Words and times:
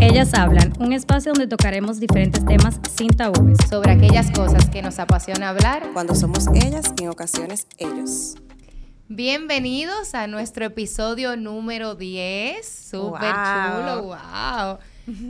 Ellas 0.00 0.34
hablan, 0.34 0.72
un 0.80 0.92
espacio 0.92 1.32
donde 1.32 1.46
tocaremos 1.46 2.00
diferentes 2.00 2.44
temas 2.44 2.80
sin 2.90 3.10
tabúes. 3.10 3.58
sobre 3.68 3.92
aquellas 3.92 4.30
cosas 4.32 4.68
que 4.68 4.82
nos 4.82 4.98
apasiona 4.98 5.48
hablar. 5.50 5.90
cuando 5.92 6.14
somos 6.14 6.46
ellas 6.54 6.92
y 6.98 7.04
en 7.04 7.10
ocasiones 7.10 7.66
ellos. 7.78 8.34
Bienvenidos 9.08 10.14
a 10.14 10.26
nuestro 10.26 10.64
episodio 10.64 11.36
número 11.36 11.94
10. 11.94 12.66
Súper 12.90 13.32
Wow. 13.32 13.76
chulo, 13.76 14.02
wow. 14.04 14.78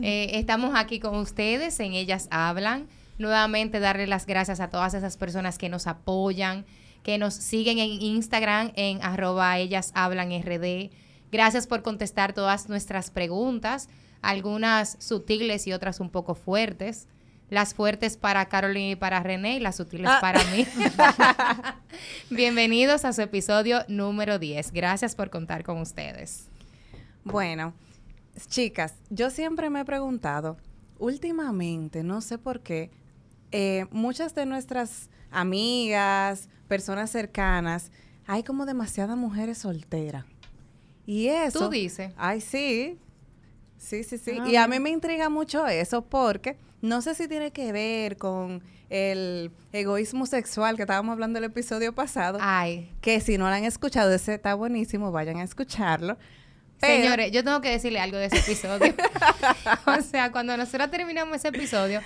Eh, 0.03 0.31
estamos 0.38 0.72
aquí 0.77 1.00
con 1.00 1.16
ustedes 1.16 1.78
en 1.81 1.92
Ellas 1.94 2.28
Hablan. 2.31 2.86
Nuevamente 3.19 3.81
darle 3.81 4.06
las 4.06 4.27
gracias 4.27 4.61
a 4.61 4.69
todas 4.69 4.94
esas 4.94 5.16
personas 5.16 5.59
que 5.59 5.69
nos 5.69 5.86
apoyan, 5.86 6.64
que 7.03 7.19
nos 7.19 7.34
siguen 7.34 7.78
en 7.78 7.91
Instagram 8.03 8.72
en 8.77 9.03
arroba 9.03 9.58
ellas 9.58 9.91
hablan 9.95 10.31
rd. 10.31 10.91
Gracias 11.31 11.67
por 11.67 11.83
contestar 11.83 12.33
todas 12.33 12.69
nuestras 12.69 13.11
preguntas, 13.11 13.89
algunas 14.20 14.97
sutiles 15.00 15.67
y 15.67 15.72
otras 15.72 16.00
un 16.00 16.11
poco 16.11 16.34
fuertes. 16.34 17.09
Las 17.50 17.75
fuertes 17.75 18.17
para 18.17 18.47
Caroline 18.48 18.92
y 18.92 18.97
para 18.97 19.22
René 19.22 19.56
y 19.56 19.61
las 19.61 19.77
sutiles 19.77 20.09
Ah. 20.11 20.19
para 20.22 20.42
mí. 20.44 20.67
Bienvenidos 22.31 23.05
a 23.05 23.12
su 23.12 23.20
episodio 23.22 23.84
número 23.89 24.39
10. 24.39 24.72
Gracias 24.72 25.14
por 25.14 25.28
contar 25.31 25.62
con 25.62 25.78
ustedes. 25.78 26.48
Bueno, 27.25 27.75
chicas, 28.48 28.94
yo 29.11 29.31
siempre 29.31 29.69
me 29.70 29.81
he 29.81 29.84
preguntado, 29.84 30.56
últimamente, 30.98 32.03
no 32.03 32.20
sé 32.20 32.39
por 32.39 32.61
qué, 32.61 32.91
eh, 33.50 33.87
muchas 33.91 34.34
de 34.34 34.47
nuestras 34.47 35.11
amigas, 35.31 36.48
personas 36.73 37.11
cercanas, 37.11 37.91
hay 38.27 38.42
como 38.45 38.65
demasiadas 38.65 39.15
mujeres 39.15 39.59
solteras. 39.59 40.25
Y 41.05 41.28
eso... 41.28 41.59
Tú 41.59 41.69
dices. 41.69 42.15
Ay, 42.17 42.41
sí. 42.41 42.98
Sí, 43.77 44.03
sí, 44.05 44.17
sí. 44.17 44.39
Ah, 44.41 44.48
y 44.48 44.56
a 44.56 44.67
mí 44.67 44.81
me 44.81 44.89
intriga 44.89 45.28
mucho 45.28 45.66
eso 45.66 46.00
porque 46.00 46.56
no 46.81 47.03
sé 47.03 47.15
si 47.15 47.28
tiene 47.28 47.50
que 47.50 47.72
ver 47.72 48.16
con 48.16 48.62
el 48.88 49.50
egoísmo 49.75 50.25
sexual 50.25 50.77
que 50.77 50.82
estábamos 50.84 51.12
hablando 51.12 51.41
el 51.41 51.44
episodio 51.44 51.94
pasado. 51.94 52.38
Ay, 52.41 52.91
Que 53.03 53.21
si 53.21 53.37
no 53.37 53.50
lo 53.50 53.55
han 53.55 53.65
escuchado, 53.65 54.11
ese 54.11 54.32
está 54.32 54.55
buenísimo, 54.55 55.12
vayan 55.12 55.41
a 55.41 55.43
escucharlo. 55.43 56.16
Pero- 56.81 57.03
señores, 57.03 57.32
yo 57.32 57.44
tengo 57.44 57.61
que 57.61 57.69
decirle 57.69 58.00
algo 58.00 58.16
de 58.16 58.27
ese 58.27 58.38
episodio. 58.38 58.94
o 59.87 60.00
sea, 60.00 60.32
cuando 60.32 60.56
nosotros 60.56 60.91
terminamos 60.91 61.37
ese 61.37 61.49
episodio, 61.49 62.00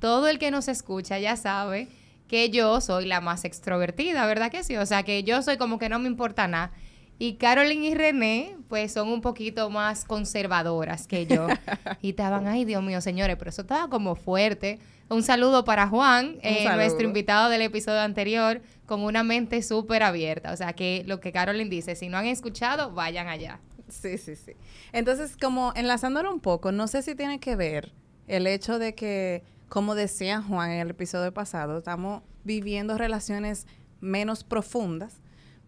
todo 0.00 0.28
el 0.28 0.38
que 0.38 0.50
nos 0.50 0.68
escucha 0.68 1.18
ya 1.18 1.36
sabe 1.36 1.88
que 2.32 2.48
yo 2.48 2.80
soy 2.80 3.04
la 3.04 3.20
más 3.20 3.44
extrovertida, 3.44 4.24
¿verdad 4.24 4.50
que 4.50 4.64
sí? 4.64 4.74
O 4.78 4.86
sea, 4.86 5.02
que 5.02 5.22
yo 5.22 5.42
soy 5.42 5.58
como 5.58 5.78
que 5.78 5.90
no 5.90 5.98
me 5.98 6.08
importa 6.08 6.48
nada. 6.48 6.72
Y 7.18 7.34
Caroline 7.34 7.88
y 7.88 7.94
René, 7.94 8.56
pues 8.68 8.90
son 8.90 9.08
un 9.08 9.20
poquito 9.20 9.68
más 9.68 10.06
conservadoras 10.06 11.06
que 11.06 11.26
yo. 11.26 11.46
Y 12.00 12.08
estaban, 12.08 12.46
ay, 12.46 12.64
Dios 12.64 12.82
mío, 12.82 13.02
señores, 13.02 13.36
pero 13.36 13.50
eso 13.50 13.60
estaba 13.60 13.90
como 13.90 14.14
fuerte. 14.14 14.78
Un 15.10 15.22
saludo 15.22 15.66
para 15.66 15.88
Juan, 15.88 16.38
eh, 16.40 16.62
saludo. 16.62 16.76
nuestro 16.76 17.06
invitado 17.06 17.50
del 17.50 17.60
episodio 17.60 18.00
anterior, 18.00 18.62
con 18.86 19.02
una 19.02 19.22
mente 19.22 19.60
súper 19.60 20.02
abierta. 20.02 20.52
O 20.52 20.56
sea, 20.56 20.72
que 20.72 21.04
lo 21.06 21.20
que 21.20 21.32
Caroline 21.32 21.68
dice, 21.68 21.96
si 21.96 22.08
no 22.08 22.16
han 22.16 22.24
escuchado, 22.24 22.92
vayan 22.92 23.28
allá. 23.28 23.60
Sí, 23.88 24.16
sí, 24.16 24.36
sí. 24.36 24.52
Entonces, 24.92 25.36
como 25.36 25.74
enlazándolo 25.76 26.32
un 26.32 26.40
poco, 26.40 26.72
no 26.72 26.88
sé 26.88 27.02
si 27.02 27.14
tiene 27.14 27.40
que 27.40 27.56
ver 27.56 27.92
el 28.26 28.46
hecho 28.46 28.78
de 28.78 28.94
que, 28.94 29.42
como 29.72 29.94
decía 29.94 30.42
Juan 30.42 30.70
en 30.70 30.80
el 30.80 30.90
episodio 30.90 31.32
pasado, 31.32 31.78
estamos 31.78 32.22
viviendo 32.44 32.98
relaciones 32.98 33.66
menos 34.02 34.44
profundas, 34.44 35.22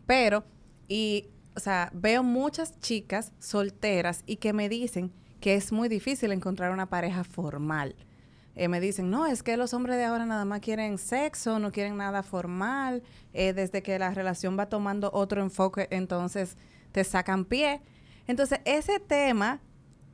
pero, 0.05 0.45
y, 0.89 1.31
o 1.57 1.61
sea, 1.61 1.91
veo 1.95 2.23
muchas 2.23 2.79
chicas 2.81 3.33
solteras 3.39 4.23
y 4.27 4.37
que 4.37 4.53
me 4.53 4.69
dicen 4.69 5.11
que 5.41 5.55
es 5.55 5.73
muy 5.73 5.89
difícil 5.89 6.33
encontrar 6.33 6.71
una 6.71 6.91
pareja 6.91 7.25
formal. 7.25 7.97
Eh, 8.57 8.69
me 8.69 8.79
dicen, 8.79 9.09
no, 9.09 9.25
es 9.25 9.43
que 9.43 9.57
los 9.57 9.73
hombres 9.73 9.97
de 9.97 10.05
ahora 10.05 10.27
nada 10.27 10.45
más 10.45 10.61
quieren 10.61 10.99
sexo, 10.99 11.59
no 11.59 11.73
quieren 11.73 11.97
nada 11.97 12.23
formal, 12.23 13.03
eh, 13.33 13.55
desde 13.55 13.83
que 13.83 13.99
la 13.99 14.13
relación 14.13 14.59
va 14.59 14.69
tomando 14.69 15.11
otro 15.15 15.41
enfoque, 15.41 15.89
entonces 15.91 16.59
te 16.93 17.05
sacan 17.05 17.47
pie. 17.47 17.81
Entonces, 18.27 18.61
ese 18.67 19.01
tema 19.01 19.63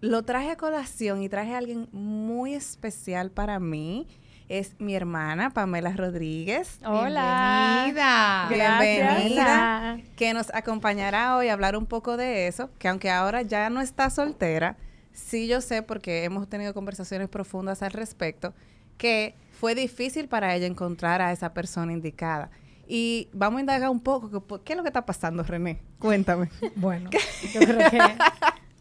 lo 0.00 0.22
traje 0.22 0.50
a 0.50 0.56
colación 0.56 1.22
y 1.22 1.28
traje 1.28 1.54
a 1.54 1.58
alguien 1.58 1.88
muy 1.92 2.54
especial 2.54 3.30
para 3.30 3.60
mí. 3.60 4.06
Es 4.48 4.74
mi 4.80 4.96
hermana, 4.96 5.50
Pamela 5.50 5.92
Rodríguez. 5.92 6.80
Hola. 6.84 7.84
Bienvenida. 7.84 8.78
Bienvenida. 8.80 9.98
Que 10.16 10.34
nos 10.34 10.52
acompañará 10.52 11.36
hoy 11.36 11.48
a 11.48 11.52
hablar 11.52 11.76
un 11.76 11.86
poco 11.86 12.16
de 12.16 12.48
eso, 12.48 12.68
que 12.78 12.88
aunque 12.88 13.10
ahora 13.10 13.42
ya 13.42 13.70
no 13.70 13.80
está 13.80 14.10
soltera, 14.10 14.76
sí 15.12 15.46
yo 15.46 15.60
sé 15.60 15.82
porque 15.82 16.24
hemos 16.24 16.48
tenido 16.48 16.74
conversaciones 16.74 17.28
profundas 17.28 17.82
al 17.82 17.92
respecto, 17.92 18.52
que 18.96 19.36
fue 19.52 19.76
difícil 19.76 20.26
para 20.26 20.52
ella 20.56 20.66
encontrar 20.66 21.22
a 21.22 21.30
esa 21.30 21.54
persona 21.54 21.92
indicada. 21.92 22.50
Y 22.88 23.28
vamos 23.32 23.58
a 23.58 23.60
indagar 23.60 23.88
un 23.90 24.00
poco, 24.00 24.64
¿qué 24.64 24.72
es 24.72 24.76
lo 24.76 24.82
que 24.82 24.88
está 24.88 25.06
pasando, 25.06 25.44
René? 25.44 25.80
Cuéntame. 26.00 26.50
Bueno, 26.74 27.08
yo 27.54 27.60
creo 27.60 27.88
que... 27.88 28.00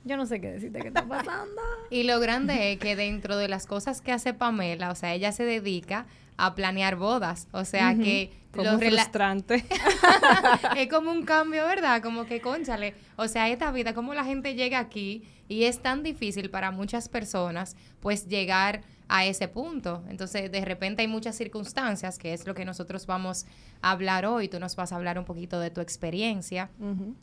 Yo 0.06 0.18
no 0.18 0.26
sé 0.26 0.40
qué 0.40 0.52
decirte 0.52 0.80
qué 0.80 0.88
está 0.90 1.06
pasando. 1.08 1.62
Y 1.90 2.04
lo 2.04 2.20
grande 2.20 2.74
es 2.74 2.80
que 2.80 2.96
dentro 2.96 3.36
de 3.38 3.48
las 3.48 3.66
cosas 3.66 4.02
que 4.02 4.12
hace 4.12 4.34
Pamela, 4.34 4.92
o 4.92 4.96
sea, 4.96 5.14
ella 5.14 5.32
se 5.32 5.44
dedica 5.44 6.06
a 6.38 6.56
planear 6.56 6.96
bodas. 6.96 7.48
O 7.52 7.66
sea, 7.66 7.96
que 7.96 8.32
Como 8.54 8.78
frustrante. 8.80 9.66
es 10.78 10.88
como 10.90 11.12
un 11.12 11.24
cambio, 11.24 11.66
¿verdad? 11.66 12.02
Como 12.02 12.26
que, 12.26 12.42
conchale, 12.42 12.96
o 13.18 13.28
sea, 13.28 13.50
esta 13.50 13.72
vida, 13.72 13.94
como 13.94 14.14
la 14.14 14.24
gente 14.24 14.56
llega 14.56 14.80
aquí 14.80 15.24
y 15.48 15.64
es 15.64 15.82
tan 15.82 16.02
difícil 16.04 16.50
para 16.50 16.72
muchas 16.72 17.10
personas, 17.10 17.76
pues 18.00 18.28
llegar 18.28 18.82
a 19.10 19.26
ese 19.26 19.48
punto. 19.48 20.04
Entonces, 20.08 20.52
de 20.52 20.64
repente 20.64 21.02
hay 21.02 21.08
muchas 21.08 21.36
circunstancias, 21.36 22.18
que 22.20 22.34
es 22.34 22.46
lo 22.46 22.54
que 22.54 22.64
nosotros 22.64 23.08
vamos 23.08 23.46
a 23.82 23.92
hablar 23.92 24.26
hoy. 24.26 24.48
Tú 24.48 24.60
nos 24.60 24.76
vas 24.76 24.92
a 24.92 24.96
hablar 24.96 25.18
un 25.18 25.26
poquito 25.26 25.60
de 25.60 25.72
tu 25.72 25.82
experiencia, 25.82 26.70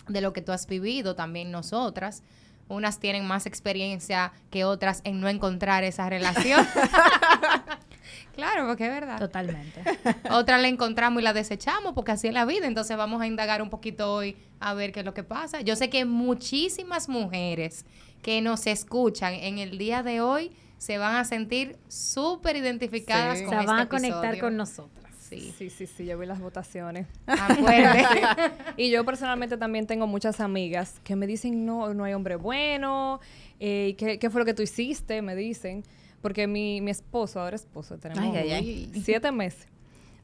de 0.08 0.20
lo 0.20 0.32
que 0.32 0.42
tú 0.42 0.50
has 0.52 0.66
vivido, 0.66 1.14
también 1.14 1.52
nosotras. 1.52 2.24
Unas 2.68 2.98
tienen 2.98 3.26
más 3.26 3.46
experiencia 3.46 4.32
que 4.50 4.64
otras 4.64 5.00
en 5.04 5.20
no 5.20 5.28
encontrar 5.28 5.84
esa 5.84 6.08
relación. 6.10 6.66
claro, 8.34 8.66
porque 8.66 8.86
es 8.86 8.90
verdad. 8.92 9.18
Totalmente. 9.18 9.82
Otra 10.30 10.58
la 10.58 10.68
encontramos 10.68 11.20
y 11.20 11.24
la 11.24 11.32
desechamos 11.32 11.92
porque 11.94 12.12
así 12.12 12.28
es 12.28 12.34
la 12.34 12.44
vida. 12.44 12.66
Entonces 12.66 12.96
vamos 12.96 13.20
a 13.22 13.26
indagar 13.26 13.62
un 13.62 13.70
poquito 13.70 14.12
hoy 14.12 14.36
a 14.60 14.74
ver 14.74 14.92
qué 14.92 15.00
es 15.00 15.06
lo 15.06 15.14
que 15.14 15.22
pasa. 15.24 15.60
Yo 15.60 15.76
sé 15.76 15.90
que 15.90 16.04
muchísimas 16.04 17.08
mujeres 17.08 17.84
que 18.22 18.40
nos 18.40 18.66
escuchan 18.66 19.34
en 19.34 19.58
el 19.58 19.78
día 19.78 20.02
de 20.02 20.20
hoy 20.20 20.50
se 20.78 20.98
van 20.98 21.16
a 21.16 21.24
sentir 21.24 21.78
súper 21.88 22.56
identificadas 22.56 23.38
Sí. 23.38 23.44
con 23.44 23.54
Se 23.54 23.60
este 23.60 23.66
van 23.66 23.80
a 23.80 23.88
conectar 23.88 24.24
episodio. 24.24 24.42
con 24.42 24.56
nosotras. 24.56 25.05
Sí. 25.28 25.52
Sí, 25.58 25.70
sí, 25.70 25.86
sí, 25.86 26.06
yo 26.06 26.18
vi 26.18 26.26
las 26.26 26.40
votaciones. 26.40 27.06
Acuérdate. 27.26 28.20
Y 28.76 28.90
yo 28.90 29.04
personalmente 29.04 29.56
también 29.56 29.86
tengo 29.86 30.06
muchas 30.06 30.40
amigas 30.40 31.00
que 31.02 31.16
me 31.16 31.26
dicen, 31.26 31.64
no, 31.64 31.94
no 31.94 32.04
hay 32.04 32.12
hombre 32.14 32.36
bueno, 32.36 33.20
eh, 33.58 33.94
¿qué, 33.98 34.18
qué 34.18 34.30
fue 34.30 34.40
lo 34.40 34.44
que 34.44 34.54
tú 34.54 34.62
hiciste? 34.62 35.22
Me 35.22 35.34
dicen. 35.34 35.82
Porque 36.20 36.46
mi, 36.46 36.80
mi 36.80 36.90
esposo, 36.90 37.40
ahora 37.40 37.56
esposo, 37.56 37.98
tenemos 37.98 38.24
Ay, 38.36 38.50
ay, 38.50 38.92
siete 39.04 39.30
meses. 39.30 39.68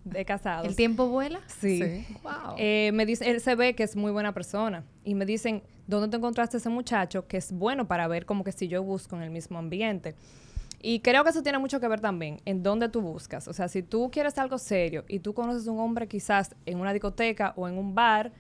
de 0.04 0.24
casados. 0.24 0.66
¿El 0.66 0.74
tiempo 0.74 1.06
vuela? 1.08 1.40
Sí. 1.46 1.80
Sí. 1.80 2.06
Wow. 2.22 2.56
Eh, 2.58 2.90
me 2.92 3.06
dice, 3.06 3.30
él 3.30 3.40
se 3.40 3.54
ve 3.54 3.74
que 3.74 3.84
es 3.84 3.94
muy 3.94 4.10
buena 4.10 4.32
persona. 4.34 4.84
Y 5.04 5.14
me 5.14 5.24
dicen, 5.26 5.62
¿dónde 5.86 6.08
te 6.08 6.16
encontraste 6.16 6.56
ese 6.56 6.70
muchacho? 6.70 7.26
Que 7.28 7.36
es 7.36 7.52
bueno 7.52 7.86
para 7.86 8.08
ver 8.08 8.26
como 8.26 8.42
que 8.42 8.52
si 8.52 8.66
yo 8.68 8.82
busco 8.82 9.14
en 9.16 9.22
el 9.22 9.30
mismo 9.30 9.58
ambiente. 9.58 10.14
Y 10.84 10.98
creo 10.98 11.22
que 11.22 11.30
eso 11.30 11.44
tiene 11.44 11.58
mucho 11.58 11.78
que 11.78 11.86
ver 11.86 12.00
también 12.00 12.40
en 12.44 12.64
dónde 12.64 12.88
tú 12.88 13.00
buscas. 13.00 13.46
O 13.46 13.52
sea, 13.52 13.68
si 13.68 13.84
tú 13.84 14.10
quieres 14.10 14.36
algo 14.38 14.58
serio 14.58 15.04
y 15.06 15.20
tú 15.20 15.32
conoces 15.32 15.68
un 15.68 15.78
hombre 15.78 16.08
quizás 16.08 16.56
en 16.66 16.80
una 16.80 16.92
discoteca 16.92 17.52
o 17.56 17.68
en 17.68 17.78
un 17.78 17.94
bar, 17.94 18.32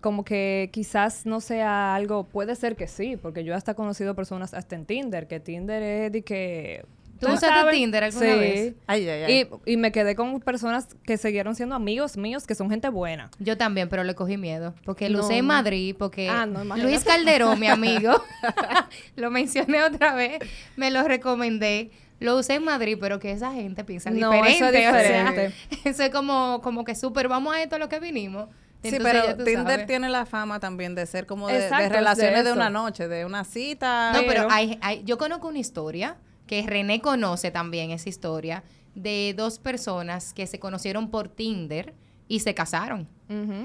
como 0.00 0.24
que 0.24 0.70
quizás 0.72 1.26
no 1.26 1.40
sea 1.40 1.94
algo, 1.94 2.24
puede 2.24 2.54
ser 2.56 2.76
que 2.76 2.86
sí, 2.86 3.18
porque 3.18 3.44
yo 3.44 3.54
hasta 3.54 3.72
he 3.72 3.74
conocido 3.74 4.14
personas 4.14 4.54
hasta 4.54 4.74
en 4.74 4.86
Tinder, 4.86 5.26
que 5.26 5.38
Tinder 5.38 5.82
es 5.82 6.12
de 6.12 6.22
que... 6.22 6.86
¿Tú 7.20 7.28
usaste 7.32 7.70
Tinder 7.72 8.04
alguna 8.04 8.26
Sí. 8.32 8.38
vez? 8.38 8.74
Ay, 8.86 9.08
ay, 9.08 9.22
ay. 9.24 9.48
Y, 9.66 9.72
y 9.72 9.76
me 9.76 9.92
quedé 9.92 10.14
con 10.14 10.40
personas 10.40 10.88
que 11.04 11.16
siguieron 11.16 11.54
siendo 11.54 11.74
amigos 11.74 12.16
míos, 12.16 12.46
que 12.46 12.54
son 12.54 12.70
gente 12.70 12.88
buena. 12.88 13.30
Yo 13.38 13.56
también, 13.56 13.88
pero 13.88 14.04
le 14.04 14.14
cogí 14.14 14.36
miedo. 14.36 14.74
Porque 14.84 15.08
lo 15.08 15.18
No, 15.18 15.24
usé 15.24 15.38
en. 15.38 15.46
Madrid, 15.46 15.96
porque 15.98 16.28
Ah, 16.28 16.46
no. 16.46 16.64
Luis 16.76 17.04
Calderón, 17.04 17.58
mi 17.58 17.66
amigo, 17.68 18.12
lo 19.16 19.30
mencioné 19.30 19.82
otra 19.82 20.14
vez, 20.14 20.38
me 20.76 20.90
lo 20.90 21.02
recomendé. 21.02 21.90
Lo 22.20 22.36
usé 22.36 22.54
en 22.54 22.64
Madrid, 22.64 22.98
pero 23.00 23.20
que 23.20 23.30
esa 23.30 23.52
gente 23.52 23.84
piensa 23.84 24.10
No, 24.10 24.32
diferente. 24.32 24.50
eso 24.56 24.64
es 24.66 24.70
o 24.70 24.72
sea, 24.90 24.98
diferente. 25.30 25.54
eso 25.88 26.02
es 26.02 26.10
como, 26.10 26.60
como 26.62 26.84
que 26.84 26.94
súper, 26.96 27.28
vamos 27.28 27.54
a 27.54 27.62
esto 27.62 27.76
a 27.76 27.78
lo 27.78 27.88
que 27.88 28.00
vinimos. 28.00 28.48
Sí, 28.82 28.90
Entonces, 28.94 29.22
pero 29.22 29.44
Tinder 29.44 29.66
sabes. 29.72 29.86
tiene 29.86 30.08
la 30.08 30.24
fama 30.26 30.60
también 30.60 30.94
de 30.94 31.04
ser 31.06 31.26
como 31.26 31.48
de, 31.48 31.54
de 31.54 31.64
Exacto, 31.64 31.82
de 31.84 31.88
relaciones 31.90 32.44
de, 32.44 32.50
eso. 32.50 32.54
una 32.56 32.70
noche, 32.70 33.08
de 33.08 33.24
una 33.24 33.44
cita. 33.44 34.12
No, 34.12 34.20
pero 34.20 34.28
Pero- 34.42 34.48
hay, 34.50 34.78
hay- 34.82 35.02
yo 35.04 35.18
conozco 35.18 35.48
una 35.48 35.58
historia 35.58 36.16
que 36.48 36.60
René 36.66 37.00
conoce 37.00 37.52
también 37.52 37.92
esa 37.92 38.08
historia 38.08 38.64
de 38.96 39.32
dos 39.36 39.60
personas 39.60 40.32
que 40.32 40.48
se 40.48 40.58
conocieron 40.58 41.10
por 41.12 41.28
Tinder 41.28 41.94
y 42.26 42.40
se 42.40 42.54
casaron. 42.54 43.06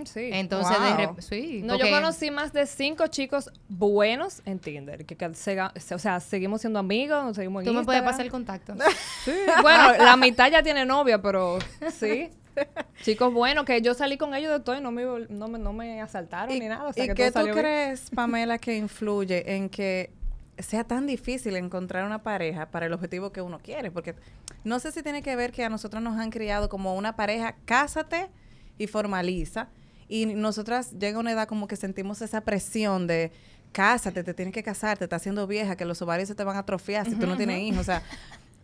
Sí. 0.05 0.29
Entonces, 0.33 0.77
Wow. 0.77 1.15
de 1.15 1.21
sí. 1.21 1.61
no, 1.63 1.73
porque- 1.75 1.89
yo 1.89 1.95
conocí 1.95 2.29
más 2.31 2.51
de 2.53 2.65
cinco 2.67 3.07
chicos 3.07 3.49
buenos 3.69 4.41
en 4.45 4.59
Tinder. 4.59 5.05
Que, 5.05 5.15
que 5.15 5.25
sega- 5.31 5.71
o 5.95 5.99
sea, 5.99 6.19
seguimos 6.19 6.61
siendo 6.61 6.79
amigos, 6.79 7.23
nos 7.23 7.35
seguimos 7.37 7.61
en 7.63 7.67
Tú 7.69 7.73
me 7.73 7.83
puedes 7.85 8.01
pasar 8.03 8.25
el 8.25 8.31
contacto. 8.31 8.73
Sí, 9.25 9.31
bueno, 9.61 9.93
la 9.97 10.17
mitad 10.17 10.51
ya 10.51 10.61
tiene 10.61 10.85
novia, 10.85 11.21
pero 11.21 11.59
sí. 11.97 12.29
Chicos 13.03 13.33
buenos, 13.33 13.65
que 13.65 13.81
yo 13.81 13.93
salí 13.93 14.17
con 14.17 14.35
ellos 14.35 14.51
de 14.51 14.59
todo 14.59 14.77
y 14.77 14.81
no 14.81 14.91
me, 14.91 15.03
no 15.29 15.47
me, 15.47 15.57
no 15.59 15.73
me 15.73 16.01
asaltaron 16.01 16.53
¿Y, 16.55 16.59
ni 16.59 16.67
nada. 16.67 16.87
O 16.89 16.93
sea, 16.93 17.03
y 17.05 17.07
que 17.07 17.13
qué 17.15 17.23
todo 17.31 17.45
tú 17.45 17.49
salió 17.49 17.53
bien. 17.55 17.65
crees, 17.65 18.09
Pamela, 18.11 18.57
que 18.59 18.77
influye 18.77 19.55
en 19.55 19.69
que 19.69 20.11
sea 20.57 20.83
tan 20.83 21.07
difícil 21.07 21.55
encontrar 21.55 22.05
una 22.05 22.23
pareja 22.23 22.69
para 22.69 22.85
el 22.85 22.93
objetivo 22.93 23.31
que 23.31 23.41
uno 23.41 23.59
quiere? 23.59 23.91
Porque 23.91 24.15
no 24.63 24.79
sé 24.79 24.91
si 24.91 25.03
tiene 25.03 25.21
que 25.21 25.35
ver 25.35 25.51
que 25.51 25.63
a 25.63 25.69
nosotros 25.69 26.01
nos 26.01 26.17
han 26.19 26.29
criado 26.29 26.69
como 26.69 26.95
una 26.95 27.15
pareja, 27.15 27.55
cásate 27.65 28.29
y 28.77 28.87
formaliza. 28.87 29.69
Y 30.07 30.25
nosotras 30.27 30.91
llega 30.99 31.19
una 31.19 31.31
edad 31.31 31.47
como 31.47 31.67
que 31.67 31.75
sentimos 31.75 32.21
esa 32.21 32.41
presión 32.41 33.07
de 33.07 33.31
cásate, 33.71 34.23
te 34.23 34.33
tienes 34.33 34.53
que 34.53 34.63
casar, 34.63 34.97
te 34.97 35.05
estás 35.05 35.21
haciendo 35.21 35.47
vieja, 35.47 35.75
que 35.75 35.85
los 35.85 36.01
ovarios 36.01 36.29
se 36.29 36.35
te 36.35 36.43
van 36.43 36.55
a 36.55 36.59
atrofiar 36.59 37.09
si 37.09 37.15
tú 37.15 37.25
no 37.25 37.35
tienes 37.35 37.59
hijos. 37.61 37.79
O 37.79 37.83
sea, 37.83 38.03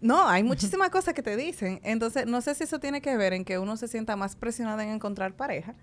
no, 0.02 0.28
hay 0.30 0.44
muchísimas 0.44 0.90
cosas 0.90 1.14
que 1.14 1.24
te 1.24 1.36
dicen. 1.36 1.82
Entonces, 1.84 2.26
no 2.26 2.42
sé 2.42 2.56
si 2.56 2.64
eso 2.64 2.80
tiene 2.80 3.02
que 3.02 3.18
ver 3.18 3.34
en 3.34 3.44
que 3.44 3.60
uno 3.60 3.76
se 3.76 3.88
sienta 3.88 4.16
más 4.16 4.36
presionado 4.36 4.80
en 4.82 4.90
encontrar 4.90 5.34
pareja 5.34 5.76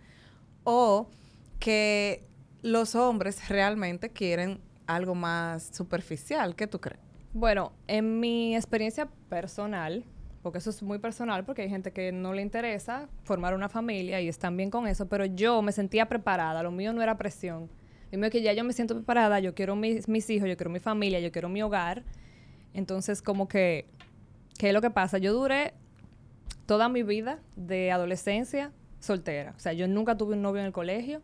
o 0.64 1.10
que 1.58 2.24
los 2.62 2.94
hombres 2.94 3.48
realmente 3.48 4.10
quieren 4.10 4.60
algo 4.86 5.14
más 5.14 5.70
superficial. 5.74 6.54
¿Qué 6.54 6.66
tú 6.66 6.80
crees? 6.80 7.00
Bueno, 7.32 7.72
en 7.86 8.20
mi 8.20 8.56
experiencia 8.56 9.08
personal, 9.28 10.04
porque 10.42 10.58
eso 10.58 10.70
es 10.70 10.82
muy 10.82 10.98
personal, 10.98 11.44
porque 11.44 11.62
hay 11.62 11.68
gente 11.68 11.92
que 11.92 12.12
no 12.12 12.32
le 12.32 12.42
interesa 12.42 13.08
formar 13.24 13.54
una 13.54 13.68
familia 13.68 14.20
y 14.20 14.28
están 14.28 14.56
bien 14.56 14.70
con 14.70 14.86
eso, 14.86 15.08
pero 15.08 15.26
yo 15.26 15.60
me 15.60 15.72
sentía 15.72 16.08
preparada, 16.08 16.62
lo 16.62 16.70
mío 16.70 16.92
no 16.92 17.02
era 17.02 17.18
presión. 17.18 17.68
Lo 18.12 18.18
mío 18.18 18.30
que 18.30 18.40
ya 18.40 18.52
yo 18.52 18.64
me 18.64 18.72
siento 18.72 18.94
preparada, 18.94 19.40
yo 19.40 19.54
quiero 19.54 19.76
mis, 19.76 20.08
mis 20.08 20.30
hijos, 20.30 20.48
yo 20.48 20.56
quiero 20.56 20.70
mi 20.70 20.78
familia, 20.78 21.20
yo 21.20 21.32
quiero 21.32 21.48
mi 21.48 21.62
hogar. 21.62 22.04
Entonces, 22.72 23.20
como 23.20 23.48
que, 23.48 23.88
¿qué 24.58 24.68
es 24.68 24.74
lo 24.74 24.80
que 24.80 24.90
pasa? 24.90 25.18
Yo 25.18 25.32
duré 25.32 25.74
toda 26.66 26.88
mi 26.88 27.02
vida 27.02 27.40
de 27.56 27.90
adolescencia 27.90 28.72
soltera. 29.00 29.54
O 29.56 29.60
sea, 29.60 29.72
yo 29.72 29.88
nunca 29.88 30.16
tuve 30.16 30.34
un 30.34 30.42
novio 30.42 30.60
en 30.60 30.66
el 30.66 30.72
colegio. 30.72 31.22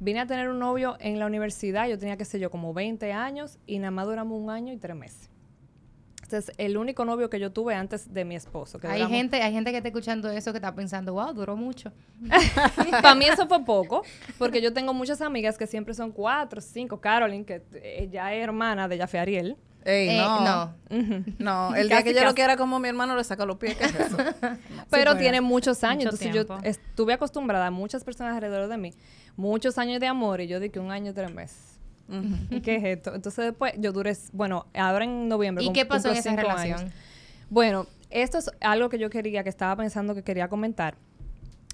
Vine 0.00 0.20
a 0.20 0.26
tener 0.26 0.48
un 0.48 0.58
novio 0.58 0.96
en 0.98 1.18
la 1.18 1.26
universidad, 1.26 1.86
yo 1.88 1.98
tenía, 1.98 2.16
qué 2.16 2.24
sé 2.24 2.40
yo, 2.40 2.50
como 2.50 2.72
20 2.74 3.12
años 3.12 3.58
y 3.66 3.78
nada 3.78 3.90
más 3.90 4.06
duramos 4.06 4.38
un 4.40 4.48
año 4.50 4.72
y 4.72 4.76
tres 4.78 4.96
meses. 4.96 5.28
Este 6.22 6.38
es 6.38 6.52
el 6.58 6.76
único 6.76 7.04
novio 7.04 7.28
que 7.28 7.40
yo 7.40 7.50
tuve 7.52 7.74
antes 7.74 8.14
de 8.14 8.24
mi 8.24 8.36
esposo. 8.36 8.78
que 8.78 8.86
Hay 8.86 9.00
duramos- 9.00 9.16
gente, 9.16 9.42
hay 9.42 9.52
gente 9.52 9.72
que 9.72 9.76
está 9.78 9.88
escuchando 9.88 10.30
eso 10.30 10.52
que 10.52 10.58
está 10.58 10.74
pensando, 10.74 11.12
wow, 11.14 11.32
duró 11.34 11.56
mucho. 11.56 11.92
Para 13.02 13.14
mí 13.14 13.24
eso 13.26 13.46
fue 13.48 13.64
poco, 13.64 14.02
porque 14.38 14.62
yo 14.62 14.72
tengo 14.72 14.94
muchas 14.94 15.20
amigas 15.20 15.58
que 15.58 15.66
siempre 15.66 15.92
son 15.92 16.12
cuatro, 16.12 16.60
cinco. 16.60 17.00
Caroline, 17.00 17.44
que 17.44 17.62
ella 17.82 18.32
es 18.32 18.42
hermana 18.44 18.86
de 18.88 18.98
Jaffe 18.98 19.18
Ariel. 19.18 19.56
Ey, 19.84 20.10
Eh, 20.10 20.16
no. 20.18 20.40
no. 20.44 20.74
No, 21.38 21.74
el 21.74 21.88
día 21.88 22.02
que 22.02 22.14
yo 22.14 22.22
lo 22.24 22.34
quiera 22.34 22.56
como 22.56 22.78
mi 22.78 22.88
hermano 22.88 23.16
le 23.16 23.24
saca 23.24 23.44
los 23.44 23.56
pies. 23.56 23.76
¿Qué 23.76 23.84
es 23.86 23.94
eso? 23.94 24.16
Pero 24.90 25.12
pues, 25.12 25.18
tiene 25.22 25.40
muchos 25.40 25.82
años. 25.84 26.12
mucho 26.12 26.24
entonces 26.24 26.30
tiempo. 26.32 26.58
yo 26.62 26.68
estuve 26.68 27.14
acostumbrada 27.14 27.66
a 27.66 27.70
muchas 27.70 28.04
personas 28.04 28.34
alrededor 28.36 28.68
de 28.68 28.76
mí, 28.76 28.92
muchos 29.36 29.78
años 29.78 30.00
de 30.00 30.06
amor, 30.06 30.40
y 30.40 30.46
yo 30.46 30.60
dije 30.60 30.78
un 30.80 30.90
año, 30.90 31.12
tres 31.14 31.32
meses. 31.32 31.78
¿Y 32.50 32.60
qué 32.60 32.76
es 32.76 32.84
esto? 32.84 33.14
Entonces 33.14 33.44
después 33.46 33.72
yo 33.78 33.92
duré, 33.92 34.16
bueno, 34.32 34.66
ahora 34.74 35.04
en 35.04 35.28
noviembre. 35.28 35.64
¿Y 35.64 35.72
qué 35.72 35.86
pasó 35.86 36.10
en 36.10 36.16
esa 36.16 36.34
relación? 36.34 36.80
años. 36.80 36.92
Bueno, 37.50 37.86
esto 38.10 38.38
es 38.38 38.50
algo 38.60 38.88
que 38.88 38.98
yo 38.98 39.10
quería, 39.10 39.44
que 39.44 39.48
estaba 39.48 39.76
pensando 39.76 40.14
que 40.14 40.22
quería 40.24 40.48
comentar. 40.48 40.96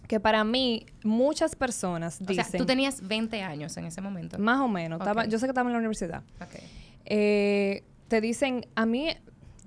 Que 0.08 0.20
para 0.20 0.44
mí, 0.44 0.84
muchas 1.02 1.56
personas 1.56 2.20
O 2.20 2.24
dicen. 2.26 2.44
sea, 2.44 2.58
tú 2.58 2.66
tenías 2.66 3.06
20 3.08 3.42
años 3.42 3.76
en 3.78 3.86
ese 3.86 4.00
momento. 4.02 4.38
Más 4.38 4.60
o 4.60 4.68
menos. 4.68 5.00
estaba- 5.00 5.24
yo 5.24 5.38
sé 5.38 5.46
que 5.46 5.50
estaba 5.50 5.68
en 5.68 5.72
la 5.72 5.78
universidad. 5.78 6.22
Ok. 6.40 6.60
Eh, 7.06 7.82
te 8.08 8.20
dicen, 8.20 8.66
a 8.74 8.84
mí, 8.86 9.08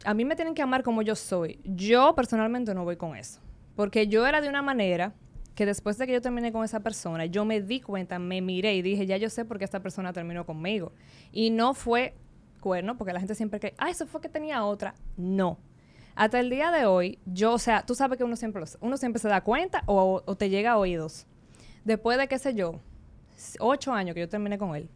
a 0.05 0.13
mí 0.13 0.23
me 0.23 0.35
tienen 0.35 0.53
que 0.53 0.61
amar 0.61 0.83
como 0.83 1.01
yo 1.01 1.15
soy. 1.15 1.59
Yo 1.63 2.13
personalmente 2.15 2.73
no 2.73 2.83
voy 2.85 2.95
con 2.95 3.15
eso. 3.17 3.39
Porque 3.75 4.07
yo 4.07 4.25
era 4.27 4.39
de 4.39 4.49
una 4.49 4.61
manera 4.61 5.13
que 5.59 5.65
después 5.65 5.97
de 5.97 6.07
que 6.07 6.13
yo 6.13 6.21
terminé 6.21 6.53
con 6.53 6.63
esa 6.63 6.79
persona, 6.79 7.25
yo 7.25 7.43
me 7.43 7.59
di 7.59 7.81
cuenta, 7.81 8.17
me 8.17 8.39
miré 8.39 8.75
y 8.75 8.81
dije, 8.81 9.05
ya 9.05 9.17
yo 9.17 9.29
sé 9.29 9.43
por 9.43 9.59
qué 9.59 9.65
esta 9.65 9.81
persona 9.81 10.13
terminó 10.13 10.45
conmigo. 10.45 10.93
Y 11.33 11.49
no 11.49 11.73
fue 11.73 12.13
cuerno, 12.61 12.97
porque 12.97 13.11
la 13.11 13.19
gente 13.19 13.35
siempre 13.35 13.59
cree, 13.59 13.73
ah, 13.77 13.89
eso 13.89 14.07
fue 14.07 14.21
que 14.21 14.29
tenía 14.29 14.63
otra. 14.63 14.95
No. 15.17 15.57
Hasta 16.15 16.39
el 16.39 16.49
día 16.49 16.71
de 16.71 16.85
hoy, 16.85 17.19
yo, 17.25 17.51
o 17.51 17.59
sea, 17.59 17.85
tú 17.85 17.93
sabes 17.93 18.17
que 18.17 18.23
uno 18.23 18.37
siempre, 18.37 18.63
uno 18.79 18.95
siempre 18.95 19.19
se 19.19 19.27
da 19.27 19.41
cuenta 19.41 19.83
o, 19.85 20.23
o 20.25 20.37
te 20.37 20.49
llega 20.49 20.71
a 20.71 20.77
oídos. 20.77 21.27
Después 21.83 22.17
de, 22.17 22.29
qué 22.29 22.39
sé 22.39 22.53
yo, 22.53 22.79
ocho 23.59 23.91
años 23.91 24.13
que 24.13 24.21
yo 24.21 24.29
terminé 24.29 24.57
con 24.57 24.77
él, 24.77 24.89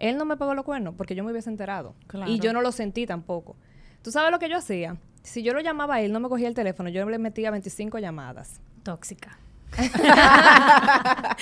él 0.00 0.16
no 0.16 0.24
me 0.24 0.36
pegó 0.36 0.54
los 0.56 0.64
cuernos 0.64 0.96
porque 0.96 1.14
yo 1.14 1.22
me 1.22 1.30
hubiese 1.30 1.50
enterado. 1.50 1.94
Claro. 2.08 2.28
Y 2.28 2.40
yo 2.40 2.52
no 2.52 2.62
lo 2.62 2.72
sentí 2.72 3.06
tampoco. 3.06 3.54
¿Tú 4.02 4.10
sabes 4.10 4.32
lo 4.32 4.40
que 4.40 4.48
yo 4.48 4.56
hacía? 4.56 4.96
Si 5.22 5.44
yo 5.44 5.54
lo 5.54 5.60
llamaba 5.60 5.94
a 5.94 6.00
él, 6.00 6.10
no 6.10 6.18
me 6.18 6.28
cogía 6.28 6.48
el 6.48 6.54
teléfono, 6.54 6.88
yo 6.88 7.08
le 7.08 7.18
metía 7.18 7.52
25 7.52 8.00
llamadas. 8.00 8.60
Tóxica. 8.82 9.38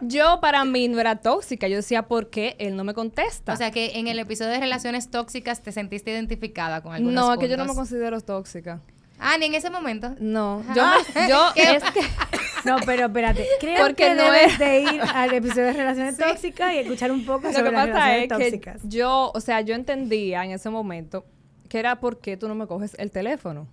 Yo 0.00 0.40
para 0.40 0.64
mí 0.64 0.88
no 0.88 0.98
era 1.00 1.16
tóxica, 1.16 1.68
yo 1.68 1.76
decía, 1.76 2.02
¿por 2.08 2.28
qué 2.30 2.56
él 2.58 2.76
no 2.76 2.84
me 2.84 2.94
contesta? 2.94 3.52
O 3.52 3.56
sea 3.56 3.70
que 3.70 3.98
en 3.98 4.08
el 4.08 4.18
episodio 4.18 4.50
de 4.50 4.58
relaciones 4.58 5.10
tóxicas 5.10 5.62
te 5.62 5.70
sentiste 5.72 6.10
identificada 6.10 6.80
con 6.82 6.92
algunos 6.92 7.14
no, 7.14 7.32
es 7.32 7.38
que 7.38 7.48
yo 7.48 7.56
no 7.56 7.64
me 7.66 7.74
considero 7.74 8.20
tóxica. 8.20 8.80
Ah, 9.20 9.36
ni 9.38 9.46
en 9.46 9.54
ese 9.54 9.70
momento. 9.70 10.16
No, 10.18 10.64
yo, 10.74 10.84
me- 11.14 11.28
yo 11.28 11.46
¿Qué? 11.54 11.76
es 11.76 11.84
que 11.84 12.00
No, 12.64 12.76
pero 12.84 13.06
espérate. 13.06 13.46
Creo 13.60 13.86
Porque 13.86 14.08
que 14.08 14.14
no 14.14 14.22
debes 14.24 14.52
es- 14.54 14.58
de 14.58 14.80
ir 14.80 15.00
al 15.14 15.32
episodio 15.34 15.66
de 15.66 15.72
relaciones 15.74 16.16
tóxicas 16.16 16.74
y 16.74 16.78
escuchar 16.78 17.12
un 17.12 17.24
poco 17.24 17.46
lo 17.46 17.52
sobre 17.52 17.70
que 17.70 17.76
las 17.76 17.86
pasa 17.88 18.16
es 18.16 18.28
relaciones 18.28 18.52
que 18.52 18.58
tóxicas. 18.60 18.80
yo, 18.88 19.30
o 19.32 19.40
sea, 19.40 19.60
yo 19.60 19.76
entendía 19.76 20.44
en 20.44 20.50
ese 20.50 20.68
momento 20.70 21.24
que 21.68 21.78
era 21.78 22.00
porque 22.00 22.36
tú 22.36 22.48
no 22.48 22.56
me 22.56 22.66
coges 22.66 22.96
el 22.98 23.12
teléfono. 23.12 23.68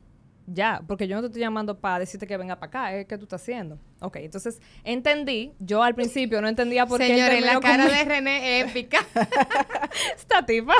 Ya, 0.51 0.81
porque 0.87 1.07
yo 1.07 1.15
no 1.15 1.21
te 1.21 1.27
estoy 1.27 1.41
llamando 1.41 1.79
para 1.79 1.99
decirte 1.99 2.25
que 2.25 2.35
venga 2.35 2.55
para 2.55 2.69
acá, 2.69 2.95
es 2.95 3.05
que 3.05 3.17
tú 3.17 3.25
estás 3.25 3.41
haciendo. 3.41 3.77
Ok, 4.01 4.15
entonces 4.17 4.59
entendí, 4.83 5.53
yo 5.59 5.83
al 5.83 5.93
principio 5.93 6.41
no 6.41 6.47
entendía 6.47 6.87
por 6.87 6.99
qué 6.99 7.05
él 7.05 7.19
Señores, 7.19 7.41
la 7.45 7.59
cara 7.59 7.83
conmigo. 7.83 7.99
de 7.99 8.05
René 8.05 8.59
épica. 8.61 9.05
esta 10.15 10.43
tipa. 10.45 10.73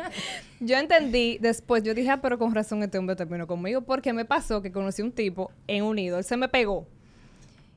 yo 0.60 0.78
entendí 0.78 1.36
después, 1.38 1.82
yo 1.82 1.92
dije, 1.92 2.08
ah, 2.10 2.22
pero 2.22 2.38
con 2.38 2.54
razón 2.54 2.82
este 2.82 2.96
hombre 2.96 3.14
terminó 3.14 3.46
conmigo, 3.46 3.82
porque 3.82 4.14
me 4.14 4.24
pasó 4.24 4.62
que 4.62 4.72
conocí 4.72 5.02
un 5.02 5.12
tipo 5.12 5.50
en 5.66 5.84
Unido, 5.84 6.16
él 6.16 6.24
se 6.24 6.38
me 6.38 6.48
pegó. 6.48 6.86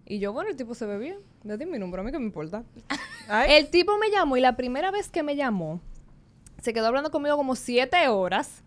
Y 0.05 0.19
yo, 0.19 0.31
bueno, 0.31 0.49
el 0.49 0.55
tipo 0.55 0.73
se 0.73 0.85
ve 0.85 0.97
bien, 0.97 1.17
le 1.43 1.57
di 1.57 1.65
mi 1.65 1.79
número, 1.79 2.01
a 2.01 2.05
mí 2.05 2.11
que 2.11 2.19
me 2.19 2.25
importa. 2.25 2.63
El 3.49 3.69
tipo 3.71 3.97
me 3.97 4.11
llamó 4.11 4.37
y 4.37 4.39
la 4.39 4.55
primera 4.55 4.91
vez 4.91 5.09
que 5.09 5.23
me 5.23 5.35
llamó, 5.35 5.81
se 6.61 6.73
quedó 6.73 6.85
hablando 6.85 7.09
conmigo 7.09 7.35
como 7.35 7.55
siete 7.55 8.07
horas 8.07 8.63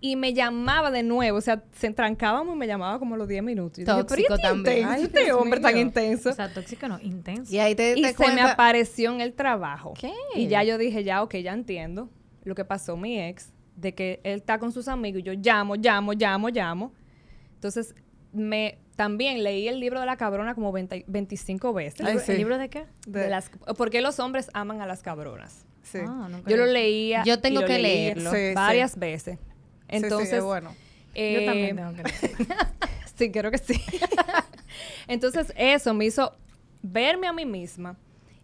y 0.00 0.16
me 0.16 0.32
llamaba 0.32 0.90
de 0.90 1.02
nuevo, 1.02 1.38
o 1.38 1.40
sea, 1.42 1.62
se 1.72 1.90
trancábamos 1.90 2.54
y 2.54 2.58
me 2.58 2.66
llamaba 2.66 2.98
como 2.98 3.16
a 3.16 3.18
los 3.18 3.28
10 3.28 3.42
minutos. 3.42 3.78
Y 3.80 3.84
Tóxico 3.84 4.34
este 4.34 4.42
también. 4.48 4.78
intenso, 4.78 4.94
Ay, 4.94 5.02
este 5.02 5.24
Dios 5.24 5.38
hombre 5.38 5.60
tan 5.60 5.76
intenso. 5.76 6.30
O 6.30 6.32
sea, 6.32 6.52
tóxica 6.52 6.88
no, 6.88 6.98
intenso. 7.00 7.52
Y 7.52 7.58
ahí 7.58 7.74
te, 7.74 7.98
Y 7.98 8.02
te 8.02 8.14
se 8.14 8.32
me 8.32 8.40
apareció 8.40 9.12
en 9.12 9.20
el 9.20 9.34
trabajo. 9.34 9.92
¿Qué? 9.98 10.12
Y 10.34 10.48
ya 10.48 10.64
yo 10.64 10.78
dije, 10.78 11.04
ya, 11.04 11.22
ok, 11.22 11.36
ya 11.36 11.52
entiendo 11.52 12.08
lo 12.44 12.54
que 12.54 12.64
pasó 12.64 12.96
mi 12.96 13.20
ex, 13.20 13.52
de 13.76 13.94
que 13.94 14.20
él 14.24 14.38
está 14.38 14.58
con 14.58 14.72
sus 14.72 14.88
amigos 14.88 15.20
y 15.20 15.22
yo 15.24 15.32
llamo, 15.34 15.76
llamo, 15.76 16.12
llamo, 16.14 16.48
llamo. 16.48 16.92
Entonces, 17.54 17.94
me 18.32 18.78
también 18.96 19.42
leí 19.42 19.68
el 19.68 19.80
libro 19.80 20.00
de 20.00 20.06
la 20.06 20.16
cabrona 20.16 20.54
como 20.54 20.72
20 20.72 21.04
25 21.08 21.72
veces. 21.72 22.06
Ay, 22.06 22.18
¿El 22.26 22.36
libro 22.38 22.58
de 22.58 22.68
qué? 22.70 22.86
De 23.06 23.28
las, 23.28 23.50
¿Por 23.76 23.90
qué 23.90 24.00
los 24.00 24.18
hombres 24.18 24.50
aman 24.54 24.80
a 24.80 24.86
las 24.86 25.02
cabronas? 25.02 25.66
Sí. 25.82 25.98
Ah, 26.06 26.28
Yo 26.46 26.56
lo 26.56 26.66
leí. 26.66 27.08
leía. 27.08 27.22
Yo 27.24 27.40
tengo 27.40 27.60
y 27.60 27.62
lo 27.62 27.66
que 27.66 27.78
leí 27.78 28.14
leerlo. 28.14 28.30
Sí, 28.30 28.54
varias 28.54 28.92
sí. 28.92 29.38
Veces. 29.90 30.00
Sí, 30.00 30.00
sí, 30.00 30.04
Entonces, 30.04 30.32
es 30.38 30.44
bueno. 30.44 30.74
eh, 31.14 31.34
Yo 31.40 31.46
también 31.46 31.76
tengo 31.76 31.92
que. 31.94 32.02
Sí, 33.16 33.30
creo 33.30 33.50
que 33.50 33.58
sí. 33.58 33.74
Entonces, 35.08 35.52
eso 35.56 35.92
me 35.94 36.06
hizo 36.06 36.32
verme 36.82 37.26
a 37.26 37.32
mí 37.32 37.44
misma 37.44 37.96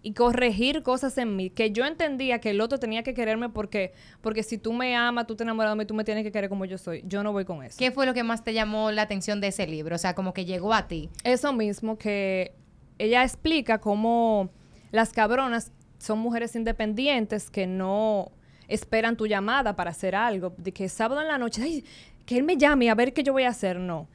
y 0.02 0.12
corregir 0.12 0.82
cosas 0.82 1.16
en 1.18 1.34
mí 1.34 1.50
que 1.50 1.72
yo 1.72 1.84
entendía 1.84 2.40
que 2.40 2.50
el 2.50 2.60
otro 2.60 2.78
tenía 2.78 3.02
que 3.02 3.14
quererme 3.14 3.48
porque 3.48 3.92
porque 4.20 4.42
si 4.42 4.58
tú 4.58 4.72
me 4.72 4.94
amas, 4.94 5.26
tú 5.26 5.34
te 5.34 5.42
enamoras 5.44 5.72
de 5.72 5.78
mí, 5.78 5.86
tú 5.86 5.94
me 5.94 6.04
tienes 6.04 6.22
que 6.24 6.30
querer 6.30 6.48
como 6.50 6.64
yo 6.64 6.76
soy. 6.78 7.02
Yo 7.06 7.22
no 7.22 7.32
voy 7.32 7.44
con 7.44 7.62
eso. 7.64 7.76
¿Qué 7.78 7.90
fue 7.90 8.06
lo 8.06 8.14
que 8.14 8.22
más 8.22 8.44
te 8.44 8.52
llamó 8.52 8.90
la 8.90 9.02
atención 9.02 9.40
de 9.40 9.48
ese 9.48 9.66
libro? 9.66 9.96
O 9.96 9.98
sea, 9.98 10.14
como 10.14 10.32
que 10.34 10.44
llegó 10.44 10.74
a 10.74 10.86
ti. 10.86 11.08
Eso 11.24 11.52
mismo 11.52 11.96
que 11.98 12.52
ella 12.98 13.22
explica 13.24 13.78
cómo 13.78 14.50
las 14.92 15.12
cabronas 15.12 15.72
son 15.98 16.18
mujeres 16.18 16.54
independientes 16.54 17.50
que 17.50 17.66
no 17.66 18.30
esperan 18.68 19.16
tu 19.16 19.26
llamada 19.26 19.76
para 19.76 19.90
hacer 19.90 20.14
algo. 20.14 20.54
De 20.56 20.72
que 20.72 20.88
sábado 20.88 21.20
en 21.20 21.28
la 21.28 21.38
noche, 21.38 21.62
ay, 21.62 21.84
que 22.24 22.36
él 22.36 22.44
me 22.44 22.56
llame 22.56 22.90
a 22.90 22.94
ver 22.94 23.12
qué 23.12 23.22
yo 23.22 23.32
voy 23.32 23.44
a 23.44 23.50
hacer. 23.50 23.78
No. 23.78 24.08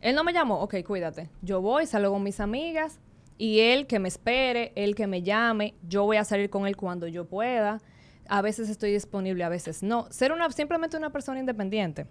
Él 0.00 0.16
no 0.16 0.24
me 0.24 0.32
llamó, 0.32 0.60
ok, 0.60 0.76
cuídate. 0.84 1.30
Yo 1.42 1.60
voy, 1.60 1.86
salgo 1.86 2.12
con 2.12 2.22
mis 2.22 2.40
amigas 2.40 2.98
y 3.38 3.60
él 3.60 3.86
que 3.86 3.98
me 3.98 4.08
espere, 4.08 4.72
él 4.74 4.94
que 4.94 5.06
me 5.06 5.22
llame, 5.22 5.74
yo 5.88 6.04
voy 6.04 6.16
a 6.16 6.24
salir 6.24 6.50
con 6.50 6.66
él 6.66 6.76
cuando 6.76 7.06
yo 7.06 7.24
pueda. 7.24 7.80
A 8.28 8.42
veces 8.42 8.68
estoy 8.68 8.92
disponible, 8.92 9.44
a 9.44 9.48
veces 9.48 9.82
no. 9.82 10.06
Ser 10.10 10.32
una, 10.32 10.50
simplemente 10.50 10.96
una 10.96 11.10
persona 11.10 11.40
independiente. 11.40 12.06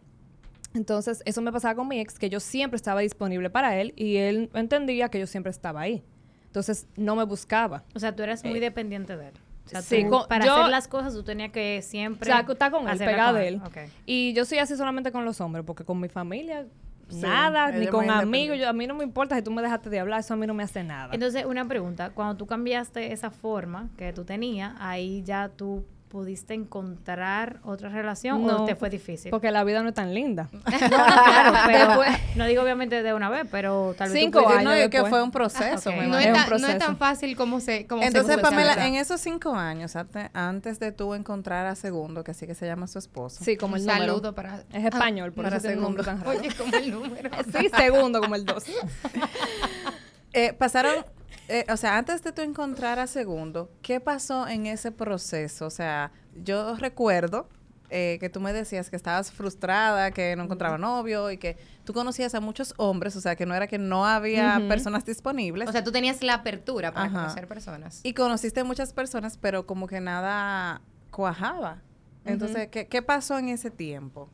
Entonces, 0.74 1.22
eso 1.26 1.42
me 1.42 1.52
pasaba 1.52 1.76
con 1.76 1.88
mi 1.88 2.00
ex, 2.00 2.18
que 2.18 2.30
yo 2.30 2.40
siempre 2.40 2.78
estaba 2.78 3.02
disponible 3.02 3.50
para 3.50 3.80
él 3.80 3.94
y 3.98 4.18
él 4.18 4.50
entendía 4.54 5.10
que 5.10 5.20
yo 5.20 5.28
siempre 5.28 5.50
estaba 5.50 5.82
ahí. 5.82 6.04
Entonces, 6.46 6.88
no 6.96 7.16
me 7.16 7.24
buscaba. 7.24 7.84
O 7.94 8.00
sea, 8.00 8.16
tú 8.16 8.24
eras 8.24 8.44
muy 8.46 8.60
dependiente 8.60 9.18
de 9.18 9.30
él. 9.30 9.34
Sea, 9.72 9.82
sí, 9.82 10.04
tú, 10.04 10.10
con- 10.10 10.28
para 10.28 10.46
yo- 10.46 10.54
hacer 10.56 10.70
las 10.70 10.88
cosas 10.88 11.14
tú 11.14 11.24
tenías 11.24 11.52
que 11.52 11.82
siempre... 11.82 12.30
O 12.30 12.34
sea, 12.34 12.46
está 12.48 12.72
con 12.72 12.88
él, 12.90 12.98
pegada 12.98 13.34
de 13.34 13.48
él. 13.48 13.62
Y 14.06 14.34
yo 14.34 14.46
soy 14.46 14.58
así 14.60 14.76
solamente 14.76 15.12
con 15.12 15.26
los 15.26 15.40
hombres, 15.42 15.64
porque 15.66 15.84
con 15.86 16.00
mi 16.00 16.08
familia, 16.10 16.66
Sí, 17.10 17.18
nada, 17.22 17.72
ni 17.72 17.88
con 17.88 18.10
amigos. 18.10 18.58
yo- 18.58 18.70
a 18.70 18.74
mí 18.74 18.88
no 18.88 18.94
me 18.96 19.04
importa 19.04 19.36
si 19.36 19.42
tú 19.42 19.52
me 19.52 19.62
dejaste 19.62 19.90
de 19.90 20.00
hablar, 20.00 20.22
eso 20.22 20.34
a 20.34 20.38
mí 20.38 20.48
no 20.48 20.54
me 20.54 20.64
hace 20.64 20.84
nada. 20.84 21.10
Entonces, 21.14 21.44
una 21.46 21.66
pregunta. 21.68 22.12
Cuando 22.12 22.36
tú 22.38 22.46
cambiaste 22.48 23.12
esa 23.12 23.32
forma 23.32 23.90
que 23.98 24.14
tú 24.14 24.24
tenías, 24.24 24.74
ahí 24.80 25.22
ya 25.24 25.50
tú 25.50 25.86
pudiste 26.12 26.54
encontrar 26.54 27.60
otra 27.64 27.88
relación 27.90 28.48
o 28.50 28.66
te 28.66 28.76
fue 28.76 28.90
difícil? 28.90 29.32
Porque 29.32 29.50
la 29.50 29.64
vida 29.64 29.82
no 29.82 29.90
es 29.90 29.96
tan 29.96 30.14
linda. 30.14 30.50
claro, 30.90 31.54
pero 31.66 31.88
Después- 31.88 32.36
no 32.36 32.46
digo 32.46 32.62
obviamente 32.62 33.02
de 33.02 33.14
una 33.14 33.30
vez, 33.30 33.46
pero 33.50 33.96
tal 33.98 34.10
vez 34.12 34.20
Cinco 34.20 34.42
no, 34.42 34.50
años 34.50 34.86
y 34.86 34.90
que 34.90 35.06
fue 35.06 35.24
un 35.24 35.32
proceso. 35.32 35.92
Me 35.92 36.08
No 36.08 36.18
Es 36.20 36.26
es, 36.26 36.32
un 36.32 36.36
tan, 36.36 36.50
no 36.50 36.56
es 36.56 36.62
proceso. 36.64 36.78
tan 36.78 36.98
fácil 36.98 37.36
como 37.38 37.60
se 37.62 37.88
como 37.88 38.04
Entonces, 38.04 38.38
Pamela, 38.40 38.86
en 38.86 38.96
esos 38.96 39.22
cinco 39.22 39.56
años, 39.56 39.96
ante- 39.96 40.30
antes 40.34 40.80
de 40.80 40.92
tú 40.92 41.14
encontrar 41.14 41.66
a 41.66 41.76
Segundo, 41.76 42.24
que 42.24 42.32
así 42.32 42.46
que 42.46 42.56
se 42.56 42.66
llama 42.66 42.88
su 42.88 43.00
esposo, 43.00 43.44
Sí, 43.44 43.56
como 43.56 43.78
el 43.78 43.86
número. 43.86 44.06
saludo 44.06 44.36
para... 44.36 44.64
Es 44.74 44.84
español, 44.86 45.32
por 45.32 45.46
Para 45.46 45.58
eso 45.58 45.68
segundo. 45.70 46.04
tan 46.04 46.20
raro. 46.22 46.38
Oye, 46.38 46.50
como 46.56 46.76
el 46.76 46.92
número. 46.92 47.30
Sí, 47.58 47.70
segundo, 47.76 48.20
como 48.20 48.36
el 48.36 48.46
dos. 48.46 48.66
eh, 50.34 50.54
pasaron, 50.54 51.06
eh, 51.48 51.66
o 51.70 51.78
sea, 51.78 51.98
antes 51.98 52.24
de 52.24 52.32
tú 52.32 52.42
encontrar 52.42 53.00
a 53.00 53.08
Segundo, 53.08 53.72
¿qué 53.82 54.00
pasó 54.00 54.48
en 54.48 54.66
ese 54.66 54.92
proceso? 54.92 55.66
O 55.66 55.70
sea, 55.70 56.12
yo 56.36 56.76
recuerdo 56.76 57.50
eh, 57.90 58.18
que 58.22 58.30
tú 58.30 58.40
me 58.40 58.54
decías 58.54 58.90
que 58.90 58.96
estabas 58.96 59.32
frustrada, 59.32 60.12
que 60.12 60.34
no 60.38 60.44
encontraba 60.44 60.78
novio 60.78 61.30
y 61.30 61.38
que 61.38 61.58
tú 61.84 61.92
conocías 61.92 62.34
a 62.36 62.40
muchos 62.40 62.74
hombres, 62.78 63.18
o 63.18 63.22
sea, 63.22 63.36
que 63.36 63.46
no 63.46 63.54
era 63.54 63.68
que 63.68 63.78
no 63.78 64.06
había 64.06 64.62
personas 64.70 65.04
disponibles. 65.06 65.68
O 65.68 65.72
sea, 65.74 65.84
tú 65.84 65.92
tenías 65.92 66.24
la 66.24 66.36
apertura 66.36 66.94
para 66.94 67.08
Ajá. 67.08 67.20
conocer 67.20 67.48
personas. 67.48 68.00
y 68.04 68.14
conociste 68.14 68.64
muchas 68.64 68.94
personas, 68.94 69.38
pero 69.38 69.66
como 69.66 69.88
que 69.88 70.00
nada 70.00 70.82
cuajaba. 71.10 71.82
Entonces, 72.24 72.70
¿qué, 72.70 72.88
qué 72.88 73.02
pasó 73.02 73.38
en 73.38 73.50
ese 73.50 73.72
tiempo? 73.72 74.30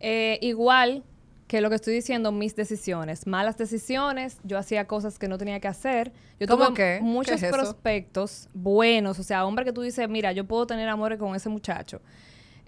Eh, 0.00 0.38
igual 0.42 1.04
que 1.50 1.60
lo 1.60 1.68
que 1.68 1.74
estoy 1.74 1.94
diciendo, 1.94 2.30
mis 2.30 2.54
decisiones, 2.54 3.26
malas 3.26 3.58
decisiones, 3.58 4.38
yo 4.44 4.56
hacía 4.56 4.86
cosas 4.86 5.18
que 5.18 5.26
no 5.26 5.36
tenía 5.36 5.58
que 5.58 5.66
hacer. 5.66 6.12
Yo 6.38 6.46
¿Cómo 6.46 6.66
tuve 6.66 6.76
qué? 6.76 6.98
muchos 7.02 7.30
¿Qué 7.30 7.34
es 7.34 7.42
eso? 7.42 7.52
prospectos 7.52 8.48
buenos, 8.54 9.18
o 9.18 9.24
sea, 9.24 9.44
hombre 9.44 9.64
que 9.64 9.72
tú 9.72 9.82
dices, 9.82 10.08
mira, 10.08 10.30
yo 10.30 10.44
puedo 10.44 10.64
tener 10.68 10.88
amores 10.88 11.18
con 11.18 11.34
ese 11.34 11.48
muchacho. 11.48 12.00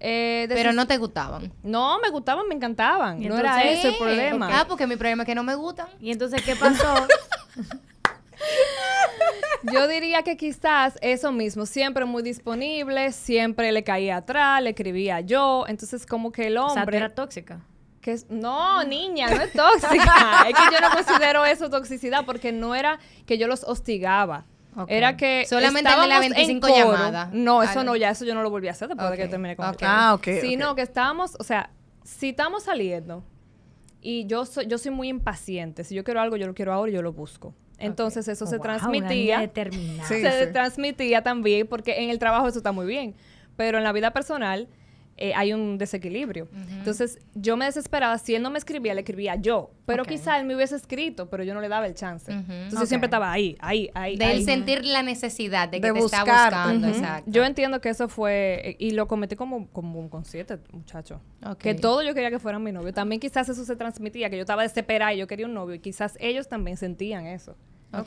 Eh, 0.01 0.47
Pero 0.49 0.73
no 0.73 0.89
te 0.89 0.99
gustaban. 0.99 1.53
No, 1.63 2.01
me 2.01 2.11
gustaban, 2.11 2.49
me 2.49 2.57
encantaban. 2.57 3.21
No 3.23 3.39
era 3.39 3.63
ese 3.63 3.91
el 3.91 3.99
problema. 3.99 4.49
Ah, 4.51 4.67
porque 4.69 4.89
mi 4.89 4.97
problema 4.97 5.23
es 5.23 5.29
que 5.29 5.37
no 5.37 5.45
me 5.45 5.55
gustan. 5.55 5.87
Y 6.01 6.11
entonces, 6.11 6.43
¿qué 6.43 6.57
pasó? 6.57 7.07
Yo 9.73 9.87
diría 9.87 10.25
que 10.25 10.37
quizás 10.37 10.99
eso 11.03 11.31
mismo, 11.31 11.67
siempre 11.67 12.05
muy 12.05 12.25
disponible, 12.25 13.13
siempre 13.13 13.71
le 13.71 13.85
caía 13.85 14.17
atrás, 14.17 14.61
le 14.61 14.71
escribía 14.71 15.21
yo, 15.21 15.67
entonces 15.69 16.05
como 16.05 16.33
que 16.33 16.49
el 16.49 16.59
o 16.59 16.69
sea, 16.71 16.83
hombre... 16.83 16.97
eras 16.97 17.15
tóxica. 17.15 17.61
Que 18.03 18.13
es- 18.13 18.29
no, 18.29 18.85
niña, 18.85 19.29
no 19.31 19.41
es 19.41 19.53
tóxica. 19.53 20.45
es 20.49 20.55
que 20.55 20.75
yo 20.75 20.81
no 20.81 20.91
considero 20.91 21.45
eso 21.47 21.71
toxicidad 21.71 22.27
porque 22.27 22.53
no 22.53 22.75
era 22.75 22.99
que 23.25 23.39
yo 23.39 23.47
los 23.47 23.65
hostigaba. 23.65 24.45
Era 24.89 25.17
que 25.19 25.45
Solamente 25.49 25.91
de 25.91 25.97
la 25.97 26.03
estábamos 26.05 26.27
en 26.27 26.33
25 26.33 26.67
coro. 26.69 26.79
llamada. 26.93 27.31
No, 27.33 27.63
eso 27.63 27.85
no, 27.85 27.95
ya 27.97 28.11
eso 28.11 28.25
yo 28.25 28.35
no 28.35 28.43
lo 28.43 28.51
volví 28.51 28.69
a 28.69 28.73
hacer 28.73 28.89
después 28.89 29.11
de 29.11 29.17
que 29.17 29.29
terminé 29.29 29.55
con 29.57 29.67
ok. 29.67 29.83
él. 29.83 29.89
Ah, 29.91 30.15
ok, 30.15 30.29
Sino 30.41 30.75
que 30.75 30.83
estábamos, 30.83 31.37
o 31.39 31.45
sea, 31.45 31.71
si 32.05 32.31
estamos 32.31 32.65
saliendo 32.65 33.23
y 34.01 34.27
yo 34.27 34.45
soy, 34.47 34.67
yo 34.67 34.79
soy 34.79 34.91
muy 34.91 35.09
impaciente. 35.09 35.85
Si 35.85 35.95
yo 35.95 36.03
quiero 36.05 36.21
algo, 36.21 36.37
yo 36.37 36.47
lo 36.47 36.55
quiero 36.55 36.73
ahora 36.73 36.91
y 36.91 36.95
yo 36.95 37.03
lo 37.03 37.13
busco. 37.13 37.55
Entonces 37.79 38.27
eso 38.29 38.45
Oh, 38.47 38.49
se 38.49 38.57
wow, 38.57 38.63
transmitía. 38.65 39.51
Sí, 40.09 40.23
se 40.23 40.47
sí. 40.47 40.53
transmitía 40.53 41.23
también, 41.23 41.67
porque 41.69 42.03
en 42.03 42.11
el 42.11 42.19
trabajo 42.19 42.49
eso 42.49 42.59
está 42.59 42.73
muy 42.73 42.87
bien, 42.87 43.15
pero 43.57 43.77
en 43.79 43.85
la 43.85 43.93
vida 43.93 44.13
personal 44.13 44.69
eh, 45.25 45.33
hay 45.37 45.53
un 45.53 45.79
desequilibrio. 45.79 46.49
Entonces, 46.79 47.19
yo 47.35 47.57
me 47.57 47.65
desesperaba, 47.67 48.19
si 48.19 48.35
él 48.35 48.43
no 48.43 48.51
me 48.51 48.59
escribía, 48.59 48.93
le 48.93 49.03
escribía 49.03 49.37
yo, 49.37 49.71
pero 49.87 50.03
Ok. 50.03 50.09
quizá 50.09 50.37
él 50.41 50.47
me 50.47 50.57
hubiese 50.57 50.75
escrito, 50.75 51.31
pero 51.31 51.45
yo 51.45 51.55
no 51.55 51.61
le 51.61 51.69
daba 51.69 51.87
el 51.87 51.95
chance. 51.95 52.33
Entonces, 52.33 52.75
Ok. 52.75 52.81
yo 52.81 52.87
siempre 52.87 53.07
estaba 53.07 53.31
ahí, 53.31 53.57
ahí, 53.61 53.89
ahí. 53.95 54.17
De 54.17 54.25
ahí. 54.25 54.39
él 54.39 54.45
sentir 54.45 54.85
la 54.85 55.03
necesidad 55.05 55.69
de 55.69 55.81
que 55.81 55.87
De 55.87 55.93
te 55.93 55.99
está 56.01 56.25
buscarte. 56.25 56.57
buscando. 56.57 56.89
Exacto. 56.89 57.31
Yo 57.31 57.45
entiendo 57.45 57.81
que 57.81 57.89
eso 57.91 58.09
fue, 58.09 58.77
y 58.81 58.91
lo 58.91 59.07
cometí 59.07 59.37
como, 59.37 59.69
como 59.69 60.11
con 60.11 60.25
siete 60.25 60.59
muchachos. 60.73 61.21
Que 61.61 61.75
todo 61.75 62.03
yo 62.03 62.15
quería 62.15 62.31
que 62.31 62.39
fueran 62.41 62.63
mi 62.63 62.73
novio. 62.73 62.93
También 62.93 63.21
quizás 63.21 63.49
eso 63.49 63.65
se 63.65 63.77
transmitía, 63.77 64.29
que 64.29 64.37
yo 64.37 64.43
estaba 64.43 64.63
desesperada 64.63 65.15
y 65.15 65.19
yo 65.19 65.27
quería 65.29 65.47
un 65.47 65.55
novio, 65.55 65.77
y 65.77 65.79
quizás 65.79 66.17
ellos 66.21 66.49
también 66.49 66.77
sentían 66.77 67.27
eso. 67.27 67.57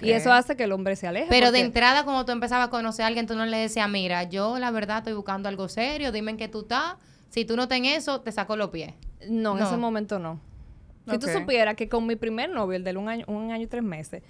Y 0.01 0.11
eso 0.11 0.31
hace 0.33 0.55
que 0.55 0.63
el 0.63 0.71
hombre 0.71 0.95
se 0.95 1.07
aleje. 1.07 1.27
Pero 1.29 1.51
de 1.51 1.59
entrada, 1.59 2.03
cuando 2.03 2.25
tú 2.25 2.31
empezabas 2.31 2.67
a 2.67 2.69
conocer 2.71 3.03
a 3.03 3.07
alguien, 3.07 3.27
tú 3.27 3.35
no 3.35 3.45
le 3.45 3.57
decías, 3.57 3.87
mira, 3.89 4.23
yo 4.23 4.57
la 4.59 4.71
verdad 4.71 4.99
estoy 4.99 5.13
buscando 5.13 5.47
algo 5.49 5.67
serio, 5.69 6.11
dime 6.11 6.31
en 6.31 6.37
qué 6.37 6.47
tú 6.47 6.61
estás. 6.61 6.95
Si 7.29 7.45
tú 7.45 7.55
no 7.55 7.63
estás 7.63 7.77
en 7.79 7.85
eso, 7.85 8.21
te 8.21 8.31
saco 8.31 8.55
los 8.55 8.69
pies. 8.69 8.93
No, 9.27 9.53
en 9.53 9.59
No. 9.59 9.65
ese 9.67 9.77
momento 9.77 10.19
no. 10.19 10.39
Si 11.09 11.17
tú 11.19 11.27
supieras 11.27 11.75
que 11.75 11.87
con 11.87 12.07
mi 12.07 12.15
primer 12.15 12.49
novio, 12.49 12.77
el 12.77 12.83
de 12.83 12.97
un 12.97 13.07
año, 13.09 13.25
un 13.27 13.51
año 13.51 13.63
y 13.63 13.67
tres 13.67 13.83
meses, 13.83 14.23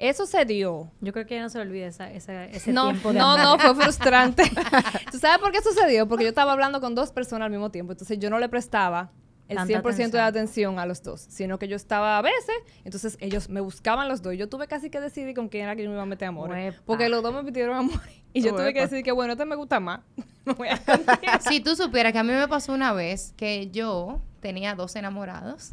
eso 0.00 0.26
se 0.26 0.44
dio. 0.44 0.90
Yo 1.00 1.12
creo 1.12 1.26
que 1.26 1.36
ya 1.36 1.42
no 1.42 1.48
se 1.48 1.58
le 1.58 1.64
olvida 1.64 1.86
esa, 1.86 2.10
esa- 2.12 2.44
ese 2.46 2.72
No, 2.72 2.90
tiempo 2.90 3.12
de 3.12 3.18
no, 3.20 3.36
no, 3.38 3.56
fue 3.58 3.74
frustrante. 3.84 4.42
¿Tú 5.12 5.18
sabes 5.18 5.38
por 5.38 5.52
qué 5.52 5.60
sucedió? 5.62 6.08
Porque 6.08 6.24
yo 6.24 6.30
estaba 6.30 6.52
hablando 6.52 6.80
con 6.80 6.94
dos 6.96 7.12
personas 7.12 7.46
al 7.46 7.50
mismo 7.52 7.70
tiempo, 7.70 7.92
entonces 7.92 8.18
yo 8.18 8.30
no 8.30 8.38
le 8.40 8.48
prestaba 8.48 9.10
el 9.48 9.56
Tanta 9.56 9.82
100% 9.82 10.10
de 10.10 10.20
atención. 10.20 10.78
a 10.78 10.86
los 10.86 11.02
dos, 11.02 11.26
sino 11.28 11.58
que 11.58 11.68
yo 11.68 11.76
estaba 11.76 12.18
a 12.18 12.22
veces, 12.22 12.54
entonces 12.84 13.16
ellos 13.20 13.48
me 13.48 13.60
buscaban 13.60 14.08
los 14.08 14.22
dos. 14.22 14.36
Yo 14.36 14.48
tuve 14.48 14.66
casi 14.68 14.90
que 14.90 15.00
decidir 15.00 15.34
con 15.34 15.48
quién 15.48 15.64
era 15.64 15.74
que 15.74 15.82
yo 15.82 15.88
me 15.88 15.94
iba 15.94 16.02
a 16.02 16.06
meter 16.06 16.28
amor. 16.28 16.50
Porque 16.84 17.08
los 17.08 17.22
dos 17.22 17.34
me 17.34 17.44
pidieron 17.44 17.76
amor. 17.76 18.00
Y 18.34 18.42
yo 18.42 18.54
tuve 18.54 18.74
que 18.74 18.82
decidir 18.82 19.02
que, 19.02 19.10
bueno, 19.10 19.32
este 19.32 19.46
me 19.46 19.56
gusta 19.56 19.80
más. 19.80 20.00
Me 20.44 20.52
voy 20.52 20.68
a 20.68 20.78
cambiar. 20.78 21.42
si 21.48 21.60
tú 21.60 21.74
supieras 21.74 22.12
que 22.12 22.18
a 22.18 22.22
mí 22.22 22.32
me 22.32 22.46
pasó 22.46 22.72
una 22.72 22.92
vez 22.92 23.34
que 23.36 23.70
yo 23.70 24.20
tenía 24.40 24.74
dos 24.74 24.96
enamorados. 24.96 25.72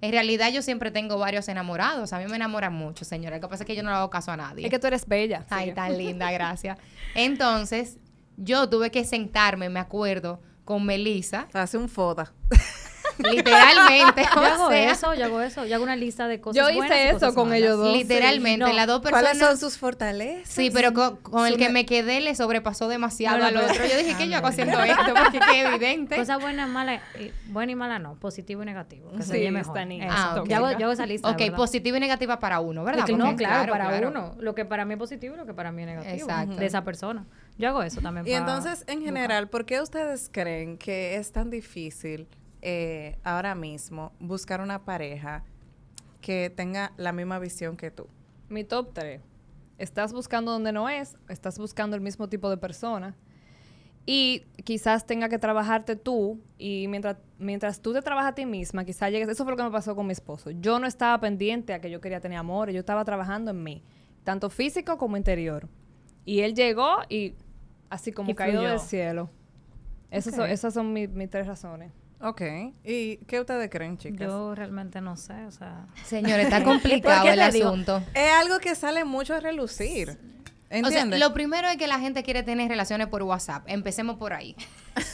En 0.00 0.10
realidad 0.10 0.50
yo 0.52 0.62
siempre 0.62 0.90
tengo 0.90 1.16
varios 1.16 1.48
enamorados. 1.48 2.12
A 2.12 2.18
mí 2.18 2.26
me 2.26 2.36
enamoran 2.36 2.72
mucho, 2.72 3.04
señora. 3.04 3.36
Lo 3.36 3.42
que 3.42 3.48
pasa 3.48 3.62
es 3.62 3.66
que 3.66 3.76
yo 3.76 3.84
no 3.84 3.90
le 3.90 3.96
hago 3.96 4.10
caso 4.10 4.32
a 4.32 4.36
nadie. 4.36 4.64
Es 4.64 4.70
que 4.70 4.78
tú 4.80 4.88
eres 4.88 5.06
bella. 5.06 5.46
Ay, 5.48 5.72
tan 5.72 5.96
linda, 5.96 6.30
gracias. 6.32 6.76
Entonces, 7.14 7.98
yo 8.36 8.68
tuve 8.68 8.90
que 8.90 9.04
sentarme, 9.04 9.68
me 9.68 9.80
acuerdo, 9.80 10.40
con 10.64 10.84
Melissa, 10.84 11.48
Hace 11.52 11.78
un 11.78 11.88
foda. 11.88 12.32
Literalmente. 13.18 14.22
Yo 14.34 14.40
hago 14.42 14.68
sea, 14.68 14.90
eso, 14.92 15.14
yo 15.14 15.24
hago 15.24 15.40
eso. 15.42 15.64
Yo 15.66 15.74
hago 15.76 15.84
una 15.84 15.96
lista 15.96 16.28
de 16.28 16.40
cosas 16.40 16.56
Yo 16.56 16.68
hice 16.70 16.76
buenas 16.78 16.98
y 16.98 17.00
eso 17.02 17.14
cosas 17.14 17.34
con 17.34 17.48
malas. 17.48 17.62
ellos 17.62 17.78
dos. 17.78 17.96
Literalmente, 17.96 18.66
No. 18.66 18.72
las 18.72 18.86
dos 18.86 19.00
personas. 19.00 19.24
¿Cuáles 19.24 19.38
son 19.42 19.58
sus 19.58 19.78
fortalezas? 19.78 20.48
Sí, 20.48 20.70
pero 20.72 20.92
con, 20.92 21.16
con 21.18 21.46
el 21.46 21.56
que 21.56 21.68
me 21.68 21.86
quedé 21.86 22.20
le 22.20 22.34
sobrepasó 22.34 22.88
demasiado 22.88 23.38
No, 23.38 23.50
no, 23.50 23.60
al 23.60 23.70
otro. 23.70 23.84
Yo 23.86 23.96
dije, 23.98 24.14
¿qué 24.16 24.28
yo 24.28 24.36
hago 24.38 24.46
haciendo 24.48 24.80
esto? 24.82 25.14
Porque 25.14 25.40
qué 25.50 25.62
evidente. 25.62 26.16
Cosas 26.16 26.40
buenas, 26.40 26.68
malas, 26.68 27.02
eh, 27.16 27.32
buena 27.46 27.72
y 27.72 27.74
mala 27.74 27.98
no, 27.98 28.14
positivo 28.16 28.62
y 28.62 28.66
negativo. 28.66 29.10
Que 29.12 29.22
Sí, 29.22 29.50
mejor. 29.50 29.78
Ah, 30.08 30.36
ok. 30.40 30.48
yo, 30.48 30.56
hago, 30.56 30.70
yo 30.72 30.84
hago 30.86 30.92
esa 30.92 31.06
lista. 31.06 31.28
ok, 31.30 31.38
¿verdad? 31.38 31.56
positiva 31.56 31.96
y 31.96 32.00
negativa 32.00 32.38
para 32.38 32.60
uno, 32.60 32.84
¿verdad? 32.84 33.00
Porque 33.00 33.12
no, 33.16 33.24
Porque- 33.26 33.44
claro, 33.44 33.72
para 33.72 34.08
uno. 34.08 34.34
Lo 34.38 34.54
que 34.54 34.64
para 34.64 34.84
mí 34.84 34.94
es 34.94 34.98
positivo 34.98 35.34
y 35.34 35.38
lo 35.38 35.46
que 35.46 35.54
para 35.54 35.72
mí 35.72 35.82
es 35.82 35.88
negativo. 35.88 36.28
Exacto. 36.28 36.56
De 36.56 36.66
esa 36.66 36.84
persona. 36.84 37.24
Yo 37.58 37.68
hago 37.68 37.82
eso 37.82 38.00
también. 38.00 38.26
Y 38.26 38.32
entonces, 38.32 38.84
en 38.86 39.02
general, 39.02 39.48
¿por 39.48 39.66
qué 39.66 39.80
ustedes 39.80 40.28
creen 40.32 40.78
que 40.78 41.16
es 41.16 41.32
tan 41.32 41.50
difícil 41.50 42.26
eh, 42.62 43.18
ahora 43.24 43.54
mismo 43.54 44.12
buscar 44.20 44.60
una 44.60 44.84
pareja 44.84 45.44
que 46.20 46.50
tenga 46.54 46.92
la 46.96 47.12
misma 47.12 47.38
visión 47.38 47.76
que 47.76 47.90
tú. 47.90 48.06
Mi 48.48 48.64
top 48.64 48.92
3. 48.94 49.20
Estás 49.78 50.12
buscando 50.12 50.52
donde 50.52 50.72
no 50.72 50.88
es, 50.88 51.16
estás 51.28 51.58
buscando 51.58 51.96
el 51.96 52.02
mismo 52.02 52.28
tipo 52.28 52.48
de 52.48 52.56
persona 52.56 53.16
y 54.06 54.44
quizás 54.64 55.06
tenga 55.06 55.28
que 55.28 55.38
trabajarte 55.38 55.96
tú 55.96 56.40
y 56.56 56.86
mientras, 56.88 57.16
mientras 57.38 57.80
tú 57.80 57.92
te 57.92 58.00
trabajas 58.00 58.32
a 58.32 58.34
ti 58.34 58.46
misma, 58.46 58.84
quizás 58.84 59.10
llegues, 59.10 59.28
eso 59.28 59.42
fue 59.44 59.52
lo 59.52 59.56
que 59.56 59.64
me 59.64 59.70
pasó 59.70 59.96
con 59.96 60.06
mi 60.06 60.12
esposo. 60.12 60.50
Yo 60.50 60.78
no 60.78 60.86
estaba 60.86 61.18
pendiente 61.20 61.74
a 61.74 61.80
que 61.80 61.90
yo 61.90 62.00
quería 62.00 62.20
tener 62.20 62.38
amor, 62.38 62.70
yo 62.70 62.78
estaba 62.78 63.04
trabajando 63.04 63.50
en 63.50 63.62
mí, 63.62 63.82
tanto 64.22 64.50
físico 64.50 64.98
como 64.98 65.16
interior. 65.16 65.68
Y 66.24 66.40
él 66.40 66.54
llegó 66.54 66.98
y 67.08 67.34
así 67.90 68.12
como 68.12 68.32
caído 68.36 68.62
del 68.62 68.78
cielo. 68.78 69.30
Esas 70.10 70.34
son, 70.36 70.48
esas 70.48 70.74
son 70.74 70.92
mis 70.92 71.30
tres 71.30 71.46
razones. 71.46 71.92
Ok. 72.22 72.42
¿Y 72.84 73.16
qué 73.26 73.40
ustedes 73.40 73.68
creen, 73.68 73.98
chicas? 73.98 74.28
Yo 74.28 74.54
realmente 74.54 75.00
no 75.00 75.16
sé, 75.16 75.44
o 75.44 75.50
sea... 75.50 75.86
Señores, 76.04 76.46
está 76.46 76.62
complicado 76.64 77.28
el 77.28 77.40
asunto. 77.40 78.02
Es 78.14 78.32
algo 78.32 78.58
que 78.60 78.74
sale 78.74 79.04
mucho 79.04 79.34
a 79.34 79.40
relucir. 79.40 80.18
O 80.84 80.88
sea, 80.88 81.04
lo 81.04 81.34
primero 81.34 81.68
es 81.68 81.76
que 81.76 81.86
la 81.86 81.98
gente 81.98 82.22
quiere 82.22 82.42
tener 82.42 82.68
relaciones 82.68 83.08
por 83.08 83.22
WhatsApp. 83.22 83.64
Empecemos 83.66 84.16
por 84.16 84.32
ahí. 84.32 84.56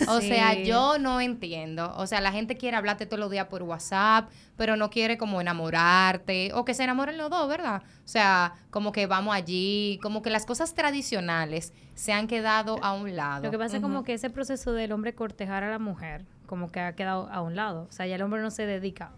O 0.08 0.20
sea, 0.20 0.54
yo 0.54 0.98
no 0.98 1.20
entiendo. 1.20 1.94
O 1.96 2.08
sea, 2.08 2.20
la 2.20 2.32
gente 2.32 2.56
quiere 2.56 2.76
hablarte 2.76 3.06
todos 3.06 3.20
los 3.20 3.30
días 3.30 3.46
por 3.46 3.62
WhatsApp, 3.62 4.28
pero 4.56 4.74
no 4.74 4.90
quiere 4.90 5.18
como 5.18 5.40
enamorarte 5.40 6.50
o 6.52 6.64
que 6.64 6.74
se 6.74 6.82
enamoren 6.82 7.16
los 7.16 7.30
dos, 7.30 7.48
¿verdad? 7.48 7.82
O 8.04 8.08
sea, 8.08 8.54
como 8.70 8.90
que 8.90 9.06
vamos 9.06 9.36
allí, 9.36 10.00
como 10.02 10.20
que 10.20 10.30
las 10.30 10.46
cosas 10.46 10.74
tradicionales 10.74 11.72
se 11.94 12.12
han 12.12 12.26
quedado 12.26 12.82
a 12.82 12.92
un 12.92 13.14
lado. 13.14 13.44
Lo 13.44 13.50
que 13.52 13.58
pasa 13.58 13.76
es 13.76 13.82
como 13.82 14.02
que 14.02 14.14
ese 14.14 14.30
proceso 14.30 14.72
del 14.72 14.90
hombre 14.90 15.14
cortejar 15.14 15.62
a 15.62 15.70
la 15.70 15.78
mujer, 15.78 16.24
como 16.48 16.72
que 16.72 16.80
ha 16.80 16.96
quedado 16.96 17.28
a 17.30 17.42
un 17.42 17.54
lado. 17.54 17.86
O 17.88 17.92
sea, 17.92 18.08
ya 18.08 18.16
el 18.16 18.22
hombre 18.22 18.42
no 18.42 18.50
se 18.50 18.66
dedica 18.66 19.12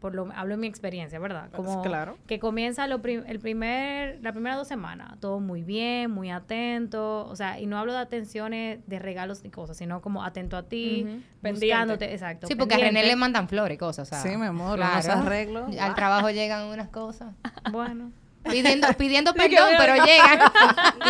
por 0.00 0.14
lo 0.14 0.28
hablo 0.34 0.54
en 0.54 0.60
mi 0.60 0.66
experiencia, 0.66 1.18
¿verdad? 1.18 1.48
Pues 1.50 1.66
como 1.66 1.82
claro. 1.82 2.18
que 2.26 2.38
comienza 2.38 2.86
lo 2.86 3.00
el 3.04 3.40
primer 3.40 4.20
las 4.22 4.32
primeras 4.32 4.58
dos 4.58 4.68
semanas, 4.68 5.18
todo 5.20 5.40
muy 5.40 5.62
bien, 5.62 6.10
muy 6.10 6.30
atento, 6.30 7.26
o 7.26 7.34
sea, 7.34 7.58
y 7.58 7.66
no 7.66 7.78
hablo 7.78 7.92
de 7.92 7.98
atenciones 7.98 8.86
de 8.86 8.98
regalos 8.98 9.44
y 9.44 9.48
cosas, 9.48 9.76
sino 9.78 10.02
como 10.02 10.22
atento 10.22 10.56
a 10.56 10.64
ti, 10.64 11.24
buscándote, 11.42 12.12
exacto. 12.12 12.46
Sí, 12.46 12.54
porque 12.54 12.74
a 12.74 12.78
René 12.78 13.04
le 13.04 13.16
mandan 13.16 13.48
flores 13.48 13.74
y 13.74 13.78
cosas, 13.78 14.06
o 14.06 14.10
sea, 14.10 14.22
Sí, 14.22 14.36
mi 14.36 14.46
amor, 14.46 14.76
claro. 14.76 15.12
arreglos. 15.12 15.76
Al 15.76 15.94
trabajo 15.94 16.30
llegan 16.30 16.66
unas 16.66 16.88
cosas. 16.88 17.34
Bueno. 17.72 18.12
Pidiendo, 18.50 18.88
pidiendo 18.98 19.34
perdón, 19.34 19.70
pero 19.78 20.04
llegan. 20.04 20.50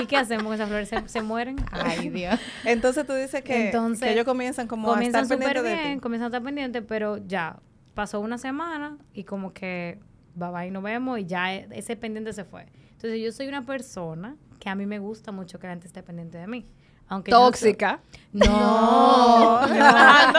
¿Y 0.03 0.07
qué 0.07 0.17
hacemos? 0.17 0.55
¿Esas 0.55 0.69
flores 0.69 0.91
se, 1.07 1.23
mueren? 1.23 1.57
Ay, 1.71 2.09
Dios. 2.11 2.39
Entonces 2.65 3.07
tú 3.07 3.13
dices 3.15 3.43
que, 3.43 3.73
que 4.01 4.13
ellos 4.13 4.25
comienzan 4.25 4.67
como 4.67 4.93
a 4.93 5.03
estar 5.03 5.27
pendientes 5.27 5.63
de 5.63 5.77
ti. 5.77 6.01
Comienzan 6.01 6.25
a 6.25 6.29
estar 6.29 6.43
pendientes, 6.43 6.83
pero 6.87 7.19
ya, 7.27 7.59
pasó 7.95 8.21
una 8.21 8.39
semana 8.39 8.99
y 9.15 9.25
como 9.25 9.53
que 9.53 9.99
bye 10.37 10.51
bye, 10.51 10.71
nos 10.71 10.83
vemos 10.83 11.19
y 11.19 11.25
ya 11.25 11.55
e, 11.55 11.67
ese 11.73 11.97
pendiente 11.97 12.33
se 12.33 12.45
fue. 12.45 12.67
Entonces 12.93 13.21
yo 13.21 13.33
soy 13.33 13.49
una 13.49 13.67
persona 13.67 14.37
que 14.61 14.69
a 14.69 14.75
mí 14.75 14.87
me 14.87 14.99
gusta 14.99 15.33
mucho 15.33 15.59
que 15.59 15.67
la 15.67 15.73
gente 15.73 15.87
esté 15.87 16.03
pendiente 16.03 16.39
de 16.39 16.47
mí. 16.47 16.67
Aunque 17.09 17.31
tóxica. 17.31 18.01
No, 18.33 18.47
no, 19.67 19.67
no, 19.67 20.33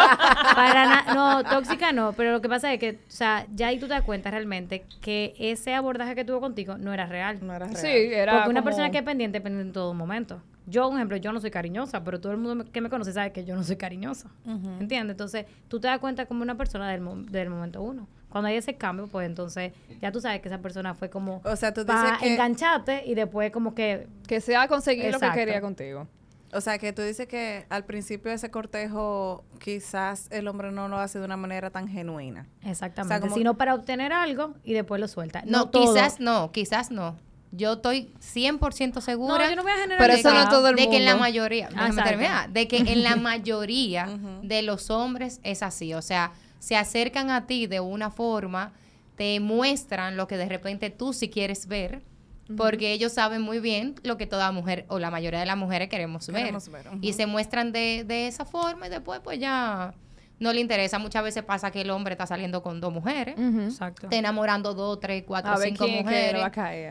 para 0.56 1.14
no, 1.16 1.44
tóxica 1.44 1.92
no, 1.92 2.14
pero 2.14 2.32
lo 2.32 2.42
que 2.42 2.50
pasa 2.50 2.72
es 2.72 2.80
que, 2.80 2.92
o 2.92 3.12
sea, 3.12 3.48
ya 3.56 3.68
ahí 3.68 3.80
tú 3.80 3.88
te 3.88 3.94
das 3.94 4.04
cuenta 4.04 4.30
realmente 4.30 4.86
que 5.02 5.34
ese 5.40 5.74
abordaje 5.74 6.14
que 6.14 6.24
tuvo 6.24 6.40
contigo 6.40 6.78
no 6.78 6.94
era 6.94 7.08
real. 7.08 7.40
No 7.42 7.56
era 7.56 7.66
real. 7.66 7.78
Sí, 7.78 7.88
era 7.88 8.34
Porque 8.34 8.50
una 8.50 8.64
persona 8.64 8.92
que 8.92 9.00
es 9.00 9.04
pendiente, 9.04 9.42
pendiente 9.42 9.70
en 9.70 9.74
todo 9.74 9.94
momento. 9.94 10.42
Yo, 10.68 10.88
por 10.90 10.98
ejemplo, 10.98 11.18
yo 11.18 11.32
no 11.32 11.40
soy 11.40 11.50
cariñosa, 11.50 12.04
pero 12.04 12.20
todo 12.20 12.34
el 12.34 12.38
mundo 12.38 12.66
que 12.72 12.82
me 12.82 12.90
conoce 12.90 13.14
sabe 13.14 13.32
que 13.32 13.46
yo 13.46 13.56
no 13.56 13.64
soy 13.64 13.78
cariñosa. 13.78 14.30
¿Entiendes? 14.46 15.14
Entonces, 15.14 15.46
tú 15.70 15.80
te 15.80 15.88
das 15.88 16.00
cuenta 16.00 16.26
como 16.26 16.44
una 16.44 16.56
persona 16.56 16.92
del, 16.92 17.26
del 17.32 17.50
momento 17.50 17.82
uno. 17.82 18.08
Cuando 18.30 18.50
hay 18.50 18.58
ese 18.58 18.76
cambio, 18.76 19.08
pues 19.08 19.26
entonces 19.26 19.72
ya 20.02 20.12
tú 20.12 20.20
sabes 20.20 20.42
que 20.42 20.50
esa 20.50 20.58
persona 20.58 20.94
fue 20.94 21.10
como 21.10 21.42
o 21.46 21.56
sea, 21.56 21.74
tú 21.74 21.86
dices 21.86 22.12
que 22.20 22.34
engancharte 22.34 23.04
y 23.06 23.16
después 23.16 23.52
como 23.52 23.74
que... 23.74 24.08
Que 24.28 24.42
se 24.42 24.58
ha 24.58 24.68
conseguido 24.68 25.10
lo 25.12 25.20
que 25.20 25.32
quería 25.32 25.62
contigo. 25.62 26.06
O 26.54 26.62
sea, 26.62 26.78
que 26.78 26.94
tú 26.94 27.02
dices 27.02 27.28
que 27.28 27.66
al 27.70 27.86
principio 27.86 28.30
de 28.30 28.36
ese 28.36 28.50
cortejo 28.50 29.44
quizás 29.60 30.28
el 30.32 30.48
hombre 30.48 30.72
no 30.72 30.88
lo 30.88 30.98
hace 30.98 31.20
de 31.20 31.26
una 31.26 31.38
manera 31.38 31.70
tan 31.72 31.88
genuina. 31.88 32.48
Exactamente, 32.64 33.30
sino 33.32 33.58
para 33.58 33.76
obtener 33.76 34.14
algo 34.14 34.56
y 34.64 34.74
después 34.74 35.02
lo 35.02 35.08
suelta. 35.08 35.44
No, 35.46 35.72
quizás 35.72 36.20
no, 36.20 36.52
quizás 36.52 36.92
no. 36.92 37.18
Yo 37.52 37.74
estoy 37.74 38.12
100% 38.20 39.02
segura. 39.02 39.46
No, 39.46 39.50
yo 39.50 39.56
no 39.56 39.64
voy 39.64 39.72
a 39.72 39.78
generar 39.78 39.98
Pero 40.00 40.14
eso 40.14 40.34
no 40.34 40.50
todo 40.50 40.70
el 40.70 40.76
de 40.76 40.90
que 40.90 40.98
en 40.98 41.06
la 41.06 41.16
mayoría, 41.16 41.70
de 42.50 42.68
que 42.68 42.78
en 42.78 43.04
la 43.04 43.16
mayoría 43.18 44.08
de 44.42 44.62
los 44.62 44.90
hombres 44.90 45.40
es 45.44 45.64
así. 45.64 45.94
O 45.94 46.02
sea, 46.02 46.32
se 46.60 46.76
acercan 46.76 47.30
a 47.30 47.46
ti 47.48 47.68
de 47.68 47.80
una 47.80 48.12
forma, 48.12 48.74
te 49.16 49.40
muestran 49.40 50.18
lo 50.18 50.28
que 50.28 50.38
de 50.38 50.48
repente 50.48 50.90
tú 50.90 51.14
sí 51.14 51.30
quieres 51.30 51.68
ver, 51.68 52.02
porque 52.56 52.94
ellos 52.94 53.12
saben 53.12 53.42
muy 53.42 53.60
bien 53.60 53.96
lo 54.04 54.18
que 54.18 54.28
toda 54.28 54.52
mujer 54.52 54.86
o 54.88 55.00
la 55.00 55.12
mayoría 55.12 55.40
de 55.40 55.46
las 55.46 55.58
mujeres 55.58 55.90
queremos, 55.90 56.28
ver. 56.28 56.54
Y 57.02 57.14
se 57.14 57.26
muestran 57.26 57.72
de, 57.72 58.04
de 58.08 58.28
esa 58.28 58.46
forma 58.46 58.88
y 58.88 58.90
después 58.90 59.20
pues 59.24 59.40
ya 59.40 59.94
no 60.40 60.54
le 60.54 60.62
interesa. 60.62 61.00
Muchas 61.00 61.24
veces 61.24 61.44
pasa 61.44 61.72
que 61.72 61.82
el 61.82 61.90
hombre 61.90 62.14
está 62.14 62.26
saliendo 62.28 62.62
con 62.62 62.80
dos 62.80 62.94
mujeres, 62.94 63.36
Exacto. 63.38 64.08
está 64.08 64.16
enamorando 64.16 64.74
dos, 64.74 65.00
tres, 65.00 65.24
cuatro, 65.26 65.58
cinco 65.58 65.88
mujeres. 65.88 66.42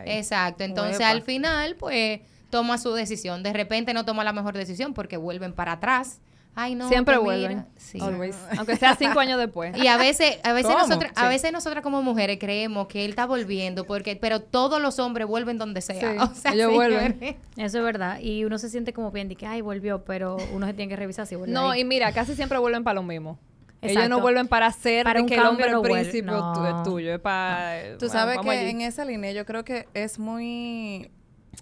Exacto. 0.07 0.65
Entonces 0.65 1.01
al 1.01 1.23
final, 1.23 1.77
pues 1.77 2.21
toma 2.51 2.79
su 2.79 2.93
decisión. 2.93 3.43
De 3.43 3.53
repente 3.53 3.95
no 3.95 4.05
toma 4.05 4.25
la 4.25 4.33
mejor 4.33 4.57
decisión 4.57 4.95
porque 4.95 5.17
vuelven 5.17 5.53
para 5.53 5.73
atrás. 5.73 6.21
Ay, 6.59 6.75
no, 6.75 6.89
Siempre 6.89 7.19
vuelven. 7.19 7.67
Sí. 7.77 7.99
Aunque 8.57 8.77
sea 8.77 8.97
cinco 8.97 9.21
años 9.21 9.39
después. 9.39 9.77
Y 9.77 9.89
a 9.89 9.99
veces, 9.99 10.39
a 10.43 10.55
veces 10.55 10.73
nosotras, 10.75 11.13
a 11.15 11.29
veces 11.29 11.53
nosotras 11.53 11.83
como 11.83 12.03
mujeres 12.03 12.39
creemos 12.41 12.89
que 12.89 13.05
él 13.05 13.11
está 13.11 13.27
volviendo, 13.27 13.85
porque, 13.85 14.17
pero 14.17 14.41
todos 14.41 14.81
los 14.81 14.99
hombres 14.99 15.27
vuelven 15.27 15.59
donde 15.59 15.83
sea. 15.83 16.17
o 16.25 16.35
sea, 16.35 16.55
ellos 16.55 16.73
vuelven. 16.73 17.37
Eso 17.59 17.79
es 17.79 17.85
verdad. 17.85 18.21
Y 18.21 18.47
uno 18.47 18.57
se 18.57 18.71
siente 18.71 18.95
como 18.95 19.11
bien 19.11 19.29
de 19.29 19.37
que 19.37 19.47
ay 19.47 19.61
volvió, 19.61 20.03
pero 20.05 20.39
uno 20.55 20.67
se 20.67 20.73
tiene 20.73 20.89
que 20.89 20.97
revisar 20.97 21.27
si 21.27 21.37
vuelve. 21.37 21.53
No, 21.53 21.75
y 21.75 21.85
mira, 21.85 22.11
casi 22.13 22.35
siempre 22.35 22.57
vuelven 22.57 22.85
para 22.85 22.95
lo 22.95 23.03
mismo. 23.03 23.39
Ellos 23.83 24.09
no 24.09 24.21
vuelven 24.21 24.49
para 24.49 24.73
ser 24.73 25.05
para 25.05 25.27
que 25.27 25.35
el 25.35 25.45
hombre 25.45 25.71
no 25.71 25.83
príncipe 25.83 26.31
es 26.31 26.83
tuyo. 26.85 27.13
Es 27.13 27.21
para, 27.21 27.99
Tú 27.99 28.09
sabes 28.09 28.39
que 28.39 28.71
en 28.71 28.81
esa 28.81 29.05
línea 29.05 29.31
yo 29.33 29.45
creo 29.45 29.63
que 29.63 29.89
es 29.93 30.19
muy 30.19 31.11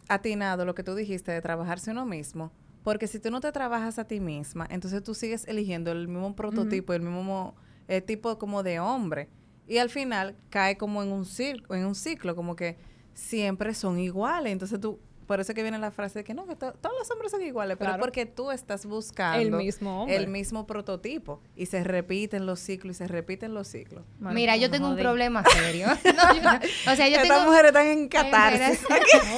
atinado 0.09 0.65
lo 0.65 0.77
que 0.77 0.85
tú 0.85 0.95
dijiste 0.95 1.33
de 1.33 1.43
trabajarse 1.43 1.91
uno 1.91 2.07
mismo 2.07 2.53
porque 2.85 3.09
si 3.09 3.19
tú 3.19 3.31
no 3.31 3.41
te 3.41 3.51
trabajas 3.51 3.99
a 3.99 4.05
ti 4.05 4.21
misma, 4.21 4.69
entonces 4.71 5.03
tú 5.03 5.15
sigues 5.15 5.49
eligiendo 5.49 5.91
el 5.91 6.07
mismo 6.07 6.37
prototipo, 6.37 6.93
el 6.93 7.01
mismo 7.01 7.57
eh, 7.89 8.03
tipo 8.03 8.39
como 8.39 8.63
de 8.63 8.79
hombre. 8.79 9.31
Y 9.67 9.79
al 9.79 9.89
final 9.89 10.37
cae 10.51 10.77
como 10.77 11.03
en 11.03 11.11
un, 11.11 11.27
en 11.71 11.87
un 11.87 11.95
ciclo, 11.95 12.37
como 12.37 12.55
que 12.55 12.77
siempre 13.15 13.73
son 13.73 13.99
iguales. 13.99 14.53
Entonces 14.53 14.79
tú 14.79 15.01
por 15.27 15.41
eso 15.41 15.55
que 15.55 15.63
viene 15.63 15.79
la 15.79 15.91
frase 15.91 16.21
de 16.21 16.25
que 16.25 16.35
no, 16.35 16.47
que 16.47 16.57
todos 16.57 16.95
los 16.99 17.11
hombres 17.11 17.31
son 17.31 17.43
iguales, 17.43 17.77
pero 17.79 17.97
porque 17.99 18.27
tú 18.27 18.51
estás 18.51 18.87
buscando 18.87 19.41
el 19.41 19.53
mismo, 19.53 20.07
el 20.09 20.29
mismo 20.29 20.67
prototipo 20.67 21.41
y 21.57 21.67
se 21.67 21.85
repiten 21.85 22.47
los 22.47 22.61
ciclos 22.61 22.97
y 22.97 22.99
se 22.99 23.09
repiten 23.09 23.55
los 23.55 23.69
ciclos. 23.69 24.05
Mira, 24.19 24.57
yo 24.57 24.71
tengo 24.71 24.89
un 24.89 24.97
problema 24.97 25.45
serio. 25.53 25.89
o 26.91 26.97
sea, 26.97 27.09
yo 27.09 27.17
Estas 27.21 27.45
mujeres 27.45 27.69
están 27.69 27.87
en 27.87 28.09
catarsis. 28.09 28.81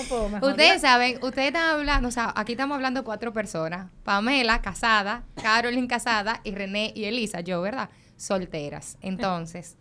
Pues, 0.09 0.53
ustedes 0.53 0.81
saben, 0.81 1.19
ustedes 1.23 1.49
están 1.49 1.79
hablando, 1.79 2.09
o 2.09 2.11
sea, 2.11 2.33
aquí 2.37 2.53
estamos 2.53 2.77
hablando 2.77 3.05
cuatro 3.05 3.33
personas. 3.33 3.91
Pamela, 4.05 4.61
casada, 4.61 5.25
Carolyn, 5.41 5.87
casada, 5.87 6.41
y 6.45 6.53
René 6.53 6.93
y 6.95 7.05
Elisa, 7.05 7.41
yo, 7.41 7.61
¿verdad? 7.61 7.91
Solteras. 8.17 8.99
Entonces... 9.01 9.77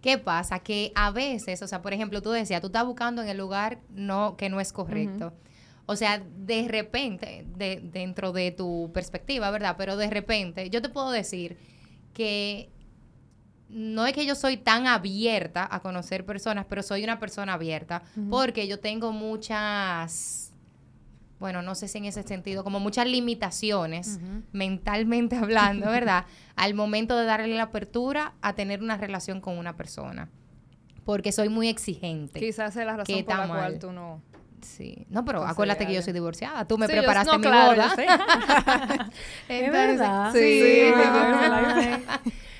¿Qué 0.00 0.16
pasa? 0.18 0.60
Que 0.60 0.92
a 0.94 1.10
veces, 1.10 1.60
o 1.62 1.68
sea, 1.68 1.82
por 1.82 1.92
ejemplo, 1.92 2.22
tú 2.22 2.30
decías, 2.30 2.60
tú 2.60 2.68
estás 2.68 2.86
buscando 2.86 3.22
en 3.22 3.28
el 3.28 3.36
lugar 3.36 3.80
no, 3.90 4.36
que 4.36 4.48
no 4.48 4.60
es 4.60 4.72
correcto. 4.72 5.32
O 5.86 5.96
sea, 5.96 6.22
de 6.36 6.68
repente, 6.68 7.44
de, 7.56 7.80
dentro 7.82 8.32
de 8.32 8.50
tu 8.52 8.90
perspectiva, 8.94 9.50
¿verdad? 9.50 9.74
Pero 9.76 9.96
de 9.96 10.08
repente, 10.08 10.70
yo 10.70 10.80
te 10.80 10.88
puedo 10.88 11.10
decir 11.10 11.58
que 12.14 12.70
no 13.68 14.06
es 14.06 14.14
que 14.14 14.26
yo 14.26 14.34
soy 14.34 14.56
tan 14.56 14.86
abierta 14.86 15.68
a 15.70 15.80
conocer 15.80 16.24
personas, 16.24 16.66
pero 16.68 16.82
soy 16.82 17.04
una 17.04 17.18
persona 17.18 17.54
abierta 17.54 18.02
porque 18.28 18.66
yo 18.66 18.80
tengo 18.80 19.12
muchas 19.12 20.49
bueno, 21.40 21.62
no 21.62 21.74
sé 21.74 21.88
si 21.88 21.96
en 21.96 22.04
ese 22.04 22.22
sentido, 22.22 22.62
como 22.62 22.80
muchas 22.80 23.06
limitaciones, 23.06 24.20
mentalmente 24.52 25.36
hablando, 25.36 25.86
¿verdad? 25.90 26.26
Al 26.54 26.74
momento 26.74 27.16
de 27.16 27.24
darle 27.24 27.56
la 27.56 27.64
apertura 27.64 28.34
a 28.42 28.52
tener 28.52 28.82
una 28.82 28.98
relación 28.98 29.40
con 29.40 29.56
una 29.56 29.74
persona. 29.74 30.28
Porque 31.06 31.32
soy 31.32 31.48
muy 31.48 31.68
exigente. 31.68 32.38
Quizás 32.38 32.76
es 32.76 32.84
la 32.84 32.98
razón 32.98 33.24
por 33.24 33.36
la 33.36 33.48
cual 33.48 33.78
tú 33.78 33.90
no... 33.90 34.22
Sí. 34.60 35.06
No, 35.08 35.24
pero 35.24 35.42
acuérdate 35.42 35.86
que 35.86 35.94
yo 35.94 36.02
soy 36.02 36.12
divorciada. 36.12 36.68
Tú 36.68 36.76
me 36.76 36.86
preparaste 36.86 37.38
mi 37.38 37.46
boda. 37.46 37.94
es 39.48 39.72
verdad. 39.72 40.32
Sí. 40.34 40.92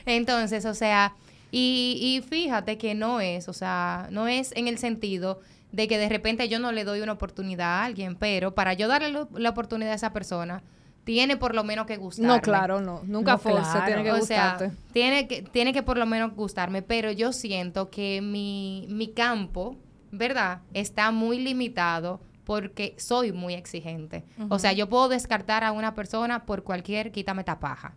Entonces, 0.06 0.64
o 0.64 0.72
sea, 0.72 1.12
y, 1.52 1.98
y 2.00 2.26
fíjate 2.26 2.78
que 2.78 2.94
no 2.94 3.20
es, 3.20 3.50
o 3.50 3.52
sea, 3.52 4.08
no 4.10 4.26
es 4.26 4.52
en 4.56 4.68
el 4.68 4.78
sentido 4.78 5.40
de 5.72 5.88
que 5.88 5.98
de 5.98 6.08
repente 6.08 6.48
yo 6.48 6.58
no 6.58 6.72
le 6.72 6.84
doy 6.84 7.00
una 7.00 7.12
oportunidad 7.12 7.80
a 7.80 7.84
alguien, 7.84 8.16
pero 8.16 8.54
para 8.54 8.74
yo 8.74 8.88
darle 8.88 9.26
la 9.34 9.50
oportunidad 9.50 9.92
a 9.92 9.96
esa 9.96 10.12
persona, 10.12 10.62
tiene 11.04 11.36
por 11.36 11.54
lo 11.54 11.64
menos 11.64 11.86
que 11.86 11.96
gustarme. 11.96 12.34
No, 12.34 12.40
claro, 12.40 12.80
no. 12.80 13.00
Nunca 13.04 13.32
No, 13.32 13.38
force, 13.38 13.70
claro. 13.70 13.86
tiene 13.86 14.02
que 14.04 14.12
o 14.12 14.22
sea, 14.22 14.58
tiene 14.92 15.28
que, 15.28 15.42
tiene 15.42 15.72
que 15.72 15.82
por 15.82 15.98
lo 15.98 16.06
menos 16.06 16.34
gustarme, 16.34 16.82
pero 16.82 17.10
yo 17.10 17.32
siento 17.32 17.90
que 17.90 18.20
mi, 18.20 18.86
mi 18.88 19.08
campo, 19.08 19.76
¿verdad? 20.10 20.60
Está 20.74 21.10
muy 21.10 21.38
limitado 21.38 22.20
porque 22.44 22.94
soy 22.98 23.32
muy 23.32 23.54
exigente. 23.54 24.24
O 24.48 24.58
sea, 24.58 24.72
yo 24.72 24.88
puedo 24.88 25.08
descartar 25.08 25.62
a 25.62 25.72
una 25.72 25.94
persona 25.94 26.46
por 26.46 26.64
cualquier 26.64 27.12
quítame 27.12 27.44
tapaja. 27.44 27.94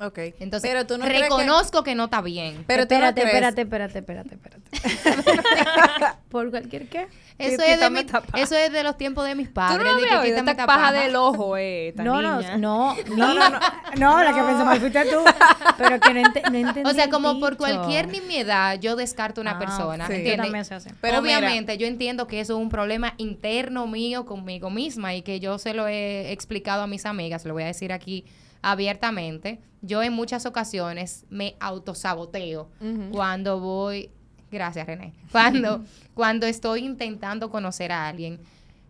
Ok. 0.00 0.18
Entonces, 0.40 0.68
pero 0.68 0.84
tú 0.86 0.98
no 0.98 1.04
crees 1.04 1.22
que- 1.22 1.28
reconozco 1.28 1.84
que... 1.84 1.94
no 1.94 2.04
está 2.04 2.20
bien. 2.22 2.64
Pero 2.66 2.88
tú 2.88 2.94
no 2.98 3.06
espérate, 3.06 3.22
espérate, 3.22 3.60
espérate, 3.62 3.98
espérate, 4.00 4.34
espérate. 4.34 6.18
¿Por 6.28 6.50
cualquier 6.50 6.88
qué? 6.88 7.06
Eso 7.38 7.62
es, 7.62 7.78
de 7.80 7.90
mi- 7.90 8.06
eso 8.40 8.56
es 8.56 8.72
de 8.72 8.82
los 8.82 8.96
tiempos 8.96 9.26
de 9.26 9.34
mis 9.34 9.48
Tú 9.48 9.54
padres. 9.54 9.84
no 9.84 10.00
de 10.00 10.06
que 10.22 10.28
esta 10.30 10.44
paja 10.44 10.56
tapaja. 10.56 10.92
del 10.92 11.16
ojo, 11.16 11.56
eh, 11.56 11.88
esta 11.88 12.04
No, 12.04 12.20
no, 12.22 12.36
niña. 12.38 12.56
no, 12.56 12.94
no, 13.16 13.34
no, 13.34 13.50
no, 13.96 14.22
la 14.22 14.32
que 14.34 14.40
pensó 14.42 14.64
mal 14.64 14.80
fuiste 14.80 15.04
tú. 15.06 15.18
Pero 15.78 16.00
que 16.00 16.14
no, 16.14 16.22
no 16.22 16.58
entendí 16.58 16.90
O 16.90 16.94
sea, 16.94 17.08
como 17.10 17.38
por 17.40 17.56
cualquier 17.56 18.08
nimiedad 18.08 18.78
yo 18.80 18.96
descarto 18.96 19.40
una 19.40 19.52
Ah, 19.52 19.58
persona. 19.58 20.06
sí. 20.06 20.24
También. 20.36 20.64
Pero 21.00 21.22
mira- 21.22 21.38
Obviamente, 21.38 21.78
yo 21.78 21.86
entiendo 21.86 22.26
que 22.26 22.40
eso 22.40 22.54
es 22.56 22.62
un 22.62 22.68
problema 22.70 23.14
interno 23.18 23.86
mío 23.86 24.24
conmigo 24.24 24.70
misma 24.70 25.14
y 25.14 25.22
que 25.22 25.40
yo 25.40 25.58
se 25.58 25.74
lo 25.74 25.86
he 25.88 26.32
explicado 26.32 26.82
a 26.82 26.86
mis 26.86 27.06
amigas, 27.06 27.44
lo 27.44 27.54
voy 27.54 27.62
a 27.64 27.66
decir 27.66 27.92
aquí 27.92 28.24
abiertamente. 28.62 29.60
Yo 29.82 30.02
en 30.02 30.12
muchas 30.12 30.46
ocasiones 30.46 31.26
me 31.28 31.56
autosaboteo 31.60 32.70
cuando 33.10 33.58
voy, 33.60 34.10
gracias 34.50 34.86
René, 34.86 35.12
cuando, 35.32 35.84
cuando 36.14 36.46
estoy 36.46 36.84
intentando 36.84 37.50
conocer 37.50 37.90
a 37.92 38.08
alguien. 38.08 38.38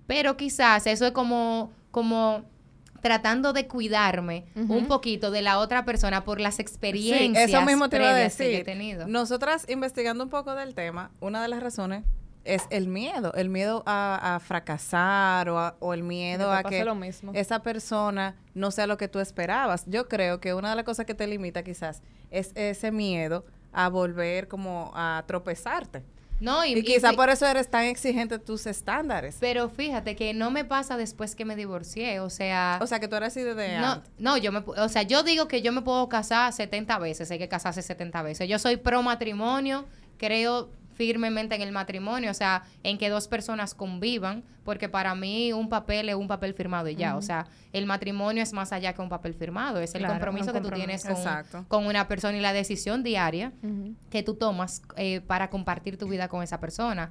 Pero 0.06 0.36
quizás 0.36 0.86
eso 0.86 1.06
es 1.06 1.12
como, 1.12 1.70
como 1.90 2.44
tratando 3.00 3.52
de 3.52 3.66
cuidarme 3.66 4.44
un 4.54 4.86
poquito 4.86 5.30
de 5.30 5.42
la 5.42 5.58
otra 5.58 5.84
persona 5.84 6.24
por 6.24 6.40
las 6.40 6.56
Sí, 6.56 6.62
experiencias 6.62 7.48
eso 7.50 7.62
mismo 7.62 7.88
te 7.88 7.96
iba 7.96 8.10
a 8.10 8.14
que 8.14 8.20
he 8.20 8.24
decir. 8.24 8.64
tenido. 8.64 9.08
Nosotras 9.08 9.64
investigando 9.68 10.22
un 10.22 10.30
poco 10.30 10.54
del 10.54 10.74
tema, 10.74 11.10
una 11.20 11.40
de 11.42 11.48
las 11.48 11.62
razones 11.62 12.04
es 12.44 12.64
el 12.70 12.88
miedo, 12.88 13.32
el 13.34 13.48
miedo 13.48 13.82
a, 13.86 14.34
a 14.36 14.40
fracasar 14.40 15.48
o, 15.48 15.58
a- 15.58 15.76
o 15.80 15.94
el 15.94 16.02
miedo 16.02 16.50
a 16.52 16.62
que 16.62 16.84
lo 16.84 16.94
mismo. 16.94 17.32
esa 17.34 17.62
persona 17.62 18.36
no 18.54 18.70
sea 18.70 18.86
lo 18.86 18.96
que 18.96 19.08
tú 19.08 19.20
esperabas. 19.20 19.84
Yo 19.86 20.08
creo 20.08 20.40
que 20.40 20.54
una 20.54 20.70
de 20.70 20.76
las 20.76 20.84
cosas 20.84 21.06
que 21.06 21.14
te 21.14 21.26
limita 21.26 21.62
quizás 21.62 22.02
es 22.30 22.52
ese 22.54 22.90
miedo 22.90 23.44
a 23.72 23.88
volver 23.88 24.48
como 24.48 24.90
a 24.94 25.22
tropezarte. 25.26 26.02
No, 26.40 26.64
Y, 26.64 26.72
y, 26.72 26.82
fi- 26.82 27.16
por 27.16 27.30
eso 27.30 27.46
eres 27.46 27.70
tan 27.70 27.84
exigente 27.84 28.34
en 28.34 28.40
tus 28.44 28.66
estándares. 28.66 29.36
Pero 29.38 29.68
fíjate 29.68 30.16
que 30.16 30.34
no 30.34 30.50
me 30.50 30.64
pasa 30.64 30.96
después 30.96 31.36
que 31.36 31.44
me 31.44 31.54
divorcié, 31.54 32.18
o 32.18 32.28
sea... 32.30 32.80
O 32.82 32.86
sea, 32.88 32.98
que 32.98 33.06
tú 33.06 33.14
eres 33.14 33.28
así 33.28 33.42
desde 33.42 33.78
no, 33.78 33.92
antes. 33.92 34.10
no, 34.18 34.36
yo 34.36 34.50
me, 34.50 34.58
o 34.66 34.88
sea, 34.88 35.02
yo 35.02 35.22
digo 35.22 35.46
que 35.46 35.62
yo 35.62 35.70
me 35.70 35.82
puedo 35.82 36.08
casar 36.08 36.52
70 36.52 36.98
veces, 36.98 37.30
hay 37.30 37.38
que 37.38 37.48
casarse 37.48 37.80
70 37.80 38.22
veces. 38.22 38.48
Yo 38.48 38.58
soy 38.58 38.76
pro 38.76 39.04
matrimonio, 39.04 39.84
creo 40.18 40.68
firmemente 41.02 41.56
en 41.56 41.62
el 41.62 41.72
matrimonio, 41.72 42.30
o 42.30 42.34
sea, 42.34 42.62
en 42.84 42.96
que 42.96 43.08
dos 43.08 43.26
personas 43.26 43.74
convivan, 43.74 44.44
porque 44.62 44.88
para 44.88 45.16
mí 45.16 45.52
un 45.52 45.68
papel 45.68 46.08
es 46.08 46.14
un 46.14 46.28
papel 46.28 46.54
firmado 46.54 46.88
y 46.88 46.94
ya, 46.94 47.16
o 47.16 47.22
sea, 47.22 47.46
el 47.72 47.86
matrimonio 47.86 48.40
es 48.40 48.52
más 48.52 48.72
allá 48.72 48.92
que 48.92 49.02
un 49.02 49.08
papel 49.08 49.34
firmado, 49.34 49.80
es 49.80 49.96
el 49.96 50.06
compromiso 50.06 50.52
que 50.52 50.60
tú 50.60 50.70
tienes 50.70 51.04
con 51.66 51.86
una 51.86 52.06
persona 52.06 52.38
y 52.38 52.40
la 52.40 52.52
decisión 52.52 53.02
diaria 53.02 53.52
que 54.10 54.22
tú 54.22 54.34
tomas 54.34 54.82
eh, 54.96 55.20
para 55.22 55.50
compartir 55.50 55.98
tu 55.98 56.06
vida 56.06 56.28
con 56.28 56.40
esa 56.44 56.60
persona. 56.60 57.10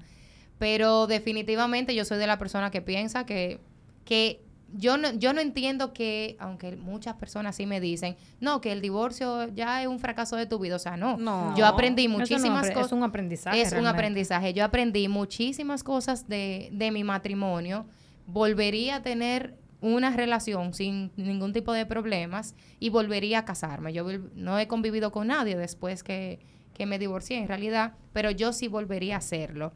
Pero 0.58 1.06
definitivamente 1.08 1.94
yo 1.94 2.06
soy 2.06 2.18
de 2.18 2.28
la 2.28 2.38
persona 2.38 2.72
que 2.72 2.82
piensa 2.82 3.26
que, 3.26 3.60
que 4.06 4.40
yo 4.74 4.98
no, 4.98 5.12
yo 5.14 5.34
no 5.34 5.42
entiendo 5.42 5.94
que, 5.94 6.36
aunque 6.40 6.76
muchas 6.76 7.16
personas 7.16 7.56
sí 7.56 7.66
me 7.66 7.80
dicen, 7.82 8.16
no, 8.40 8.62
que 8.62 8.72
el 8.72 8.82
divorcio 8.82 9.48
ya 9.54 9.82
es 9.82 9.88
un 9.88 10.00
fracaso 10.00 10.36
de 10.36 10.46
tu 10.46 10.60
vida. 10.60 10.76
O 10.76 10.80
sea, 10.80 10.98
no. 10.98 11.18
No. 11.18 11.56
Yo 11.58 11.66
aprendí 11.66 12.08
no 12.08 12.20
muchísimas 12.20 12.70
cosas. 12.72 12.88
Es 12.88 12.92
un 12.92 13.04
aprendizaje. 13.04 13.62
Es 13.62 13.74
un 13.74 13.86
aprendizaje. 13.88 14.54
Yo 14.54 14.64
aprendí 14.66 15.08
muchísimas 15.08 15.84
cosas 15.84 16.28
de, 16.28 16.70
de 16.72 16.92
mi 16.92 17.04
matrimonio. 17.04 17.86
Volvería 18.28 18.98
a 18.98 19.02
tener 19.02 19.58
una 19.82 20.12
relación 20.16 20.74
sin 20.74 21.12
ningún 21.18 21.54
tipo 21.54 21.74
de 21.74 21.86
problemas 21.86 22.56
y 22.80 22.90
volvería 22.90 23.40
a 23.40 23.46
casarme. 23.46 23.94
Yo 23.94 24.06
no 24.36 24.60
he 24.60 24.68
convivido 24.68 25.12
con 25.12 25.28
nadie 25.28 25.58
después 25.58 26.04
que, 26.04 26.40
que 26.74 26.86
me 26.86 27.00
divorcié, 27.00 27.40
en 27.40 27.48
realidad, 27.48 27.94
pero 28.14 28.30
yo 28.32 28.54
sí 28.54 28.68
volvería 28.68 29.16
a 29.16 29.18
hacerlo. 29.18 29.74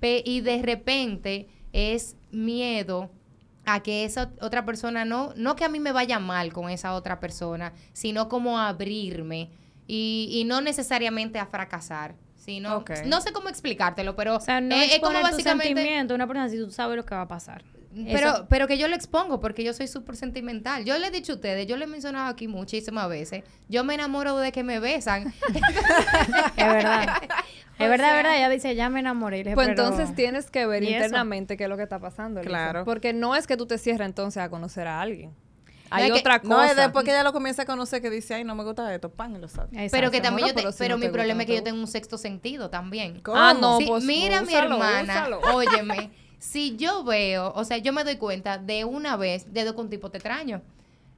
Pe- 0.00 0.22
y 0.26 0.40
de 0.40 0.60
repente 0.62 1.46
es 1.72 2.16
miedo 2.32 3.10
a 3.68 3.80
que 3.80 4.04
esa 4.04 4.30
otra 4.40 4.64
persona 4.64 5.04
no, 5.04 5.32
no 5.36 5.54
que 5.54 5.64
a 5.64 5.68
mí 5.68 5.78
me 5.78 5.92
vaya 5.92 6.18
mal 6.18 6.52
con 6.52 6.70
esa 6.70 6.94
otra 6.94 7.20
persona, 7.20 7.72
sino 7.92 8.28
como 8.28 8.58
a 8.58 8.68
abrirme 8.68 9.50
y, 9.86 10.28
y 10.32 10.44
no 10.44 10.60
necesariamente 10.60 11.38
a 11.38 11.46
fracasar, 11.46 12.14
sino, 12.36 12.84
no 13.06 13.20
sé 13.20 13.32
cómo 13.32 13.48
explicártelo, 13.48 14.16
pero 14.16 14.36
O 14.36 14.40
sea, 14.40 14.60
no 14.60 14.74
es, 14.74 14.94
es 14.94 15.00
como 15.00 15.20
básicamente, 15.20 16.14
una 16.14 16.26
persona 16.26 16.48
si 16.48 16.56
tú 16.56 16.70
sabes 16.70 16.96
lo 16.96 17.04
que 17.04 17.14
va 17.14 17.22
a 17.22 17.28
pasar. 17.28 17.62
Pero, 17.94 18.28
Eso- 18.30 18.46
pero 18.48 18.66
que 18.66 18.76
yo 18.78 18.86
lo 18.88 18.94
expongo 18.94 19.40
porque 19.40 19.64
yo 19.64 19.72
soy 19.72 19.88
súper 19.88 20.16
sentimental. 20.16 20.84
Yo 20.84 20.98
le 20.98 21.06
he 21.06 21.10
dicho 21.10 21.32
a 21.32 21.34
ustedes, 21.36 21.66
yo 21.66 21.76
le 21.76 21.84
he 21.84 21.88
mencionado 21.88 22.28
aquí 22.28 22.46
muchísimas 22.48 23.08
veces, 23.08 23.44
yo 23.68 23.82
me 23.84 23.94
enamoro 23.94 24.36
de 24.38 24.52
que 24.52 24.62
me 24.62 24.78
besan. 24.80 25.32
es 26.56 26.66
verdad. 26.66 27.16
O 27.80 27.84
Es 27.84 27.88
verdad, 27.90 28.04
sea- 28.06 28.10
es 28.18 28.22
verdad. 28.24 28.36
Ella 28.36 28.48
dice, 28.48 28.74
ya 28.74 28.88
me 28.88 29.00
enamoré. 29.00 29.38
Y 29.38 29.44
le 29.44 29.50
dije, 29.50 29.54
Pues 29.54 29.68
"Pero- 29.68 29.82
entonces 29.84 30.14
tienes 30.14 30.50
que 30.50 30.66
ver 30.66 30.82
internamente 30.82 31.56
qué 31.56 31.64
es 31.64 31.70
lo 31.70 31.76
que 31.76 31.84
está 31.84 31.98
pasando. 31.98 32.40
Claro. 32.40 32.84
Porque 32.84 33.12
no 33.12 33.36
es 33.36 33.46
que 33.46 33.56
tú 33.56 33.66
te 33.66 33.78
cierres 33.78 34.06
entonces 34.06 34.42
a 34.42 34.50
conocer 34.50 34.86
a 34.88 35.00
alguien. 35.00 35.32
Hay 35.90 36.10
que- 36.12 36.18
otra 36.18 36.38
No, 36.44 36.56
cosa. 36.56 36.70
es 36.72 36.76
después 36.76 37.04
que 37.06 37.12
ella 37.12 37.22
lo 37.22 37.32
comienza 37.32 37.62
a 37.62 37.64
conocer 37.64 38.02
que 38.02 38.10
dice, 38.10 38.34
ay, 38.34 38.44
no 38.44 38.54
me 38.54 38.62
gusta 38.62 38.92
esto, 38.94 39.10
pan, 39.10 39.34
y 39.36 39.38
lo 39.38 39.48
sabe. 39.48 39.88
Pero 39.90 40.10
que 40.10 40.20
también 40.20 40.48
yo 40.48 40.54
te- 40.54 40.60
pero 40.60 40.72
si 40.72 40.78
pero 40.78 40.94
no 40.96 40.98
mi 40.98 41.06
te 41.06 41.12
problema 41.12 41.38
gusta, 41.38 41.42
es 41.44 41.46
que 41.46 41.52
no 41.52 41.58
yo 41.60 41.64
te 41.64 41.70
tengo 41.70 41.80
un 41.80 41.86
sexto 41.86 42.18
sentido 42.18 42.68
también. 42.68 43.20
¿Cómo? 43.22 43.38
Ah, 43.38 43.54
no, 43.54 43.78
Sí, 43.78 43.86
pues 43.86 44.04
mira 44.04 44.42
mi 44.42 44.48
úsalo, 44.48 44.74
hermana, 44.74 45.12
úsalo. 45.30 45.40
óyeme, 45.54 46.10
si 46.38 46.76
yo 46.76 47.04
veo, 47.04 47.52
o 47.54 47.64
sea, 47.64 47.78
yo 47.78 47.92
me 47.92 48.04
doy 48.04 48.16
cuenta 48.16 48.58
de 48.58 48.84
una 48.84 49.16
vez 49.16 49.52
de 49.52 49.64
que 49.64 49.80
un 49.80 49.90
tipo 49.90 50.10
te 50.10 50.18
extraño. 50.18 50.62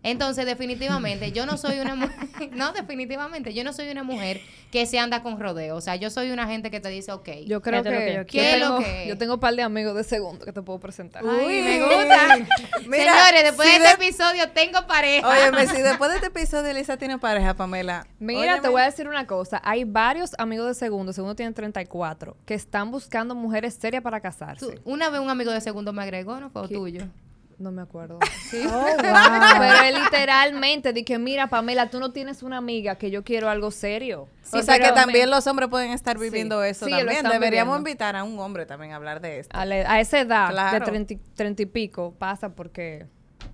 Entonces, 0.02 0.46
definitivamente, 0.46 1.30
yo 1.32 1.44
no 1.44 1.58
soy 1.58 1.78
una 1.78 1.94
mujer, 1.94 2.16
no, 2.52 2.72
definitivamente, 2.72 3.52
yo 3.52 3.64
no 3.64 3.72
soy 3.74 3.90
una 3.90 4.02
mujer 4.02 4.40
que 4.70 4.86
se 4.86 4.98
anda 4.98 5.22
con 5.22 5.38
rodeo. 5.38 5.76
O 5.76 5.80
sea, 5.82 5.96
yo 5.96 6.08
soy 6.08 6.30
una 6.30 6.46
gente 6.46 6.70
que 6.70 6.80
te 6.80 6.88
dice, 6.88 7.12
ok, 7.12 7.28
Yo 7.46 7.60
creo 7.60 7.82
que, 7.82 7.90
que 7.90 8.14
yo. 8.14 8.26
¿Qué 8.26 8.58
lo 8.58 8.66
tengo, 8.76 8.78
que- 8.78 9.06
yo 9.08 9.18
tengo 9.18 9.34
un 9.34 9.40
par 9.40 9.54
de 9.54 9.62
amigos 9.62 9.94
de 9.94 10.04
segundo 10.04 10.44
que 10.44 10.52
te 10.52 10.62
puedo 10.62 10.78
presentar. 10.80 11.22
ay, 11.28 11.44
Uy. 11.46 11.62
me 11.62 11.80
gusta. 11.84 12.38
Mira, 12.86 13.12
Señores, 13.12 13.42
después 13.44 13.68
si 13.68 13.78
de 13.78 13.84
este 13.84 13.98
de- 13.98 14.06
episodio 14.08 14.50
tengo 14.52 14.86
pareja. 14.86 15.28
Óyeme, 15.28 15.66
si 15.66 15.82
después 15.82 16.10
de 16.10 16.16
este 16.16 16.28
episodio 16.28 16.70
Elisa 16.70 16.96
tiene 16.96 17.18
pareja, 17.18 17.54
Pamela. 17.54 18.06
Mira, 18.18 18.60
te 18.62 18.68
voy 18.68 18.80
a 18.80 18.86
decir 18.86 19.06
una 19.06 19.26
cosa. 19.26 19.60
Hay 19.64 19.84
varios 19.84 20.30
amigos 20.38 20.66
de 20.68 20.74
segundo, 20.74 21.12
segundo 21.12 21.34
tiene 21.36 21.52
34, 21.52 22.36
que 22.46 22.54
están 22.54 22.90
buscando 22.90 23.34
mujeres 23.34 23.74
serias 23.74 24.02
para 24.02 24.20
casarse. 24.20 24.64
Tú- 24.66 24.80
una 24.84 25.10
vez 25.10 25.20
un 25.20 25.28
amigo 25.28 25.50
de 25.52 25.60
segundo 25.60 25.92
me 25.92 26.02
agregó, 26.02 26.40
¿no 26.40 26.48
fue 26.48 26.68
¿Qué? 26.68 26.74
tuyo? 26.74 27.02
No 27.60 27.70
me 27.70 27.82
acuerdo. 27.82 28.18
Oh, 28.52 28.68
wow. 28.68 28.96
Pero 28.98 29.82
él 29.84 29.94
literalmente 30.02 30.92
dije, 30.92 31.18
mira, 31.18 31.46
Pamela, 31.48 31.88
tú 31.88 32.00
no 32.00 32.10
tienes 32.10 32.42
una 32.42 32.56
amiga 32.56 32.96
que 32.96 33.10
yo 33.12 33.22
quiero 33.22 33.48
algo 33.48 33.70
serio. 33.70 34.26
o 34.52 34.62
sea 34.62 34.80
que 34.80 34.90
también 34.90 35.26
me- 35.30 35.36
los 35.36 35.46
hombres 35.46 35.68
pueden 35.68 35.92
estar 35.92 36.18
viviendo 36.18 36.64
eso 36.64 36.86
Sí, 36.86 36.90
también. 36.90 37.22
Deberíamos 37.22 37.74
viviendo. 37.76 37.76
invitar 37.90 38.16
a 38.16 38.24
un 38.24 38.36
hombre 38.40 38.66
también 38.66 38.92
a 38.92 38.96
hablar 38.96 39.20
de 39.20 39.38
esto. 39.38 39.56
a, 39.56 40.00
esa 40.00 40.18
edad 40.20 40.50
Claro. 40.50 40.78
de 40.84 40.84
30, 40.90 41.12
y- 41.14 41.16
30 41.36 41.62
y 41.62 41.66
pico 41.66 42.12
pasa 42.18 42.48
porque, 42.56 43.06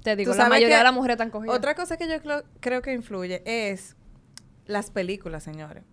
te 0.03 0.16
digo, 0.16 0.33
la 0.35 0.49
mayoría 0.49 0.79
de 0.79 0.85
las 0.85 0.95
mujeres 0.95 1.14
están 1.16 1.31
cogidas. 1.31 1.55
Otra 1.55 1.75
cosa 1.75 1.99
que 1.99 2.09
yo 2.09 2.14
creo 2.61 2.81
que 2.81 2.95
influye 2.95 3.42
es 3.45 3.97
las 4.64 4.90
películas, 4.90 5.42
señores. 5.42 5.85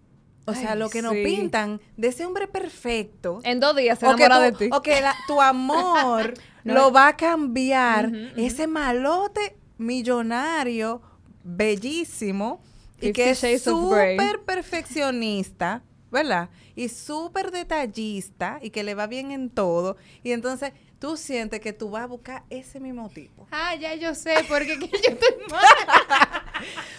O 0.45 0.53
sea, 0.53 0.73
Ay, 0.73 0.79
lo 0.79 0.89
que 0.89 1.01
nos 1.01 1.13
sí. 1.13 1.23
pintan 1.23 1.81
de 1.97 2.07
ese 2.09 2.25
hombre 2.25 2.47
perfecto. 2.47 3.39
En 3.43 3.59
dos 3.59 3.75
días 3.75 3.99
se 3.99 4.05
enamora 4.05 4.39
de 4.39 4.51
ti. 4.53 4.69
o 4.71 4.81
que 4.81 5.01
la- 5.01 5.15
tu 5.27 5.41
amor 5.41 6.33
No, 6.63 6.73
lo 6.73 6.91
va 6.91 7.09
a 7.09 7.17
cambiar. 7.17 8.11
Ese 8.35 8.67
malote 8.67 9.57
millonario, 9.77 11.01
bellísimo, 11.43 12.61
y 13.01 13.11
que 13.11 13.31
es 13.31 13.63
súper 13.63 14.41
perfeccionista, 14.45 15.83
¿verdad? 16.11 16.49
Y 16.75 16.89
súper 16.89 17.51
detallista 17.51 18.59
y 18.61 18.69
que 18.69 18.83
le 18.83 18.95
va 18.95 19.07
bien 19.07 19.31
en 19.31 19.49
todo. 19.49 19.97
Y 20.23 20.31
entonces 20.31 20.71
tú 21.03 21.17
sientes 21.17 21.59
que 21.59 21.73
tú 21.73 21.89
vas 21.89 22.03
a 22.03 22.05
buscar 22.07 22.43
ese 22.49 22.79
mismo 22.79 23.09
tipo. 23.09 23.45
Ah, 23.51 23.75
ya 23.75 23.93
yo 23.93 24.15
sé, 24.15 24.35
porque 24.47 24.79
que 24.79 24.87
yo 24.87 25.09
estoy 25.09 25.35
mal. 25.51 25.61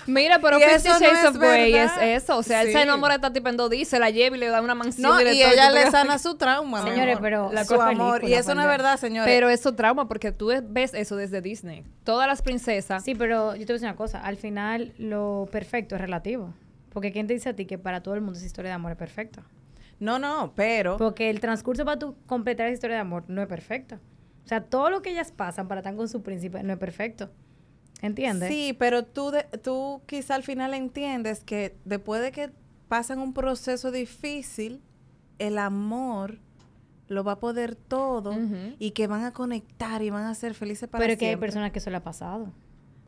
Mira, 0.07 0.41
pero 0.41 0.59
Fifty 0.59 0.75
eso 0.75 0.89
no 0.91 0.99
Shades 1.01 1.19
es 1.21 1.25
of 1.31 1.37
Grey 1.39 1.75
es 1.75 1.91
eso. 2.03 2.37
O 2.37 2.43
sea, 2.43 2.61
él 2.61 2.67
Sí. 2.67 2.75
se 2.75 2.83
enamora 2.83 3.15
de 3.15 3.17
esta 3.17 3.33
tipa 3.33 3.49
en 3.49 3.57
dos 3.57 3.71
días, 3.71 3.89
se 3.89 3.99
la 3.99 4.11
lleva 4.11 4.37
y 4.37 4.41
le 4.41 4.49
da 4.49 4.61
una 4.61 4.75
mansión. 4.75 5.11
No, 5.11 5.19
y 5.23 5.43
ella 5.43 5.71
le 5.71 5.91
sana 5.91 6.19
su 6.19 6.35
trauma. 6.35 6.83
Señores, 6.83 7.17
pero- 7.19 7.51
La 7.51 7.65
su 7.65 7.77
cosa 7.77 7.89
amor. 7.89 8.25
Y 8.25 8.35
eso 8.35 8.55
no 8.55 8.61
es 8.61 8.69
verdad, 8.69 8.99
señores. 8.99 9.33
Pero 9.35 9.49
eso 9.49 9.75
trauma 9.75 10.07
porque 10.07 10.33
tú 10.33 10.53
ves 10.69 10.93
eso 10.93 11.17
desde 11.17 11.41
Disney. 11.41 11.83
Todas 12.05 12.27
las 12.27 12.43
princesas. 12.43 13.03
Sí, 13.05 13.15
pero 13.15 13.55
yo 13.57 13.61
te 13.61 13.65
voy 13.65 13.71
a 13.71 13.75
decir 13.77 13.89
una 13.89 13.97
cosa. 13.97 14.21
Al 14.21 14.37
final, 14.37 14.93
lo 14.99 15.49
perfecto 15.51 15.95
es 15.95 16.01
relativo. 16.03 16.53
Porque 16.93 17.11
¿quién 17.11 17.27
te 17.27 17.33
dice 17.33 17.49
a 17.49 17.57
ti 17.57 17.65
que 17.65 17.79
para 17.79 18.03
todo 18.03 18.15
el 18.15 18.21
mundo 18.21 18.37
esa 18.37 18.45
historia 18.47 18.69
de 18.69 18.75
amor 18.75 18.93
es 18.93 18.99
perfecta? 18.99 19.43
No, 20.05 20.19
no, 20.19 20.53
pero 20.55 20.97
Porque 20.97 21.31
el 21.31 21.41
transcurso 21.41 21.85
para 21.85 21.99
tú 21.99 22.17
completar 22.27 22.67
esa 22.67 22.75
historia 22.75 22.97
de 22.97 23.01
amor 23.03 23.25
no 23.29 23.43
es 23.43 23.49
perfecto. 23.49 23.97
O 24.45 24.49
sea, 24.49 24.63
todo 24.63 24.91
lo 24.91 25.01
que 25.03 25.11
ellas 25.11 25.33
pasan 25.33 25.67
para 25.69 25.81
estar 25.81 25.97
con 25.97 26.09
su 26.09 26.23
príncipe 26.23 26.63
no 26.63 26.73
es 26.75 26.79
perfecto. 26.79 27.31
¿Entiendes? 28.03 28.49
Sí, 28.51 28.77
pero 28.79 29.05
tú, 29.05 29.31
de- 29.31 29.45
tú 29.63 30.03
quizá 30.07 30.35
al 30.35 30.43
final 30.43 30.75
entiendes 30.75 31.43
que 31.43 31.77
después 31.85 32.21
de 32.21 32.33
que 32.33 32.51
pasan 32.89 33.19
un 33.19 33.33
proceso 33.33 33.91
difícil, 33.91 34.83
el 35.39 35.57
amor 35.59 36.39
lo 37.09 37.25
va 37.25 37.33
a 37.33 37.39
poder 37.41 37.75
todo 37.77 38.37
y 38.79 38.91
que 38.93 39.07
van 39.07 39.25
a 39.25 39.33
conectar 39.33 40.03
y 40.03 40.11
van 40.11 40.25
a 40.25 40.35
ser 40.35 40.55
felices 40.55 40.89
para 40.89 41.01
pero 41.03 41.13
es 41.15 41.19
que 41.19 41.27
hay 41.27 41.31
siempre. 41.33 41.49
personas 41.49 41.71
que 41.73 41.79
eso 41.79 41.91
le 41.91 41.97
ha 41.97 42.03
pasado. 42.03 42.53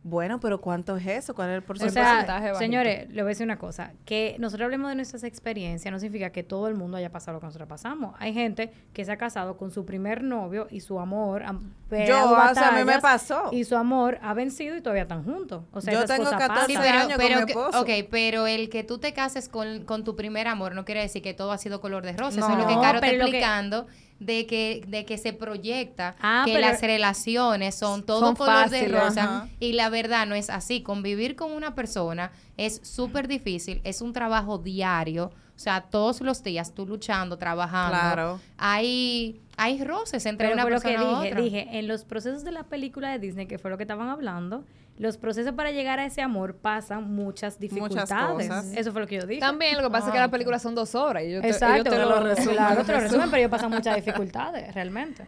Bueno, 0.09 0.39
pero 0.39 0.61
¿cuánto 0.61 0.97
es 0.97 1.05
eso? 1.05 1.35
¿Cuál 1.35 1.49
es 1.51 1.55
el 1.57 1.63
O 1.65 1.67
porcentaje? 1.67 1.95
sea, 2.01 2.11
porcentaje 2.13 2.41
bajito. 2.53 2.59
señores, 2.61 3.09
le 3.11 3.23
voy 3.23 3.31
a 3.31 3.31
decir 3.31 3.45
una 3.45 3.59
cosa, 3.59 3.93
que 4.05 4.37
nosotros 4.39 4.67
hablemos 4.67 4.89
de 4.91 4.95
nuestras 4.95 5.25
experiencias 5.25 5.91
no 5.91 5.99
significa 5.99 6.31
que 6.31 6.45
todo 6.45 6.69
el 6.69 6.77
mundo 6.77 6.97
haya 6.97 7.11
pasado 7.11 7.33
lo 7.35 7.41
que 7.41 7.47
nosotros 7.47 7.69
pasamos. 7.69 8.15
Hay 8.21 8.33
gente 8.33 8.73
que 8.93 9.05
se 9.05 9.11
ha 9.11 9.17
casado 9.17 9.57
con 9.57 9.73
su 9.73 9.85
primer 9.85 10.23
novio 10.23 10.69
y 10.71 10.79
su 10.81 11.01
amor 11.01 11.43
Yo, 11.91 12.31
o 12.33 12.55
sea, 12.55 12.69
a 12.69 12.73
mí 12.79 12.85
me 12.85 13.01
pasó. 13.01 13.49
Y 13.51 13.65
su 13.65 13.75
amor 13.77 14.19
ha 14.23 14.33
vencido 14.33 14.77
y 14.77 14.81
todavía 14.81 15.03
están 15.03 15.25
juntos. 15.25 15.65
O 15.73 15.81
sea, 15.81 15.93
Yo 15.93 16.03
esas 16.05 16.17
tengo 16.19 16.31
cosas 16.31 16.41
14 16.49 16.67
Sí, 16.67 16.75
pasan. 16.79 16.93
pero, 16.93 17.09
con 17.09 17.17
pero 17.27 17.41
mi 17.47 17.51
esposo. 17.51 17.81
ok, 17.81 17.91
pero 18.09 18.47
el 18.47 18.69
que 18.69 18.85
tú 18.85 18.99
te 18.99 19.13
cases 19.13 19.49
con, 19.49 19.85
con 19.85 20.05
tu 20.05 20.15
primer 20.15 20.47
amor 20.47 20.75
no 20.77 20.85
quiere 20.85 21.01
decir 21.01 21.21
que 21.23 21.35
todo 21.35 21.51
ha 21.51 21.59
sido 21.59 21.81
color 21.81 22.05
de 22.05 22.13
rosa. 22.13 22.39
Eso 22.39 22.49
es 22.49 22.57
lo 22.57 22.63
No. 22.63 22.69
que 22.69 22.75
No, 22.77 22.81
Caro 22.81 22.99
está 22.99 23.11
explicando 23.11 23.87
de 24.19 24.47
que, 24.47 24.83
de 24.89 25.05
que 25.05 25.19
se 25.19 25.33
proyecta 25.35 26.17
Ah, 26.23 26.43
que 26.47 26.59
las 26.59 26.81
relaciones 26.81 27.75
son 27.75 28.03
todo 28.05 28.21
Son 28.21 28.35
color 28.37 28.71
de 28.71 28.89
rosa 28.89 29.23
ajá. 29.25 29.49
y 29.61 29.73
la 29.75 29.91
verdad 30.03 30.27
no 30.27 30.35
es 30.35 30.51
así. 30.51 30.83
Convivir 30.83 31.37
con 31.37 31.53
una 31.53 31.75
persona 31.75 32.31
es 32.57 32.81
súper 32.83 33.29
difícil, 33.29 33.81
es 33.85 34.01
un 34.03 34.13
trabajo 34.13 34.59
diario, 34.59 35.27
o 35.27 35.59
sea, 35.59 35.81
todos 35.81 36.21
los 36.21 36.43
días 36.43 36.75
tú 36.75 36.87
luchando, 36.87 37.39
trabajando. 37.39 37.91
Claro. 37.99 38.41
Hay, 38.59 39.41
hay 39.57 39.83
roces 39.83 40.27
entre 40.27 40.49
Pero 40.49 40.55
una 40.55 40.63
fue 40.63 40.71
lo 40.73 40.81
que 40.81 40.89
persona 40.89 41.11
y 41.11 41.15
dije, 41.17 41.29
otra. 41.33 41.41
dije, 41.43 41.79
en 41.79 41.89
los 41.89 42.05
procesos 42.05 42.45
de 42.45 42.53
la 42.53 42.65
película 42.65 43.11
de 43.11 43.19
Disney, 43.19 43.47
que 43.47 43.59
fue 43.59 43.71
lo 43.71 43.77
que 43.79 43.85
estaban 43.85 44.09
hablando, 44.09 44.65
los 44.99 45.17
procesos 45.19 45.53
para 45.55 45.71
llegar 45.73 45.99
a 45.99 46.05
ese 46.07 46.21
amor 46.23 46.57
pasan 46.57 47.15
muchas 47.15 47.59
dificultades. 47.59 48.49
cosas. 48.49 48.67
Eso 48.77 48.93
fue 48.93 49.01
lo 49.03 49.07
que 49.07 49.17
yo 49.17 49.27
dije. 49.27 49.41
También 49.41 49.77
lo 49.77 49.83
que 49.83 49.91
pasa 49.91 50.07
es 50.09 50.13
que 50.13 50.19
las 50.19 50.31
películas 50.31 50.63
son 50.63 50.75
dos 50.75 50.95
horas 50.95 51.23
y 51.23 51.27
ellos 51.27 51.45
Exacto, 51.45 51.85
te 51.85 51.91
te 51.91 51.99
lo 51.99 52.09
lo 52.11 52.21
resumen. 52.23 52.55
claro, 52.55 52.85
te 52.85 52.93
lo 52.93 53.01
resumen, 53.01 53.27
pero 53.31 53.37
ellos 53.39 53.51
pasan 53.51 53.71
muchas 53.71 53.95
dificultades, 53.97 54.75
realmente. 54.75 55.25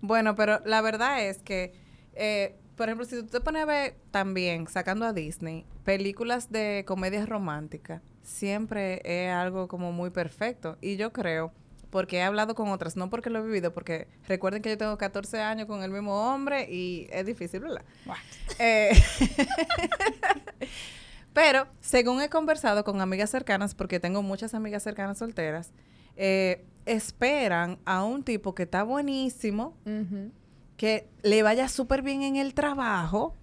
Bueno, 0.00 0.34
pero 0.34 0.60
la 0.64 0.80
verdad 0.82 1.20
es 1.24 1.38
que, 1.42 1.72
eh, 2.14 2.56
por 2.82 2.88
ejemplo, 2.88 3.06
si 3.06 3.14
tú 3.14 3.28
te 3.28 3.40
pones 3.40 3.62
a 3.62 3.66
ver 3.66 3.94
también, 4.10 4.66
sacando 4.66 5.06
a 5.06 5.12
Disney, 5.12 5.64
películas 5.84 6.50
de 6.50 6.82
comedias 6.84 7.28
románticas, 7.28 8.02
siempre 8.24 9.00
es 9.04 9.32
algo 9.32 9.68
como 9.68 9.92
muy 9.92 10.10
perfecto. 10.10 10.78
Y 10.80 10.96
yo 10.96 11.12
creo, 11.12 11.52
porque 11.90 12.16
he 12.16 12.22
hablado 12.24 12.56
con 12.56 12.70
otras, 12.70 12.96
no 12.96 13.08
porque 13.08 13.30
lo 13.30 13.38
he 13.38 13.46
vivido, 13.46 13.72
porque 13.72 14.08
recuerden 14.26 14.62
que 14.62 14.70
yo 14.70 14.78
tengo 14.78 14.98
14 14.98 15.40
años 15.40 15.68
con 15.68 15.84
el 15.84 15.92
mismo 15.92 16.34
hombre 16.34 16.66
y 16.68 17.06
es 17.12 17.24
difícil, 17.24 17.60
¿verdad? 17.60 17.84
Eh, 18.58 18.90
pero, 21.32 21.68
según 21.80 22.20
he 22.20 22.28
conversado 22.28 22.82
con 22.82 23.00
amigas 23.00 23.30
cercanas, 23.30 23.76
porque 23.76 24.00
tengo 24.00 24.22
muchas 24.22 24.54
amigas 24.54 24.82
cercanas 24.82 25.18
solteras, 25.18 25.70
eh, 26.16 26.64
esperan 26.84 27.78
a 27.84 28.02
un 28.02 28.24
tipo 28.24 28.56
que 28.56 28.64
está 28.64 28.82
buenísimo. 28.82 29.76
Que 30.82 31.08
le 31.22 31.44
vaya 31.44 31.68
súper 31.68 32.02
bien 32.02 32.22
en 32.22 32.34
el 32.34 32.54
trabajo, 32.54 33.36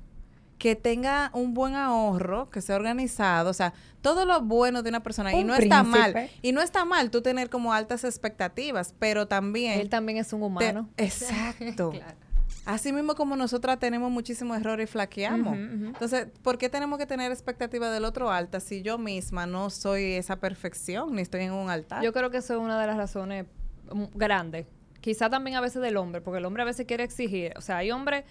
que 0.58 0.75
tenga 0.75 1.32
un 1.34 1.54
buen 1.54 1.73
ahorro, 1.73 2.49
que 2.49 2.60
sea 2.60 2.75
organizado, 2.75 3.49
o 3.49 3.54
sea, 3.54 3.73
todo 4.02 4.25
lo 4.25 4.41
bueno 4.41 4.84
de 4.84 4.89
una 4.89 5.02
persona. 5.02 5.34
y 5.34 5.45
no 5.45 5.56
está 5.56 5.84
mal. 5.84 6.30
Y 6.41 6.52
no 6.52 6.60
está 6.60 6.84
mal 6.84 7.12
tú 7.12 7.21
tener 7.21 7.49
como 7.49 7.71
altas 7.71 8.04
expectativas, 8.04 8.93
pero 8.99 9.30
también... 9.30 9.80
Él 9.80 9.88
también 9.88 10.17
es 10.17 10.34
un 10.34 10.41
te- 10.41 10.45
humano. 10.47 10.89
exacto. 10.97 11.91
Claro. 11.95 12.17
Así 12.65 12.91
mismo 12.91 13.15
como 13.15 13.38
nosotras 13.38 13.80
tenemos 13.80 14.12
muchísimos 14.12 14.58
errores 14.60 14.89
y 14.89 14.91
flaqueamos. 14.91 15.56
Entonces, 15.56 16.28
¿por 16.43 16.58
qué 16.58 16.67
tenemos 16.67 16.99
que 16.99 17.06
tener 17.06 17.32
expectativas 17.32 17.93
del 17.93 18.04
otro 18.04 18.32
alta 18.32 18.60
si 18.60 18.82
yo 18.82 18.97
misma 18.97 19.45
no 19.45 19.69
soy 19.69 20.15
esa 20.15 20.41
perfección, 20.41 21.15
ni 21.15 21.21
estoy 21.21 21.43
en 21.43 21.54
un 21.54 21.69
altar? 21.69 22.04
Yo 22.04 22.12
creo 22.12 22.32
que 22.32 22.39
eso 22.39 22.56
es 22.56 22.60
una 22.60 22.78
de 22.82 22.86
las 22.86 22.97
razones 22.97 23.45
grandes. 24.13 24.65
Quizá 25.01 25.29
también 25.29 25.57
a 25.57 25.62
veces 25.62 25.81
del 25.81 25.97
hombre, 25.97 26.21
porque 26.21 26.39
el 26.39 26.45
hombre 26.45 26.63
a 26.63 26.65
veces 26.65 26.85
quiere 26.85 27.03
exigir. 27.03 27.53
O 27.57 27.62
sea, 27.62 27.77
hay 27.77 27.91
hombres 27.91 28.25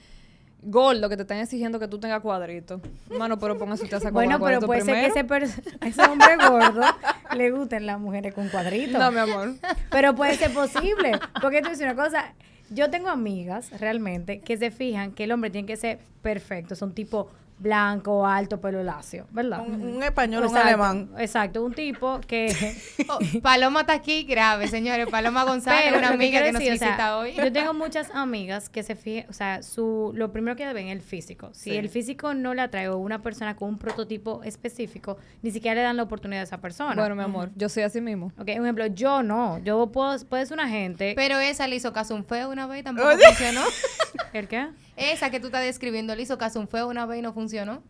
gordos 0.63 1.09
que 1.09 1.17
te 1.17 1.23
están 1.23 1.39
exigiendo 1.39 1.79
que 1.79 1.89
tú 1.89 1.99
tengas 1.99 2.21
cuadritos. 2.21 2.81
Mano, 3.17 3.39
pero 3.39 3.57
póngase 3.57 3.85
usted 3.85 3.97
a 3.97 4.01
sacar 4.01 4.13
Bueno, 4.13 4.41
pero 4.41 4.61
puede 4.61 4.83
ser 4.83 4.95
que 4.95 5.07
ese, 5.07 5.21
a 5.21 5.87
ese 5.87 6.03
hombre 6.03 6.37
gordo 6.37 6.83
le 7.37 7.51
gusten 7.51 7.87
las 7.87 8.01
mujeres 8.01 8.35
con 8.35 8.49
cuadritos. 8.49 8.99
No, 8.99 9.11
mi 9.11 9.19
amor. 9.19 9.55
Pero 9.91 10.15
puede 10.15 10.35
ser 10.35 10.53
posible. 10.53 11.13
Porque 11.41 11.63
tú 11.63 11.71
dices 11.71 11.85
una 11.85 11.95
cosa. 11.95 12.35
Yo 12.71 12.91
tengo 12.91 13.09
amigas 13.09 13.71
realmente 13.81 14.41
que 14.41 14.59
se 14.59 14.71
fijan 14.71 15.13
que 15.13 15.25
el 15.25 15.33
hombre 15.33 15.51
tiene 15.51 15.67
que 15.67 15.77
ser 15.77 16.01
perfecto. 16.21 16.75
Son 16.75 16.93
tipo 16.93 17.31
blanco, 17.59 18.27
alto, 18.27 18.61
pelo 18.61 18.83
lacio, 18.83 19.27
¿verdad? 19.31 19.61
un, 19.67 19.97
un 19.97 20.03
español, 20.03 20.45
un 20.47 20.57
alemán. 20.57 21.11
Exacto, 21.19 21.65
un 21.65 21.73
tipo 21.75 22.21
que... 22.27 22.49
Oh, 23.11 23.19
Paloma 23.43 23.81
está 23.81 23.95
aquí 23.95 24.25
grave, 24.25 24.69
señores. 24.69 25.07
Paloma 25.09 25.45
González, 25.45 25.85
Pero 25.87 25.99
una 25.99 26.09
que 26.09 26.15
amiga 26.15 26.43
que 26.43 26.53
nos 26.53 26.61
decir, 26.61 26.75
o 26.75 26.79
sea, 26.79 26.89
visita 26.89 27.19
hoy. 27.19 27.33
Yo 27.35 27.51
tengo 27.53 27.73
muchas 27.75 28.11
amigas 28.15 28.69
que 28.69 28.83
se 28.83 28.95
fijan, 28.97 29.31
o 29.31 29.33
sea, 29.33 29.63
su, 29.63 30.13
lo 30.15 30.31
primero 30.31 30.57
que 30.57 30.71
ven 30.73 30.89
es 30.89 30.93
el 30.93 31.01
físico. 31.01 31.51
Si 31.55 31.71
Sí. 31.71 31.77
el 31.77 31.89
físico 31.89 32.35
no 32.35 32.53
le 32.55 32.63
atrae 32.63 32.89
o 32.89 32.99
una 32.99 33.23
persona 33.23 33.57
con 33.57 33.71
un 33.71 33.79
prototipo 33.79 34.43
específico, 34.45 35.17
ni 35.43 35.51
siquiera 35.51 35.75
le 35.77 35.83
dan 35.83 35.97
la 35.97 36.03
oportunidad 36.03 36.41
a 36.43 36.45
esa 36.45 36.59
persona. 36.59 36.95
Bueno, 36.95 37.15
mi 37.15 37.23
amor, 37.23 37.51
yo 37.57 37.69
soy 37.69 37.83
así 37.85 38.01
mismo. 38.01 38.27
Ok, 38.39 38.49
un 38.57 38.65
ejemplo, 38.65 38.87
yo 38.87 39.23
no. 39.23 39.59
Yo 39.61 39.87
puedo, 39.87 40.19
puede 40.27 40.45
ser 40.47 40.55
una 40.59 40.69
gente. 40.69 41.15
Pero 41.17 41.39
esa 41.39 41.67
le 41.67 41.77
hizo 41.77 41.93
caso 41.93 42.15
a 42.15 42.17
un 42.19 42.25
feo 42.25 42.51
una 42.51 42.67
vez 42.67 42.81
y 42.81 42.83
tampoco 42.83 43.09
Oye. 43.09 43.25
funcionó. 43.29 43.63
¿El 44.33 44.49
qué? 44.49 44.69
Esa 44.99 45.31
que 45.31 45.41
tú 45.41 45.47
estás 45.47 45.63
describiendo 45.63 46.15
le 46.17 46.23
hizo 46.23 46.37
caso 46.39 46.61
un 46.61 46.69
feo 46.69 46.89
una 46.89 47.07
vez 47.07 47.21
y 47.21 47.23
no 47.23 47.33
funcionó. 47.33 47.83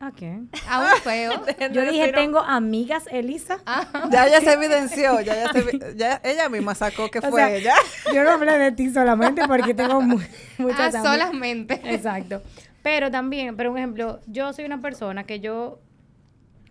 ¿A 0.00 0.12
qué? 0.12 0.40
A 0.68 0.80
un 0.80 1.00
feo. 1.02 1.32
Yo 1.72 1.84
dije, 1.90 2.10
tengo 2.12 2.40
amigas, 2.40 3.04
Elisa. 3.10 3.58
Ya 4.10 4.26
ya 4.28 4.40
se 4.40 4.52
evidenció, 4.54 5.20
ya, 5.20 5.34
ya, 5.44 5.52
se 5.52 5.94
ya 5.96 6.20
ella 6.24 6.48
misma 6.48 6.74
sacó 6.74 7.10
que 7.10 7.18
O 7.18 7.22
fue 7.22 7.32
sea, 7.40 7.54
ella. 7.54 7.74
Yo 8.14 8.24
no 8.24 8.30
hablé 8.30 8.56
de 8.58 8.72
ti 8.72 8.90
solamente 8.90 9.46
porque 9.46 9.74
tengo 9.74 10.00
mu- 10.00 10.18
muchas 10.58 10.94
Ah, 10.94 11.00
amigas. 11.00 11.02
solamente. 11.02 11.80
Exacto. 11.84 12.42
Pero 12.82 13.10
también, 13.10 13.56
pero 13.56 13.70
un 13.70 13.76
ejemplo, 13.76 14.20
yo 14.26 14.54
soy 14.54 14.64
una 14.64 14.80
persona 14.80 15.24
que 15.24 15.38
yo, 15.40 15.80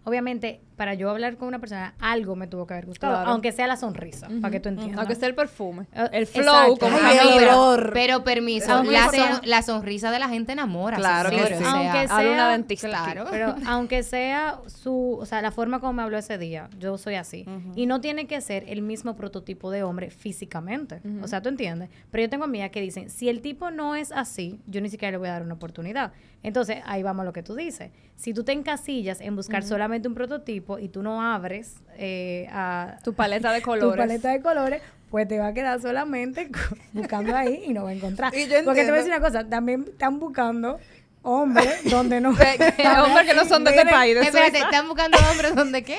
obviamente, 0.06 0.62
para 0.80 0.94
yo 0.94 1.10
hablar 1.10 1.36
con 1.36 1.50
una 1.50 1.60
persona, 1.60 1.94
algo 2.00 2.38
me 2.38 2.48
tuvo 2.48 2.66
que 2.66 2.74
haber 2.74 2.86
gustado, 2.86 3.14
Claro. 3.14 3.32
aunque 3.32 3.52
sea 3.52 3.68
la 3.68 3.76
sonrisa, 3.76 4.30
para 4.40 4.50
que 4.50 4.62
tú 4.62 4.70
entiendas. 4.70 4.98
Aunque 5.00 5.16
sea 5.16 5.28
el 5.28 5.36
perfume. 5.36 5.88
Eh, 5.94 6.08
El 6.14 6.26
flow, 6.26 6.44
exacto. 6.74 6.78
como 6.80 6.98
olor. 7.38 7.92
Pero 7.94 8.24
permiso, 8.24 8.84
la, 8.86 9.10
sea- 9.10 9.36
son- 9.36 9.42
la 9.50 9.62
sonrisa 9.62 10.10
de 10.10 10.20
la 10.20 10.30
gente 10.30 10.54
enamora. 10.54 10.96
Claro 10.96 11.30
que 11.32 11.38
sí. 11.48 11.54
sea, 11.56 11.72
Aunque 11.72 12.00
una 12.06 12.08
sea- 12.08 12.48
dentista 12.50 13.04
aquí. 13.04 13.12
Claro. 13.12 13.28
Pero 13.32 13.56
aunque 13.68 14.04
sea 14.04 14.60
su, 14.68 15.18
o 15.20 15.26
sea, 15.26 15.42
la 15.42 15.52
forma 15.52 15.80
como 15.82 15.92
me 15.94 16.02
habló 16.04 16.18
ese 16.18 16.38
día, 16.38 16.70
yo 16.80 16.98
soy 16.98 17.16
así. 17.16 17.46
Y 17.76 17.86
no 17.86 18.00
tiene 18.00 18.26
que 18.26 18.40
ser 18.40 18.64
el 18.70 18.82
mismo 18.82 19.18
prototipo 19.18 19.72
de 19.72 19.84
hombre 19.84 20.10
físicamente. 20.12 21.02
O 21.22 21.28
sea, 21.28 21.42
tú 21.42 21.50
entiendes. 21.50 21.90
Pero 22.12 22.24
yo 22.24 22.30
tengo 22.30 22.46
amigas 22.46 22.70
que 22.72 22.82
dicen, 22.82 23.10
si 23.10 23.28
el 23.28 23.42
tipo 23.42 23.70
no 23.72 23.96
es 23.96 24.12
así, 24.14 24.60
yo 24.66 24.80
ni 24.82 24.90
siquiera 24.90 25.12
le 25.12 25.18
voy 25.18 25.28
a 25.28 25.34
dar 25.34 25.44
una 25.44 25.56
oportunidad. 25.56 26.14
Entonces, 26.42 26.78
ahí 26.86 27.04
vamos 27.04 27.24
a 27.24 27.26
lo 27.26 27.34
que 27.34 27.44
tú 27.44 27.54
dices. 27.56 27.92
Si 28.16 28.34
tú 28.34 28.44
te 28.46 28.54
encasillas 28.54 29.20
en 29.20 29.36
buscar 29.36 29.64
solamente 29.64 30.08
un 30.08 30.14
prototipo 30.14 30.69
y 30.78 30.90
tú 30.90 31.02
no 31.02 31.22
abres 31.24 31.78
eh, 31.98 32.48
a 32.52 32.98
Tu 33.04 33.14
paleta 33.14 33.52
de 33.52 33.60
tu 33.62 33.66
colores. 33.66 33.98
paleta 33.98 34.30
de 34.32 34.42
colores, 34.42 34.82
pues 35.10 35.28
te 35.28 35.40
va 35.40 35.48
a 35.48 35.54
quedar 35.54 35.82
solamente 35.82 36.52
buscando 36.94 37.36
ahí 37.36 37.64
y 37.66 37.74
no 37.74 37.86
va 37.86 37.90
a 37.90 37.94
encontrar. 37.94 38.36
Y 38.36 38.48
yo 38.48 38.64
Porque 38.64 38.82
te 38.84 38.92
voy 38.92 39.00
a 39.00 39.04
decir 39.04 39.12
una 39.12 39.22
cosa, 39.22 39.44
también 39.48 39.86
están 39.90 40.20
buscando 40.20 40.78
hombres 41.22 41.90
donde 41.90 42.22
no... 42.22 42.30
Hombres 42.30 43.28
que 43.28 43.34
no 43.36 43.46
son 43.46 43.64
de 43.64 43.72
este 43.72 43.86
país, 43.88 44.16
de 44.16 44.22
Espérate. 44.22 44.60
¿están 44.60 44.88
buscando 44.88 45.18
hombres 45.32 45.54
donde 45.56 45.84
qué? 45.84 45.98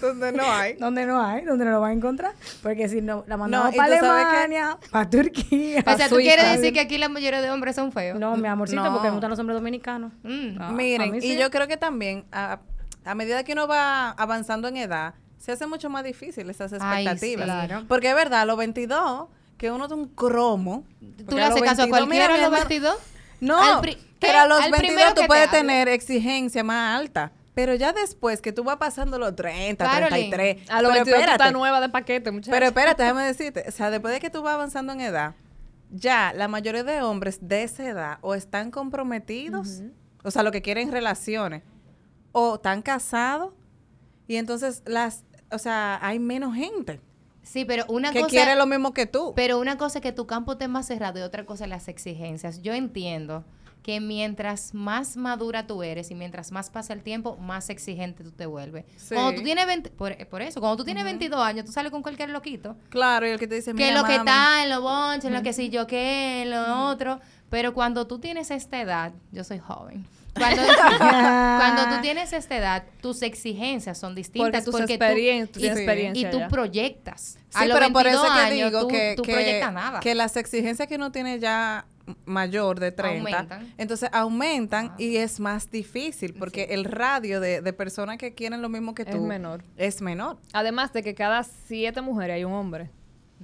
Donde 0.00 0.32
no 0.32 0.42
hay. 0.50 0.74
donde 0.74 1.06
no 1.06 1.24
hay, 1.24 1.44
donde 1.44 1.64
no 1.64 1.70
lo 1.72 1.80
va 1.80 1.88
a 1.88 1.92
encontrar. 1.92 2.32
Porque 2.62 2.88
si 2.88 3.00
no, 3.00 3.24
la 3.28 3.36
mandamos 3.36 3.72
y 3.74 3.76
para 3.76 3.98
Alemania, 3.98 4.78
para 4.90 5.08
Turquía. 5.10 5.82
O 5.86 5.96
sea, 5.96 6.08
¿tú 6.08 6.16
Suiza. 6.16 6.34
quieres 6.34 6.52
decir 6.56 6.72
que 6.72 6.80
aquí 6.80 6.98
la 6.98 7.08
mayoría 7.08 7.40
de 7.40 7.50
hombres 7.50 7.76
son 7.76 7.92
feos? 7.92 8.18
No, 8.18 8.36
mi 8.36 8.48
amorcito, 8.48 8.82
No. 8.82 8.92
porque 8.92 9.08
me 9.08 9.12
gustan 9.12 9.30
los 9.30 9.38
hombres 9.38 9.56
dominicanos. 9.58 10.12
Mm. 10.22 10.56
Ah, 10.60 10.72
Miren, 10.72 11.14
y 11.22 11.36
yo 11.36 11.50
creo 11.50 11.66
que 11.68 11.76
también 11.76 12.24
a, 12.32 12.60
a 13.04 13.14
medida 13.14 13.44
que 13.44 13.52
uno 13.52 13.66
va 13.66 14.10
avanzando 14.10 14.68
en 14.68 14.76
edad, 14.76 15.14
se 15.38 15.52
hace 15.52 15.66
mucho 15.66 15.90
más 15.90 16.04
difícil 16.04 16.48
esas 16.50 16.72
Ay, 16.80 17.04
expectativas. 17.04 17.44
sí. 17.44 17.66
Claro. 17.66 17.84
Porque 17.88 18.10
es 18.10 18.14
verdad, 18.14 18.42
a 18.42 18.44
los 18.44 18.56
22, 18.56 19.28
que 19.58 19.70
uno 19.70 19.86
es 19.86 19.92
un 19.92 20.08
cromo. 20.08 20.84
¿Tú 21.28 21.36
le 21.36 21.42
haces 21.42 21.62
caso 21.62 21.82
a 21.82 21.86
22, 21.86 21.88
cualquiera 21.88 22.26
a 22.26 22.28
los 22.28 22.38
mi 22.38 22.44
hermano, 22.44 22.68
22? 22.68 22.96
No, 23.40 23.82
pero 24.20 24.38
a 24.38 24.46
los 24.46 24.60
Al 24.60 24.70
22 24.70 24.78
primero 24.78 25.14
tú 25.14 25.22
puedes 25.26 25.50
te 25.50 25.56
tener 25.58 25.88
exigencia 25.88 26.62
más 26.62 27.00
alta. 27.00 27.32
Pero 27.54 27.74
ya 27.74 27.92
después 27.92 28.40
que 28.40 28.52
tú 28.52 28.64
vas 28.64 28.76
pasando 28.76 29.18
los 29.18 29.36
30, 29.36 29.84
Caroline, 29.84 30.30
33. 30.30 30.70
A 30.70 30.80
los 30.80 30.92
pero 30.92 31.04
22 31.04 31.04
tú 31.04 31.10
espérate, 31.10 31.32
estás 31.32 31.52
nueva 31.52 31.80
de 31.80 31.88
paquete, 31.90 32.30
muchachos. 32.30 32.52
Pero 32.52 32.66
espérate, 32.66 33.02
déjame 33.02 33.24
decirte. 33.24 33.64
O 33.68 33.70
sea, 33.72 33.90
después 33.90 34.14
de 34.14 34.20
que 34.20 34.30
tú 34.30 34.42
vas 34.42 34.54
avanzando 34.54 34.92
en 34.92 35.00
edad, 35.02 35.34
ya 35.90 36.32
la 36.34 36.48
mayoría 36.48 36.82
de 36.84 37.02
hombres 37.02 37.38
de 37.42 37.64
esa 37.64 37.86
edad 37.86 38.18
o 38.22 38.34
están 38.34 38.70
comprometidos, 38.70 39.82
o 40.22 40.30
sea, 40.30 40.42
lo 40.42 40.50
que 40.52 40.62
quieren 40.62 40.90
relaciones, 40.90 41.62
o 42.32 42.56
están 42.56 42.82
casados, 42.82 43.52
y 44.26 44.36
entonces 44.36 44.82
las, 44.86 45.24
o 45.50 45.58
sea, 45.58 45.98
hay 46.02 46.18
menos 46.18 46.54
gente. 46.54 47.00
Sí, 47.42 47.64
pero 47.64 47.84
una 47.88 48.12
que 48.12 48.20
cosa... 48.20 48.30
quiere 48.30 48.54
lo 48.54 48.66
mismo 48.66 48.92
que 48.94 49.06
tú. 49.06 49.32
Pero 49.34 49.58
una 49.58 49.76
cosa 49.76 49.98
es 49.98 50.02
que 50.02 50.12
tu 50.12 50.26
campo 50.26 50.52
esté 50.52 50.68
más 50.68 50.86
cerrado 50.86 51.18
y 51.18 51.22
otra 51.22 51.44
cosa 51.44 51.64
es 51.64 51.70
las 51.70 51.88
exigencias. 51.88 52.62
Yo 52.62 52.72
entiendo 52.72 53.44
que 53.82 54.00
mientras 54.00 54.74
más 54.74 55.16
madura 55.16 55.66
tú 55.66 55.82
eres 55.82 56.10
y 56.12 56.14
mientras 56.14 56.52
más 56.52 56.70
pasa 56.70 56.92
el 56.92 57.02
tiempo, 57.02 57.36
más 57.36 57.68
exigente 57.68 58.22
tú 58.22 58.30
te 58.30 58.46
vuelves. 58.46 58.84
Sí. 58.96 59.14
Cuando 59.14 59.34
tú 59.34 59.42
tienes 59.42 59.66
20, 59.66 59.90
por, 59.90 60.28
por 60.28 60.40
eso, 60.40 60.60
cuando 60.60 60.76
tú 60.76 60.84
tienes 60.84 61.02
22 61.04 61.40
años, 61.40 61.66
tú 61.66 61.72
sales 61.72 61.90
con 61.90 62.02
cualquier 62.02 62.30
loquito. 62.30 62.76
Claro, 62.90 63.26
y 63.26 63.30
el 63.30 63.40
que 63.40 63.48
te 63.48 63.56
dice, 63.56 63.72
Que 63.72 63.88
mira, 63.88 64.00
lo 64.00 64.06
que 64.06 64.16
está 64.16 64.62
en 64.62 64.70
los 64.70 64.80
bonches, 64.80 65.24
en 65.24 65.34
lo 65.34 65.42
que 65.42 65.52
sí 65.52 65.68
yo 65.68 65.86
qué, 65.88 66.42
en 66.42 66.50
lo 66.50 66.86
otro. 66.86 67.20
Pero 67.50 67.74
cuando 67.74 68.06
tú 68.06 68.18
tienes 68.18 68.50
esta 68.52 68.80
edad, 68.80 69.12
yo 69.32 69.42
soy 69.42 69.58
joven. 69.58 70.06
Cuando, 70.34 70.62
cuando 71.12 71.96
tú 71.96 72.00
tienes 72.02 72.32
esta 72.32 72.56
edad, 72.56 72.84
tus 73.00 73.22
exigencias 73.22 73.98
son 73.98 74.14
distintas. 74.14 74.50
Porque 74.50 74.62
tus 74.64 74.72
porque 74.80 74.98
experien- 74.98 75.48
tú 75.50 75.60
y, 75.60 75.66
experiencia 75.66 76.30
tú 76.30 76.38
ya. 76.38 76.48
proyectas. 76.48 77.38
Sí, 77.50 77.58
a 77.58 77.66
los 77.66 77.78
pero 77.78 77.92
por 77.92 78.06
eso 78.06 78.22
22 78.22 78.24
es 78.24 78.32
que 78.48 78.54
años, 78.54 78.70
digo 78.70 78.80
tú, 78.82 78.88
que, 78.88 79.14
tú 79.16 79.22
que- 79.22 79.32
proyectas 79.32 79.72
nada. 79.72 80.00
que 80.00 80.14
las 80.14 80.36
exigencias 80.36 80.88
que 80.88 80.96
uno 80.96 81.12
tiene 81.12 81.38
ya 81.38 81.84
mayor 82.24 82.80
de 82.80 82.90
30, 82.90 83.38
Aumentan. 83.38 83.74
entonces 83.78 84.08
aumentan 84.12 84.88
Ah. 84.92 84.94
y 84.98 85.16
es 85.18 85.38
más 85.38 85.70
difícil 85.70 86.34
porque 86.34 86.64
el 86.70 86.84
radio 86.84 87.38
de, 87.40 87.60
de 87.62 87.72
personas 87.72 88.18
que 88.18 88.34
quieren 88.34 88.60
lo 88.60 88.68
mismo 88.68 88.92
que 88.94 89.02
Es 89.02 89.10
tú 89.10 89.20
menor. 89.20 89.62
es 89.76 90.00
menor. 90.02 90.38
Además 90.52 90.92
de 90.92 91.02
que 91.04 91.14
cada 91.14 91.44
siete 91.44 92.00
mujeres 92.00 92.34
hay 92.36 92.44
un 92.44 92.54
hombre. 92.54 92.90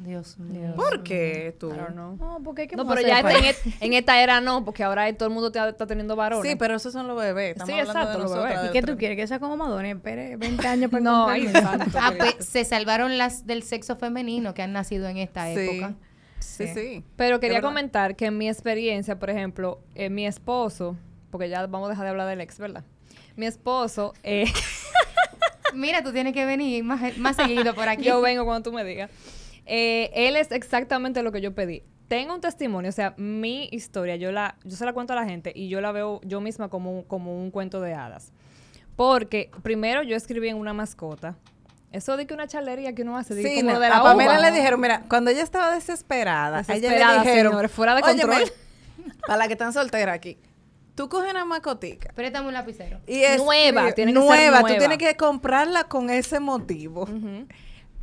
Dios 0.05 0.39
mío. 0.39 0.75
¿Por 0.77 1.03
qué 1.03 1.55
tú? 1.59 1.73
No, 1.95 2.41
porque 2.45 2.63
hay 2.63 2.69
que 2.69 2.77
No, 2.77 2.87
pero 2.87 3.01
ya 3.01 3.23
del 3.23 3.37
en, 3.37 3.45
et- 3.45 3.57
en 3.81 3.93
esta 3.93 4.23
era 4.23 4.41
no, 4.41 4.65
porque 4.65 4.85
ahora 4.85 5.13
todo 5.15 5.29
el 5.29 5.35
mundo 5.35 5.49
está, 5.49 5.69
está 5.69 5.87
teniendo 5.87 6.15
varones. 6.17 6.49
Sí, 6.51 6.57
pero 6.57 6.77
esos 6.77 6.93
son 6.93 7.07
los 7.09 7.19
bebés. 7.19 7.53
Estamos 7.53 7.75
Sí, 7.75 7.79
hablando 7.81 8.01
exacto, 8.01 8.19
de 8.19 8.25
los 8.25 8.43
bebés. 8.49 8.71
¿Y 8.71 8.73
qué 8.73 8.83
tú 8.83 8.97
quieres? 8.97 9.17
Que 9.17 9.27
sea 9.27 9.39
como 9.39 9.57
Madonna 9.57 9.91
espere 9.91 10.37
20 10.37 10.67
años 10.67 10.91
para 10.91 11.03
No, 11.05 11.29
ay, 11.29 11.51
Ah, 11.95 12.13
pues, 12.17 12.37
se 12.47 12.65
salvaron 12.65 13.19
las 13.19 13.47
del 13.47 13.63
sexo 13.63 13.97
femenino 13.97 14.55
que 14.55 14.63
han 14.63 14.73
nacido 14.73 15.09
en 15.09 15.17
esta 15.19 15.47
Sí. 15.53 15.59
época. 15.61 15.95
Sí, 16.41 16.67
sí. 16.69 17.05
Pero 17.17 17.41
quería 17.41 17.61
comentar 17.61 18.15
que 18.17 18.27
en 18.27 18.39
mi 18.39 18.49
experiencia, 18.49 19.19
por 19.19 19.31
ejemplo, 19.31 19.81
eh, 19.95 20.09
mi 20.11 20.27
esposo, 20.27 20.97
porque 21.31 21.49
ya 21.49 21.67
vamos 21.67 21.87
a 21.89 21.91
dejar 21.91 22.05
de 22.05 22.11
hablar 22.11 22.29
del 22.29 22.41
ex, 22.41 22.59
¿verdad? 22.59 22.85
Mi 23.37 23.47
esposo, 23.47 24.15
eh, 24.23 24.45
Mira, 25.75 26.03
tú 26.03 26.13
tienes 26.13 26.33
que 26.33 26.45
venir 26.47 26.83
más, 26.83 27.19
más 27.19 27.37
seguido 27.37 27.75
por 27.75 27.89
aquí. 27.89 28.05
yo 28.05 28.21
vengo 28.21 28.45
cuando 28.45 28.71
tú 28.71 28.75
me 28.75 28.85
digas, 28.85 29.11
eh, 29.69 30.11
él 30.15 30.37
es 30.37 30.51
exactamente 30.51 31.23
lo 31.23 31.31
que 31.33 31.41
yo 31.41 31.55
pedí. 31.55 31.83
Tengo 32.09 32.35
un 32.35 32.41
testimonio, 32.41 32.89
o 32.89 32.93
sea, 32.93 33.15
mi 33.19 33.69
historia, 33.71 34.17
yo 34.17 34.33
la, 34.33 34.57
yo 34.65 34.77
se 34.77 34.85
la 34.87 34.93
cuento 34.95 35.13
a 35.13 35.17
la 35.17 35.25
gente 35.27 35.53
y 35.55 35.69
yo 35.69 35.81
la 35.83 35.93
veo 35.93 36.21
yo 36.25 36.41
misma 36.41 36.69
como, 36.71 36.91
un- 36.91 37.03
como 37.03 37.37
un 37.39 37.51
cuento 37.51 37.81
de 37.81 37.93
hadas. 37.95 38.33
Porque 38.97 39.51
primero 39.63 40.03
yo 40.03 40.17
escribí 40.17 40.49
en 40.49 40.57
una 40.57 40.73
mascota. 40.73 41.37
Eso 41.93 42.17
de 42.17 42.27
que 42.27 42.35
una 42.35 42.47
charlería 42.47 42.95
que 42.95 43.03
uno 43.03 43.17
hace, 43.17 43.41
Sí, 43.43 43.57
como 43.61 43.73
no, 43.73 43.81
de 43.81 43.89
la 43.89 43.99
a 43.99 44.03
Pamela 44.03 44.33
uva. 44.39 44.51
le 44.51 44.57
dijeron, 44.57 44.81
mira, 44.81 45.05
cuando 45.09 45.31
ella 45.31 45.43
estaba 45.43 45.73
desesperada, 45.75 46.59
a 46.59 46.61
ella 46.63 46.75
Desesperada, 46.75 47.23
le 47.25 47.31
dijeron, 47.31 47.53
señores, 47.53 47.71
fuera 47.73 47.95
de 47.95 48.03
"Óyeme, 48.03 48.23
control". 48.23 48.53
para 49.27 49.37
la 49.39 49.47
que 49.47 49.53
están 49.55 49.73
solteras 49.73 50.15
aquí, 50.15 50.37
tú 50.95 51.09
coges 51.09 51.31
una 51.31 51.45
macotica 51.47 52.13
Préstame 52.15 52.49
un 52.49 52.55
lapicero. 52.55 53.01
y 53.07 53.21
es 53.23 53.39
Nueva, 53.39 53.93
tiene 53.93 54.13
que 54.13 54.19
ser 54.19 54.27
nueva, 54.27 54.57
tú 54.59 54.63
nueva. 54.67 54.79
tienes 54.79 54.99
que 54.99 55.17
comprarla 55.17 55.85
con 55.85 56.11
ese 56.11 56.41
motivo. 56.41 57.07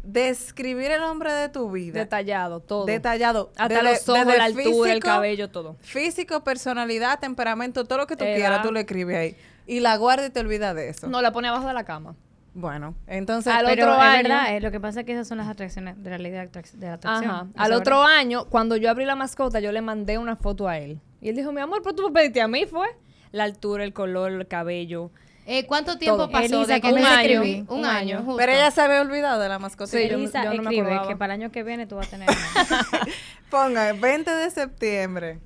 Describir 0.05 0.91
el 0.91 1.01
hombre 1.01 1.33
de 1.33 1.49
tu 1.49 1.69
vida. 1.71 1.99
Detallado, 1.99 2.59
todo. 2.59 2.85
Detallado. 2.85 3.51
Hasta 3.57 3.67
Desde- 3.81 3.83
los 3.83 4.09
ojos, 4.09 4.37
la 4.37 4.43
altura, 4.45 4.93
el 4.93 4.99
cabello, 4.99 5.49
todo. 5.49 5.75
Físico, 5.81 6.43
personalidad, 6.43 7.19
temperamento, 7.19 7.85
todo 7.85 7.97
lo 7.99 8.07
que 8.07 8.15
tú 8.15 8.23
Edad. 8.23 8.35
quieras, 8.35 8.61
tú 8.61 8.71
lo 8.71 8.79
escribes 8.79 9.17
ahí. 9.17 9.35
Y 9.67 9.79
la 9.79 9.97
guarda 9.97 10.27
y 10.27 10.29
te 10.29 10.39
olvidas 10.41 10.75
de 10.75 10.89
eso. 10.89 11.07
No, 11.07 11.21
la 11.23 11.31
pone 11.31 11.47
abajo 11.47 11.67
de 11.67 11.73
la 11.73 11.83
cama. 11.85 12.15
Bueno, 12.53 12.95
entonces... 13.07 13.51
Al 13.51 13.65
Pero 13.65 13.83
otro 13.83 13.95
es 13.95 13.99
año- 14.01 14.23
verdad, 14.29 14.55
eh, 14.55 14.61
lo 14.61 14.71
que 14.71 14.79
pasa 14.79 15.01
es 15.01 15.05
que 15.05 15.11
esas 15.13 15.27
son 15.27 15.39
las 15.39 15.47
atracciones 15.49 16.01
de 16.01 16.09
la 16.09 16.17
ley 16.19 16.31
de, 16.31 16.39
atrac- 16.49 16.71
de 16.71 16.87
la 16.87 16.93
atracción. 16.93 17.31
Ajá. 17.31 17.47
Al 17.55 17.73
otro 17.73 17.99
verdad. 18.01 18.15
año, 18.17 18.45
cuando 18.45 18.77
yo 18.77 18.89
abrí 18.89 19.03
la 19.05 19.15
mascota, 19.15 19.59
yo 19.59 19.71
le 19.73 19.81
mandé 19.81 20.17
una 20.17 20.35
foto 20.37 20.67
a 20.67 20.77
él. 20.77 21.01
Y 21.19 21.29
él 21.29 21.35
dijo, 21.35 21.51
mi 21.51 21.59
amor, 21.61 21.81
pero 21.83 21.95
tú 21.95 22.03
me 22.03 22.11
pediste 22.13 22.41
a 22.41 22.47
mí, 22.47 22.65
fue. 22.65 22.87
La 23.31 23.43
altura, 23.43 23.83
el 23.83 23.91
color, 23.91 24.31
el 24.31 24.47
cabello. 24.47 25.11
Eh, 25.47 25.65
¿Cuánto 25.67 25.97
tiempo 25.97 26.17
Todo. 26.23 26.31
pasó 26.31 26.55
Elisa, 26.57 26.73
de 26.73 26.81
que 26.81 26.89
¿cómo 26.89 26.95
te 26.95 27.01
se 27.07 27.13
escribí? 27.21 27.33
escribí? 27.51 27.65
Un, 27.69 27.79
Un 27.79 27.85
año, 27.85 28.17
año. 28.17 28.25
justo. 28.25 28.37
Pero 28.37 28.51
ella 28.51 28.71
se 28.71 28.81
había 28.81 29.01
olvidado 29.01 29.39
de 29.39 29.47
la 29.49 29.59
mascotita. 29.59 29.97
Sí, 29.97 30.07
yo- 30.09 30.15
Elisa, 30.15 30.43
yo 30.43 30.53
no 30.55 30.63
me 30.63 30.75
escribe 30.75 30.99
que 31.07 31.15
para 31.15 31.35
el 31.35 31.41
año 31.41 31.51
que 31.51 31.61
viene 31.63 31.85
tú 31.85 31.95
vas 31.97 32.07
a 32.07 32.09
tener... 32.11 32.27
Ponga, 33.51 33.93
20 33.93 34.31
de 34.31 34.49
septiembre 34.51 35.39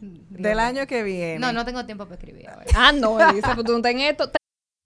del 0.00 0.58
año 0.58 0.86
que 0.86 1.02
viene. 1.02 1.38
No, 1.38 1.52
no 1.52 1.64
tengo 1.64 1.84
tiempo 1.86 2.04
para 2.04 2.16
escribir 2.16 2.48
ahora. 2.48 2.64
Ah, 2.74 2.92
no, 2.92 3.18
Elisa, 3.30 3.54
pues 3.54 3.64
tú 3.64 3.72
no 3.72 3.78
estás 3.78 3.92
en 3.92 4.00
esto. 4.00 4.30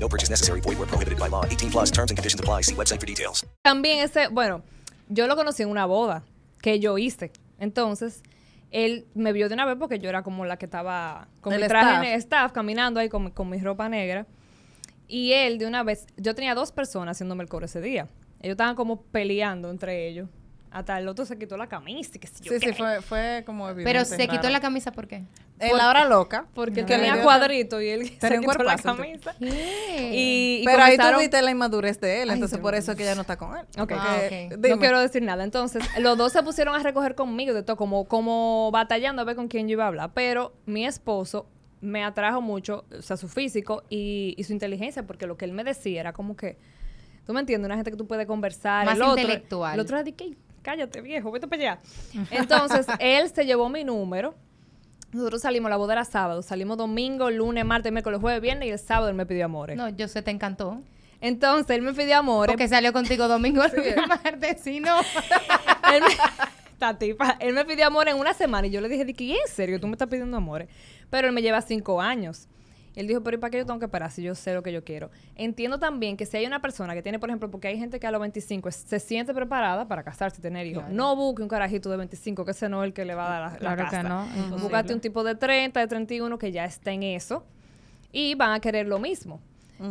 No 0.00 0.08
purchase 0.08 0.30
necessary. 0.30 0.60
Void 0.60 0.78
where 0.78 0.86
prohibited 0.88 1.18
by 1.18 1.28
law. 1.28 1.44
18 1.44 1.70
plus 1.70 1.90
terms 1.90 2.10
and 2.10 2.16
conditions 2.18 2.40
apply. 2.40 2.62
See 2.62 2.74
website 2.74 2.98
for 3.00 3.06
details. 3.06 3.44
También 3.62 3.98
ese, 4.00 4.28
bueno, 4.28 4.62
yo 5.08 5.26
lo 5.26 5.36
conocí 5.36 5.62
en 5.62 5.68
una 5.70 5.84
boda 5.86 6.24
que 6.62 6.80
yo 6.80 6.96
hice. 6.98 7.30
Entonces, 7.58 8.22
él 8.70 9.06
me 9.14 9.32
vio 9.32 9.48
de 9.48 9.54
una 9.54 9.66
vez 9.66 9.76
porque 9.78 9.98
yo 9.98 10.08
era 10.08 10.22
como 10.22 10.44
la 10.46 10.56
que 10.56 10.64
estaba 10.64 11.28
con 11.42 11.52
El 11.52 11.60
mi 11.62 11.68
traje 11.68 11.88
staff. 11.90 12.02
ne- 12.02 12.14
staff, 12.14 12.52
caminando 12.52 12.98
ahí 13.00 13.08
con, 13.08 13.24
mi- 13.24 13.30
con 13.32 13.48
mi 13.50 13.58
ropa 13.58 13.88
negra. 13.88 14.26
Y 15.06 15.32
él 15.32 15.58
de 15.58 15.66
una 15.66 15.82
vez, 15.82 16.06
yo 16.16 16.34
tenía 16.34 16.54
dos 16.54 16.70
personas 16.72 17.16
haciéndome 17.16 17.42
el 17.42 17.48
coro 17.48 17.66
ese 17.66 17.80
día. 17.80 18.06
Ellos 18.40 18.52
estaban 18.52 18.76
como 18.76 19.02
peleando 19.02 19.70
entre 19.70 20.06
ellos. 20.08 20.28
Hasta 20.70 20.98
el 20.98 21.08
otro 21.08 21.24
se 21.24 21.36
quitó 21.36 21.56
la 21.56 21.68
camisa 21.68 22.12
y 22.14 22.18
que 22.20 22.28
sé 22.28 22.44
yo 22.44 22.52
Sí, 22.52 22.60
sí, 22.60 22.66
qué. 22.66 22.74
fue, 22.74 23.02
fue 23.02 23.42
como 23.44 23.68
evidente. 23.68 23.90
Pero 23.92 24.04
se 24.04 24.28
quitó 24.28 24.48
la 24.50 24.60
camisa, 24.60 24.92
¿por 24.92 25.08
qué? 25.08 25.24
En 25.58 25.76
la 25.76 25.88
hora 25.90 26.04
loca. 26.04 26.46
Porque 26.54 26.84
tenía 26.84 27.22
cuadrito 27.22 27.80
y 27.80 27.88
él 27.88 28.06
se 28.20 28.40
quitó 28.40 28.62
la 28.62 28.76
camisa. 28.76 29.34
Y, 29.40 30.60
y 30.60 30.62
Pero 30.64 30.82
ahí 30.82 30.96
tú 30.96 31.18
viste 31.18 31.42
la 31.42 31.50
inmadurez 31.50 32.00
de 32.00 32.22
él, 32.22 32.30
entonces 32.30 32.58
por 32.58 32.74
eso 32.74 32.94
que 32.96 33.02
ella 33.02 33.14
no 33.14 33.22
está 33.22 33.36
con 33.36 33.56
él. 33.56 33.66
Ok. 33.78 33.92
Ah. 33.94 34.20
No 34.58 34.78
quiero 34.78 35.00
decir 35.00 35.22
nada. 35.22 35.44
Entonces, 35.44 35.82
los 35.98 36.16
dos 36.16 36.32
se 36.32 36.42
pusieron 36.42 36.74
a 36.74 36.78
recoger 36.78 37.14
conmigo 37.14 37.52
de 37.52 37.62
todo, 37.62 37.76
como, 37.76 38.06
como 38.06 38.70
batallando 38.72 39.22
a 39.22 39.24
ver 39.24 39.36
con 39.36 39.48
quién 39.48 39.68
yo 39.68 39.72
iba 39.72 39.84
a 39.84 39.88
hablar. 39.88 40.12
Pero 40.14 40.54
mi 40.66 40.86
esposo 40.86 41.46
me 41.80 42.04
atrajo 42.04 42.40
mucho, 42.40 42.84
o 42.96 43.02
sea, 43.02 43.16
su 43.16 43.28
físico 43.28 43.82
y, 43.88 44.34
y 44.36 44.44
su 44.44 44.52
inteligencia, 44.52 45.06
porque 45.06 45.26
lo 45.26 45.36
que 45.36 45.46
él 45.46 45.52
me 45.52 45.64
decía 45.64 46.00
era 46.00 46.12
como 46.12 46.36
que, 46.36 46.58
tú 47.26 47.32
me 47.32 47.40
entiendes, 47.40 47.66
una 47.66 47.76
gente 47.76 47.90
que 47.90 47.96
tú 47.96 48.06
puedes 48.06 48.26
conversar. 48.26 48.84
Más 48.86 48.96
el 48.96 49.02
otro, 49.02 49.20
intelectual. 49.20 49.74
El 49.74 49.80
otro 49.80 49.96
era 49.96 50.04
de 50.04 50.12
que, 50.12 50.36
cállate 50.62 51.00
viejo, 51.00 51.30
vete 51.30 51.46
para 51.48 51.62
allá. 51.62 51.78
Entonces, 52.30 52.86
él 52.98 53.30
se 53.30 53.44
llevó 53.46 53.68
mi 53.68 53.84
número. 53.84 54.34
Nosotros 55.12 55.42
salimos, 55.42 55.70
la 55.70 55.76
boda 55.76 55.94
era 55.94 56.04
sábado, 56.04 56.40
salimos 56.42 56.76
domingo, 56.76 57.30
lunes, 57.30 57.64
martes, 57.64 57.90
miércoles, 57.90 58.20
jueves, 58.20 58.40
viernes 58.40 58.68
y 58.68 58.70
el 58.70 58.78
sábado 58.78 59.08
él 59.08 59.14
me 59.16 59.26
pidió 59.26 59.46
amores. 59.46 59.76
No, 59.76 59.88
yo 59.88 60.06
sé, 60.06 60.22
te 60.22 60.30
encantó. 60.30 60.80
Entonces, 61.20 61.76
él 61.76 61.82
me 61.82 61.92
pidió 61.92 62.16
amores. 62.18 62.52
Porque 62.52 62.68
salió 62.68 62.92
contigo 62.92 63.26
domingo, 63.28 63.62
lunes, 63.74 63.96
martes, 64.08 64.60
sí, 64.62 64.80
no. 64.80 65.00
Él 65.92 66.02
me- 66.02 66.96
tipa. 66.98 67.36
Él 67.40 67.52
me 67.54 67.64
pidió 67.66 67.86
amor 67.88 68.08
en 68.08 68.16
una 68.16 68.32
semana 68.32 68.66
y 68.66 68.70
yo 68.70 68.80
le 68.80 68.88
dije, 68.88 69.04
¿de 69.04 69.12
qué 69.12 69.32
en 69.32 69.52
serio? 69.52 69.78
Tú 69.80 69.86
me 69.86 69.92
estás 69.92 70.08
pidiendo 70.08 70.34
amores. 70.36 70.68
Pero 71.10 71.28
él 71.28 71.34
me 71.34 71.42
lleva 71.42 71.60
cinco 71.60 72.00
años. 72.00 72.48
Él 73.00 73.06
dijo, 73.08 73.22
pero 73.22 73.36
¿y 73.36 73.40
para 73.40 73.50
qué 73.50 73.58
yo 73.58 73.66
tengo 73.66 73.78
que 73.78 73.86
esperar 73.86 74.10
si 74.10 74.22
yo 74.22 74.34
sé 74.34 74.54
lo 74.54 74.62
que 74.62 74.72
yo 74.72 74.84
quiero? 74.84 75.10
Entiendo 75.34 75.78
también 75.78 76.16
que 76.16 76.26
si 76.26 76.36
hay 76.36 76.46
una 76.46 76.60
persona 76.62 76.94
que 76.94 77.02
tiene, 77.02 77.18
por 77.18 77.28
ejemplo, 77.30 77.50
porque 77.50 77.68
hay 77.68 77.78
gente 77.78 77.98
que 77.98 78.06
a 78.06 78.10
los 78.10 78.20
25 78.20 78.68
es- 78.68 78.76
se 78.76 79.00
siente 79.00 79.34
preparada 79.34 79.88
para 79.88 80.02
casarse 80.02 80.38
y 80.38 80.42
tener 80.42 80.66
hijos. 80.66 80.84
No 80.90 81.16
busque 81.16 81.42
un 81.42 81.48
carajito 81.48 81.90
de 81.90 81.96
25, 81.96 82.44
que 82.44 82.50
ese 82.52 82.68
no 82.68 82.82
es 82.82 82.88
el 82.88 82.92
que 82.92 83.04
le 83.04 83.14
va 83.14 83.26
a 83.26 83.30
dar 83.30 83.40
la, 83.40 83.50
la 83.52 83.58
Claro 83.58 83.76
que 83.76 83.96
casa. 83.96 84.02
no, 84.08 84.24
imposible. 84.26 84.56
Búscate 84.62 84.94
un 84.94 85.00
tipo 85.00 85.24
de 85.24 85.34
30, 85.34 85.80
de 85.80 85.86
31 85.86 86.38
que 86.38 86.52
ya 86.52 86.64
está 86.64 86.92
en 86.92 87.02
eso 87.02 87.44
y 88.12 88.34
van 88.34 88.52
a 88.52 88.60
querer 88.60 88.86
lo 88.86 88.98
mismo. 88.98 89.40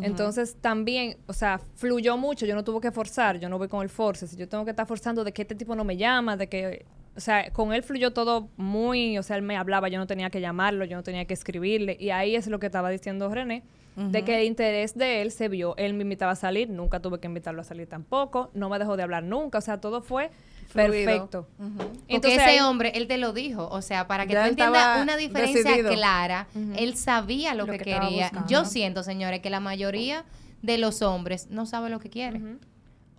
Entonces 0.04 0.56
también, 0.62 1.18
o 1.26 1.34
sea, 1.34 1.60
fluyó 1.76 2.16
mucho, 2.16 2.46
yo 2.46 2.54
no 2.54 2.64
tuve 2.64 2.80
que 2.80 2.92
forzar, 2.92 3.40
yo 3.40 3.50
no 3.50 3.58
voy 3.58 3.68
con 3.68 3.82
el 3.82 3.90
force, 3.90 4.28
si 4.28 4.38
yo 4.38 4.48
tengo 4.48 4.64
que 4.64 4.70
estar 4.70 4.86
forzando 4.86 5.24
de 5.24 5.32
que 5.32 5.42
este 5.42 5.56
tipo 5.56 5.76
no 5.76 5.84
me 5.84 5.98
llama, 5.98 6.38
de 6.38 6.48
que, 6.48 6.86
o 7.16 7.20
sea, 7.20 7.52
con 7.52 7.74
él 7.74 7.84
fluyó 7.84 8.12
todo 8.14 8.50
muy, 8.58 9.18
o 9.18 9.24
sea, 9.24 9.36
él 9.36 9.42
me 9.42 9.58
hablaba, 9.58 9.90
yo 9.90 9.98
no 10.00 10.08
tenía 10.08 10.30
que 10.30 10.40
llamarlo, 10.42 10.86
yo 10.86 10.96
no 10.98 11.04
tenía 11.04 11.26
que 11.26 11.34
escribirle, 11.34 11.98
y 12.00 12.10
ahí 12.12 12.36
es 12.36 12.48
lo 12.48 12.60
que 12.60 12.68
estaba 12.68 12.90
diciendo 12.90 13.30
René, 13.34 13.64
de 13.96 14.24
que 14.24 14.40
el 14.40 14.46
interés 14.46 14.96
de 14.98 15.22
él 15.22 15.32
se 15.32 15.50
vio, 15.50 15.76
él 15.76 15.94
me 15.94 16.04
invitaba 16.04 16.32
a 16.32 16.36
salir, 16.36 16.70
nunca 16.70 17.02
tuve 17.02 17.20
que 17.20 17.28
invitarlo 17.28 17.60
a 17.60 17.66
salir 17.66 17.86
tampoco, 17.88 18.50
no 18.54 18.70
me 18.70 18.80
dejó 18.80 18.96
de 18.96 19.04
hablar 19.04 19.24
nunca, 19.24 19.58
o 19.58 19.62
sea, 19.62 19.82
todo 19.82 20.02
fue 20.02 20.30
Fluido. 20.70 20.92
perfecto. 20.92 21.48
Porque 21.58 21.98
Entonces, 22.08 22.40
ese 22.40 22.50
ahí- 22.52 22.60
hombre, 22.62 22.94
él 22.96 23.08
te 23.08 23.18
lo 23.18 23.34
dijo. 23.34 23.68
O 23.70 23.82
sea, 23.82 24.08
para 24.08 24.26
que 24.28 24.36
tú 24.36 24.40
entiendas 24.42 25.02
una 25.02 25.18
diferencia 25.18 25.64
decidido. 25.64 25.92
clara, 25.92 26.48
él 26.78 26.96
sabía 26.96 27.54
lo, 27.56 27.66
Lo 27.66 27.72
que, 27.74 27.80
que 27.80 27.84
quería. 27.86 28.26
buscando. 28.28 28.48
Yo 28.48 28.64
siento, 28.66 29.04
señores, 29.04 29.42
que 29.42 29.50
la 29.50 29.60
mayoría 29.60 30.24
de 30.62 30.78
los 30.78 31.02
hombres 31.02 31.50
no 31.50 31.66
sabe 31.66 31.90
lo 31.90 32.00
que 32.00 32.10
quiere. 32.10 32.40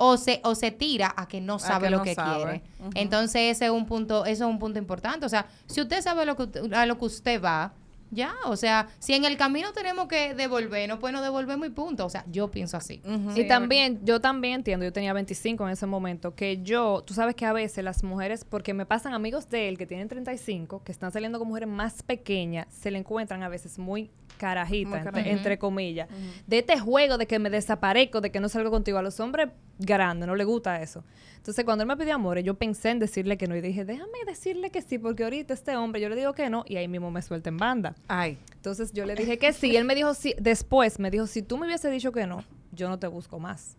O 0.02 0.16
se, 0.16 0.40
o 0.44 0.54
se 0.54 0.70
tira 0.70 1.12
a 1.14 1.28
que 1.28 1.42
no 1.42 1.58
sabe 1.58 1.88
que 1.88 1.90
lo 1.90 1.98
no 1.98 2.04
que 2.04 2.14
sabe. 2.14 2.42
quiere. 2.42 2.62
Entonces, 2.94 3.56
ese 3.56 3.66
es 3.66 3.70
un 3.70 3.84
punto, 3.84 4.24
eso 4.24 4.44
es 4.44 4.50
un 4.50 4.58
punto 4.58 4.78
importante. 4.78 5.26
O 5.26 5.28
sea, 5.28 5.46
si 5.66 5.82
usted 5.82 6.00
sabe 6.00 6.24
lo 6.24 6.36
que, 6.36 6.48
a 6.74 6.86
lo 6.86 6.98
que 6.98 7.04
usted 7.04 7.42
va, 7.42 7.74
ya, 8.10 8.32
o 8.46 8.56
sea, 8.56 8.88
si 8.98 9.12
en 9.14 9.24
el 9.24 9.36
camino 9.36 9.72
tenemos 9.72 10.08
que 10.08 10.34
devolvernos, 10.34 10.98
pues 10.98 11.12
nos 11.12 11.22
devolvemos 11.22 11.66
y 11.68 11.70
punto. 11.70 12.06
O 12.06 12.08
sea, 12.10 12.24
yo 12.30 12.48
pienso 12.50 12.76
así. 12.78 13.02
Y 13.36 13.46
también, 13.46 14.00
yo 14.02 14.20
también 14.20 14.54
entiendo, 14.54 14.84
yo 14.84 14.92
tenía 14.92 15.12
25 15.12 15.64
en 15.66 15.70
ese 15.72 15.86
momento, 15.86 16.34
que 16.34 16.62
yo, 16.62 17.04
tú 17.06 17.12
sabes 17.14 17.34
que 17.36 17.44
a 17.46 17.52
veces 17.52 17.84
las 17.84 18.02
mujeres, 18.02 18.44
porque 18.44 18.72
me 18.74 18.86
pasan 18.86 19.12
amigos 19.14 19.48
de 19.50 19.68
él 19.68 19.76
que 19.78 19.86
tienen 19.86 20.08
35, 20.08 20.82
que 20.82 20.90
están 20.92 21.12
saliendo 21.12 21.38
con 21.38 21.46
mujeres 21.46 21.68
más 21.68 22.02
pequeñas, 22.02 22.66
se 22.70 22.90
le 22.90 22.98
encuentran 22.98 23.42
a 23.42 23.48
veces 23.48 23.78
muy 23.78 24.10
carajitas, 24.38 24.88
Muy 24.90 24.98
entre, 24.98 25.12
carajita. 25.12 25.36
entre 25.36 25.58
comillas, 25.58 26.08
de 26.46 26.58
este 26.58 26.80
juego 26.80 27.16
de 27.18 27.26
que 27.26 27.38
me 27.38 27.50
desaparezco, 27.50 28.20
de 28.22 28.32
que 28.32 28.40
no 28.40 28.48
salgo 28.48 28.70
contigo. 28.70 28.98
A 28.98 29.02
los 29.02 29.20
hombres 29.20 29.50
grandes 29.80 30.26
no 30.28 30.34
les 30.36 30.46
gusta 30.46 30.80
eso. 30.82 31.04
Entonces, 31.36 31.64
cuando 31.64 31.82
él 31.82 31.88
me 31.88 31.96
pidió 31.96 32.14
amores, 32.14 32.44
yo 32.44 32.54
pensé 32.54 32.90
en 32.90 32.98
decirle 32.98 33.38
que 33.38 33.46
no 33.46 33.56
y 33.56 33.60
dije, 33.62 33.84
déjame 33.86 34.18
decirle 34.26 34.70
que 34.70 34.82
sí, 34.82 34.98
porque 34.98 35.24
ahorita 35.24 35.54
este 35.54 35.74
hombre, 35.74 36.00
yo 36.00 36.08
le 36.10 36.16
digo 36.16 36.34
que 36.34 36.50
no, 36.50 36.64
y 36.66 36.76
ahí 36.76 36.86
mismo 36.86 37.10
me 37.10 37.22
suelta 37.22 37.48
en 37.48 37.56
banda. 37.56 37.94
Ay, 38.08 38.38
Entonces 38.54 38.92
yo 38.92 39.06
le 39.06 39.14
dije 39.14 39.38
que 39.38 39.52
sí. 39.54 39.74
Él 39.74 39.84
me 39.86 39.94
dijo 39.94 40.12
sí. 40.14 40.34
Después 40.38 40.98
me 40.98 41.10
dijo, 41.10 41.26
si 41.26 41.42
tú 41.42 41.56
me 41.56 41.66
hubiese 41.66 41.90
dicho 41.90 42.12
que 42.12 42.26
no, 42.26 42.44
yo 42.72 42.88
no 42.90 42.98
te 42.98 43.06
busco 43.06 43.38
más. 43.38 43.76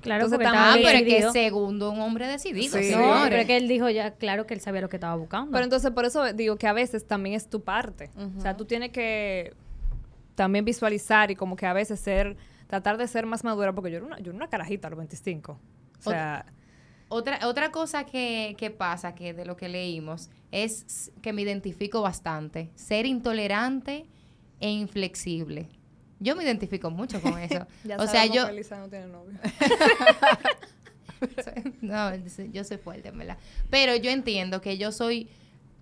Claro, 0.00 0.24
Entonces, 0.24 0.38
porque 0.38 0.44
también- 0.44 0.64
Ah, 0.64 0.76
estaba 0.78 1.04
pero 1.04 1.08
es 1.26 1.32
que 1.32 1.32
segundo 1.38 1.90
un 1.90 2.00
hombre 2.00 2.26
decidido, 2.26 2.78
Sí. 2.78 2.92
No, 2.94 3.20
pero 3.24 3.36
es 3.36 3.46
que 3.46 3.56
él 3.58 3.68
dijo 3.68 3.88
ya, 3.90 4.12
claro 4.12 4.46
que 4.46 4.54
él 4.54 4.60
sabía 4.60 4.80
lo 4.80 4.88
que 4.88 4.96
estaba 4.96 5.14
buscando. 5.14 5.52
Pero 5.52 5.64
entonces 5.64 5.90
por 5.92 6.04
eso 6.06 6.32
digo 6.32 6.56
que 6.56 6.66
a 6.66 6.72
veces 6.72 7.06
también 7.06 7.36
es 7.36 7.46
tu 7.48 7.62
parte. 7.62 8.10
O 8.38 8.40
sea, 8.40 8.56
tú 8.56 8.64
tienes 8.64 8.90
que 8.90 9.52
también 10.34 10.64
visualizar 10.64 11.30
y 11.30 11.36
como 11.36 11.56
que 11.56 11.66
a 11.66 11.74
veces 11.74 12.00
ser, 12.00 12.36
tratar 12.72 12.96
de 12.96 13.06
ser 13.06 13.26
más 13.26 13.44
madura, 13.44 13.74
porque 13.74 13.90
yo 13.90 13.98
era 13.98 14.06
una, 14.06 14.18
yo 14.18 14.30
era 14.30 14.36
una 14.36 14.48
carajita 14.48 14.86
a 14.86 14.90
los 14.92 14.96
25. 14.96 15.60
O 16.06 16.10
sea, 16.10 16.46
Otra, 17.08 17.46
otra 17.46 17.70
cosa 17.70 18.04
que, 18.04 18.56
que 18.56 18.70
pasa, 18.70 19.14
que 19.14 19.34
de 19.34 19.44
lo 19.44 19.58
que 19.58 19.68
leímos, 19.68 20.30
es 20.50 21.12
que 21.20 21.34
me 21.34 21.42
identifico 21.42 22.00
bastante. 22.00 22.70
Ser 22.74 23.04
intolerante 23.04 24.06
e 24.58 24.70
inflexible. 24.70 25.68
Yo 26.18 26.34
me 26.34 26.44
identifico 26.44 26.90
mucho 26.90 27.20
con 27.20 27.38
eso. 27.38 27.66
ya 27.84 27.98
o 27.98 28.06
sea, 28.06 28.24
yo... 28.24 28.46
que 28.46 28.64
no 28.74 28.88
tiene 28.88 29.06
novio. 29.08 29.38
no, 31.82 32.10
yo 32.52 32.64
soy 32.64 32.78
fuerte, 32.78 33.10
en 33.10 33.18
verdad. 33.18 33.36
Pero 33.68 33.96
yo 33.96 34.10
entiendo 34.10 34.62
que 34.62 34.78
yo 34.78 34.92
soy, 34.92 35.28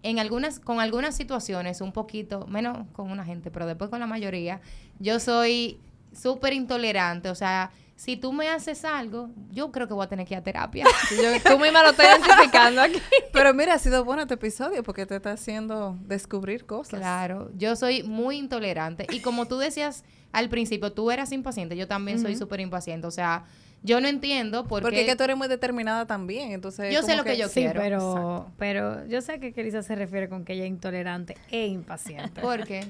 en 0.03 0.19
algunas, 0.19 0.59
con 0.59 0.81
algunas 0.81 1.15
situaciones, 1.15 1.83
un 1.83 1.93
poquito, 1.93 2.49
menos 2.49 2.89
con 2.95 3.13
una 3.13 3.25
gente, 3.25 3.53
pero 3.53 3.67
después 3.67 3.91
con 3.91 4.01
la 4.01 4.09
mayoría, 4.09 4.61
yo 4.99 5.21
soy 5.21 5.79
súper 6.13 6.53
intolerante. 6.53 7.29
O 7.29 7.35
sea, 7.35 7.71
si 7.97 8.17
tú 8.17 8.33
me 8.33 8.49
haces 8.49 8.85
algo, 8.87 9.29
yo 9.51 9.71
creo 9.71 9.87
que 9.87 9.93
voy 9.93 10.05
a 10.05 10.09
tener 10.09 10.27
que 10.27 10.33
ir 10.35 10.39
a 10.39 10.43
terapia. 10.43 10.87
Yo- 11.11 11.51
tú 11.51 11.59
misma 11.59 11.83
lo 11.83 11.91
estás 11.91 12.19
identificando 12.19 12.81
aquí. 12.81 12.99
pero 13.33 13.53
mira, 13.53 13.75
ha 13.75 13.79
sido 13.79 14.05
bueno 14.05 14.23
este 14.23 14.35
episodio 14.35 14.83
porque 14.83 15.05
te 15.05 15.17
está 15.17 15.33
haciendo 15.33 15.99
descubrir 16.07 16.65
cosas. 16.65 16.99
Claro, 17.01 17.51
yo 17.59 17.77
soy 17.77 18.03
muy 18.03 18.39
intolerante. 18.39 19.07
Y 19.11 19.21
como 19.21 19.47
tú 19.47 19.59
decías 19.59 20.05
al 20.33 20.49
principio, 20.49 20.93
tú 20.93 21.11
eras 21.11 21.31
impaciente, 21.33 21.77
yo 21.77 21.89
también 21.89 22.21
soy 22.21 22.37
súper 22.37 22.61
impaciente. 22.61 23.07
O 23.07 23.11
sea, 23.11 23.45
yo 23.83 24.01
no 24.01 24.09
entiendo 24.09 24.67
por 24.67 24.83
Porque 24.83 24.97
qué... 24.97 25.03
es 25.03 25.09
que 25.09 25.17
tú 25.17 25.25
eres 25.25 25.37
muy 25.37 25.49
determinada 25.49 26.07
también, 26.07 26.53
entonces... 26.53 26.95
Yo 26.95 27.03
sé 27.03 27.17
lo 27.17 27.25
que 27.25 27.37
yo 27.37 27.49
sí, 27.49 27.61
quiero. 27.61 27.81
pero, 27.81 28.51
pero 28.59 29.07
yo 29.09 29.21
sé 29.23 29.41
que 29.41 29.53
Elisa 29.61 29.83
se 29.83 29.95
refiere 29.95 30.29
con 30.29 30.45
que 30.45 30.53
ella 30.53 30.65
es 30.65 30.71
intolerante 30.71 31.37
e 31.51 31.67
impaciente. 31.67 32.41
¿Por 32.41 32.65
qué? 32.67 32.87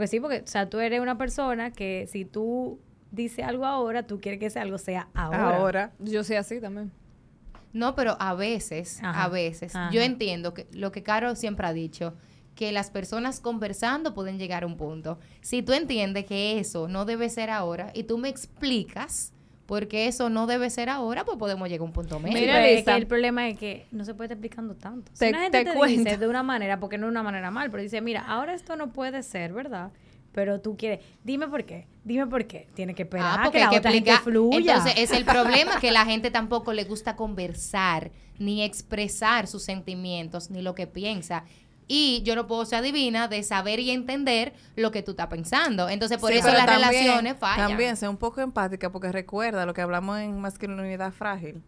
Porque 0.00 0.08
sí, 0.08 0.18
porque, 0.18 0.38
o 0.38 0.46
sea, 0.46 0.70
tú 0.70 0.80
eres 0.80 0.98
una 0.98 1.18
persona 1.18 1.72
que 1.72 2.08
si 2.10 2.24
tú 2.24 2.80
dices 3.10 3.44
algo 3.44 3.66
ahora, 3.66 4.06
tú 4.06 4.18
quieres 4.18 4.40
que 4.40 4.46
ese 4.46 4.58
algo 4.58 4.78
sea 4.78 5.10
ahora. 5.12 5.56
Ahora. 5.58 5.92
Yo 5.98 6.24
soy 6.24 6.36
así 6.36 6.58
también. 6.58 6.90
No, 7.74 7.94
pero 7.94 8.16
a 8.18 8.32
veces, 8.32 8.98
Ajá, 9.02 9.24
a 9.24 9.28
veces, 9.28 9.76
ajá. 9.76 9.90
yo 9.92 10.00
entiendo 10.00 10.54
que 10.54 10.66
lo 10.72 10.90
que 10.90 11.02
Caro 11.02 11.36
siempre 11.36 11.66
ha 11.66 11.74
dicho, 11.74 12.14
que 12.54 12.72
las 12.72 12.90
personas 12.90 13.40
conversando 13.40 14.14
pueden 14.14 14.38
llegar 14.38 14.62
a 14.62 14.66
un 14.66 14.78
punto. 14.78 15.18
Si 15.42 15.60
tú 15.60 15.74
entiendes 15.74 16.24
que 16.24 16.58
eso 16.58 16.88
no 16.88 17.04
debe 17.04 17.28
ser 17.28 17.50
ahora 17.50 17.90
y 17.92 18.04
tú 18.04 18.16
me 18.16 18.30
explicas 18.30 19.34
por 19.70 19.86
qué 19.86 20.08
eso 20.08 20.30
no 20.30 20.48
debe 20.48 20.68
ser 20.68 20.88
ahora, 20.88 21.24
pues 21.24 21.38
podemos 21.38 21.68
llegar 21.68 21.82
a 21.82 21.84
un 21.84 21.92
punto 21.92 22.18
medio. 22.18 22.36
Mira, 22.40 22.66
es 22.68 22.84
que 22.84 22.90
el 22.90 23.06
problema 23.06 23.48
es 23.48 23.56
que 23.56 23.86
no 23.92 24.04
se 24.04 24.14
puede 24.14 24.26
estar 24.26 24.36
explicando 24.36 24.74
tanto. 24.74 25.12
Si 25.14 25.20
Te- 25.20 25.28
una 25.28 25.42
gente 25.42 25.58
te 25.64 25.70
te, 25.70 25.76
cuento. 25.76 26.02
dice 26.02 26.16
de 26.18 26.26
una 26.26 26.42
manera, 26.42 26.80
porque 26.80 26.98
no 26.98 27.06
es 27.06 27.10
una 27.12 27.22
manera 27.22 27.52
mal, 27.52 27.70
pero 27.70 27.80
dice, 27.80 28.00
mira, 28.00 28.22
ahora 28.26 28.52
esto 28.52 28.74
no 28.74 28.92
puede 28.92 29.22
ser, 29.22 29.52
¿verdad? 29.52 29.92
Pero 30.32 30.60
tú 30.60 30.76
quieres, 30.76 30.98
dime 31.22 31.46
por 31.46 31.62
qué, 31.64 31.86
dime 32.02 32.26
por 32.26 32.46
qué. 32.48 32.66
Tienes 32.74 32.96
que 32.96 33.02
esperar 33.04 33.26
Ah, 33.38 33.42
a 33.42 33.44
porque 33.44 33.58
que 33.58 33.60
la 33.60 33.66
hay 33.66 33.70
que 33.70 33.78
otra 33.78 33.92
gente 33.92 34.16
fluya. 34.24 34.58
Entonces, 34.76 34.94
es 34.96 35.12
el 35.12 35.24
problema 35.24 35.78
que 35.78 35.92
la 35.92 36.04
gente 36.04 36.32
tampoco 36.32 36.72
le 36.72 36.82
gusta 36.82 37.14
conversar, 37.14 38.10
ni 38.40 38.64
expresar 38.64 39.46
sus 39.46 39.62
sentimientos, 39.62 40.50
ni 40.50 40.62
lo 40.62 40.74
que 40.74 40.88
piensa. 40.88 41.44
Y 41.92 42.22
yo 42.22 42.36
no 42.36 42.46
puedo 42.46 42.64
ser 42.66 42.78
adivina 42.78 43.26
de 43.26 43.42
saber 43.42 43.80
y 43.80 43.90
entender 43.90 44.52
lo 44.76 44.92
que 44.92 45.02
tú 45.02 45.10
estás 45.10 45.26
pensando. 45.26 45.88
Entonces, 45.88 46.18
por 46.18 46.30
Sí, 46.30 46.38
eso 46.38 46.46
las 46.46 46.64
también- 46.64 46.88
relaciones 46.92 47.36
fallan. 47.36 47.68
También, 47.70 47.96
sea 47.96 48.08
un 48.08 48.16
poco 48.16 48.40
empática 48.40 48.90
porque 48.92 49.10
recuerda 49.10 49.66
lo 49.66 49.74
que 49.74 49.80
hablamos 49.80 50.20
en 50.20 50.40
masculinidad 50.40 51.10
frágil. 51.12 51.60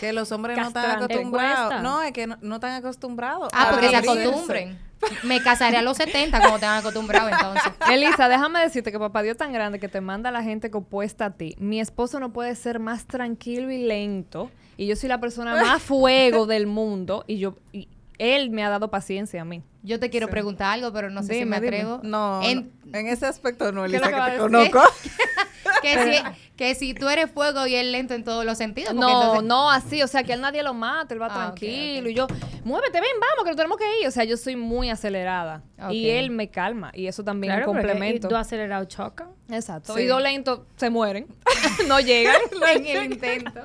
Que 0.00 0.12
los 0.12 0.32
hombres 0.32 0.58
no 0.58 0.66
están 0.66 0.90
acostumbrados. 0.90 1.80
No, 1.80 2.02
es 2.02 2.10
que 2.12 2.26
no, 2.26 2.36
no 2.42 2.56
están 2.56 2.72
acostumbrados. 2.72 3.48
Ah, 3.52 3.68
porque 3.70 3.88
se 3.88 3.96
acostumbren. 3.96 4.78
Me 5.22 5.40
casaré 5.40 5.76
a 5.76 5.82
los 5.82 5.96
70 5.96 6.40
como 6.40 6.58
te 6.58 6.66
han 6.66 6.78
acostumbrado 6.78 7.28
entonces. 7.28 7.72
Elisa, 7.92 8.28
déjame 8.28 8.60
decirte 8.60 8.90
que 8.90 8.98
papá 8.98 9.22
Dios 9.22 9.36
tan 9.36 9.52
grande 9.52 9.78
que 9.78 9.88
te 9.88 10.00
manda 10.00 10.30
a 10.30 10.32
la 10.32 10.42
gente 10.42 10.72
compuesta 10.72 11.26
a 11.26 11.30
ti. 11.30 11.54
Mi 11.60 11.78
esposo 11.80 12.18
no 12.18 12.32
puede 12.32 12.54
ser 12.56 12.80
más 12.80 13.06
tranquilo 13.06 13.70
y 13.70 13.78
lento. 13.78 14.50
Y 14.76 14.86
yo 14.88 14.96
soy 14.96 15.08
la 15.08 15.20
persona 15.20 15.54
más 15.62 15.80
fuego 15.84 16.46
del 16.46 16.66
mundo. 16.66 17.24
Y 17.28 17.38
yo 17.38 17.54
y 17.72 17.88
él 18.18 18.50
me 18.50 18.64
ha 18.64 18.70
dado 18.70 18.90
paciencia 18.90 19.42
a 19.42 19.44
mí. 19.44 19.62
Yo 19.82 20.00
te 20.00 20.10
quiero 20.10 20.28
preguntar 20.28 20.72
algo, 20.72 20.92
pero 20.92 21.10
no 21.10 21.22
sé 21.22 21.34
si 21.38 21.44
me 21.44 21.56
dime. 21.60 21.68
atrevo. 21.68 22.00
No, 22.02 22.40
En- 22.42 22.72
no, 22.84 22.98
en 22.98 23.06
ese 23.06 23.26
aspecto 23.26 23.70
no, 23.72 23.82
¿Qué 23.84 23.96
es 23.96 24.02
Elisa, 24.02 24.10
lo 24.18 24.24
que 24.24 24.30
te 24.32 24.38
conozco. 24.38 24.80
que, 25.82 25.94
si, 26.04 26.22
que 26.56 26.74
si 26.74 26.94
tú 26.94 27.08
eres 27.08 27.30
fuego 27.30 27.66
y 27.66 27.74
él 27.76 27.92
lento 27.92 28.14
en 28.14 28.24
todos 28.24 28.44
los 28.44 28.58
sentidos. 28.58 28.94
No, 28.94 29.08
entonces- 29.08 29.44
no, 29.44 29.70
así, 29.70 30.02
o 30.02 30.08
sea, 30.08 30.24
que 30.24 30.32
a 30.32 30.34
él 30.34 30.40
nadie 30.40 30.62
lo 30.64 30.74
mata, 30.74 31.14
él 31.14 31.22
va 31.22 31.26
Ah, 31.30 31.34
tranquilo. 31.54 32.08
Y 32.08 32.14
yo, 32.14 32.26
muévete, 32.64 33.00
ven, 33.00 33.10
vamos, 33.20 33.44
que 33.44 33.50
nos 33.50 33.56
tenemos 33.56 33.78
que 33.78 34.00
ir. 34.00 34.08
O 34.08 34.10
sea, 34.10 34.24
yo 34.24 34.36
soy 34.36 34.56
muy 34.56 34.90
acelerada. 34.90 35.62
Y 35.90 36.08
él 36.10 36.30
me 36.30 36.48
calma. 36.50 36.90
Y 36.94 37.06
eso 37.06 37.22
también 37.22 37.52
es 37.52 37.58
claro, 37.58 37.70
un 37.70 37.76
porque 37.76 37.88
complemento. 37.92 38.26
y 38.26 38.30
dos 38.30 38.40
acelerados 38.40 38.88
chocan. 38.88 39.28
Exacto. 39.50 39.94
Sí. 39.94 40.02
Y 40.02 40.06
dos 40.06 40.20
lentos 40.20 40.60
se 40.76 40.90
mueren. 40.90 41.26
no 41.86 42.00
llegan. 42.00 42.40
en 42.74 42.86
el 42.86 43.04
intento. 43.12 43.60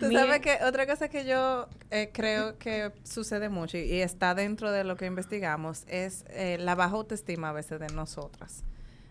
Tú 0.00 0.10
sabes 0.12 0.40
que 0.40 0.58
otra 0.64 0.86
cosa 0.86 1.08
que 1.08 1.24
yo 1.26 1.68
eh, 1.90 2.10
creo 2.12 2.58
que 2.58 2.92
sucede 3.04 3.48
mucho 3.48 3.76
y, 3.76 3.82
y 3.82 4.00
está 4.00 4.34
dentro 4.34 4.72
de 4.72 4.84
lo 4.84 4.96
que 4.96 5.06
investigamos 5.06 5.84
es 5.88 6.24
eh, 6.28 6.56
la 6.58 6.74
baja 6.74 6.96
autoestima 6.96 7.50
a 7.50 7.52
veces 7.52 7.80
de 7.80 7.88
nosotras. 7.88 8.64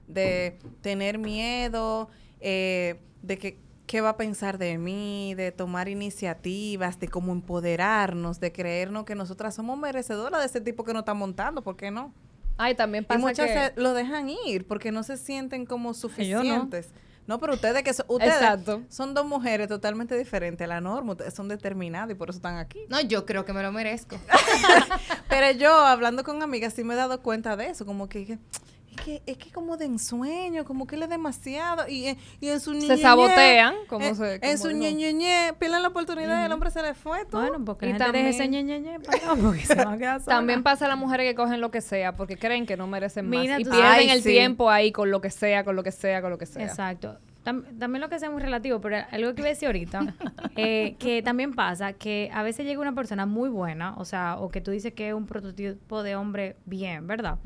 De 0.08 0.58
tener 0.82 1.20
miedo, 1.20 2.10
eh, 2.40 3.00
de 3.22 3.38
que 3.38 3.60
qué 3.86 4.02
va 4.02 4.10
a 4.10 4.18
pensar 4.18 4.60
de 4.60 4.78
mí, 4.78 5.34
de 5.34 5.52
tomar 5.52 5.90
iniciativas, 5.90 7.00
de 7.00 7.08
cómo 7.08 7.32
empoderarnos, 7.32 8.40
de 8.40 8.52
creernos 8.52 9.04
que 9.04 9.16
nosotras 9.16 9.56
somos 9.56 9.80
merecedoras 9.80 10.42
de 10.42 10.46
ese 10.46 10.62
tipo 10.62 10.84
que 10.84 10.94
nos 10.94 11.02
está 11.02 11.16
montando, 11.16 11.64
¿por 11.64 11.76
qué 11.76 11.90
no? 11.90 12.14
Ay, 12.58 12.76
también 12.76 13.04
Y 13.04 13.08
pasa 13.08 13.20
muchas 13.20 13.72
que... 13.72 13.82
lo 13.82 13.94
dejan 13.94 14.30
ir 14.30 14.68
porque 14.68 14.92
no 14.92 15.02
se 15.02 15.18
sienten 15.18 15.66
como 15.66 15.94
yo 15.94 16.44
no. 16.44 16.70
No, 17.30 17.40
pero 17.40 17.54
ustedes 17.54 17.84
que 17.84 17.94
son, 17.94 18.08
ustedes 18.10 18.34
Exacto. 18.34 18.82
son 18.90 19.14
dos 19.14 19.24
mujeres 19.24 19.68
totalmente 19.68 20.18
diferentes 20.18 20.66
a 20.66 20.68
la 20.68 20.82
norma, 20.82 21.12
ustedes 21.12 21.32
son 21.36 21.48
determinadas 21.48 22.10
y 22.10 22.16
por 22.16 22.32
eso 22.32 22.38
están 22.38 22.58
aquí. 22.58 22.80
No, 22.90 23.00
yo 23.02 23.28
creo 23.28 23.46
que 23.46 23.54
me 23.54 23.62
lo 23.62 23.72
merezco. 23.72 24.18
Pero 25.30 25.52
yo, 25.52 25.72
hablando 25.72 26.24
con 26.24 26.42
amigas, 26.42 26.74
sí 26.74 26.84
me 26.84 26.96
he 26.96 26.98
dado 26.98 27.22
cuenta 27.22 27.56
de 27.56 27.68
eso, 27.68 27.86
como 27.86 28.10
que, 28.10 28.26
que- 28.26 28.40
es 28.92 29.02
que 29.02 29.22
es 29.26 29.38
que 29.38 29.52
como 29.52 29.78
de 29.78 29.86
ensueño, 29.86 30.66
como 30.66 30.86
que 30.88 30.96
él 30.96 31.04
es 31.04 31.10
demasiado 31.10 31.88
y, 31.88 32.08
eh, 32.08 32.18
y 32.40 32.50
en 32.50 32.60
su 32.60 32.72
Se 32.74 32.80
ñeñeñe, 32.80 33.02
sabotean, 33.02 33.76
como 33.88 34.06
en, 34.06 34.16
se- 34.16 34.40
en 34.42 34.58
su 34.58 34.72
ñeñeñe, 34.72 35.54
pierden 35.60 35.82
la 35.82 35.88
oportunidad 35.90 36.42
y 36.42 36.46
el 36.46 36.52
hombre 36.52 36.72
se 36.72 36.82
le 36.82 36.94
fue. 36.94 37.26
Bueno, 37.32 37.64
porque 37.66 37.88
Y 37.88 37.94
la 37.94 38.06
gente 38.06 38.18
deje 38.18 38.30
ese 38.30 38.44
también- 38.44 38.68
ñe, 38.68 38.80
ñe, 38.80 38.92
ñe 38.92 39.00
para 39.00 39.18
allá, 39.34 39.42
porque 39.42 39.66
se 39.66 39.76
va 39.76 39.94
a 39.94 39.98
quedar 39.98 40.22
sola. 40.22 40.36
También 40.36 40.64
pasa 40.64 40.86
a 40.86 40.88
las 40.90 40.98
mujeres 40.98 41.28
que 41.30 41.36
cogen 41.36 41.62
lo 41.62 41.72
que 41.72 41.82
sea 41.82 42.16
porque 42.16 42.38
creen 42.38 42.66
que 42.66 42.78
no 42.78 42.88
merecen 42.88 43.30
más. 43.30 43.44
Y 43.44 43.48
pierden 43.64 43.84
Ay, 43.84 44.10
el 44.10 44.22
sí. 44.24 44.30
tiempo 44.30 44.70
ahí 44.70 44.92
con 44.92 45.12
lo 45.12 45.22
que 45.22 45.30
sea, 45.30 45.64
con 45.64 45.76
lo 45.76 45.84
que 45.84 45.92
sea, 45.92 46.22
con 46.22 46.32
lo 46.32 46.38
que 46.38 46.46
sea. 46.46 46.66
Exacto. 46.66 47.18
Tam- 47.46 47.64
también 47.80 48.02
lo 48.02 48.10
que 48.10 48.20
sea 48.20 48.30
muy 48.30 48.42
relativo, 48.42 48.82
pero 48.82 48.98
algo 49.12 49.34
que 49.34 49.42
iba 49.42 49.48
a 49.48 49.52
decir 49.52 49.68
ahorita, 49.68 50.00
eh, 50.58 50.96
que 51.00 51.22
también 51.24 51.54
pasa 51.54 51.94
que 51.94 52.30
a 52.34 52.44
veces 52.44 52.66
llega 52.66 52.82
una 52.82 52.94
persona 52.94 53.26
muy 53.26 53.48
buena, 53.50 53.96
o 53.98 54.04
sea, 54.04 54.36
o 54.40 54.50
que 54.50 54.60
tú 54.60 54.72
dices 54.72 54.94
que 54.94 55.08
es 55.08 55.14
un 55.14 55.26
prototipo 55.26 56.04
de 56.04 56.16
hombre 56.18 56.58
bien, 56.66 57.08
¿verdad? 57.08 57.38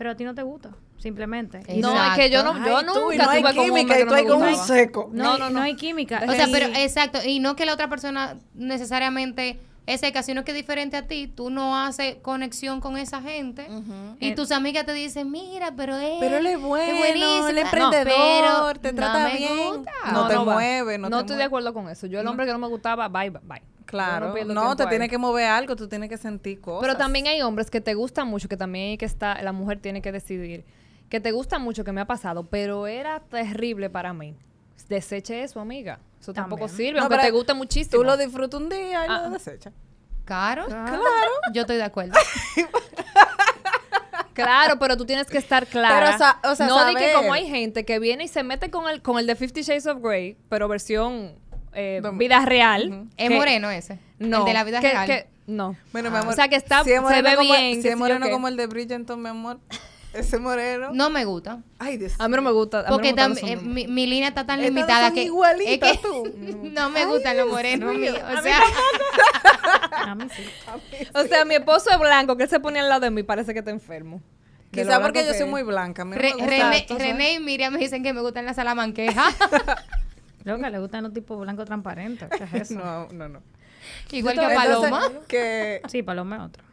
Pero 0.00 0.12
a 0.12 0.14
ti 0.14 0.24
no 0.24 0.34
te 0.34 0.40
gusta, 0.42 0.70
simplemente. 0.96 1.60
Y 1.68 1.82
No, 1.82 1.92
es 1.94 2.14
que 2.16 2.30
yo 2.30 2.42
no, 2.42 2.54
yo 2.64 2.78
Ay, 2.78 2.86
tú, 2.86 3.00
nunca 3.00 3.14
y 3.14 3.18
no 3.18 3.28
hay 3.28 3.42
tuve 3.42 3.54
con 3.54 3.58
un 3.58 3.76
química, 3.76 3.98
y 3.98 4.02
tú 4.04 4.06
no 4.08 4.14
ahí 4.14 4.26
con 4.26 4.42
un 4.42 4.56
seco. 4.56 5.10
no, 5.12 5.22
no, 5.24 5.32
hay- 5.32 5.38
no, 5.40 5.44
no 5.50 5.50
no. 5.58 5.60
hay 5.60 5.74
química. 5.76 6.22
O 6.26 6.32
sea, 6.32 6.48
pero 6.50 6.68
exacto, 6.74 7.18
y 7.22 7.38
no 7.38 7.54
que 7.54 7.66
la 7.66 7.74
otra 7.74 7.88
persona 7.90 8.38
necesariamente 8.54 9.60
es 9.84 10.00
seca, 10.00 10.22
sino 10.22 10.42
que 10.42 10.52
es 10.52 10.56
diferente 10.56 10.96
a 10.96 11.06
ti, 11.06 11.26
tú 11.26 11.50
no 11.50 11.76
haces 11.76 12.14
conexión 12.22 12.80
con 12.80 12.96
esa 12.96 13.20
gente 13.20 13.66
y 14.20 14.34
tus 14.34 14.52
amigas 14.52 14.86
te 14.86 14.94
dicen, 14.94 15.30
mira, 15.30 15.74
pero 15.76 15.98
él, 15.98 16.16
Pero 16.18 16.38
él 16.38 16.46
es 16.46 16.58
bueno, 16.58 16.96
buenísimo". 16.96 17.48
él 17.48 17.58
es 17.58 17.64
No, 17.64 17.70
emprendedor, 17.92 18.78
pero 18.78 18.80
te 18.80 18.92
no 18.92 18.96
trata 18.96 19.28
bien. 19.36 19.74
gusta. 19.76 19.92
No, 20.14 20.28
te 20.28 20.38
mueve, 20.38 20.96
no, 20.96 21.10
No 21.10 21.16
te 21.18 21.20
estoy 21.24 21.34
de 21.36 21.40
mueve. 21.40 21.44
acuerdo 21.44 21.74
con 21.74 21.90
eso. 21.90 22.06
Yo 22.06 22.20
el 22.20 22.26
hombre 22.26 22.46
que 22.46 22.52
no 22.52 22.58
me 22.58 22.68
gustaba, 22.68 23.06
bye, 23.08 23.28
bye, 23.28 23.60
Claro, 23.90 24.32
no, 24.46 24.76
te 24.76 24.86
tiene 24.86 25.08
que 25.08 25.18
mover 25.18 25.46
algo, 25.46 25.74
tú 25.74 25.88
tienes 25.88 26.08
que 26.08 26.16
sentir 26.16 26.60
cosas. 26.60 26.80
Pero 26.86 26.96
también 26.96 27.26
hay 27.26 27.42
hombres 27.42 27.70
que 27.70 27.80
te 27.80 27.94
gustan 27.94 28.28
mucho, 28.28 28.48
que 28.48 28.56
también 28.56 28.90
hay 28.90 28.98
que 28.98 29.04
estar, 29.04 29.42
la 29.42 29.52
mujer 29.52 29.80
tiene 29.80 30.00
que 30.00 30.12
decidir. 30.12 30.64
Que 31.08 31.18
te 31.20 31.32
gusta 31.32 31.58
mucho, 31.58 31.82
que 31.82 31.90
me 31.90 32.00
ha 32.00 32.06
pasado, 32.06 32.44
pero 32.44 32.86
era 32.86 33.18
terrible 33.20 33.90
para 33.90 34.12
mí. 34.12 34.36
Deseche 34.88 35.42
eso, 35.42 35.58
amiga. 35.60 35.98
Eso 36.20 36.32
tampoco 36.32 36.68
sirve, 36.68 36.98
No, 37.00 37.06
aunque 37.06 37.18
te 37.18 37.30
guste 37.32 37.52
muchísimo. 37.54 38.00
Tú 38.00 38.04
lo 38.04 38.16
disfrutas 38.16 38.60
un 38.60 38.68
día 38.68 39.06
y 39.06 39.08
Ah. 39.08 39.22
lo 39.24 39.30
desechas. 39.30 39.72
Claro, 40.24 40.66
claro, 40.66 41.02
yo 41.52 41.62
estoy 41.62 41.76
de 41.76 41.82
acuerdo. 41.82 42.14
Claro, 44.32 44.78
pero 44.78 44.96
tú 44.96 45.04
tienes 45.04 45.26
que 45.26 45.36
estar 45.38 45.66
clara. 45.66 45.98
Pero, 46.00 46.14
o 46.14 46.18
sea- 46.18 46.40
o 46.52 46.54
sea, 46.54 46.66
no 46.66 46.86
di 46.86 46.94
que 46.94 47.00
saber. 47.10 47.14
como 47.16 47.32
hay 47.34 47.46
gente 47.46 47.84
que 47.84 47.98
viene 47.98 48.24
y 48.24 48.28
se 48.28 48.42
mete 48.42 48.70
con 48.70 48.88
el, 48.88 49.02
con 49.02 49.18
el 49.18 49.26
de 49.26 49.34
Fifty 49.36 49.62
Shades 49.62 49.86
of 49.86 49.98
Grey, 50.00 50.36
pero 50.48 50.66
versión 50.68 51.34
eh, 51.74 52.02
vida 52.14 52.44
real. 52.44 53.08
Es 53.16 53.28
que- 53.28 53.34
moreno 53.36 53.70
ese, 53.70 53.98
No. 54.18 54.40
el 54.40 54.44
de 54.46 54.52
la 54.54 54.64
vida 54.64 54.80
que- 54.80 54.90
real. 54.90 55.06
que- 55.06 55.26
no. 55.46 55.76
Bueno, 55.92 56.10
mi 56.10 56.16
Ah. 56.16 56.20
amor. 56.20 56.32
O 56.32 56.36
sea, 56.36 56.48
que 56.48 56.56
está, 56.56 56.84
si 56.84 56.92
es 56.92 57.00
se 57.06 57.22
ve 57.22 57.34
como, 57.36 57.52
bien. 57.52 57.82
Si 57.82 57.88
es 57.88 57.96
moreno 57.96 58.30
como 58.30 58.48
el 58.48 58.56
de 58.56 58.66
Bridgerton, 58.66 59.20
mi 59.22 59.28
amor. 59.28 59.58
Ese 60.12 60.38
moreno. 60.40 60.90
no 60.92 61.08
me 61.08 61.24
gusta. 61.24 61.60
Ay, 61.78 61.96
Dios. 61.96 62.14
A 62.18 62.26
mí 62.26 62.34
no 62.34 62.42
me 62.42 62.50
gusta. 62.50 62.82
no 62.82 62.88
Porque 62.88 63.14
me 63.14 63.28
los 63.28 63.38
eh, 63.44 63.56
mi, 63.56 63.86
mi 63.86 64.08
línea 64.08 64.28
está 64.30 64.44
tan 64.44 64.58
Estas 64.58 64.74
limitada 64.74 65.06
son 65.06 65.14
que 65.14 65.22
igualitas, 65.22 65.92
es 65.92 65.98
que 65.98 66.02
tú. 66.02 66.24
no 66.72 66.90
me 66.90 67.06
gustan 67.06 67.36
los 67.36 67.48
morenos 67.48 67.94
míos. 67.94 68.18
O 68.38 68.42
sea, 68.42 68.58
A 70.06 70.14
mí 70.16 70.24
sí. 70.34 70.42
O 71.14 71.22
sea, 71.24 71.44
mi 71.44 71.54
esposo 71.54 71.90
es 71.90 71.98
blanco, 71.98 72.36
que 72.36 72.42
él 72.44 72.48
se 72.50 72.58
pone 72.58 72.80
al 72.80 72.88
lado 72.88 73.02
de 73.02 73.10
mí, 73.10 73.22
parece 73.22 73.52
que 73.52 73.60
está 73.60 73.70
enfermo. 73.70 74.20
Quizá 74.72 75.00
porque 75.00 75.24
yo 75.24 75.32
soy 75.34 75.46
muy 75.46 75.62
blanca. 75.62 76.02
a 76.02 76.04
mí 76.04 76.12
no 76.16 76.16
Re- 76.20 76.28
me 76.28 76.32
gusta. 76.34 76.46
René, 76.46 76.76
Exacto, 76.78 76.98
René 76.98 77.32
y 77.34 77.40
Miriam 77.40 77.72
me 77.72 77.78
dicen 77.80 78.02
que 78.02 78.12
me 78.12 78.20
gustan 78.20 78.46
las 78.46 78.56
salamanquejas. 78.56 79.34
Loca, 80.44 80.70
le 80.70 80.78
gustan 80.78 81.04
los 81.04 81.12
tipos 81.12 81.38
blancos 81.40 81.66
transparentes. 81.66 82.28
¿Qué 82.30 82.44
es 82.44 82.70
eso? 82.70 82.74
No, 82.84 83.08
no, 83.12 83.28
no. 83.28 83.42
Igual 84.12 84.34
que 84.36 84.42
Entonces, 84.42 84.58
Paloma. 84.90 85.10
que, 85.26 85.82
Sí, 85.88 86.02
Paloma 86.02 86.36
es 86.36 86.42
otro. 86.42 86.64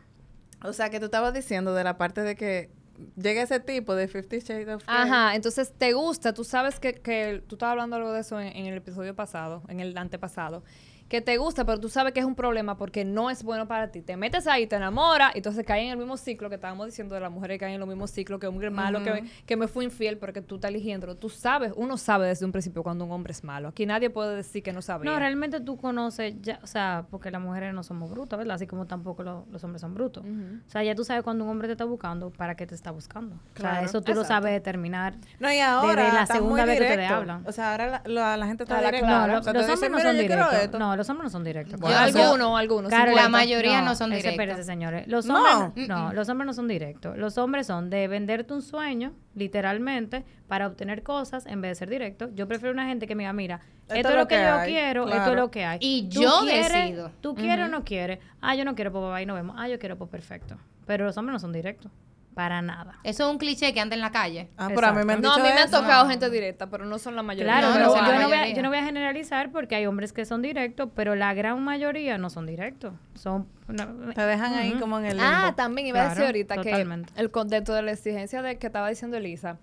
o 0.64 0.74
sea, 0.74 0.90
que 0.90 1.00
tú 1.00 1.06
estabas 1.06 1.34
diciendo 1.34 1.74
de 1.74 1.84
la 1.84 1.98
parte 1.98 2.22
de 2.22 2.36
que 2.36 2.70
llega 3.16 3.42
ese 3.44 3.60
tipo 3.60 3.96
de 3.96 4.08
Fifty 4.08 4.40
Shades 4.40 4.68
of 4.68 4.84
Grey. 4.86 4.98
Ajá, 4.98 5.36
entonces 5.36 5.72
te 5.78 5.94
gusta, 5.94 6.34
tú 6.34 6.44
sabes 6.44 6.80
que, 6.80 6.96
que 6.96 7.44
tú 7.48 7.56
estabas 7.56 7.74
hablando 7.74 7.96
algo 7.96 8.12
de 8.12 8.22
eso 8.22 8.40
en, 8.40 8.48
en 8.48 8.66
el 8.66 8.76
episodio 8.78 9.16
pasado, 9.16 9.64
en 9.70 9.80
el 9.80 9.98
antepasado, 9.98 10.64
que 11.08 11.22
te 11.22 11.38
gusta, 11.38 11.64
pero 11.66 11.80
tú 11.80 11.88
sabes 11.90 12.12
que 12.14 12.20
es 12.20 12.26
un 12.26 12.36
problema 12.36 12.78
porque 12.78 13.06
no 13.06 13.30
es 13.30 13.44
bueno 13.44 13.68
para 13.68 13.90
ti. 13.92 14.02
Te 14.02 14.18
metes 14.18 14.46
ahí, 14.48 14.68
te 14.68 14.76
enamoras, 14.76 15.34
y 15.36 15.38
entonces 15.38 15.66
caes 15.66 15.86
en 15.86 15.92
el 15.92 15.98
mismo 15.98 16.18
ciclo 16.18 16.50
que 16.50 16.56
estábamos 16.56 16.86
diciendo 16.86 17.16
de 17.16 17.22
las 17.22 17.32
mujeres 17.32 17.56
que 17.56 17.60
caen 17.60 17.74
en 17.76 17.80
los 17.80 17.88
mismos 17.88 18.12
ciclos, 18.12 18.40
que 18.40 18.48
un 18.48 18.56
hombre 18.56 18.70
malo, 18.70 19.02
que, 19.04 19.24
que 19.46 19.56
me 19.56 19.68
fue 19.68 19.86
infiel, 19.86 20.18
pero 20.18 20.34
que 20.34 20.42
tú 20.42 20.56
estás 20.56 20.70
eligiéndolo. 20.70 21.16
Tú 21.16 21.30
sabes, 21.30 21.72
uno 21.76 21.96
sabe 21.98 22.28
desde 22.28 22.46
un 22.46 22.52
principio 22.52 22.84
cuando 22.84 23.06
un 23.06 23.12
hombre 23.12 23.32
es 23.32 23.44
malo. 23.44 23.70
Aquí 23.70 23.86
nadie 23.86 24.10
puede 24.10 24.36
decir 24.36 24.62
que 24.64 24.74
no 24.74 24.82
sabía. 24.82 25.10
No, 25.10 25.18
realmente 25.18 25.62
tú 25.62 25.78
conoces, 25.78 26.36
ya, 26.42 26.60
o 26.62 26.68
sea, 26.68 27.06
porque 27.10 27.32
las 27.32 27.42
mujeres 27.42 27.74
no 27.74 27.84
somos 27.84 28.10
brutas, 28.10 28.38
¿verdad? 28.38 28.56
Así 28.56 28.68
como 28.68 28.86
tampoco 28.86 29.24
lo- 29.24 29.46
los 29.52 29.64
hombres 29.64 29.82
son 29.82 29.94
brutos. 29.94 30.24
O 30.26 30.70
sea, 30.70 30.84
ya 30.84 30.94
tú 30.96 31.04
sabes 31.06 31.24
cuando 31.24 31.44
un 31.46 31.52
hombre 31.52 31.68
te 31.68 31.74
está 31.74 31.86
buscando, 31.86 32.32
para 32.32 32.56
qué 32.56 32.68
te 32.68 32.76
está 32.76 32.92
buscando. 32.92 33.36
O 33.36 33.40
sea, 33.40 33.72
Claro. 33.72 33.86
eso 33.86 34.02
tú 34.02 34.14
lo 34.14 34.24
sabes 34.26 34.52
determinar. 34.52 35.14
No, 35.40 35.52
y 35.52 35.60
ahora 35.60 36.04
Desde 36.04 36.16
la 36.16 36.22
está 36.24 36.34
segunda 36.36 36.64
muy 36.66 36.70
vez 36.72 36.80
que 36.80 36.86
te 36.86 36.92
directo. 36.92 37.16
hablan. 37.16 37.44
O 37.48 37.52
sea, 37.52 37.72
ahora 37.72 37.88
la, 37.88 38.02
la- 38.06 38.38
la 38.38 38.46
gente 38.48 38.64
está 38.64 38.78
directa. 38.80 39.00
clara. 39.00 39.34
No, 39.34 39.40
O 39.40 39.44
sea, 39.44 39.54
los 39.54 39.66
te 39.66 39.72
hombres 39.74 39.80
dicen, 39.80 39.92
no 39.92 39.98
"Mira, 39.98 40.10
son 40.10 40.18
directos. 40.18 40.54
esto". 40.64 40.80
No, 40.80 40.97
los 40.98 41.10
hombres 41.10 41.26
no 41.26 41.30
son 41.30 41.44
directos. 41.44 41.80
Bueno, 41.80 41.98
algunos, 41.98 42.60
algunos. 42.60 42.92
La 42.92 43.30
mayoría 43.30 43.82
no 43.82 43.96
son 43.96 44.10
directos. 44.10 44.32
espérese, 44.32 44.64
señores. 44.64 45.08
Los 45.08 45.26
No. 45.26 45.66
hombres, 45.68 45.88
no, 45.88 46.12
los 46.14 46.28
hombres 46.30 46.46
no 46.48 46.54
son 46.54 46.68
directos. 46.68 47.18
Los 47.18 47.38
hombres 47.38 47.68
son 47.68 47.90
de 47.90 48.08
venderte 48.08 48.54
un 48.54 48.62
sueño, 48.62 49.14
literalmente, 49.36 50.26
para 50.48 50.68
obtener 50.68 51.04
cosas 51.04 51.46
en 51.46 51.62
vez 51.62 51.72
de 51.72 51.76
ser 51.76 51.90
directo. 51.90 52.30
Yo 52.36 52.48
prefiero 52.48 52.74
una 52.74 52.86
gente 52.88 53.08
que 53.08 53.16
me 53.16 53.24
diga, 53.24 53.34
mira, 53.34 53.62
esto, 53.90 54.10
es 54.10 54.16
lo 54.16 54.28
que, 54.28 54.36
yo 54.36 54.56
hay, 54.56 54.72
quiero, 54.72 55.08
esto 55.08 55.30
es 55.32 55.36
lo 55.36 55.50
que 55.52 55.64
hay. 55.66 55.78
Y 55.82 56.10
¿Tú 56.10 56.22
yo 56.22 56.40
quieres? 56.42 56.74
decido. 56.74 57.12
¿Tú 57.22 57.36
quieres 57.36 57.66
o 57.68 57.70
no 57.70 57.84
quieres? 57.86 58.20
Ah, 58.42 58.56
yo 58.56 58.66
no 58.66 58.76
quiero, 58.76 58.92
pues 58.92 59.14
bye, 59.14 59.26
nos 59.26 59.36
vemos. 59.38 59.56
Ah, 59.58 59.68
yo 59.70 59.80
quiero, 59.80 59.98
pues 59.98 60.10
perfecto. 60.10 60.58
Pero 60.86 61.06
los 61.06 61.18
hombres 61.18 61.34
no 61.34 61.40
son 61.40 61.54
directos. 61.54 61.92
Para 62.38 62.62
nada. 62.62 63.00
Eso 63.04 63.26
es 63.26 63.32
un 63.32 63.40
cliché 63.40 63.74
que 63.74 63.80
anda 63.80 63.96
en 63.96 64.02
la 64.02 64.12
calle. 64.12 64.52
Ah, 64.58 64.68
pero 64.74 64.86
a 64.86 64.94
mí 64.94 65.04
me 65.04 65.14
han 65.14 65.22
No, 65.22 65.34
a 65.34 65.38
mí 65.38 65.42
me 65.44 65.50
han 65.50 65.68
eso. 65.68 65.82
tocado 65.82 66.08
gente 66.08 66.30
directa, 66.30 66.70
pero 66.70 66.86
no 66.86 67.00
son 67.00 67.16
la 67.16 67.24
mayoría. 67.24 67.52
Claro, 67.52 67.68
No, 67.70 67.74
pero 67.74 67.86
no 67.88 67.92
son 67.94 68.02
la 68.04 68.08
yo, 68.08 68.14
no 68.22 68.28
voy 68.28 68.34
a, 68.34 68.40
mayoría. 68.42 68.56
yo 68.56 68.62
no 68.62 68.70
voy 68.70 68.78
a 68.78 68.84
generalizar 68.84 69.52
porque 69.52 69.74
hay 69.76 69.88
hombres 69.88 70.14
que 70.14 70.24
son 70.24 70.44
directos, 70.44 70.90
pero 70.96 71.16
la 71.16 71.34
gran 71.34 71.64
mayoría 71.64 72.20
no 72.20 72.30
son 72.30 72.46
directos. 72.46 72.94
Son... 73.16 73.48
no- 73.68 74.14
Te 74.14 74.22
dejan 74.22 74.54
ahí 74.54 74.74
como 74.74 75.00
en 75.00 75.06
el 75.06 75.18
limbo. 75.18 75.28
Ah, 75.30 75.54
también 75.58 75.88
iba 75.88 76.00
a 76.00 76.04
decir 76.04 76.16
Claro, 76.18 76.28
ahorita 76.28 76.56
totalmente. 76.58 77.12
que 77.14 77.20
el 77.22 77.32
con- 77.32 77.48
dentro 77.50 77.74
de 77.74 77.82
la 77.82 77.92
exigencia 77.94 78.44
de 78.44 78.60
que 78.60 78.68
estaba 78.68 78.88
diciendo 78.88 79.18
Elisa, 79.18 79.58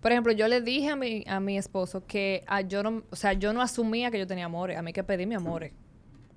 por 0.00 0.10
ejemplo, 0.12 0.32
yo 0.32 0.48
le 0.48 0.62
dije 0.62 0.88
a 0.90 0.96
mi, 0.96 1.24
a 1.28 1.40
mi 1.40 1.58
esposo 1.58 2.06
que 2.06 2.42
ah, 2.46 2.62
yo 2.62 2.82
no, 2.82 3.02
o 3.10 3.16
sea, 3.16 3.34
yo 3.34 3.52
no 3.52 3.60
asumía 3.60 4.10
que 4.10 4.18
yo 4.18 4.26
tenía 4.26 4.46
amores, 4.46 4.78
a 4.78 4.82
mí 4.82 4.94
que 4.94 5.04
pedí 5.04 5.26
mi 5.26 5.34
amores. 5.34 5.72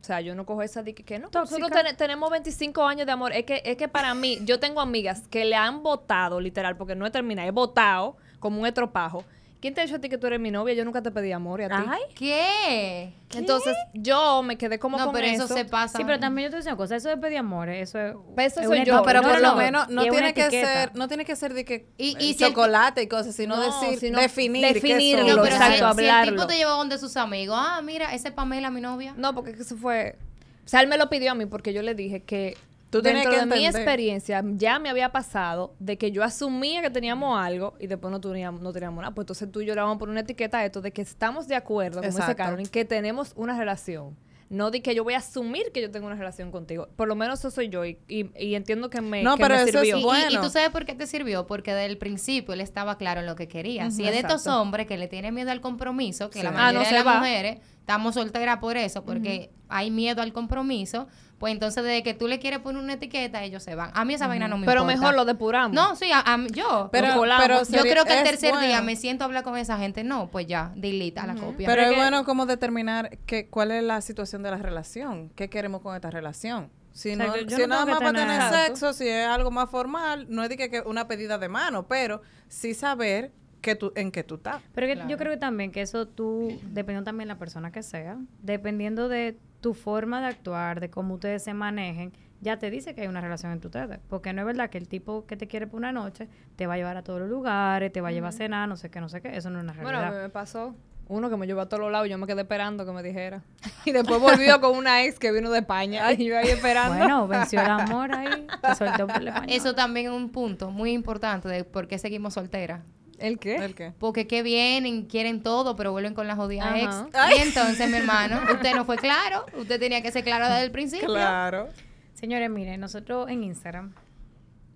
O 0.02 0.04
sea, 0.04 0.20
yo 0.20 0.34
no 0.34 0.46
cojo 0.48 0.64
esa 0.64 0.82
de 0.82 0.96
que, 0.96 1.04
que 1.04 1.20
no. 1.20 1.28
Nosotros 1.32 1.50
Tóxica. 1.70 1.84
ten- 1.84 1.96
tenemos 1.96 2.30
25 2.32 2.84
años 2.86 3.06
de 3.06 3.12
amor. 3.12 3.34
Es 3.34 3.46
que, 3.46 3.62
es 3.64 3.78
que 3.78 3.88
para 3.88 4.14
mí, 4.16 4.40
yo 4.46 4.60
tengo 4.60 4.82
amigas 4.82 5.28
que 5.28 5.46
le 5.46 5.56
han 5.56 5.84
votado, 5.84 6.40
literal, 6.42 6.76
porque 6.76 6.96
no 6.96 7.06
he 7.06 7.12
terminado, 7.12 7.48
he 7.48 7.52
votado 7.52 8.18
como 8.40 8.60
un 8.60 8.66
estropajo. 8.66 9.24
¿Quién 9.62 9.76
te 9.76 9.82
ha 9.82 9.84
dicho 9.86 9.96
a 9.98 10.00
ti 10.00 10.10
que 10.10 10.18
tú 10.18 10.26
eres 10.28 10.40
mi 10.40 10.50
novia? 10.50 10.74
Yo 10.74 10.84
nunca 10.84 11.02
te 11.04 11.12
pedí 11.12 11.32
amor 11.32 11.62
y 11.62 11.66
a 11.66 11.70
ti. 11.70 11.76
Ay. 11.88 12.02
¿Qué? 12.16 13.14
Entonces, 13.38 13.76
yo 13.94 14.42
me 14.42 14.58
quedé 14.58 14.80
como 14.80 14.98
no, 14.98 15.06
con 15.06 15.14
pero 15.14 15.28
eso, 15.28 15.46
eso. 15.46 15.54
se 15.54 15.66
pasa. 15.66 15.98
Sí, 16.00 16.04
pero 16.04 16.20
también 16.20 16.48
yo 16.48 16.52
te 16.52 16.58
digo 16.58 16.70
una 16.72 16.78
cosa, 16.78 16.96
eso 16.96 17.10
de 17.10 17.18
pedir 17.18 17.38
amores, 17.38 17.90
eso 17.90 18.00
es... 18.00 18.16
Pero 18.36 18.48
eso 18.48 18.60
es 18.62 18.68
soy 18.68 18.84
yo. 18.86 18.96
No, 18.96 19.04
pero 19.04 19.22
por 19.22 19.34
No, 19.34 19.40
lo 19.40 19.48
no, 19.52 19.56
menos 19.56 19.88
no 19.90 20.02
tiene 20.02 20.34
que 20.34 20.50
ser, 20.50 20.96
no 20.96 21.08
tiene 21.08 21.26
que 21.26 21.36
ser 21.36 21.54
de 21.54 21.64
que 21.64 21.86
Y- 21.98 22.16
eh, 22.16 22.24
y 22.24 22.34
si 22.34 22.44
el- 22.44 22.50
chocolate 22.50 23.04
y 23.04 23.08
cosas, 23.08 23.36
sino 23.36 23.56
No, 23.56 23.62
decir, 23.62 24.00
sino 24.00 24.20
definir 24.20 24.74
definirlo, 24.74 25.28
son. 25.28 25.44
Pero 25.44 25.46
si- 25.46 25.52
exacto, 25.62 25.76
si, 25.76 25.82
el 26.04 26.10
hablarlo. 26.10 26.32
tipo 26.34 26.48
te 26.48 26.58
llevó 26.58 26.72
donde 26.72 26.98
sus 26.98 27.16
amigos, 27.16 27.58
ah, 27.60 27.82
mira, 27.84 28.14
esa 28.16 28.30
es 28.30 28.34
Pamela, 28.34 28.72
mi 28.72 28.82
novia. 28.82 29.14
No, 29.16 29.36
porque 29.36 29.52
eso 29.52 29.78
fue... 29.78 30.18
O 30.66 30.68
sea, 30.72 30.82
él 30.82 30.88
me 30.88 30.98
lo 30.98 31.08
pidió 31.10 31.32
a 31.32 31.36
mí 31.36 31.46
porque 31.46 31.72
yo 31.74 31.84
le 31.84 31.94
dije 31.96 32.24
que 32.24 32.58
Tú 32.92 33.02
tienes 33.02 33.24
dentro 33.24 33.40
que 33.42 33.50
de 33.50 33.56
mi 33.60 33.66
experiencia 33.66 34.44
ya 34.56 34.78
me 34.78 34.90
había 34.90 35.12
pasado 35.12 35.74
de 35.80 35.98
que 35.98 36.12
yo 36.12 36.24
asumía 36.24 36.82
que 36.82 36.90
teníamos 36.90 37.40
algo 37.40 37.74
y 37.80 37.88
después 37.88 38.12
no 38.12 38.22
teníamos, 38.22 38.62
no 38.62 38.72
teníamos 38.72 39.02
nada. 39.02 39.16
Pues 39.16 39.24
entonces 39.24 39.52
tú 39.52 39.62
y 39.62 39.66
yo 39.66 39.74
le 39.74 39.82
vamos 39.82 39.96
a 39.96 40.00
poner 40.00 40.12
una 40.12 40.22
etiqueta 40.22 40.60
a 40.60 40.66
esto 40.66 40.82
de 40.82 40.92
que 40.92 41.02
estamos 41.02 41.48
de 41.48 41.56
acuerdo, 41.56 41.96
como 42.02 42.08
dice 42.08 42.20
Exacto. 42.20 42.38
Carolyn, 42.44 42.68
que 42.68 42.86
tenemos 42.86 43.34
una 43.36 43.58
relación. 43.58 44.16
No 44.50 44.70
de 44.70 44.82
que 44.82 44.94
yo 44.94 45.06
voy 45.06 45.14
a 45.14 45.20
asumir 45.20 45.72
que 45.74 45.82
yo 45.82 45.90
tengo 45.92 46.08
una 46.08 46.18
relación 46.18 46.52
contigo. 46.52 46.90
Por 46.98 47.08
lo 47.08 47.16
menos 47.16 47.40
eso 47.40 47.50
soy 47.52 47.70
yo 47.70 47.86
y, 47.86 47.98
y- 48.10 48.30
y 48.38 48.56
entiendo 48.56 48.90
que 48.90 49.00
me, 49.00 49.24
No, 49.24 49.38
que 49.38 49.44
pero 49.44 49.56
me 49.56 49.62
eso 49.62 49.80
es 49.80 49.86
sirvió. 49.86 49.96
Y, 49.96 50.02
y- 50.02 50.04
Bueno. 50.04 50.30
y 50.30 50.38
tú 50.42 50.50
sabes 50.50 50.72
por 50.72 50.84
qué 50.86 50.94
te 50.94 51.08
sirvió, 51.08 51.48
porque 51.48 51.72
desde 51.74 51.86
el 51.86 51.98
principio 51.98 52.54
él 52.54 52.60
estaba 52.60 52.98
claro 52.98 53.22
en 53.22 53.28
lo 53.28 53.38
que 53.38 53.48
quería. 53.48 53.90
Si 53.92 54.04
es 54.04 54.12
de 54.12 54.20
estos 54.20 54.48
hombres 54.48 54.88
que 54.88 54.98
le 54.98 55.08
tienen 55.08 55.34
miedo 55.34 55.52
al 55.52 55.62
compromiso, 55.62 56.30
que 56.30 56.44
la 56.44 56.52
mayoría 56.52 56.68
Ah, 56.68 56.74
no 56.74 56.84
de 56.84 56.92
las 56.92 57.08
va. 57.08 57.20
mujeres 57.20 57.60
estamos 57.80 58.16
solteras 58.16 58.58
por 58.58 58.76
eso, 58.76 59.06
porque 59.06 59.52
hay 59.70 59.90
miedo 59.90 60.22
al 60.22 60.34
compromiso, 60.34 61.08
pues 61.42 61.52
entonces 61.54 61.84
desde 61.84 62.04
que 62.04 62.14
tú 62.14 62.28
le 62.28 62.38
quieres 62.38 62.60
poner 62.60 62.82
una 62.84 62.94
etiqueta, 62.94 63.44
ellos 63.44 63.64
se 63.64 63.74
van. 63.74 63.90
A 63.96 64.06
mí 64.06 64.14
esa 64.14 64.28
vaina 64.28 64.48
no 64.48 64.60
me 64.60 64.68
Pero 64.68 64.82
importa. 64.82 65.00
mejor 65.00 65.16
lo 65.16 65.26
depuramos. 65.26 65.74
No, 65.76 65.96
sí, 65.96 66.12
a, 66.14 66.24
yo. 66.52 66.90
Pero, 66.92 67.08
pero 67.40 67.64
yo 67.64 67.82
creo 67.82 68.06
que 68.06 68.20
el 68.20 68.24
tercer 68.24 68.58
día 68.60 68.82
me 68.84 68.96
siento 68.96 69.24
a 69.24 69.26
hablar 69.26 69.44
con 69.44 69.58
esa 69.58 69.80
gente. 69.80 70.04
No, 70.04 70.30
pues 70.30 70.46
ya, 70.46 70.72
delita 70.76 71.26
la 71.26 71.34
copia. 71.34 71.68
Pero 71.68 71.82
es 71.82 71.90
que- 71.90 71.96
bueno 71.96 72.24
como 72.26 72.46
determinar 72.46 73.18
que, 73.26 73.48
cuál 73.50 73.72
es 73.72 73.84
la 73.84 74.02
situación 74.02 74.44
de 74.44 74.52
la 74.52 74.58
relación, 74.58 75.30
qué 75.36 75.50
queremos 75.50 75.82
con 75.82 75.96
esta 75.96 76.12
relación. 76.12 76.70
Si, 76.94 77.16
no, 77.16 77.34
si 77.34 77.46
no 77.62 77.68
nada 77.68 77.86
más 77.88 78.00
para 78.00 78.14
tener- 78.14 78.68
sexo, 78.68 78.94
si 78.94 79.08
es 79.08 79.26
algo 79.26 79.50
más 79.50 79.68
formal, 79.70 80.28
no 80.30 80.44
es 80.44 80.50
de 80.50 80.58
que, 80.58 80.70
que 80.70 80.82
una 80.82 81.08
pedida 81.08 81.40
de 81.40 81.50
mano, 81.50 81.88
pero 81.88 82.22
sí 82.50 82.76
saber 82.76 83.32
que 83.62 83.76
tú, 83.76 83.94
en 83.96 84.12
que 84.12 84.24
tú 84.24 84.36
estás. 84.36 84.62
Pero 84.76 84.88
que 84.88 85.02
yo 85.10 85.18
creo 85.18 85.32
que 85.32 85.38
también 85.38 85.72
que 85.72 85.82
eso 85.82 86.08
tú, 86.08 86.50
dependiendo 86.66 87.04
también 87.06 87.28
de 87.30 87.34
la 87.34 87.40
persona 87.40 87.72
que 87.72 87.82
sea, 87.82 88.18
dependiendo 88.44 89.08
de 89.08 89.38
tu 89.62 89.74
forma 89.74 90.20
de 90.22 90.28
actuar, 90.28 90.80
de 90.80 90.90
cómo 90.90 91.14
ustedes 91.14 91.44
se 91.44 91.54
manejen, 91.54 92.12
ya 92.42 92.58
te 92.58 92.70
dice 92.72 92.96
que 92.96 93.02
hay 93.02 93.08
una 93.08 93.22
relación 93.22 93.52
entre 93.52 93.68
ustedes. 93.68 94.00
Porque 94.10 94.34
no 94.34 94.42
es 94.42 94.46
verdad 94.48 94.70
que 94.70 94.78
el 94.80 94.88
tipo 94.88 95.26
que 95.28 95.38
te 95.38 95.48
quiere 95.48 95.68
por 95.68 95.78
una 95.78 95.92
noche 95.92 96.28
te 96.56 96.68
va 96.68 96.74
a 96.74 96.78
llevar 96.78 96.98
a 96.98 97.04
todos 97.04 97.20
los 97.20 97.30
lugares, 97.30 97.92
te 97.94 98.02
va 98.02 98.10
a 98.10 98.12
llevar 98.12 98.30
a 98.30 98.32
cenar, 98.32 98.68
no 98.68 98.76
sé 98.76 98.90
qué, 98.90 99.00
no 99.00 99.10
sé 99.10 99.22
qué. 99.22 99.38
Eso 99.38 99.50
no 99.50 99.60
es 99.60 99.64
una 99.64 99.74
Bueno, 99.74 100.00
realidad. 100.00 100.24
me 100.24 100.30
pasó 100.30 100.76
uno 101.08 101.30
que 101.30 101.36
me 101.36 101.46
llevó 101.46 101.60
a 101.62 101.68
todos 101.68 101.82
los 101.82 101.92
lados 101.92 102.08
y 102.08 102.10
yo 102.10 102.18
me 102.18 102.26
quedé 102.26 102.42
esperando 102.42 102.86
que 102.86 102.92
me 102.92 103.04
dijera. 103.04 103.44
Y 103.86 103.92
después 103.92 104.20
volvió 104.22 104.62
con 104.62 104.78
una 104.78 105.04
ex 105.04 105.18
que 105.20 105.32
vino 105.32 105.50
de 105.52 105.60
España 105.60 106.12
y 106.14 106.26
yo 106.26 106.38
ahí 106.38 106.48
esperando. 106.50 106.98
Bueno, 106.98 107.28
venció 107.28 107.62
el 107.62 107.70
amor 107.70 108.14
ahí, 108.14 108.48
te 108.62 108.76
soltó 108.76 109.08
por 109.08 109.22
la. 109.22 109.44
Eso 109.48 109.76
también 109.76 110.08
es 110.08 110.12
un 110.14 110.30
punto 110.30 110.72
muy 110.72 110.92
importante 110.92 111.48
de 111.50 111.64
por 111.64 111.88
qué 111.88 111.98
seguimos 111.98 112.36
solteras. 112.36 112.82
¿El 113.22 113.40
qué? 113.40 113.56
¿El 113.56 113.76
qué? 113.76 113.94
Porque 114.00 114.28
que 114.28 114.44
vienen, 114.44 115.06
quieren 115.06 115.44
todo, 115.44 115.76
pero 115.76 115.92
vuelven 115.92 116.14
con 116.14 116.28
la 116.28 116.36
jodida 116.36 116.78
ex. 116.80 117.06
Y 117.36 117.42
entonces, 117.42 117.90
mi 117.90 117.98
hermano, 117.98 118.42
usted 118.52 118.76
no 118.76 118.86
fue 118.86 118.98
claro. 118.98 119.46
Usted 119.58 119.80
tenía 119.80 120.02
que 120.02 120.12
ser 120.12 120.24
claro 120.24 120.46
desde 120.46 120.64
el 120.64 120.72
principio. 120.72 121.08
Claro. 121.08 121.70
Señores, 122.14 122.50
miren, 122.50 122.80
nosotros 122.80 123.30
en 123.30 123.44
Instagram 123.44 123.94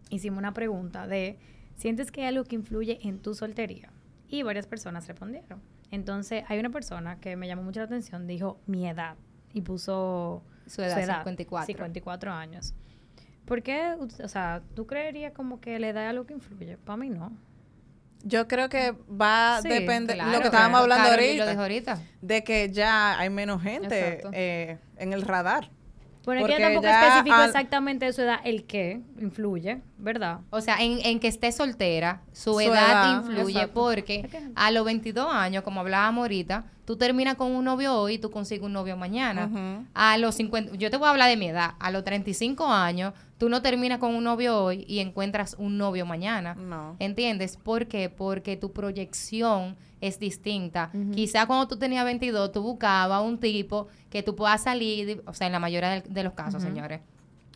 hicimos 0.10 0.40
una 0.40 0.54
pregunta 0.54 1.08
de 1.08 1.38
¿sientes 1.76 2.12
que 2.12 2.22
hay 2.22 2.28
algo 2.28 2.44
que 2.44 2.56
influye 2.56 3.00
en 3.04 3.20
tu 3.20 3.34
soltería? 3.36 3.90
Y 4.28 4.44
varias 4.44 4.68
personas 4.68 5.08
respondieron. 5.08 5.62
Entonces, 5.92 6.44
hay 6.48 6.60
una 6.60 6.70
persona 6.70 7.20
que 7.20 7.36
me 7.36 7.48
llamó 7.48 7.64
mucho 7.64 7.80
la 7.80 7.86
atención, 7.86 8.28
dijo 8.28 8.60
mi 8.66 8.88
edad 8.88 9.16
y 9.54 9.62
puso 9.62 10.44
Su 10.66 10.82
edad, 10.82 11.24
54. 11.24 11.68
54 11.68 12.32
años. 12.32 12.74
¿Por 13.46 13.62
qué? 13.62 13.96
O 14.24 14.28
sea, 14.28 14.64
¿tú 14.74 14.88
creerías 14.88 15.32
como 15.34 15.62
que 15.62 15.78
la 15.80 15.90
edad 15.90 16.06
es 16.06 16.10
algo 16.10 16.26
que 16.26 16.34
influye? 16.34 16.78
Para 16.78 16.98
mí 16.98 17.10
no. 17.10 17.32
Yo 18.28 18.48
creo 18.48 18.70
que 18.70 18.92
va 19.10 19.58
a 19.58 19.62
Sí, 19.62 19.70
depender, 19.70 20.16
Claro, 20.16 20.32
lo 20.32 20.40
que 20.40 20.46
estábamos 20.46 20.84
claro. 20.84 20.94
hablando 21.02 21.12
ahorita, 21.12 21.62
ahorita. 21.62 22.00
de 22.22 22.44
que 22.44 22.72
ya 22.72 23.20
hay 23.20 23.30
menos 23.30 23.62
gente 23.62 24.22
eh, 24.34 24.80
en 24.98 25.14
el 25.14 25.22
radar. 25.22 25.70
Bueno, 26.26 26.46
que 26.48 26.58
tampoco 26.60 26.88
especificó 26.88 27.36
al- 27.36 27.46
exactamente 27.50 28.06
de 28.06 28.14
su 28.14 28.22
edad 28.22 28.40
el 28.44 28.64
qué 28.66 29.02
influye, 29.22 29.82
¿verdad? 29.98 30.40
O 30.50 30.62
sea, 30.62 30.78
en, 30.82 31.00
en 31.04 31.20
que 31.20 31.28
esté 31.28 31.52
soltera, 31.52 32.22
su, 32.32 32.54
Su 32.54 32.60
edad, 32.62 32.74
edad, 32.92 33.22
influye 33.22 33.52
exacto. 33.60 33.74
porque 33.74 34.24
que- 34.24 34.42
a 34.56 34.72
los 34.72 34.86
22 34.86 35.28
años, 35.32 35.64
como 35.64 35.80
hablábamos 35.82 36.24
ahorita, 36.24 36.66
tú 36.86 36.98
terminas 36.98 37.36
con 37.36 37.52
un 37.52 37.66
novio 37.66 37.94
hoy 37.96 38.14
y 38.16 38.18
tú 38.20 38.30
consigues 38.32 38.64
un 38.66 38.74
novio 38.74 38.96
mañana. 38.98 39.50
A 39.94 40.18
los 40.18 40.36
50, 40.36 40.76
yo 40.76 40.90
te 40.92 40.98
voy 40.98 41.08
a 41.08 41.12
hablar 41.12 41.30
de 41.30 41.38
mi 41.38 41.48
edad, 41.48 41.72
a 41.80 41.92
los 41.92 42.04
35 42.04 42.66
años, 42.72 43.14
tú 43.38 43.50
no 43.50 43.62
terminas 43.62 43.98
con 44.00 44.14
un 44.16 44.24
novio 44.24 44.58
hoy 44.64 44.86
y 44.88 45.00
encuentras 45.00 45.56
un 45.60 45.78
novio 45.78 46.06
mañana. 46.06 46.56
No. 46.56 46.96
¿Entiendes? 47.00 47.58
¿Por 47.58 47.88
qué? 47.88 48.10
Porque 48.10 48.56
tu 48.58 48.72
proyección 48.72 49.76
es 50.02 50.20
distinta. 50.20 50.92
Quizá 51.14 51.46
cuando 51.48 51.68
tú 51.68 51.78
tenías 51.78 52.06
22, 52.06 52.52
tú 52.52 52.62
buscabas 52.62 53.24
un 53.24 53.40
tipo 53.40 53.88
que 54.10 54.22
tú 54.24 54.36
puedas 54.36 54.64
salir, 54.64 55.24
o 55.26 55.34
sea, 55.34 55.48
en 55.48 55.54
la 55.54 55.60
mayoría 55.60 55.90
de, 55.90 56.02
de 56.02 56.24
los 56.24 56.34
casos, 56.34 56.62
señores. 56.62 57.02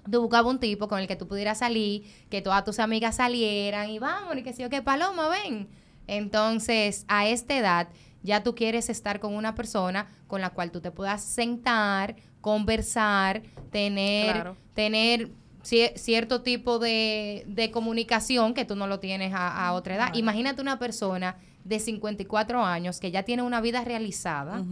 Tú 0.10 0.22
buscabas 0.22 0.50
un 0.52 0.60
tipo 0.60 0.88
con 0.88 1.00
el 1.00 1.08
que 1.08 1.16
tú 1.16 1.28
pudieras 1.28 1.60
salir, 1.60 2.04
que 2.30 2.42
todas 2.42 2.64
tus 2.64 2.80
amigas 2.80 3.18
salieran 3.18 3.90
y 3.90 4.00
vamos, 4.00 4.36
y 4.38 4.44
que 4.44 4.54
sí, 4.54 4.64
o 4.64 4.70
que 4.70 4.82
Paloma, 4.82 5.30
ven. 5.30 5.68
Entonces, 6.08 7.06
a 7.08 7.28
esta 7.28 7.56
edad, 7.56 7.88
ya 8.24 8.42
tú 8.44 8.56
quieres 8.56 8.90
estar 8.90 9.20
con 9.20 9.36
una 9.36 9.54
persona 9.56 10.08
con 10.28 10.42
la 10.42 10.50
cual 10.50 10.72
tú 10.72 10.82
te 10.82 10.92
puedas 10.92 11.24
sentar, 11.24 12.16
conversar, 12.42 13.42
tener, 13.72 14.34
Claro. 14.34 14.58
tener 14.74 15.30
cie- 15.64 15.96
cierto 15.96 16.42
tipo 16.42 16.80
de, 16.80 17.44
de 17.48 17.72
comunicación 17.72 18.54
que 18.54 18.66
tú 18.66 18.76
no 18.76 18.88
lo 18.88 19.00
tienes 19.00 19.34
a, 19.34 19.68
a 19.68 19.74
otra 19.74 19.96
edad. 19.96 20.14
Imagínate 20.16 20.62
una 20.62 20.80
persona 20.80 21.38
de 21.64 21.80
54 21.80 22.64
años 22.64 23.00
que 23.00 23.12
ya 23.12 23.24
tiene 23.24 23.44
una 23.44 23.62
vida 23.62 23.84
realizada. 23.84 24.64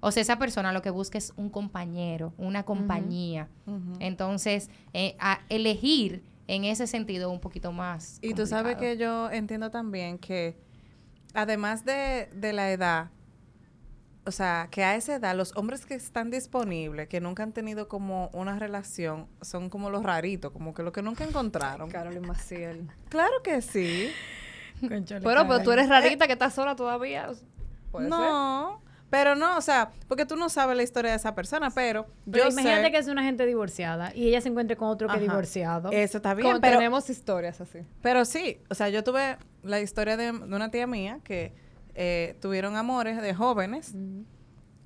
O 0.00 0.12
sea, 0.12 0.20
esa 0.20 0.38
persona 0.38 0.72
lo 0.72 0.82
que 0.82 0.90
busca 0.90 1.16
es 1.16 1.32
un 1.36 1.48
compañero, 1.48 2.34
una 2.36 2.64
compañía. 2.64 3.48
Entonces, 4.00 4.70
eh, 4.92 5.16
a 5.18 5.40
elegir 5.48 6.22
en 6.46 6.64
ese 6.64 6.86
sentido 6.86 7.30
un 7.30 7.40
poquito 7.40 7.72
más. 7.72 8.18
Y 8.20 8.34
tú 8.34 8.46
sabes 8.46 8.76
que 8.76 8.96
yo 8.96 9.30
entiendo 9.30 9.70
también 9.70 10.18
que 10.18 10.56
además 11.32 11.84
de, 11.84 12.28
de 12.34 12.52
la 12.52 12.70
edad, 12.70 13.10
o 14.26 14.30
sea, 14.30 14.68
que 14.70 14.84
a 14.84 14.96
esa 14.96 15.16
edad 15.16 15.36
los 15.36 15.56
hombres 15.56 15.84
que 15.86 15.94
están 15.94 16.30
disponibles, 16.30 17.08
que 17.08 17.20
nunca 17.20 17.42
han 17.42 17.52
tenido 17.52 17.88
como 17.88 18.30
una 18.32 18.58
relación, 18.58 19.26
son 19.42 19.68
como 19.68 19.90
los 19.90 20.02
raritos, 20.02 20.52
como 20.52 20.74
que 20.74 20.82
lo 20.82 20.92
que 20.92 21.02
nunca 21.02 21.24
encontraron. 21.24 21.90
Carolyn 21.90 22.26
Maciel. 22.26 22.88
Claro 23.08 23.42
que 23.42 23.60
sí. 23.60 24.10
Pero, 24.88 25.22
pero 25.48 25.62
tú 25.62 25.72
eres 25.72 25.88
rarita 25.88 26.26
que 26.26 26.32
estás 26.34 26.54
sola 26.54 26.76
todavía. 26.76 27.30
Puede 27.90 28.08
ser. 28.08 28.18
No, 28.18 28.80
pero 29.10 29.36
no, 29.36 29.56
o 29.56 29.60
sea, 29.60 29.92
porque 30.08 30.26
tú 30.26 30.34
no 30.34 30.48
sabes 30.48 30.76
la 30.76 30.82
historia 30.82 31.12
de 31.12 31.16
esa 31.18 31.34
persona, 31.34 31.70
pero, 31.70 32.06
Pero 32.30 32.44
yo 32.46 32.50
imagínate 32.50 32.86
sé, 32.86 32.90
que 32.90 32.98
es 32.98 33.06
una 33.06 33.22
gente 33.22 33.46
divorciada 33.46 34.12
y 34.14 34.26
ella 34.26 34.40
se 34.40 34.48
encuentre 34.48 34.76
con 34.76 34.88
otro 34.88 35.06
que 35.06 35.12
Ajá. 35.12 35.20
divorciado. 35.20 35.90
eso 35.92 36.18
está 36.18 36.34
bien, 36.34 36.58
pero, 36.60 36.78
tenemos 36.78 37.08
historias 37.08 37.60
así. 37.60 37.78
pero 38.02 38.24
sí, 38.24 38.58
o 38.70 38.74
sea, 38.74 38.88
yo 38.88 39.04
tuve 39.04 39.36
la 39.62 39.80
historia 39.80 40.16
de, 40.16 40.32
de 40.32 40.56
una 40.56 40.70
tía 40.70 40.88
mía 40.88 41.20
que 41.22 41.52
eh, 41.94 42.36
tuvieron 42.40 42.76
amores 42.76 43.22
de 43.22 43.34
jóvenes, 43.34 43.94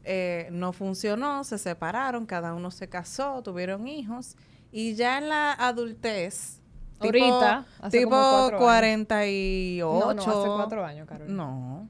eh, 0.04 0.48
no 0.50 0.72
funcionó, 0.72 1.42
se 1.44 1.56
separaron, 1.56 2.26
cada 2.26 2.52
uno 2.54 2.70
se 2.70 2.88
casó, 2.88 3.42
tuvieron 3.42 3.88
hijos, 3.88 4.36
y 4.70 4.94
ya 4.94 5.16
en 5.16 5.30
la 5.30 5.52
adultez, 5.54 6.57
tipo- 7.00 7.24
Ahorita, 7.24 7.66
hace 7.80 7.98
tipo 7.98 8.10
como 8.10 8.22
cuatro 8.22 8.56
años. 8.56 9.06
48. 9.08 10.00
No, 10.00 10.14
no, 10.14 10.22
hace 10.22 10.48
cuatro 10.56 10.84
años, 10.84 11.08
Carolyn. 11.08 11.36
No. 11.36 11.88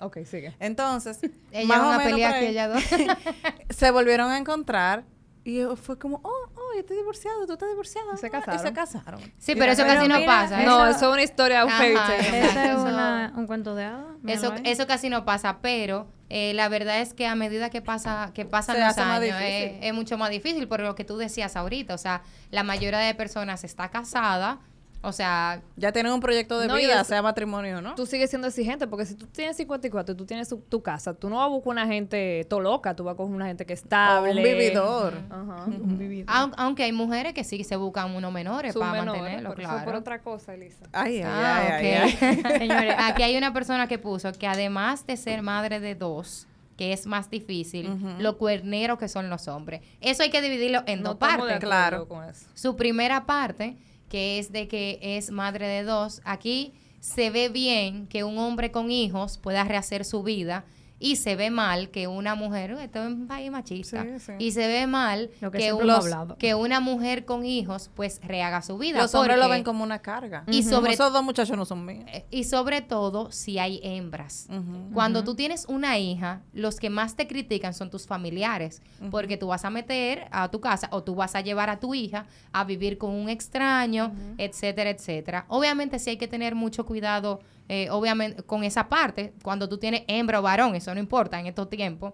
Ok, 0.00 0.18
sigue. 0.24 0.54
Entonces, 0.58 1.18
Ella 1.52 1.68
más 1.68 1.78
van 1.80 1.94
o 1.94 1.98
menos 1.98 2.12
aquí 2.14 2.22
ahí, 2.22 2.46
ellas 2.46 2.72
dos. 2.74 2.82
se 3.70 3.90
volvieron 3.90 4.30
a 4.30 4.38
encontrar 4.38 5.04
y 5.44 5.58
yo- 5.58 5.76
fue 5.76 5.98
como, 5.98 6.20
oh, 6.24 6.53
yo 6.74 6.80
estoy 6.80 6.96
divorciado, 6.98 7.46
tú 7.46 7.52
estás 7.54 7.68
divorciado. 7.68 8.12
Y 8.14 8.16
se 8.18 8.30
casaron. 8.30 8.60
Y 8.60 8.66
se 8.68 8.72
casaron. 8.72 9.20
Sí, 9.38 9.52
Y 9.52 9.54
pero 9.56 9.72
eso 9.72 9.84
casi 9.84 10.08
no 10.08 10.24
pasa. 10.24 10.62
¿eh? 10.62 10.66
No, 10.66 10.86
Eso- 10.88 11.06
es 11.08 11.12
una 11.12 11.22
historia, 11.22 11.64
un 11.64 11.70
fairy 11.70 11.94
tale. 11.94 12.40
Es 12.40 12.56
eso- 12.56 12.82
una- 12.82 13.32
un 13.36 13.46
cuento 13.46 13.74
de 13.74 13.84
hadas. 13.84 14.04
Eso, 14.26 14.54
eso 14.64 14.86
casi 14.86 15.08
no 15.08 15.24
pasa, 15.24 15.58
pero 15.60 16.06
eh, 16.30 16.52
la 16.54 16.68
verdad 16.68 17.00
es 17.00 17.14
que 17.14 17.26
a 17.26 17.34
medida 17.34 17.70
que 17.70 17.82
pasa 17.82 18.30
que 18.34 18.44
pasan 18.44 18.80
los 18.80 18.96
años 18.98 19.36
es, 19.40 19.72
es 19.82 19.94
mucho 19.94 20.16
más 20.18 20.30
difícil 20.30 20.66
por 20.68 20.80
lo 20.80 20.94
que 20.94 21.04
tú 21.04 21.16
decías 21.16 21.54
ahorita. 21.56 21.94
O 21.94 21.98
sea, 21.98 22.22
la 22.50 22.62
mayoría 22.62 22.98
de 22.98 23.14
personas 23.14 23.62
está 23.64 23.90
casada, 23.90 24.60
o 25.04 25.12
sea, 25.12 25.62
Ya 25.76 25.92
tienen 25.92 26.12
un 26.12 26.20
proyecto 26.20 26.58
de 26.58 26.66
No, 26.68 26.74
vida, 26.76 27.02
sea 27.04 27.22
matrimonio, 27.22 27.80
¿no? 27.80 27.94
Tú 27.94 28.06
sigues 28.06 28.30
siendo 28.30 28.48
exigente 28.48 28.86
porque 28.86 29.06
si 29.06 29.14
tú 29.14 29.26
tienes 29.26 29.56
54 29.56 30.14
y 30.14 30.16
tú 30.16 30.26
tienes 30.26 30.48
su- 30.48 30.58
tu 30.60 30.82
casa, 30.82 31.14
tú 31.14 31.28
no 31.30 31.36
vas 31.36 31.44
a 31.46 31.48
buscar 31.48 31.70
una 31.72 31.86
gente 31.86 32.46
to 32.48 32.60
loca, 32.60 32.94
tú 32.96 33.04
vas 33.04 33.14
a 33.14 33.16
coger 33.16 33.34
una 33.34 33.46
gente 33.46 33.64
que 33.66 33.72
es 33.74 33.80
O 33.80 33.84
estable. 33.84 34.30
un 34.32 34.42
vividor. 34.42 35.14
Ajá. 35.30 35.66
aun- 36.26 36.54
aunque 36.56 36.84
hay 36.84 36.92
mujeres 36.92 37.34
que 37.34 37.44
sí 37.44 37.62
se 37.64 37.76
buscan 37.76 38.14
unos 38.14 38.32
menores 38.32 38.72
Sus 38.72 38.80
para 38.80 38.92
menores, 39.00 39.20
mantenerlo, 39.22 39.50
pero 39.50 39.62
eso 39.62 39.70
claro. 39.70 39.84
por 39.84 39.94
otra 39.96 40.22
cosa, 40.22 40.54
Elisa. 40.54 40.84
Ay, 40.92 41.16
ay, 41.18 41.22
Ah, 41.26 41.56
ay, 41.58 41.66
ok. 41.66 42.02
ay, 42.02 42.18
ay. 42.44 42.58
Señores, 42.58 42.94
aquí 42.98 43.22
hay 43.22 43.36
una 43.36 43.52
persona 43.52 43.86
que 43.88 43.98
puso 43.98 44.32
que 44.32 44.46
además 44.46 45.06
de 45.06 45.16
ser 45.16 45.42
madre 45.42 45.80
de 45.80 45.94
dos, 45.94 46.46
que 46.76 46.92
es 46.92 47.06
más 47.06 47.30
difícil, 47.30 47.88
lo 48.18 48.36
cuernero 48.36 48.98
que 48.98 49.06
son 49.08 49.30
los 49.30 49.46
hombres. 49.46 49.80
Eso 50.00 50.24
hay 50.24 50.30
que 50.30 50.42
dividirlo 50.42 50.82
en 50.86 51.02
No 51.02 51.10
dos 51.10 51.18
partes. 51.18 51.58
Claro. 51.60 52.08
con 52.08 52.24
eso. 52.24 52.46
Su 52.54 52.74
primera 52.74 53.26
parte, 53.26 53.76
que 54.14 54.38
es 54.38 54.52
de 54.52 54.68
que 54.68 55.00
es 55.02 55.32
madre 55.32 55.66
de 55.66 55.82
dos, 55.82 56.20
aquí 56.24 56.72
se 57.00 57.30
ve 57.30 57.48
bien 57.48 58.06
que 58.06 58.22
un 58.22 58.38
hombre 58.38 58.70
con 58.70 58.92
hijos 58.92 59.38
pueda 59.38 59.64
rehacer 59.64 60.04
su 60.04 60.22
vida 60.22 60.64
y 61.06 61.16
se 61.16 61.36
ve 61.36 61.50
mal 61.50 61.90
que 61.90 62.06
una 62.08 62.34
mujer, 62.34 62.70
esto 62.80 63.00
es 63.02 63.06
un 63.08 63.26
país 63.26 63.50
machista, 63.50 64.02
Sí, 64.04 64.18
sí. 64.18 64.32
y 64.38 64.52
se 64.52 64.66
ve 64.66 64.86
mal 64.86 65.30
Lo 65.42 65.50
que 65.50 65.58
que, 65.58 66.36
que 66.38 66.54
una 66.54 66.80
mujer 66.80 67.24
con 67.26 67.44
hijos 67.44 67.90
pues 67.94 68.20
rehaga 68.22 68.62
su 68.62 68.78
vida. 68.78 69.02
Los 69.02 69.14
hombres 69.14 69.36
lo 69.38 69.48
ven 69.50 69.64
como 69.64 69.84
una 69.84 69.98
carga. 70.00 70.44
Y 70.46 70.62
sobre- 70.62 70.94
esos 70.94 71.12
dos 71.12 71.22
muchachos 71.22 71.56
no 71.58 71.66
son 71.66 71.84
míos. 71.84 72.04
eh, 72.12 72.24
y 72.30 72.44
sobre 72.44 72.80
todo 72.80 73.30
si 73.30 73.58
hay 73.58 73.80
hembras. 73.82 74.48
Cuando 74.94 75.24
tú 75.24 75.34
tienes 75.34 75.66
una 75.68 75.98
hija, 75.98 76.40
los 76.54 76.76
que 76.80 76.88
más 76.88 77.16
te 77.16 77.26
critican 77.26 77.74
son 77.74 77.90
tus 77.90 78.06
familiares, 78.06 78.80
porque 79.10 79.36
tú 79.36 79.48
vas 79.48 79.64
a 79.66 79.70
meter 79.70 80.26
a 80.30 80.50
tu 80.50 80.60
casa 80.60 80.88
o 80.90 81.02
tú 81.02 81.14
vas 81.14 81.34
a 81.34 81.42
llevar 81.42 81.68
a 81.68 81.78
tu 81.80 81.94
hija 81.94 82.26
a 82.52 82.64
vivir 82.64 82.96
con 82.96 83.10
un 83.10 83.28
extraño, 83.28 84.12
etcétera, 84.38 84.88
etcétera. 84.90 85.44
Obviamente 85.48 85.98
sí 85.98 86.10
hay 86.10 86.16
que 86.16 86.28
tener 86.28 86.54
mucho 86.54 86.86
cuidado, 86.86 87.40
eh, 87.68 87.88
obviamente 87.90 88.42
con 88.42 88.64
esa 88.64 88.88
parte, 88.88 89.32
cuando 89.42 89.68
tú 89.68 89.78
tienes 89.78 90.02
hembra 90.06 90.40
o 90.40 90.42
varón, 90.42 90.74
eso 90.74 90.92
no 90.94 91.00
importa 91.00 91.40
en 91.40 91.46
estos 91.46 91.70
tiempos. 91.70 92.12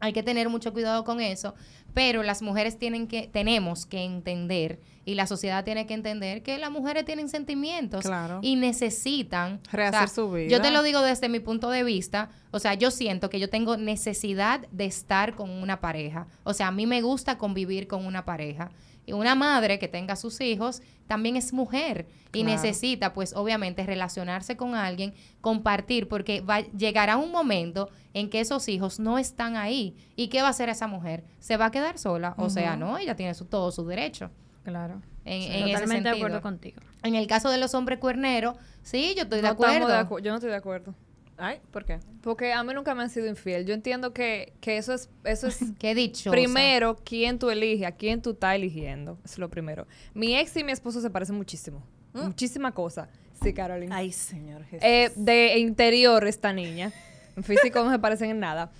Hay 0.00 0.12
que 0.12 0.22
tener 0.22 0.48
mucho 0.50 0.72
cuidado 0.72 1.02
con 1.04 1.20
eso, 1.20 1.54
pero 1.94 2.22
las 2.22 2.42
mujeres 2.42 2.78
tienen 2.78 3.06
que, 3.06 3.26
tenemos 3.26 3.86
que 3.86 4.04
entender 4.04 4.80
y 5.06 5.14
la 5.14 5.26
sociedad 5.26 5.64
tiene 5.64 5.86
que 5.86 5.94
entender 5.94 6.42
que 6.42 6.58
las 6.58 6.70
mujeres 6.70 7.04
tienen 7.04 7.28
sentimientos 7.28 8.04
Claro. 8.04 8.40
y 8.42 8.56
necesitan 8.56 9.60
Rehacer 9.72 10.08
su 10.08 10.30
vida. 10.30 10.48
Yo 10.48 10.60
te 10.60 10.70
lo 10.70 10.82
digo 10.82 11.00
desde 11.00 11.28
mi 11.28 11.40
punto 11.40 11.70
de 11.70 11.84
vista, 11.84 12.30
o 12.50 12.58
sea, 12.58 12.74
yo 12.74 12.90
siento 12.90 13.30
que 13.30 13.40
yo 13.40 13.48
tengo 13.48 13.76
necesidad 13.76 14.66
de 14.70 14.84
estar 14.84 15.34
con 15.34 15.50
una 15.50 15.80
pareja, 15.80 16.26
o 16.42 16.52
sea, 16.52 16.68
a 16.68 16.72
mí 16.72 16.86
me 16.86 17.00
gusta 17.00 17.38
convivir 17.38 17.86
con 17.86 18.04
una 18.04 18.24
pareja. 18.24 18.70
Y 19.06 19.12
una 19.12 19.34
madre 19.34 19.78
que 19.78 19.88
tenga 19.88 20.16
sus 20.16 20.40
hijos 20.40 20.82
también 21.06 21.36
es 21.36 21.52
mujer 21.52 22.06
y 22.32 22.42
Claro. 22.42 22.48
necesita, 22.48 23.12
pues 23.12 23.34
obviamente, 23.34 23.84
relacionarse 23.84 24.56
con 24.56 24.74
alguien, 24.74 25.12
compartir, 25.42 26.08
porque 26.08 26.40
va, 26.40 26.60
llegará 26.60 27.16
un 27.18 27.30
momento 27.30 27.90
en 28.14 28.30
que 28.30 28.40
esos 28.40 28.68
hijos 28.68 28.98
no 28.98 29.18
están 29.18 29.56
ahí. 29.56 29.94
¿Y 30.16 30.28
qué 30.28 30.40
va 30.40 30.48
a 30.48 30.50
hacer 30.50 30.68
esa 30.70 30.86
mujer? 30.86 31.24
¿Se 31.38 31.56
va 31.56 31.66
a 31.66 31.70
quedar 31.70 31.98
sola? 31.98 32.34
O 32.38 32.48
sea, 32.48 32.76
no, 32.76 32.96
ella 32.98 33.14
tiene 33.14 33.34
su, 33.34 33.44
todo 33.44 33.70
su 33.72 33.84
derecho. 33.86 34.30
Claro. 34.64 35.02
En, 35.26 35.42
Sí, 35.42 35.48
en 35.48 35.54
ese 35.64 35.72
Totalmente 35.74 36.08
de 36.10 36.16
acuerdo 36.16 36.40
contigo. 36.42 36.80
En 37.02 37.14
el 37.14 37.26
caso 37.26 37.50
de 37.50 37.58
los 37.58 37.74
hombres 37.74 37.98
cuerneros, 37.98 38.56
sí, 38.82 39.12
yo 39.16 39.24
estoy 39.24 39.40
de 39.42 39.48
No 39.48 39.52
estamos 39.52 39.76
acuerdo. 39.76 39.94
acu- 40.16 40.22
yo 40.22 40.30
no 40.30 40.36
estoy 40.36 40.50
de 40.50 40.56
acuerdo. 40.56 40.94
Ay, 41.36 41.60
¿por 41.72 41.84
qué? 41.84 41.98
Porque 42.22 42.52
a 42.52 42.62
mí 42.62 42.72
nunca 42.74 42.94
me 42.94 43.02
han 43.02 43.10
sido 43.10 43.26
infiel. 43.26 43.66
Yo 43.66 43.74
entiendo 43.74 44.12
que, 44.12 44.52
que 44.60 44.76
eso 44.76 44.92
es, 44.94 45.10
eso 45.24 45.48
es 45.48 45.58
Qué 45.78 45.94
dicho. 45.94 46.30
primero 46.30 46.96
quién 47.04 47.38
tú 47.38 47.50
eliges, 47.50 47.86
a 47.86 47.92
quién 47.92 48.22
tú 48.22 48.30
estás 48.32 48.54
eligiendo. 48.54 49.18
Es 49.24 49.38
lo 49.38 49.48
primero. 49.50 49.86
Mi 50.14 50.36
ex 50.36 50.56
y 50.56 50.62
mi 50.64 50.72
esposo 50.72 51.00
se 51.00 51.10
parecen 51.10 51.36
muchísimo. 51.36 51.82
Muchísima 52.12 52.72
cosa. 52.72 53.08
Sí, 53.42 53.52
Carolina. 53.52 53.96
Ay, 53.96 54.12
señor 54.12 54.62
Jesús. 54.64 54.84
Eh, 54.86 55.10
de 55.16 55.58
interior 55.58 56.24
esta 56.26 56.52
niña. 56.52 56.92
En 57.36 57.42
físico 57.42 57.82
no 57.82 57.90
se 57.90 57.98
parecen 57.98 58.30
en 58.30 58.38
nada. 58.38 58.70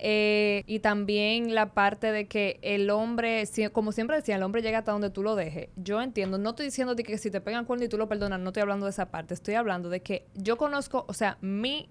Eh, 0.00 0.62
y 0.66 0.78
también 0.78 1.54
la 1.54 1.74
parte 1.74 2.12
de 2.12 2.26
que 2.28 2.58
el 2.62 2.88
hombre, 2.90 3.44
si- 3.46 3.68
como 3.68 3.90
siempre 3.92 4.16
decía, 4.16 4.36
el 4.36 4.42
hombre 4.44 4.62
llega 4.62 4.78
hasta 4.78 4.92
donde 4.92 5.10
tú 5.10 5.22
lo 5.22 5.34
dejes. 5.34 5.68
Yo 5.76 6.00
entiendo, 6.00 6.38
no 6.38 6.50
estoy 6.50 6.66
diciendo 6.66 6.94
de 6.94 7.02
que 7.02 7.18
si 7.18 7.30
te 7.30 7.40
pegan 7.40 7.64
cuerno 7.64 7.84
y 7.84 7.88
tú 7.88 7.98
lo 7.98 8.08
perdonas, 8.08 8.38
no 8.40 8.50
estoy 8.50 8.62
hablando 8.62 8.86
de 8.86 8.90
esa 8.90 9.10
parte. 9.10 9.34
Estoy 9.34 9.54
hablando 9.54 9.90
de 9.90 10.00
que 10.00 10.26
yo 10.34 10.56
conozco, 10.56 11.04
o 11.08 11.12
sea, 11.12 11.36
mi 11.40 11.90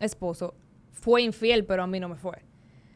esposo 0.00 0.54
fue 0.92 1.22
infiel, 1.22 1.64
pero 1.64 1.82
a 1.82 1.86
mí 1.86 2.00
no 2.00 2.08
me 2.08 2.16
fue. 2.16 2.36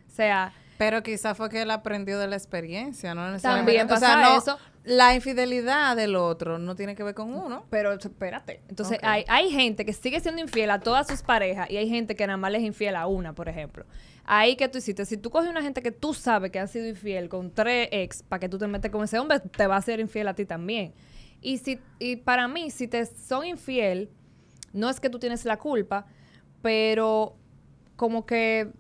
O 0.06 0.14
sea, 0.14 0.52
Pero 0.78 1.02
quizá 1.02 1.34
fue 1.34 1.48
que 1.48 1.62
él 1.62 1.70
aprendió 1.70 2.18
de 2.18 2.26
la 2.26 2.36
experiencia, 2.36 3.14
¿no? 3.14 3.22
También 3.40 3.86
Necesariamente. 3.88 3.94
o 3.94 3.96
sea, 3.96 4.08
pasa 4.08 4.30
no, 4.30 4.38
eso. 4.38 4.58
La 4.84 5.14
infidelidad 5.14 5.94
del 5.96 6.16
otro 6.16 6.58
no 6.58 6.74
tiene 6.74 6.96
que 6.96 7.04
ver 7.04 7.14
con 7.14 7.32
uno. 7.32 7.64
Pero 7.70 7.92
espérate. 7.92 8.62
Entonces, 8.68 8.98
hay, 9.02 9.24
hay 9.28 9.50
gente 9.50 9.84
que 9.84 9.92
sigue 9.92 10.18
siendo 10.18 10.40
infiel 10.42 10.70
a 10.72 10.80
todas 10.80 11.06
sus 11.06 11.22
parejas 11.22 11.70
y 11.70 11.76
hay 11.76 11.88
gente 11.88 12.16
que 12.16 12.26
nada 12.26 12.36
más 12.36 12.50
les 12.50 12.62
es 12.62 12.66
infiel 12.66 12.96
a 12.96 13.06
una, 13.06 13.32
por 13.32 13.48
ejemplo. 13.48 13.86
Ahí 14.24 14.56
que 14.56 14.68
tú 14.68 14.78
hiciste, 14.78 15.04
si 15.04 15.16
tú 15.16 15.30
coges 15.30 15.48
una 15.48 15.62
gente 15.62 15.82
que 15.82 15.92
tú 15.92 16.14
sabes 16.14 16.50
que 16.50 16.58
ha 16.58 16.66
sido 16.66 16.88
infiel 16.88 17.28
con 17.28 17.52
tres 17.52 17.88
ex 17.92 18.22
para 18.22 18.40
que 18.40 18.48
tú 18.48 18.58
te 18.58 18.66
metes 18.66 18.90
con 18.90 19.04
ese 19.04 19.18
hombre, 19.18 19.38
te 19.40 19.66
va 19.66 19.76
a 19.76 19.82
ser 19.82 20.00
infiel 20.00 20.28
a 20.28 20.34
ti 20.34 20.44
también. 20.44 20.94
Y, 21.40 21.58
si, 21.58 21.80
y 21.98 22.16
para 22.16 22.48
mí, 22.48 22.70
si 22.70 22.88
te 22.88 23.04
son 23.06 23.44
infiel, 23.44 24.10
no 24.72 24.88
es 24.90 25.00
que 25.00 25.10
tú 25.10 25.18
tienes 25.18 25.44
la 25.44 25.58
culpa, 25.58 26.06
pero 26.62 27.34
como 27.96 28.24
que 28.26 28.70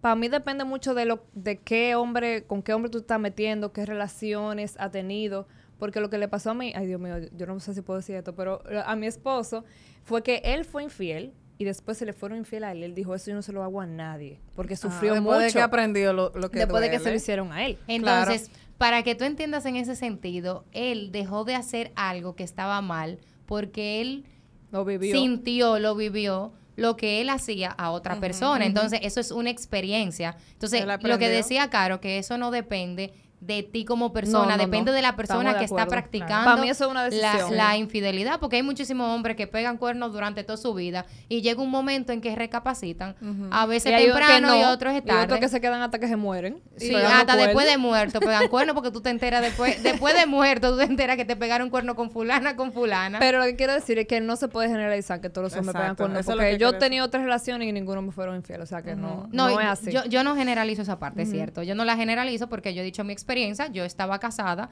para 0.00 0.14
mí 0.14 0.28
depende 0.28 0.64
mucho 0.64 0.94
de 0.94 1.04
lo 1.04 1.24
de 1.34 1.58
qué 1.58 1.94
hombre, 1.94 2.44
con 2.44 2.62
qué 2.62 2.72
hombre 2.74 2.90
tú 2.90 2.98
estás 2.98 3.20
metiendo, 3.20 3.72
qué 3.72 3.86
relaciones 3.86 4.76
ha 4.78 4.90
tenido, 4.90 5.46
porque 5.78 6.00
lo 6.00 6.10
que 6.10 6.18
le 6.18 6.28
pasó 6.28 6.50
a 6.50 6.54
mí, 6.54 6.72
ay 6.74 6.86
Dios 6.86 7.00
mío, 7.00 7.16
yo 7.36 7.46
no 7.46 7.58
sé 7.60 7.74
si 7.74 7.82
puedo 7.82 7.98
decir 7.98 8.16
esto, 8.16 8.34
pero 8.34 8.62
a 8.84 8.96
mi 8.96 9.06
esposo 9.06 9.64
fue 10.04 10.22
que 10.22 10.40
él 10.44 10.64
fue 10.64 10.82
infiel 10.84 11.32
y 11.58 11.64
después 11.64 11.96
se 11.98 12.04
le 12.06 12.12
fueron 12.12 12.38
infiel 12.38 12.64
a 12.64 12.72
él. 12.72 12.82
Él 12.82 12.94
dijo, 12.94 13.14
eso 13.14 13.30
yo 13.30 13.34
no 13.34 13.42
se 13.42 13.52
lo 13.52 13.62
hago 13.62 13.80
a 13.80 13.86
nadie, 13.86 14.38
porque 14.54 14.76
sufrió 14.76 15.12
Ah, 15.12 15.14
después 15.14 15.38
de 15.38 15.44
mucho 15.46 15.54
que 15.58 15.62
aprendió 15.62 16.12
lo, 16.12 16.30
lo 16.34 16.50
que 16.50 16.60
después 16.60 16.82
de 16.82 16.90
que 16.90 16.98
se 16.98 17.10
lo 17.10 17.16
hicieron 17.16 17.52
a 17.52 17.64
él. 17.66 17.78
Entonces, 17.88 18.50
para 18.78 19.02
que 19.02 19.14
tú 19.14 19.24
entiendas 19.24 19.64
en 19.66 19.76
ese 19.76 19.96
sentido, 19.96 20.64
él 20.72 21.10
dejó 21.12 21.44
de 21.44 21.54
hacer 21.54 21.92
algo 21.96 22.36
que 22.36 22.44
estaba 22.44 22.80
mal 22.82 23.18
porque 23.46 24.00
él 24.02 24.26
Lo 24.70 24.84
vivió. 24.84 25.14
sintió, 25.16 25.78
lo 25.78 25.94
vivió, 25.96 26.52
lo 26.76 26.96
que 26.96 27.20
él 27.20 27.30
hacía 27.30 27.70
a 27.70 27.90
otra 27.90 28.20
persona. 28.20 28.64
Entonces, 28.66 29.00
eso 29.02 29.20
es 29.20 29.30
una 29.30 29.50
experiencia. 29.50 30.36
Entonces, 30.52 30.84
lo 30.84 31.18
que 31.18 31.28
decía 31.28 31.68
Caro, 31.70 32.00
que 32.00 32.18
eso 32.18 32.38
no 32.38 32.50
depende 32.50 33.12
de 33.40 33.62
ti 33.62 33.84
como 33.84 34.12
persona, 34.12 34.52
No, 34.52 34.56
no, 34.56 34.64
depende 34.64 34.90
no. 34.90 34.96
de 34.96 35.02
la 35.02 35.14
persona 35.14 35.52
de 35.52 35.58
que 35.58 35.64
está 35.66 35.86
practicando 35.86 36.44
Para 36.50 36.60
mí 36.60 36.68
eso 36.70 36.84
es 36.86 36.90
una 36.90 37.08
la, 37.08 37.10
decisión. 37.32 37.56
la 37.56 37.76
infidelidad, 37.76 38.40
porque 38.40 38.56
hay 38.56 38.62
muchísimos 38.62 39.14
hombres 39.14 39.36
que 39.36 39.46
pegan 39.46 39.76
cuernos 39.76 40.12
durante 40.12 40.42
toda 40.42 40.56
su 40.56 40.72
vida 40.74 41.04
y 41.28 41.42
llega 41.42 41.60
un 41.62 41.70
momento 41.70 42.12
en 42.12 42.20
que 42.20 42.34
recapacitan, 42.34 43.14
a 43.50 43.66
veces 43.66 43.92
Y 43.92 44.04
temprano 44.06 44.56
y 44.56 44.64
otros 44.64 44.94
es 44.94 44.98
Y 44.98 45.02
otros 45.10 45.26
tarde. 45.28 45.40
que 45.40 45.48
se 45.48 45.60
quedan 45.60 45.82
hasta 45.82 45.98
que 45.98 46.08
se 46.08 46.16
mueren. 46.16 46.60
Sí, 46.76 46.94
hasta 46.94 47.24
cuernos. 47.24 47.36
después 47.46 47.66
de 47.66 47.76
muerto 47.78 48.20
pegan 48.20 48.48
cuernos 48.48 48.74
porque 48.74 48.90
tú 48.90 49.00
te 49.00 49.10
enteras 49.10 49.42
después, 49.42 49.82
después 49.82 50.14
de 50.18 50.26
muerto, 50.26 50.72
tú 50.72 50.78
te 50.78 50.84
enteras 50.84 51.16
que 51.16 51.24
te 51.26 51.36
pegaron 51.36 51.68
cuerno 51.70 51.94
con 51.94 52.10
fulana, 52.10 52.56
con 52.56 52.72
fulana. 52.72 53.18
Pero 53.18 53.38
lo 53.40 53.44
que 53.44 53.56
quiero 53.56 53.74
decir 53.74 53.98
es 53.98 54.06
que 54.08 54.20
no 54.20 54.36
se 54.36 54.48
puede 54.48 54.68
generalizar 54.68 55.20
que 55.20 55.28
todos 55.30 55.52
los 55.52 55.58
hombres 55.58 55.76
pegan 55.76 55.94
cuernos. 55.94 56.24
Porque 56.26 56.52
que 56.52 56.58
yo 56.58 56.70
he 56.70 56.72
tenido 56.74 57.04
otras 57.04 57.22
relaciones 57.22 57.68
y 57.68 57.72
ninguno 57.72 58.00
me 58.02 58.12
fueron 58.12 58.36
infiel. 58.36 58.62
O 58.62 58.66
sea 58.66 58.82
que 58.82 58.96
no, 58.96 59.28
no, 59.30 59.50
no, 59.50 59.60
es 59.60 59.66
así. 59.66 59.92
Yo, 59.92 60.04
yo 60.06 60.24
no 60.24 60.34
generalizo 60.36 60.82
esa 60.82 60.98
parte, 60.98 61.22
es 61.22 61.30
cierto. 61.30 61.62
Yo 61.62 61.74
no 61.74 61.84
la 61.84 61.96
generalizo 61.96 62.48
porque 62.48 62.72
yo 62.74 62.80
he 62.80 62.84
dicho 62.84 63.04
mi 63.04 63.12
experiencia. 63.12 63.25
Yo 63.72 63.84
estaba 63.84 64.18
casada 64.18 64.70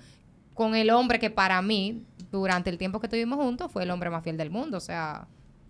con 0.54 0.74
el 0.74 0.90
hombre 0.90 1.18
que 1.18 1.30
para 1.30 1.60
mí, 1.62 2.04
durante 2.30 2.70
el 2.70 2.78
tiempo 2.78 3.00
que 3.00 3.06
estuvimos 3.06 3.38
juntos, 3.38 3.70
fue 3.72 3.82
el 3.82 3.90
hombre 3.90 4.10
más 4.10 4.22
fiel 4.22 4.36
del 4.36 4.50
mundo. 4.50 4.76
O 4.78 4.80
sea, 4.80 5.26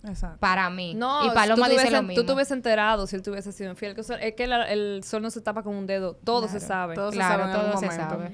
Exacto. 0.06 0.38
para 0.38 0.68
mí. 0.70 0.94
no, 0.94 1.26
y 1.26 1.30
Paloma 1.30 1.66
tú 1.66 1.72
dice 1.72 1.90
lo 1.90 2.02
mismo. 2.02 2.20
Tú 2.20 2.26
te 2.26 2.32
hubieses 2.34 2.52
enterado 2.52 3.06
si 3.06 3.16
él 3.16 3.22
te 3.22 3.30
hubiese 3.30 3.50
sido 3.52 3.70
infiel. 3.70 3.94
que 3.94 4.02
es 4.02 4.34
que 4.34 4.46
la- 4.46 4.70
el 4.70 5.02
sol 5.02 5.22
no 5.22 5.30
se 5.30 5.40
tapa 5.40 5.62
con 5.62 5.74
un 5.74 5.86
dedo. 5.86 6.14
Todo 6.22 6.46
se 6.48 6.60
sabe. 6.60 6.94
Todo 6.94 7.10
Claro, 7.10 7.34
se 7.34 7.40
sabe 7.40 7.52
en 7.54 7.56
algún 7.60 7.70
todo 7.72 7.80
se 7.90 7.96
sabe. 7.96 8.32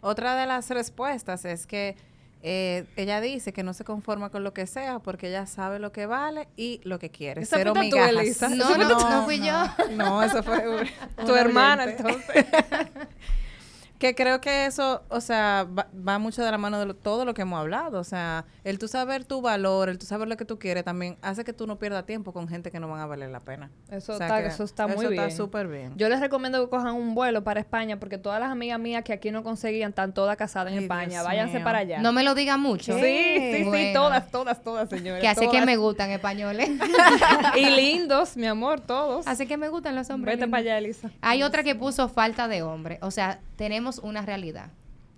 Otra 0.00 0.36
de 0.36 0.46
las 0.46 0.70
respuestas 0.70 1.44
es 1.44 1.66
que 1.66 1.96
eh, 2.40 2.86
ella 2.94 3.20
dice 3.20 3.52
que 3.52 3.64
no 3.64 3.72
se 3.74 3.82
conforma 3.82 4.30
con 4.30 4.44
lo 4.44 4.54
que 4.54 4.68
sea 4.68 5.00
porque 5.00 5.26
ella 5.28 5.46
sabe 5.46 5.80
lo 5.80 5.90
que 5.90 6.06
vale 6.06 6.46
y 6.56 6.80
lo 6.84 7.00
que 7.00 7.10
quiere. 7.10 7.42
Esa 7.42 7.56
Cero 7.56 7.72
tú. 7.74 7.80
Elisa. 7.96 8.48
No, 8.48 8.76
no, 8.76 8.88
no 9.10 9.24
fui 9.24 9.40
yo. 9.40 9.64
No, 9.96 10.22
eso 10.22 10.44
fue 10.44 10.62
tu 11.26 11.34
hermana, 11.34 11.82
entonces. 11.84 12.46
Que 13.98 14.14
creo 14.14 14.40
que 14.40 14.66
eso, 14.66 15.02
o 15.08 15.20
sea, 15.20 15.66
va, 15.76 15.88
va 16.06 16.18
mucho 16.20 16.44
de 16.44 16.50
la 16.52 16.56
mano 16.58 16.78
de 16.78 16.86
lo- 16.86 16.94
todo 16.94 17.24
lo 17.24 17.34
que 17.34 17.42
hemos 17.42 17.58
hablado. 17.58 17.98
O 17.98 18.04
sea, 18.04 18.44
el 18.62 18.78
tú 18.78 18.86
saber 18.86 19.24
tu 19.24 19.40
valor, 19.42 19.88
el 19.88 19.98
tú 19.98 20.06
saber 20.06 20.28
lo 20.28 20.36
que 20.36 20.44
tú 20.44 20.56
quieres, 20.58 20.84
también 20.84 21.16
hace 21.20 21.42
que 21.44 21.52
tú 21.52 21.66
no 21.66 21.78
pierdas 21.80 22.06
tiempo 22.06 22.32
con 22.32 22.46
gente 22.46 22.70
que 22.70 22.78
no 22.78 22.86
van 22.88 23.00
a 23.00 23.06
valer 23.06 23.28
la 23.30 23.40
pena. 23.40 23.70
Eso 23.90 24.12
O 24.12 24.16
sea, 24.16 24.26
está, 24.28 24.40
que 24.40 24.46
eso 24.48 24.62
está 24.62 24.86
muy 24.86 24.98
Eso 25.04 25.08
bien. 25.08 25.24
está 25.24 25.36
súper 25.36 25.66
bien. 25.66 25.92
Yo 25.96 26.08
les 26.08 26.20
recomiendo 26.20 26.62
que 26.62 26.70
cojan 26.70 26.94
un 26.94 27.14
vuelo 27.16 27.42
para 27.42 27.58
España 27.58 27.98
porque 27.98 28.18
todas 28.18 28.38
las 28.38 28.50
amigas 28.52 28.78
mías 28.78 29.02
que 29.02 29.12
aquí 29.12 29.32
no 29.32 29.42
conseguían 29.42 29.88
están 29.90 30.14
todas 30.14 30.36
casadas 30.36 30.72
en 30.72 30.78
Ay, 30.78 30.84
España. 30.84 31.08
Dios 31.08 31.24
Váyanse 31.24 31.54
mío. 31.56 31.64
para 31.64 31.78
allá. 31.78 31.98
No 32.00 32.12
me 32.12 32.22
lo 32.22 32.36
diga 32.36 32.56
mucho. 32.56 32.94
Sí, 32.98 33.00
sí, 33.02 33.52
sí, 33.56 33.64
Bueno. 33.64 34.00
todas, 34.00 34.30
todas, 34.30 34.62
todas, 34.62 34.88
señores. 34.88 35.20
Que 35.22 35.28
así 35.28 35.48
que 35.48 35.60
me 35.66 35.76
gustan 35.76 36.10
españoles. 36.12 36.70
y 37.56 37.64
lindos, 37.70 38.36
mi 38.36 38.46
amor, 38.46 38.80
todos. 38.80 39.26
así 39.26 39.46
que 39.48 39.56
me 39.56 39.68
gustan 39.68 39.96
los 39.96 40.08
hombres. 40.10 40.34
Vete 40.36 40.46
lindos. 40.46 40.50
para 40.50 40.60
allá, 40.60 40.78
Elisa. 40.78 41.10
Hay 41.20 41.42
otra 41.42 41.64
que 41.64 41.74
puso 41.74 42.08
falta 42.08 42.46
de 42.48 42.62
hombre. 42.62 42.98
O 43.02 43.10
sea, 43.10 43.40
tenemos 43.56 43.87
una 43.96 44.20
realidad. 44.26 44.70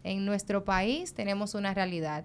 En 0.05 0.25
nuestro 0.25 0.65
país 0.65 1.13
tenemos 1.15 1.55
una 1.57 1.75
realidad. 1.75 2.25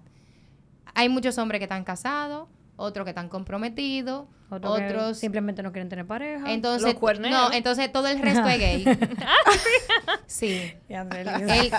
Hay 0.94 1.10
muchos 1.10 1.38
hombres 1.40 1.60
que 1.60 1.64
están 1.66 1.84
casados, 1.84 2.48
otros 2.76 3.04
que 3.06 3.10
están 3.10 3.28
comprometidos, 3.30 4.28
Otros 4.52 5.18
simplemente 5.18 5.64
no 5.64 5.72
quieren 5.72 5.90
tener 5.90 6.06
pareja. 6.06 6.52
Entonces, 6.54 6.96
Los 7.02 7.20
no, 7.20 7.52
entonces 7.52 7.92
todo 7.92 8.08
el 8.08 8.20
resto 8.22 8.48
es 8.48 8.60
gay. 8.60 8.86
sí. 10.28 10.74
Ya, 10.90 11.02
El- 11.02 11.72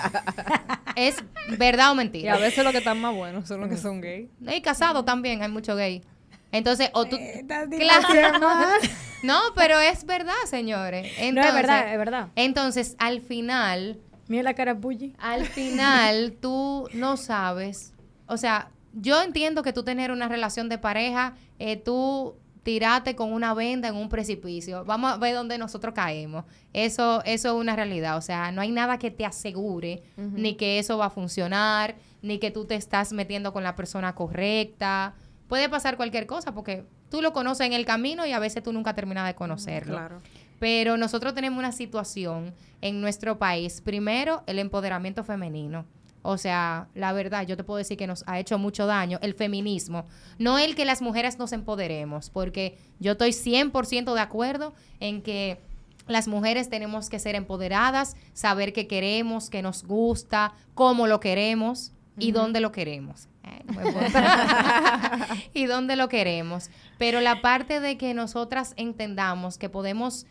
es 0.95 1.15
verdad 1.57 1.91
o 1.91 1.93
Y 1.93 1.97
mentira. 1.97 2.33
a 2.33 2.37
veces 2.37 2.63
los 2.63 2.71
que 2.73 2.79
están 2.79 2.99
más 2.99 3.15
buenos 3.15 3.47
son 3.47 3.61
los 3.61 3.69
que 3.69 3.77
son 3.77 4.01
gay. 4.01 4.29
Y 4.41 4.61
casados 4.61 5.05
también, 5.05 5.41
hay 5.41 5.49
mucho 5.49 5.75
gay. 5.75 6.03
Entonces, 6.51 6.89
o 6.93 7.05
tú... 7.05 7.15
Eh, 7.15 7.45
Claro. 7.47 8.39
No, 9.23 9.39
pero 9.55 9.79
es 9.79 10.05
verdad, 10.05 10.33
señores. 10.45 11.11
no, 11.33 11.41
es 11.41 11.53
verdad, 11.53 11.91
es 11.91 11.97
verdad. 11.97 12.27
Entonces, 12.35 12.95
al 12.99 13.21
final, 13.21 13.99
Mira 14.27 14.43
la 14.43 14.53
cara 14.53 14.73
bully. 14.73 15.15
al 15.17 15.45
final 15.45 16.33
tú 16.41 16.87
no 16.93 17.17
sabes, 17.17 17.93
o 18.27 18.37
sea, 18.37 18.69
yo 18.93 19.21
entiendo 19.21 19.63
que 19.63 19.73
tú 19.73 19.83
tener 19.83 20.11
una 20.11 20.27
relación 20.27 20.69
de 20.69 20.77
pareja, 20.77 21.35
eh, 21.59 21.77
tú 21.77 22.35
tirate 22.63 23.15
con 23.15 23.31
una 23.31 23.53
venda 23.53 23.87
en 23.87 23.95
un 23.95 24.09
precipicio, 24.09 24.83
vamos 24.83 25.13
a 25.13 25.17
ver 25.17 25.33
dónde 25.33 25.57
nosotros 25.57 25.93
caemos. 25.93 26.43
Eso, 26.73 27.23
eso 27.23 27.47
es 27.47 27.53
una 27.53 27.77
realidad, 27.77 28.17
o 28.17 28.21
sea, 28.21 28.51
no 28.51 28.59
hay 28.59 28.71
nada 28.71 28.97
que 28.99 29.09
te 29.09 29.25
asegure 29.25 30.03
ni 30.17 30.55
que 30.55 30.77
eso 30.77 30.97
va 30.97 31.05
a 31.05 31.09
funcionar, 31.09 31.95
ni 32.21 32.39
que 32.39 32.51
tú 32.51 32.65
te 32.65 32.75
estás 32.75 33.13
metiendo 33.13 33.53
con 33.53 33.63
la 33.63 33.75
persona 33.77 34.15
correcta. 34.15 35.13
Puede 35.47 35.69
pasar 35.69 35.95
cualquier 35.95 36.27
cosa 36.27 36.53
porque 36.53 36.83
tú 37.09 37.21
lo 37.21 37.31
conoces 37.31 37.65
en 37.67 37.71
el 37.73 37.85
camino 37.85 38.25
y 38.25 38.33
a 38.33 38.39
veces 38.39 38.63
tú 38.63 38.73
nunca 38.73 38.93
terminas 38.93 39.25
de 39.27 39.35
conocerlo. 39.35 39.95
Claro. 39.95 40.21
Pero 40.59 40.97
nosotros 40.97 41.33
tenemos 41.33 41.59
una 41.59 41.71
situación 41.71 42.53
en 42.81 43.01
nuestro 43.01 43.37
país. 43.37 43.81
Primero, 43.81 44.43
el 44.47 44.59
empoderamiento 44.59 45.23
femenino. 45.23 45.85
O 46.29 46.37
sea, 46.37 46.89
la 46.93 47.13
verdad, 47.13 47.47
yo 47.47 47.55
te 47.55 47.63
puedo 47.63 47.77
decir 47.77 47.97
que 47.97 48.05
nos 48.07 48.23
ha 48.27 48.37
hecho 48.39 48.57
mucho 48.57 48.85
daño 48.85 49.17
el 49.21 49.33
feminismo. 49.33 50.05
No 50.39 50.57
el 50.57 50.75
que 50.75 50.83
las 50.83 51.01
mujeres 51.01 51.39
nos 51.39 51.53
empoderemos, 51.53 52.29
porque 52.29 52.77
yo 52.99 53.13
estoy 53.13 53.29
100% 53.29 54.13
de 54.13 54.19
acuerdo 54.19 54.73
en 54.99 55.21
que 55.21 55.59
las 56.07 56.27
mujeres 56.27 56.69
tenemos 56.69 57.09
que 57.09 57.19
ser 57.19 57.35
empoderadas, 57.35 58.15
saber 58.33 58.73
qué 58.73 58.87
queremos, 58.87 59.49
qué 59.49 59.61
nos 59.61 59.83
gusta, 59.83 60.53
cómo 60.73 61.07
lo 61.07 61.19
queremos 61.19 61.91
y 62.17 62.31
dónde 62.31 62.59
lo 62.59 62.71
queremos. 62.71 63.27
Eh, 63.43 63.63
y 65.53 65.65
dónde 65.65 65.95
lo 65.95 66.09
queremos. 66.09 66.69
Pero 66.97 67.21
la 67.21 67.41
parte 67.41 67.79
de 67.79 67.97
que 67.97 68.13
nosotras 68.13 68.73
entendamos 68.75 69.57
que 69.57 69.69
podemos 69.69 70.25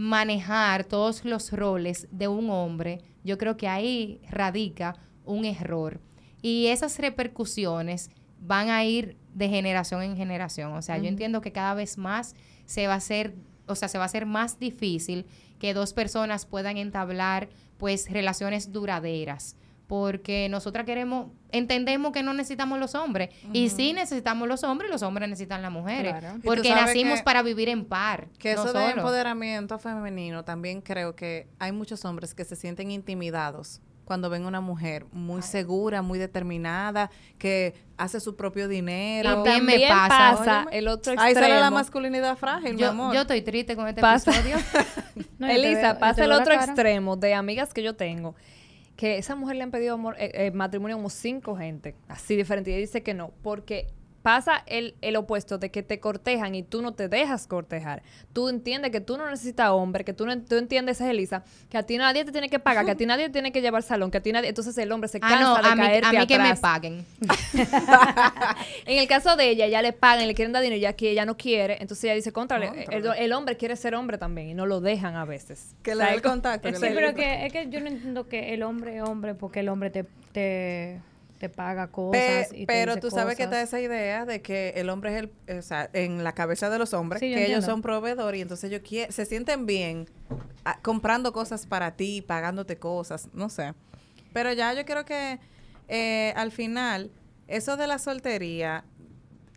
manejar 0.00 0.84
todos 0.84 1.26
los 1.26 1.52
roles 1.52 2.08
de 2.10 2.26
un 2.26 2.48
hombre, 2.48 3.02
yo 3.22 3.36
creo 3.36 3.58
que 3.58 3.68
ahí 3.68 4.18
radica 4.30 4.96
un 5.26 5.44
error. 5.44 6.00
Y 6.40 6.68
esas 6.68 6.98
repercusiones 6.98 8.08
van 8.40 8.70
a 8.70 8.82
ir 8.82 9.18
de 9.34 9.50
generación 9.50 10.02
en 10.02 10.16
generación. 10.16 10.72
O 10.72 10.80
sea, 10.80 10.96
yo 10.96 11.06
entiendo 11.06 11.42
que 11.42 11.52
cada 11.52 11.74
vez 11.74 11.98
más 11.98 12.34
se 12.64 12.86
va 12.86 12.94
a 12.94 12.96
hacer, 12.96 13.34
o 13.66 13.74
sea, 13.74 13.88
se 13.88 13.98
va 13.98 14.04
a 14.04 14.06
hacer 14.06 14.24
más 14.24 14.58
difícil 14.58 15.26
que 15.58 15.74
dos 15.74 15.92
personas 15.92 16.46
puedan 16.46 16.78
entablar 16.78 17.50
pues 17.76 18.10
relaciones 18.10 18.72
duraderas 18.72 19.58
porque 19.90 20.48
nosotras 20.48 20.86
queremos, 20.86 21.32
entendemos 21.50 22.12
que 22.12 22.22
no 22.22 22.32
necesitamos 22.32 22.78
los 22.78 22.94
hombres. 22.94 23.30
Y 23.52 23.70
sí 23.70 23.92
necesitamos 23.92 24.46
los 24.46 24.62
hombres, 24.62 24.88
los 24.88 25.02
hombres 25.02 25.28
necesitan 25.28 25.62
las 25.62 25.72
mujeres. 25.72 26.12
Claro. 26.16 26.36
Y 26.38 26.42
Porque 26.42 26.70
nacimos 26.72 27.18
que- 27.18 27.24
para 27.24 27.42
vivir 27.42 27.68
en 27.68 27.84
par. 27.84 28.28
Que 28.38 28.54
no 28.54 28.62
eso 28.66 28.72
de 28.72 28.90
empoderamiento 28.90 29.80
femenino, 29.80 30.44
también 30.44 30.80
creo 30.80 31.16
que 31.16 31.48
hay 31.58 31.72
muchos 31.72 32.04
hombres 32.04 32.34
que 32.36 32.44
se 32.44 32.54
sienten 32.54 32.92
intimidados 32.92 33.80
cuando 34.04 34.30
ven 34.30 34.46
una 34.46 34.60
mujer 34.60 35.06
muy 35.10 35.42
segura, 35.42 36.02
muy 36.02 36.20
determinada, 36.20 37.10
que 37.36 37.74
hace 37.96 38.20
su 38.20 38.36
propio 38.36 38.68
dinero. 38.68 39.42
También 39.42 39.64
me 39.64 39.88
pasa, 39.88 40.66
el 40.70 40.86
otro 40.86 41.14
Ahí 41.18 41.32
extremo. 41.32 41.48
sale 41.48 41.60
la 41.60 41.70
masculinidad 41.72 42.36
frágil, 42.36 42.74
mi 42.76 42.84
amor. 42.84 43.12
yo 43.12 43.22
estoy 43.22 43.42
triste 43.42 43.74
con 43.74 43.88
este 43.88 44.00
Pasa. 44.00 44.30
episodio. 44.30 44.56
No, 45.40 45.48
Elisa, 45.48 45.94
veo- 45.94 45.98
pasa 45.98 46.24
el 46.24 46.30
otro 46.32 46.54
extremo 46.54 47.16
de 47.16 47.34
amigas 47.34 47.74
que 47.74 47.82
yo 47.82 47.96
tengo, 47.96 48.36
que 49.00 49.16
esa 49.16 49.34
mujer 49.34 49.56
le 49.56 49.62
han 49.62 49.70
pedido 49.70 49.94
amor- 49.94 50.16
eh, 50.18 50.30
eh, 50.34 50.50
matrimonio 50.50 50.98
como 50.98 51.08
cinco 51.08 51.56
gente, 51.56 51.94
así 52.06 52.36
diferente, 52.36 52.70
y 52.70 52.74
ella 52.74 52.80
dice 52.82 53.02
que 53.02 53.14
no, 53.14 53.32
porque 53.42 53.86
pasa 54.22 54.62
el, 54.66 54.94
el 55.00 55.16
opuesto 55.16 55.58
de 55.58 55.70
que 55.70 55.82
te 55.82 56.00
cortejan 56.00 56.54
y 56.54 56.62
tú 56.62 56.82
no 56.82 56.92
te 56.92 57.08
dejas 57.08 57.46
cortejar. 57.46 58.02
Tú 58.32 58.48
entiendes 58.48 58.90
que 58.90 59.00
tú 59.00 59.16
no 59.16 59.28
necesitas 59.28 59.70
hombre, 59.70 60.04
que 60.04 60.12
tú, 60.12 60.26
no, 60.26 60.38
tú 60.42 60.56
entiendes, 60.56 61.00
Elisa, 61.00 61.42
que 61.68 61.78
a 61.78 61.82
ti 61.82 61.96
nadie 61.96 62.24
te 62.24 62.32
tiene 62.32 62.48
que 62.48 62.58
pagar, 62.58 62.84
que 62.84 62.90
a 62.92 62.96
ti 62.96 63.06
nadie 63.06 63.26
te 63.26 63.32
tiene 63.32 63.52
que 63.52 63.60
llevar 63.60 63.78
al 63.78 63.84
salón, 63.84 64.10
que 64.10 64.18
a 64.18 64.22
ti 64.22 64.32
nadie... 64.32 64.48
Entonces 64.48 64.76
el 64.78 64.90
hombre 64.92 65.08
se 65.08 65.18
ah, 65.18 65.20
cansa 65.20 65.40
no, 65.40 65.62
de 65.62 65.68
a 65.68 65.74
mí, 65.74 65.80
caerte 65.82 66.16
a 66.16 66.20
mí 66.20 66.26
que 66.26 66.38
me 66.38 66.44
atrás. 66.44 66.60
paguen. 66.60 67.06
En 68.86 68.98
el 68.98 69.06
caso 69.08 69.36
de 69.36 69.48
ella, 69.50 69.66
ya 69.68 69.82
le 69.82 69.92
pagan, 69.92 70.26
le 70.26 70.34
quieren 70.34 70.52
dar 70.52 70.62
dinero, 70.62 70.80
ya 70.80 70.92
que 70.94 71.10
ella 71.10 71.24
no 71.24 71.36
quiere, 71.36 71.78
entonces 71.80 72.04
ella 72.04 72.14
dice, 72.14 72.32
contra, 72.32 72.58
el, 72.58 72.66
Cóntrale. 72.86 73.24
el 73.24 73.32
hombre 73.32 73.56
quiere 73.56 73.76
ser 73.76 73.94
hombre 73.94 74.18
también 74.18 74.48
y 74.48 74.54
no 74.54 74.66
lo 74.66 74.80
dejan 74.80 75.16
a 75.16 75.24
veces. 75.24 75.74
Que 75.82 75.92
O 75.92 75.94
le 75.94 76.00
sea, 76.02 76.10
dé 76.10 76.16
el 76.16 76.22
contacto. 76.22 76.68
Sí, 76.68 76.74
pero 76.80 77.08
el 77.08 77.14
que, 77.14 77.46
es 77.46 77.52
que 77.52 77.68
yo 77.68 77.80
no 77.80 77.86
entiendo 77.88 78.28
que 78.28 78.54
el 78.54 78.62
hombre 78.62 78.96
es 78.96 79.02
hombre 79.02 79.34
porque 79.34 79.60
el 79.60 79.68
hombre 79.68 79.90
te, 79.90 80.04
te, 80.32 81.00
te 81.40 81.48
paga 81.48 81.86
Pe- 81.86 81.92
cosas. 81.92 82.52
y 82.52 82.58
te 82.60 82.66
pero 82.66 82.92
dice 82.92 83.00
tú 83.00 83.10
sabes 83.10 83.36
que 83.36 83.44
está 83.44 83.60
esa 83.62 83.80
idea 83.80 84.26
de 84.26 84.42
que 84.42 84.74
el 84.76 84.90
hombre 84.90 85.16
es 85.16 85.24
el, 85.48 85.58
o 85.58 85.62
sea, 85.62 85.88
en 85.94 86.22
la 86.22 86.32
cabeza 86.34 86.68
de 86.70 86.78
los 86.78 86.92
hombres, 86.94 87.18
Sí, 87.20 87.32
que 87.34 87.46
ellos 87.46 87.64
son 87.64 87.80
proveedores 87.82 88.38
y 88.38 88.42
entonces 88.42 88.70
ellos 88.70 88.82
quie- 88.82 89.10
se 89.10 89.24
sienten 89.24 89.64
bien 89.66 90.06
ah, 90.66 90.78
comprando 90.82 91.32
cosas 91.32 91.66
para 91.66 91.96
ti, 91.96 92.20
pagándote 92.22 92.76
cosas, 92.76 93.28
no 93.32 93.48
sé. 93.48 93.72
Pero 94.34 94.52
ya 94.52 94.74
yo 94.74 94.84
creo 94.84 95.04
que 95.06 95.38
eh, 95.88 96.32
al 96.36 96.52
final, 96.52 97.10
eso 97.48 97.76
de 97.78 97.86
la 97.86 97.98
soltería, 97.98 98.84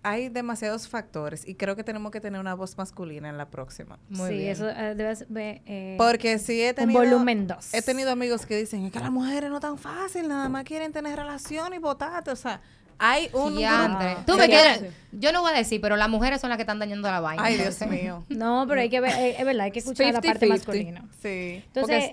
hay 0.03 0.27
demasiados 0.29 0.87
factores 0.87 1.47
y 1.47 1.55
creo 1.55 1.75
que 1.75 1.83
tenemos 1.83 2.11
que 2.11 2.19
tener 2.21 2.39
una 2.39 2.53
voz 2.55 2.77
masculina 2.77 3.29
en 3.29 3.37
la 3.37 3.49
próxima. 3.49 3.97
Muy 4.09 4.29
sí, 4.31 4.37
bien. 4.37 4.49
eso 4.51 4.69
eh, 4.69 4.95
debe 4.95 5.15
ser 5.15 5.27
eh, 5.31 5.95
Porque 5.97 6.39
si 6.39 6.61
he 6.61 6.69
un 6.69 6.75
tenido... 6.75 6.99
volumen 6.99 7.47
2. 7.47 7.73
He 7.73 7.81
tenido 7.81 8.11
amigos 8.11 8.45
que 8.45 8.57
dicen 8.57 8.85
"Es 8.85 8.91
que 8.91 8.99
las 8.99 9.11
mujeres 9.11 9.49
no 9.49 9.59
tan 9.59 9.77
fácil, 9.77 10.27
nada 10.27 10.49
más 10.49 10.65
quieren 10.65 10.91
tener 10.91 11.15
relación 11.17 11.73
y 11.73 11.77
votarte. 11.77 12.31
O 12.31 12.35
sea, 12.35 12.61
hay 12.99 13.29
un 13.33 13.55
Diantre. 13.55 14.09
grupo- 14.15 14.23
Tú 14.25 14.37
me 14.37 14.43
Sí. 14.45 14.49
quieres, 14.51 14.83
yo 15.13 15.31
no 15.31 15.41
voy 15.41 15.51
a 15.53 15.57
decir, 15.57 15.79
pero 15.81 15.95
las 15.95 16.09
mujeres 16.09 16.39
son 16.41 16.49
las 16.49 16.57
que 16.57 16.63
están 16.63 16.79
dañando 16.79 17.09
la 17.09 17.19
vaina. 17.21 17.43
Ay, 17.43 17.57
Dios 17.57 17.79
mío. 17.87 18.23
No, 18.29 18.65
pero 18.67 18.81
hay 18.81 18.89
que 18.89 18.99
ver, 19.01 19.11
eh, 19.17 19.35
es 19.39 19.45
verdad, 19.45 19.65
hay 19.65 19.71
que 19.71 19.79
escuchar 19.79 20.13
la 20.13 20.21
parte 20.21 20.45
50-50. 20.45 20.49
masculina. 20.49 21.05
Sí. 21.21 21.63
Entonces, 21.67 22.11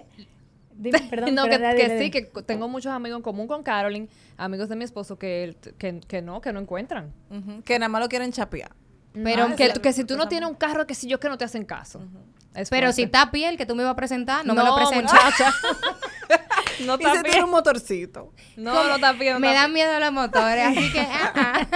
dime, 0.81 0.99
perdón, 1.11 1.35
no, 1.35 1.45
que, 1.45 1.59
dale, 1.59 1.77
que 1.81 1.89
dale. 1.89 2.03
sí, 2.03 2.11
que 2.11 2.23
tengo 2.47 2.69
muchos 2.69 2.93
amigos 2.93 3.19
en 3.19 3.23
común 3.23 3.47
con 3.47 3.63
Carolyn, 3.63 4.09
amigos 4.37 4.69
de 4.69 4.77
mi 4.77 4.85
esposo 4.85 5.19
que, 5.19 5.45
él- 5.45 5.57
que, 5.79 6.01
que 6.01 6.23
no, 6.23 6.41
que 6.41 6.53
no 6.53 6.61
encuentran. 6.61 7.13
Que 7.65 7.79
nada 7.79 7.89
más 7.89 8.01
lo 8.03 8.09
quieren 8.09 8.33
chapear. 8.33 8.73
Pero 9.13 9.45
Ah, 9.45 9.57
que, 9.57 9.69
que 9.73 9.93
si 9.93 10.05
tú 10.05 10.17
no 10.17 10.29
tienes 10.29 10.49
un 10.49 10.55
carro, 10.55 10.87
que 10.87 10.95
si 10.95 11.09
yo 11.09 11.19
que 11.19 11.29
no 11.29 11.37
te 11.37 11.45
hacen 11.45 11.65
caso. 11.65 12.01
Es 12.55 12.71
Pero 12.71 12.93
si 12.93 13.03
está 13.05 13.31
piel 13.31 13.57
que 13.57 13.67
tú 13.67 13.75
me 13.77 13.83
ibas 13.83 13.93
a 13.93 13.97
presentar, 13.97 14.45
no, 14.47 14.55
me 14.55 14.63
lo 14.65 14.75
presentas. 14.77 15.13
muchacha. 15.13 15.53
no 16.87 16.95
Y 16.95 16.99
se 16.99 17.09
está 17.09 17.13
tiene 17.23 17.31
bien. 17.31 17.45
un 17.45 17.51
motorcito. 17.51 18.33
No, 18.57 18.85
no 18.89 18.95
está 18.97 19.13
bien. 19.13 19.35
no 19.35 19.41
Me 19.41 19.53
dan 19.53 19.73
miedo 19.73 19.99
los 20.01 20.13
motores, 20.13 20.65
así 20.67 20.93
que... 20.93 21.01
ah, 21.01 21.33
ah. 21.35 21.69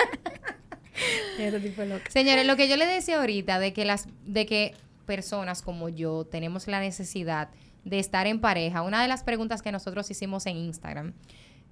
Señores, 2.09 2.47
lo 2.47 2.57
que 2.57 2.69
yo 2.69 2.77
le 2.77 2.87
decía 2.87 3.19
ahorita 3.19 3.59
de 3.59 3.73
que 3.73 3.85
las 3.85 4.07
de 4.25 4.47
que 4.47 4.75
personas 5.07 5.63
como 5.63 5.89
yo 5.89 6.25
tenemos 6.25 6.67
la 6.69 6.81
necesidad 6.81 7.49
de 7.85 7.99
estar 7.99 8.27
en 8.27 8.41
pareja, 8.41 8.83
una 8.83 9.03
de 9.03 9.09
las 9.09 9.23
preguntas 9.25 9.63
que 9.63 9.73
nosotros 9.73 10.11
hicimos 10.11 10.47
en 10.47 10.57
Instagram, 10.57 11.13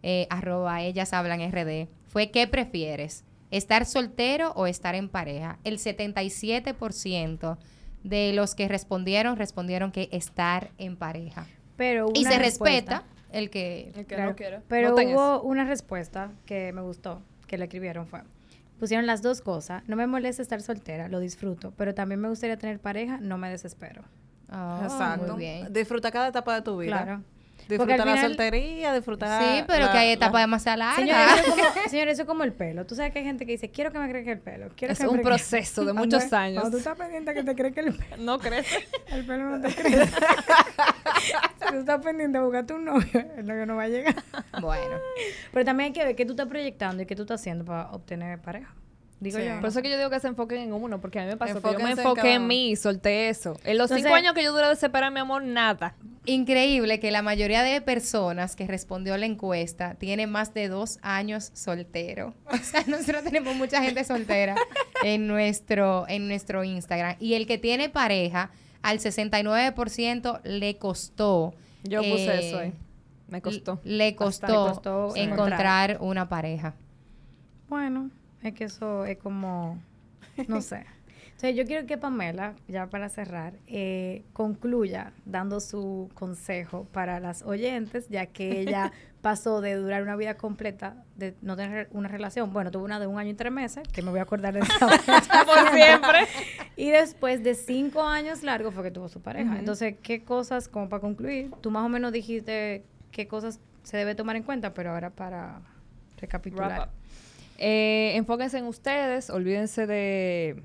eh, 0.02 0.26
arroba 0.30 0.82
ellas 0.82 1.12
hablan 1.12 1.40
RD, 1.50 1.88
fue 2.08 2.30
¿qué 2.30 2.46
prefieres? 2.46 3.24
¿Estar 3.50 3.84
soltero 3.86 4.52
o 4.52 4.66
estar 4.66 4.94
en 4.94 5.08
pareja? 5.08 5.58
El 5.64 5.78
77% 5.78 7.58
de 8.02 8.32
los 8.32 8.54
que 8.54 8.68
respondieron 8.68 9.36
respondieron 9.36 9.92
que 9.92 10.08
estar 10.12 10.70
en 10.78 10.96
pareja. 10.96 11.46
Pero 11.76 12.08
Y 12.14 12.24
se 12.24 12.38
respuesta- 12.38 13.02
respeta 13.02 13.04
el 13.30 13.50
que... 13.50 13.88
El 13.94 14.06
que 14.06 14.14
Claro, 14.14 14.30
no 14.30 14.36
quiera. 14.36 14.62
Pero 14.68 14.94
hubo 14.94 15.00
eso. 15.00 15.42
una 15.42 15.64
respuesta 15.64 16.32
que 16.46 16.72
me 16.72 16.80
gustó, 16.82 17.22
que 17.46 17.58
le 17.58 17.64
escribieron 17.64 18.06
fue, 18.06 18.22
pusieron 18.78 19.06
las 19.06 19.22
dos 19.22 19.40
cosas, 19.40 19.82
no 19.86 19.96
me 19.96 20.06
molesta 20.06 20.42
estar 20.42 20.60
soltera, 20.62 21.08
lo 21.08 21.20
disfruto, 21.20 21.72
pero 21.76 21.94
también 21.94 22.20
me 22.20 22.28
gustaría 22.28 22.58
tener 22.58 22.80
pareja, 22.80 23.18
no 23.20 23.38
me 23.38 23.48
desespero. 23.50 24.02
Oh, 24.52 24.80
Exacto. 24.84 25.32
Muy 25.32 25.40
bien. 25.40 25.72
Disfruta 25.72 26.10
cada 26.10 26.28
etapa 26.28 26.54
de 26.54 26.62
tu 26.62 26.76
vida. 26.78 27.02
Claro. 27.02 27.22
Disfruta 27.68 27.78
Porque 27.78 27.92
al 27.92 27.98
la 28.00 28.04
final- 28.16 28.26
soltería, 28.30 28.92
disfruta. 28.92 29.40
Sí, 29.40 29.64
pero 29.68 29.86
la- 29.86 29.92
que 29.92 29.98
hay 29.98 30.06
la- 30.08 30.12
etapas 30.14 30.42
demasiado 30.42 30.78
largas. 30.78 30.96
Señores, 30.96 31.30
eso, 31.30 31.38
es 31.38 31.46
como, 31.54 31.88
señores, 31.90 32.12
eso 32.14 32.22
es 32.22 32.28
como 32.28 32.44
el 32.44 32.52
pelo. 32.52 32.86
Tú 32.86 32.94
sabes 32.96 33.12
que 33.12 33.20
hay 33.20 33.24
gente 33.24 33.46
que 33.46 33.52
dice, 33.52 33.70
quiero 33.70 33.92
que 33.92 33.98
me 34.00 34.10
crezca 34.10 34.32
el 34.32 34.40
pelo. 34.40 34.68
Quiero 34.76 34.92
Es 34.92 34.98
que 34.98 35.06
un 35.06 35.12
crezca". 35.14 35.28
proceso 35.28 35.84
de 35.84 35.92
muchos 35.92 36.32
años. 36.32 36.60
Cuando 36.60 36.76
tú 36.76 36.78
estás 36.78 36.98
pendiente 36.98 37.32
que 37.32 37.44
te 37.44 37.54
crezca 37.54 37.80
el 37.82 37.94
pelo, 37.96 38.16
No 38.22 38.38
crece. 38.40 38.86
el 39.12 39.24
pelo 39.24 39.48
no 39.48 39.60
te 39.60 39.74
crece. 39.74 40.06
si 41.60 41.68
tú 41.72 41.78
estás 41.78 42.04
pendiente 42.04 42.38
de 42.38 42.44
buscarte 42.44 42.74
un 42.74 42.84
novio, 42.84 43.24
el 43.36 43.46
novio 43.46 43.64
no 43.64 43.76
va 43.76 43.84
a 43.84 43.88
llegar. 43.88 44.16
Bueno. 44.60 44.96
Pero 45.52 45.64
también 45.64 45.86
hay 45.88 45.92
que 45.92 46.04
ver 46.04 46.16
qué 46.16 46.26
tú 46.26 46.32
estás 46.32 46.48
proyectando 46.48 47.02
y 47.04 47.06
qué 47.06 47.14
tú 47.14 47.22
estás 47.22 47.40
haciendo 47.40 47.64
para 47.64 47.90
obtener 47.92 48.40
pareja. 48.40 48.74
Digo 49.22 49.38
Sí. 49.38 49.44
yo. 49.44 49.60
Por 49.60 49.68
eso 49.68 49.82
que 49.82 49.88
yo 49.90 49.96
digo 49.96 50.10
que 50.10 50.18
se 50.18 50.26
enfoquen 50.26 50.58
en 50.62 50.72
uno, 50.72 51.00
porque 51.00 51.20
a 51.20 51.22
mí 51.22 51.28
me 51.28 51.36
pasó 51.36 51.62
que 51.62 51.72
yo 51.72 51.78
me 51.78 51.92
en 51.92 51.98
enfoqué 51.98 52.32
en 52.32 52.38
uno. 52.40 52.48
mí 52.48 52.70
y 52.72 52.76
solté 52.76 53.28
eso. 53.28 53.50
En 53.62 53.78
los 53.78 53.84
Entonces- 53.90 53.98
cinco 54.04 54.14
años 54.16 54.34
que 54.34 54.42
yo 54.42 54.52
duré 54.52 54.66
de 54.66 54.74
separar 54.74 55.12
mi 55.12 55.20
amor, 55.20 55.44
nada. 55.44 55.94
Increíble 56.24 56.98
que 56.98 57.12
la 57.12 57.22
mayoría 57.22 57.62
de 57.62 57.80
personas 57.80 58.56
que 58.56 58.66
respondió 58.66 59.14
a 59.14 59.18
la 59.18 59.26
encuesta 59.26 59.94
tiene 59.94 60.26
más 60.26 60.54
de 60.54 60.66
dos 60.68 60.98
años 61.02 61.50
soltero. 61.54 62.34
O 62.52 62.56
sea, 62.56 62.82
nosotros 62.88 63.22
tenemos 63.22 63.54
mucha 63.54 63.80
gente 63.80 64.02
soltera 64.02 64.56
en 65.04 65.28
nuestro, 65.28 66.04
en 66.08 66.26
nuestro 66.26 66.64
Instagram. 66.64 67.14
Y 67.20 67.34
el 67.34 67.46
que 67.46 67.58
tiene 67.58 67.88
pareja, 67.90 68.50
al 68.82 68.98
69% 68.98 70.40
le 70.42 70.78
costó. 70.78 71.54
Yo 71.84 72.00
puse 72.02 72.26
eh, 72.26 72.48
eso 72.48 72.58
ahí. 72.58 72.72
Me 73.28 73.40
costó. 73.40 73.80
Le 73.84 74.16
costó 74.16 75.14
encontrar 75.14 75.98
una 76.00 76.28
pareja. 76.28 76.74
Bueno, 77.68 78.10
es 78.42 78.54
que 78.54 78.64
eso 78.64 79.04
es 79.04 79.18
como, 79.18 79.80
no 80.48 80.60
sé. 80.60 80.84
O 81.34 81.44
sea, 81.44 81.50
yo 81.50 81.64
quiero 81.64 81.88
que 81.88 81.98
Pamela, 81.98 82.54
ya 82.68 82.86
para 82.86 83.08
cerrar, 83.08 83.54
eh, 83.66 84.22
concluya 84.32 85.12
dando 85.24 85.58
su 85.58 86.08
consejo 86.14 86.86
para 86.92 87.18
las 87.18 87.42
oyentes, 87.42 88.08
ya 88.08 88.26
que 88.26 88.60
ella 88.60 88.92
pasó 89.22 89.60
de 89.60 89.74
durar 89.74 90.04
una 90.04 90.14
vida 90.14 90.36
completa, 90.36 91.02
de 91.16 91.34
no 91.42 91.56
tener 91.56 91.88
una 91.90 92.06
relación. 92.06 92.52
Bueno, 92.52 92.70
tuvo 92.70 92.84
una 92.84 93.00
de 93.00 93.08
un 93.08 93.18
año 93.18 93.30
y 93.30 93.34
tres 93.34 93.50
meses, 93.50 93.82
que 93.88 94.02
me 94.02 94.10
voy 94.10 94.20
a 94.20 94.22
acordar 94.22 94.54
de 94.54 94.60
esa 94.60 94.86
Por 94.86 95.72
siempre. 95.74 96.28
Y 96.76 96.90
después 96.90 97.42
de 97.42 97.56
cinco 97.56 98.02
años 98.02 98.44
largos 98.44 98.72
fue 98.72 98.84
que 98.84 98.92
tuvo 98.92 99.08
su 99.08 99.20
pareja. 99.20 99.58
Entonces, 99.58 99.96
¿qué 100.00 100.22
cosas, 100.22 100.68
como 100.68 100.88
para 100.88 101.00
concluir? 101.00 101.50
Tú 101.60 101.72
más 101.72 101.84
o 101.84 101.88
menos 101.88 102.12
dijiste 102.12 102.84
qué 103.10 103.26
cosas 103.26 103.58
se 103.82 103.96
debe 103.96 104.14
tomar 104.14 104.36
en 104.36 104.44
cuenta, 104.44 104.74
pero 104.74 104.92
ahora 104.92 105.10
para 105.10 105.60
recapitular. 106.18 106.88
Eh, 107.58 108.12
enfóquense 108.16 108.58
en 108.58 108.64
ustedes, 108.66 109.30
olvídense 109.30 109.86
de, 109.86 110.62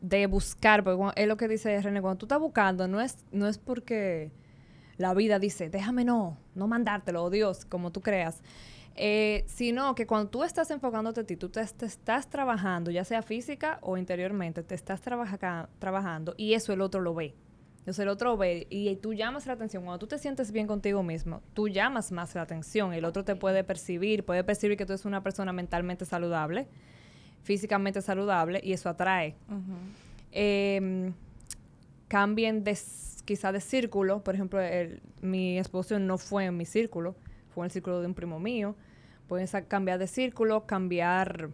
de 0.00 0.26
buscar, 0.26 0.82
porque 0.82 1.20
es 1.20 1.28
lo 1.28 1.36
que 1.36 1.48
dice 1.48 1.80
René, 1.80 2.00
cuando 2.00 2.18
tú 2.18 2.26
estás 2.26 2.40
buscando, 2.40 2.88
no 2.88 3.00
es, 3.00 3.18
no 3.32 3.46
es 3.46 3.58
porque 3.58 4.32
la 4.98 5.14
vida 5.14 5.38
dice, 5.38 5.68
déjame 5.68 6.04
no, 6.04 6.38
no 6.54 6.66
mandártelo, 6.66 7.22
oh 7.24 7.30
Dios, 7.30 7.64
como 7.64 7.92
tú 7.92 8.00
creas, 8.00 8.42
eh, 8.96 9.44
sino 9.46 9.94
que 9.94 10.06
cuando 10.06 10.30
tú 10.30 10.42
estás 10.42 10.70
enfocándote 10.70 11.20
a 11.20 11.24
ti, 11.24 11.36
tú 11.36 11.50
te, 11.50 11.60
estás 11.60 12.28
trabajando, 12.30 12.90
ya 12.90 13.04
sea 13.04 13.22
física 13.22 13.78
o 13.82 13.98
interiormente, 13.98 14.62
te 14.62 14.74
estás 14.74 15.02
trabaja- 15.02 15.68
trabajando 15.78 16.34
y 16.38 16.54
eso 16.54 16.72
el 16.72 16.80
otro 16.80 17.00
lo 17.02 17.14
ve. 17.14 17.34
Entonces 17.86 18.00
el 18.02 18.08
otro 18.08 18.36
ve 18.36 18.66
y 18.68 18.96
tú 18.96 19.14
llamas 19.14 19.46
la 19.46 19.52
atención. 19.52 19.84
Cuando 19.84 20.00
tú 20.00 20.08
te 20.08 20.18
sientes 20.18 20.50
bien 20.50 20.66
contigo 20.66 21.04
mismo, 21.04 21.40
tú 21.54 21.68
llamas 21.68 22.10
más 22.10 22.34
la 22.34 22.42
atención. 22.42 22.92
El 22.92 23.04
otro 23.04 23.24
te 23.24 23.36
puede 23.36 23.62
percibir, 23.62 24.24
puede 24.24 24.42
percibir 24.42 24.76
que 24.76 24.84
tú 24.84 24.92
eres 24.92 25.04
una 25.04 25.22
persona 25.22 25.52
mentalmente 25.52 26.04
saludable, 26.04 26.66
físicamente 27.44 28.02
saludable 28.02 28.60
y 28.64 28.72
eso 28.72 28.88
atrae. 28.88 29.36
Eh, 30.32 31.12
cambien 32.08 32.64
de 32.64 32.76
quizá 33.24 33.52
de 33.52 33.60
círculo. 33.60 34.24
Por 34.24 34.34
ejemplo, 34.34 34.60
el- 34.60 35.00
mi 35.22 35.56
esposo 35.56 35.96
no 36.00 36.18
fue 36.18 36.46
en 36.46 36.56
mi 36.56 36.64
círculo, 36.64 37.14
fue 37.54 37.62
en 37.62 37.66
el 37.66 37.70
círculo 37.70 38.00
de 38.00 38.06
un 38.08 38.14
primo 38.14 38.40
mío. 38.40 38.74
Pueden 39.28 39.46
cambiar 39.68 40.00
de 40.00 40.08
círculo, 40.08 40.66
cambiar 40.66 41.50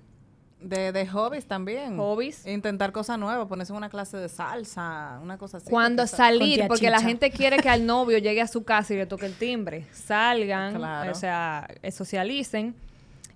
De, 0.63 0.93
de 0.93 1.07
hobbies 1.09 1.47
también. 1.47 1.97
hobbies. 1.97 2.47
Intentar 2.47 2.93
cosas 2.93 3.19
nuevas, 3.19 3.47
ponerse 3.49 3.73
en 3.73 3.77
una 3.79 3.89
clase 3.91 4.17
de 4.17 4.29
salsa, 4.29 5.19
una 5.23 5.37
cosa 5.39 5.59
así. 5.59 5.69
Cuando 5.71 6.07
salir, 6.07 6.67
porque 6.69 6.89
la 6.91 7.01
gente 7.01 7.31
quiere 7.31 7.57
que 7.59 7.69
al 7.69 7.85
novio 7.87 8.19
llegue 8.19 8.41
a 8.41 8.47
su 8.47 8.63
casa 8.65 8.95
y 8.95 8.97
le 8.97 9.07
toque 9.07 9.27
el 9.27 9.35
timbre. 9.35 9.87
Salgan, 9.93 10.75
Claro. 10.77 11.11
o 11.11 11.15
sea, 11.15 11.69
eh, 11.83 11.91
socialicen. 11.91 12.75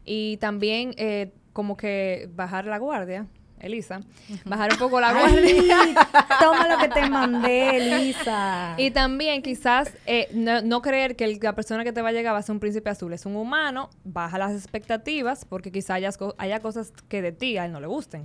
Y 0.04 0.36
también 0.36 0.94
eh, 0.98 1.32
como 1.52 1.76
que 1.76 2.28
bajar 2.34 2.66
la 2.66 2.78
guardia, 2.78 3.26
Elisa. 3.60 4.00
Bajar 4.44 4.72
un 4.72 4.78
poco 4.78 5.00
la 5.00 5.12
guardia. 5.12 5.74
Toma 6.40 6.68
lo 6.68 6.78
que 6.78 6.88
te 6.88 7.08
mandé, 7.08 7.76
Elisa. 7.76 8.74
Y 8.76 8.90
también 8.90 9.42
quizás 9.42 9.90
eh, 10.06 10.28
no, 10.32 10.60
no 10.62 10.82
creer 10.82 11.16
que 11.16 11.24
el- 11.24 11.38
la 11.42 11.54
persona 11.54 11.82
que 11.84 11.92
te 11.92 12.02
va 12.02 12.10
a 12.10 12.12
llegar 12.12 12.34
va 12.34 12.38
a 12.38 12.42
ser 12.42 12.52
un 12.52 12.60
príncipe 12.60 12.90
azul, 12.90 13.12
es 13.12 13.24
un 13.26 13.34
humano, 13.36 13.90
baja 14.04 14.38
las 14.38 14.52
expectativas 14.52 15.44
porque 15.44 15.72
quizás 15.72 15.90
haya, 15.96 16.12
co- 16.12 16.34
haya 16.38 16.60
cosas 16.60 16.92
que 17.08 17.22
de 17.22 17.32
ti 17.32 17.56
a 17.58 17.64
él 17.64 17.72
no 17.72 17.80
le 17.80 17.86
gusten. 17.86 18.24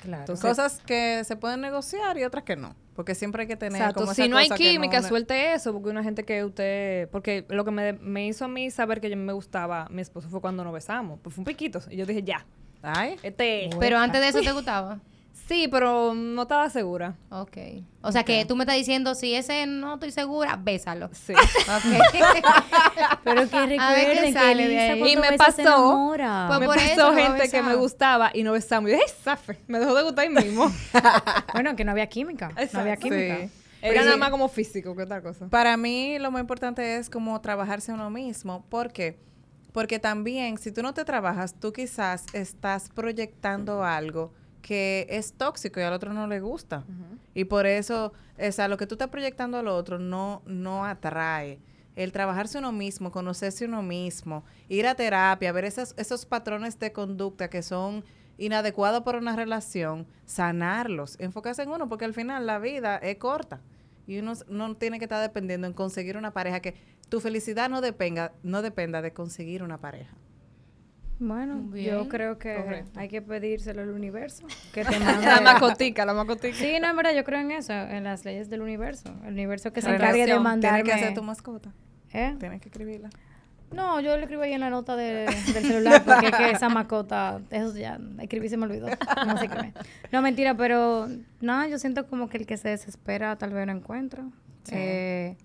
Claro. 0.00 0.22
Entonces- 0.22 0.40
Cosas 0.48 0.80
que 0.86 1.22
se 1.24 1.36
pueden 1.36 1.60
negociar 1.60 2.18
y 2.18 2.24
otras 2.24 2.44
que 2.44 2.56
no. 2.56 2.74
Porque 2.94 3.14
siempre 3.14 3.42
hay 3.42 3.46
que 3.48 3.56
tener 3.56 3.80
Exacto, 3.80 4.00
como 4.00 4.14
si 4.14 4.26
no 4.26 4.38
hay 4.38 4.48
cosa 4.48 4.56
química, 4.56 5.00
no- 5.02 5.08
suelte 5.08 5.52
eso, 5.52 5.72
porque 5.74 5.90
una 5.90 6.02
gente 6.02 6.24
que 6.24 6.42
usted, 6.44 7.08
porque 7.10 7.44
lo 7.50 7.62
que 7.64 7.70
me, 7.70 7.92
me 7.94 8.26
hizo 8.26 8.46
a 8.46 8.48
mí 8.48 8.70
saber 8.70 9.02
que 9.02 9.10
yo 9.10 9.16
me 9.18 9.34
gustaba 9.34 9.86
mi 9.90 10.00
esposo 10.00 10.30
fue 10.30 10.40
cuando 10.40 10.64
nos 10.64 10.72
besamos, 10.72 11.18
pues 11.22 11.34
fue 11.34 11.42
un 11.42 11.44
piquito, 11.46 11.80
y 11.90 11.96
yo 11.96 12.06
dije, 12.06 12.22
ya, 12.22 12.46
Ay, 12.82 13.16
este, 13.22 13.70
Pero 13.78 13.98
antes 13.98 14.20
de 14.20 14.28
eso 14.28 14.40
te 14.40 14.52
gustaba. 14.52 14.98
sí, 15.48 15.68
pero 15.68 16.12
no 16.14 16.42
estaba 16.42 16.68
segura, 16.70 17.14
Ok. 17.30 17.56
O 18.02 18.12
sea 18.12 18.22
que 18.24 18.44
tú 18.44 18.54
me 18.56 18.62
estás 18.64 18.76
diciendo, 18.76 19.14
si 19.16 19.34
ese 19.34 19.66
no 19.66 19.94
estoy 19.94 20.12
segura, 20.12 20.56
bésalo. 20.56 21.10
sí. 21.12 21.32
Ok. 21.66 22.14
Pero 23.24 23.48
que 23.50 23.56
A 23.56 23.66
ver 23.66 23.68
qué 23.68 23.76
recuerden 23.76 24.24
que 24.24 24.32
sale 24.32 24.68
de 24.68 24.78
ahí. 24.78 25.12
Y 25.12 25.16
me 25.16 25.32
pasó. 25.36 26.12
Pues 26.48 26.60
me 26.60 26.66
por 26.66 26.76
pasó 26.76 26.90
eso 26.92 27.12
gente 27.14 27.48
que 27.48 27.62
me 27.62 27.74
gustaba 27.74 28.30
y 28.32 28.42
no 28.44 28.52
besamos, 28.52 28.90
y 28.90 28.92
yo, 28.94 28.98
¡ay, 29.00 29.12
zafe! 29.24 29.58
Me 29.66 29.78
dejó 29.80 29.94
de 29.94 30.02
gustar 30.04 30.24
ahí 30.26 30.30
mismo. 30.30 30.70
bueno, 31.52 31.74
que 31.74 31.84
no 31.84 31.90
había 31.92 32.06
química. 32.08 32.52
No 32.72 32.80
había 32.80 32.96
química. 32.96 33.38
Sí. 33.38 33.50
Era 33.82 34.00
Sí. 34.00 34.04
nada 34.06 34.16
más 34.16 34.30
como 34.30 34.48
físico 34.48 34.96
que 34.96 35.02
otra 35.02 35.20
cosa. 35.22 35.48
Para 35.48 35.76
mí 35.76 36.18
lo 36.18 36.30
más 36.30 36.40
importante 36.40 36.96
es 36.96 37.10
como 37.10 37.40
trabajarse 37.40 37.92
uno 37.92 38.08
mismo. 38.10 38.64
¿Por 38.68 38.92
qué? 38.92 39.18
Porque 39.76 39.98
también 39.98 40.56
si 40.56 40.72
tú 40.72 40.80
no 40.80 40.94
te 40.94 41.04
trabajas, 41.04 41.52
tú 41.60 41.70
quizás 41.70 42.24
estás 42.32 42.88
proyectando 42.88 43.84
algo 43.84 44.32
que 44.62 45.06
es 45.10 45.34
tóxico 45.34 45.78
y 45.78 45.82
al 45.82 45.92
otro 45.92 46.14
no 46.14 46.26
le 46.26 46.40
gusta. 46.40 46.86
Y 47.34 47.44
por 47.44 47.66
eso, 47.66 48.14
o 48.38 48.52
sea, 48.52 48.68
lo 48.68 48.78
que 48.78 48.86
tú 48.86 48.94
estás 48.94 49.10
proyectando 49.10 49.58
al 49.58 49.68
otro 49.68 49.98
no, 49.98 50.40
no 50.46 50.86
atrae. 50.86 51.60
El 51.94 52.10
trabajarse 52.10 52.56
uno 52.56 52.72
mismo, 52.72 53.12
conocerse 53.12 53.66
uno 53.66 53.82
mismo, 53.82 54.44
ir 54.70 54.86
a 54.86 54.94
terapia, 54.94 55.52
ver 55.52 55.66
esos, 55.66 55.92
esos 55.98 56.24
patrones 56.24 56.78
de 56.78 56.92
conducta 56.92 57.50
que 57.50 57.60
son 57.60 58.02
inadecuados 58.38 59.02
para 59.02 59.18
una 59.18 59.36
relación, 59.36 60.06
sanarlos, 60.24 61.20
enfocarse 61.20 61.64
en 61.64 61.68
uno, 61.68 61.86
porque 61.86 62.06
al 62.06 62.14
final 62.14 62.46
la 62.46 62.58
vida 62.58 62.96
es 62.96 63.18
corta. 63.18 63.60
Y 64.06 64.20
uno 64.20 64.32
no 64.48 64.74
tiene 64.76 64.98
que 64.98 65.04
estar 65.04 65.20
dependiendo 65.20 65.66
en 65.66 65.72
conseguir 65.72 66.16
una 66.16 66.32
pareja 66.32 66.60
que 66.60 66.76
tu 67.08 67.20
felicidad 67.20 67.68
no 67.70 67.80
dependa, 67.80 68.32
no 68.42 68.62
dependa 68.62 69.02
de 69.02 69.12
conseguir 69.12 69.62
una 69.62 69.78
pareja. 69.78 70.14
Bueno, 71.18 71.74
yo 71.74 72.08
creo 72.10 72.38
que 72.38 72.56
Correcto. 72.56 73.00
hay 73.00 73.08
que 73.08 73.22
pedírselo 73.22 73.80
al 73.82 73.88
universo. 73.90 74.46
Que 74.74 74.84
te 74.84 74.98
mande. 75.00 75.24
La 75.24 75.40
macotica, 75.40 76.04
la 76.04 76.12
macotica. 76.12 76.54
Sí, 76.54 76.76
no, 76.78 76.90
en 76.90 76.96
verdad, 76.96 77.14
yo 77.14 77.24
creo 77.24 77.40
en 77.40 77.52
eso, 77.52 77.72
en 77.72 78.04
las 78.04 78.24
leyes 78.26 78.50
del 78.50 78.60
universo. 78.60 79.14
El 79.24 79.32
universo 79.32 79.72
que 79.72 79.80
se 79.80 79.88
encargue 79.94 80.26
de 80.26 80.38
mandarme... 80.38 80.82
Tienes 80.82 80.98
que 81.00 81.04
hacer 81.04 81.14
tu 81.16 81.22
mascota. 81.22 81.72
¿Eh? 82.12 82.36
Tienes 82.38 82.60
que 82.60 82.68
escribirla. 82.68 83.08
No, 83.72 83.98
yo 84.00 84.14
le 84.16 84.22
escribo 84.24 84.42
ahí 84.42 84.52
en 84.52 84.60
la 84.60 84.70
nota 84.70 84.94
de- 84.94 85.24
del 85.54 85.64
celular 85.64 86.04
porque 86.04 86.26
es 86.26 86.36
que 86.36 86.50
esa 86.52 86.68
mascota, 86.68 87.40
eso 87.50 87.74
ya, 87.76 87.98
escribí 88.20 88.48
se 88.48 88.56
me 88.56 88.66
olvidó. 88.66 88.86
No 89.26 89.38
sé 89.38 89.48
qué 89.48 89.56
me- 89.56 89.72
No, 90.12 90.22
mentira, 90.22 90.54
pero 90.54 91.08
no, 91.40 91.66
yo 91.66 91.78
siento 91.78 92.06
como 92.06 92.28
que 92.28 92.36
el 92.38 92.46
que 92.46 92.58
se 92.58 92.68
desespera 92.68 93.36
tal 93.36 93.52
vez 93.54 93.66
no 93.66 93.72
encuentra. 93.72 94.22
Eh, 94.70 95.36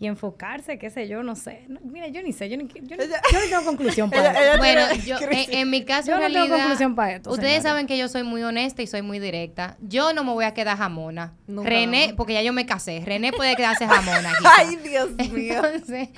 y 0.00 0.06
enfocarse, 0.06 0.78
qué 0.78 0.88
sé 0.88 1.06
yo, 1.08 1.22
no 1.22 1.36
sé. 1.36 1.66
No, 1.68 1.78
mira, 1.84 2.08
yo 2.08 2.22
ni 2.22 2.32
sé, 2.32 2.48
yo 2.48 2.56
ni, 2.56 2.66
yo 2.66 2.96
ni- 2.96 3.04
yo 3.06 3.40
ni 3.44 3.50
tengo 3.50 3.64
conclusión 3.64 4.08
para 4.10 4.32
esto. 4.32 4.56
Bueno, 4.58 4.82
yo, 5.06 5.16
en, 5.30 5.54
en 5.54 5.70
mi 5.70 5.84
caso, 5.84 6.08
Yo 6.08 6.14
en 6.14 6.20
no 6.22 6.26
tengo 6.26 6.38
realidad, 6.38 6.56
conclusión 6.58 6.94
para 6.94 7.12
esto, 7.16 7.30
Ustedes 7.30 7.62
saben 7.62 7.86
que 7.86 7.98
yo 7.98 8.08
soy 8.08 8.22
muy 8.22 8.42
honesta 8.42 8.80
y 8.80 8.86
soy 8.86 9.02
muy 9.02 9.18
directa. 9.18 9.76
Yo 9.82 10.12
no 10.14 10.24
me 10.24 10.32
voy 10.32 10.46
a 10.46 10.54
quedar 10.54 10.78
jamona. 10.78 11.34
Nunca 11.46 11.68
René, 11.68 12.14
porque 12.16 12.32
ya 12.32 12.42
yo 12.42 12.52
me 12.54 12.64
casé. 12.64 13.02
René 13.04 13.30
puede 13.32 13.54
quedarse 13.56 13.86
jamona. 13.88 14.30
aquí. 14.32 14.44
Ay, 14.58 14.76
Dios 14.76 15.10
mío. 15.30 15.62
Entonces, 15.64 16.08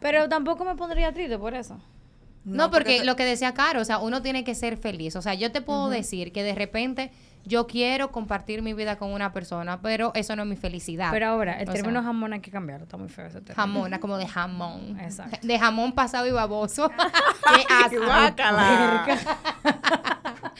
Pero 0.00 0.28
tampoco 0.28 0.64
me 0.64 0.74
pondría 0.76 1.12
triste 1.12 1.38
por 1.38 1.54
eso. 1.54 1.80
no, 2.44 2.70
porque 2.70 3.04
lo 3.04 3.16
que 3.16 3.24
decía 3.24 3.54
Caro, 3.54 3.80
o 3.80 3.84
sea, 3.84 3.98
uno 3.98 4.22
tiene 4.22 4.44
que 4.44 4.54
ser 4.54 4.76
feliz. 4.76 5.16
O 5.16 5.22
sea, 5.22 5.34
yo 5.34 5.52
te 5.52 5.60
puedo 5.62 5.88
decir 5.88 6.32
que 6.32 6.42
de 6.42 6.54
repente 6.54 7.10
yo 7.44 7.66
quiero 7.66 8.12
compartir 8.12 8.62
mi 8.62 8.74
vida 8.74 8.96
con 8.96 9.12
una 9.12 9.32
persona, 9.32 9.80
pero 9.80 10.12
eso 10.14 10.36
no 10.36 10.42
es 10.42 10.48
mi 10.48 10.56
felicidad. 10.56 11.10
Pero 11.10 11.28
ahora, 11.28 11.60
el 11.60 11.68
O 11.68 11.72
término 11.72 12.00
sea, 12.00 12.04
jamón 12.04 12.32
hay 12.32 12.40
que 12.40 12.50
cambiarlo, 12.50 12.84
está 12.84 12.96
muy 12.96 13.08
feo 13.08 13.26
ese 13.26 13.40
término. 13.40 13.56
jamona, 13.56 14.00
como 14.00 14.18
de 14.18 14.26
jamón. 14.26 14.98
Exacto. 15.00 15.46
De 15.46 15.58
jamón 15.58 15.92
pasado 15.92 16.26
y 16.26 16.30
baboso. 16.30 16.90
Qué 17.54 17.64
asco. 17.72 18.00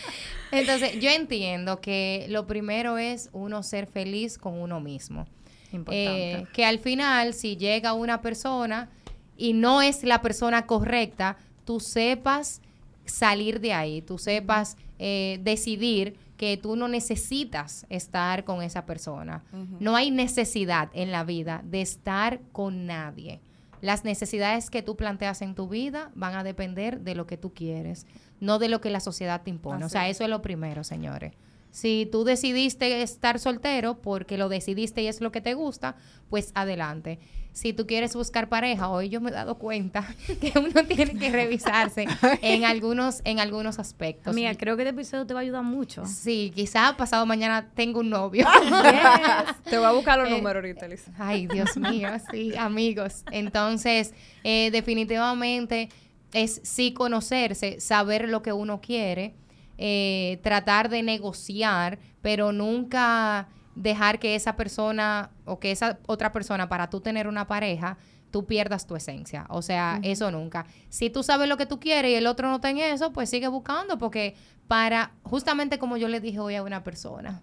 Entonces, 0.53 0.99
yo 1.01 1.11
entiendo 1.11 1.81
que 1.81 2.27
lo 2.29 2.47
primero 2.47 2.99
es 2.99 3.29
uno 3.33 3.63
ser 3.63 3.87
feliz 3.87 4.39
con 4.39 4.61
uno 4.61 4.81
mismo. 4.81 5.27
Importante. 5.73 6.33
Eh, 6.33 6.47
que 6.53 6.65
al 6.65 6.81
final, 6.81 7.35
si 7.35 7.57
llega 7.57 7.93
una 7.93 8.21
persona 8.21 8.89
y 9.37 9.53
no 9.53 9.83
es 9.83 10.03
la 10.03 10.21
persona 10.21 10.67
correcta, 10.67 11.37
tú 11.65 11.79
sepas 11.79 12.61
salir 13.05 13.61
de 13.61 13.73
ahí, 13.73 14.03
tú 14.03 14.19
sepas 14.19 14.77
eh, 14.99 15.39
decidir 15.43 16.17
que 16.41 16.57
tú 16.57 16.75
no 16.75 16.89
necesitas 16.89 17.85
estar 17.91 18.45
con 18.45 18.63
esa 18.63 18.87
persona. 18.87 19.45
No 19.79 19.95
hay 19.95 20.11
necesidad 20.11 20.89
en 20.95 21.13
la 21.13 21.23
vida 21.23 21.61
de 21.67 21.83
estar 21.83 22.41
con 22.53 22.87
nadie. 22.87 23.43
Las 23.83 24.05
necesidades 24.05 24.71
que 24.71 24.81
tú 24.81 24.97
planteas 24.97 25.43
en 25.43 25.55
tu 25.55 25.69
vida 25.69 26.11
van 26.15 26.35
a 26.37 26.43
depender 26.43 27.01
de 27.01 27.15
lo 27.15 27.27
que 27.27 27.37
tú 27.37 27.53
quieres, 27.53 28.07
no 28.41 28.59
de 28.59 28.71
lo 28.71 28.81
que 28.81 28.89
la 28.89 29.01
sociedad 29.01 29.43
te 29.43 29.51
impone. 29.51 29.85
o 29.85 29.91
sea, 29.91 30.09
eso 30.09 30.25
es 30.25 30.31
lo 30.31 30.41
primero, 30.41 30.83
señores. 30.83 31.35
Si 31.73 32.09
tú 32.11 32.25
decidiste 32.25 33.03
estar 33.03 33.39
soltero 33.39 34.01
porque 34.01 34.39
lo 34.39 34.49
decidiste 34.49 35.03
y 35.03 35.09
es 35.09 35.21
lo 35.21 35.33
que 35.33 35.43
te 35.43 35.53
gusta, 35.53 35.97
pues 36.31 36.53
adelante. 36.55 37.19
Si 37.53 37.73
tú 37.73 37.87
quieres 37.87 38.15
buscar 38.15 38.49
pareja, 38.49 38.89
hoy 38.89 39.09
yo 39.09 39.21
me 39.21 39.31
he 39.31 39.33
dado 39.33 39.57
cuenta 39.57 40.07
que 40.41 40.53
uno 40.59 40.85
tiene 40.87 41.17
que 41.19 41.31
revisarse 41.31 42.07
en 42.43 42.65
algunos, 42.65 43.21
en 43.25 43.41
algunos 43.41 43.79
aspectos. 43.79 44.29
Amiga, 44.33 44.55
creo 44.55 44.77
que 44.77 44.83
este 44.85 44.95
episodio 44.95 45.27
te 45.27 45.35
va 45.35 45.41
a 45.41 45.43
ayudar 45.43 45.63
mucho. 45.65 46.07
Sí, 46.07 46.53
quizá 46.55 46.97
pasado 46.97 47.27
mañana 47.27 47.69
tengo 47.75 48.01
un 48.01 48.11
novio. 48.11 48.47
Te 49.65 49.77
voy 49.79 49.87
a 49.87 49.93
buscar 49.93 50.19
los 50.19 50.29
Eh, 50.29 50.33
números 50.33 50.57
ahorita, 50.63 50.87
Elisa. 50.87 51.13
Ay, 51.19 51.47
Dios 51.47 51.77
mío, 51.77 52.09
sí, 52.31 52.55
amigos. 52.57 53.25
Entonces, 53.33 54.15
eh, 54.45 54.71
definitivamente 54.73 55.89
es 56.33 56.61
sí 56.63 56.93
conocerse, 56.93 57.81
saber 57.81 58.29
lo 58.29 58.43
que 58.43 58.53
uno 58.53 58.81
quiere, 58.81 59.35
eh, 59.79 60.39
tratar 60.43 60.89
de 60.89 61.03
negociar, 61.03 61.99
pero 62.23 62.53
nunca 62.53 63.49
dejar 63.81 64.19
que 64.19 64.35
esa 64.35 64.57
persona 64.57 65.31
o 65.45 65.59
que 65.59 65.71
esa 65.73 65.99
otra 66.07 66.33
persona, 66.33 66.69
para 66.69 66.91
tú 66.91 67.01
tener 67.01 67.27
una 67.27 67.47
pareja, 67.47 67.97
tú 68.31 68.45
pierdas 68.47 68.87
tu 68.87 68.95
esencia. 68.95 69.47
O 69.49 69.63
sea, 69.63 69.99
eso 70.03 70.31
nunca. 70.31 70.67
Si 70.89 71.11
tú 71.11 71.23
sabes 71.23 71.49
lo 71.49 71.57
que 71.57 71.67
tú 71.67 71.81
quieres 71.81 72.11
y 72.13 72.15
el 72.15 72.27
otro 72.27 72.49
no 72.49 72.57
está 72.57 72.71
en 72.71 72.79
eso, 72.79 73.13
pues 73.13 73.29
sigue 73.31 73.49
buscando, 73.49 73.99
porque 73.99 74.37
para, 74.69 75.13
justamente 75.25 75.79
como 75.79 75.97
yo 75.97 76.09
le 76.09 76.21
dije 76.21 76.39
hoy 76.39 76.55
a 76.55 76.63
una 76.63 76.85
persona, 76.85 77.43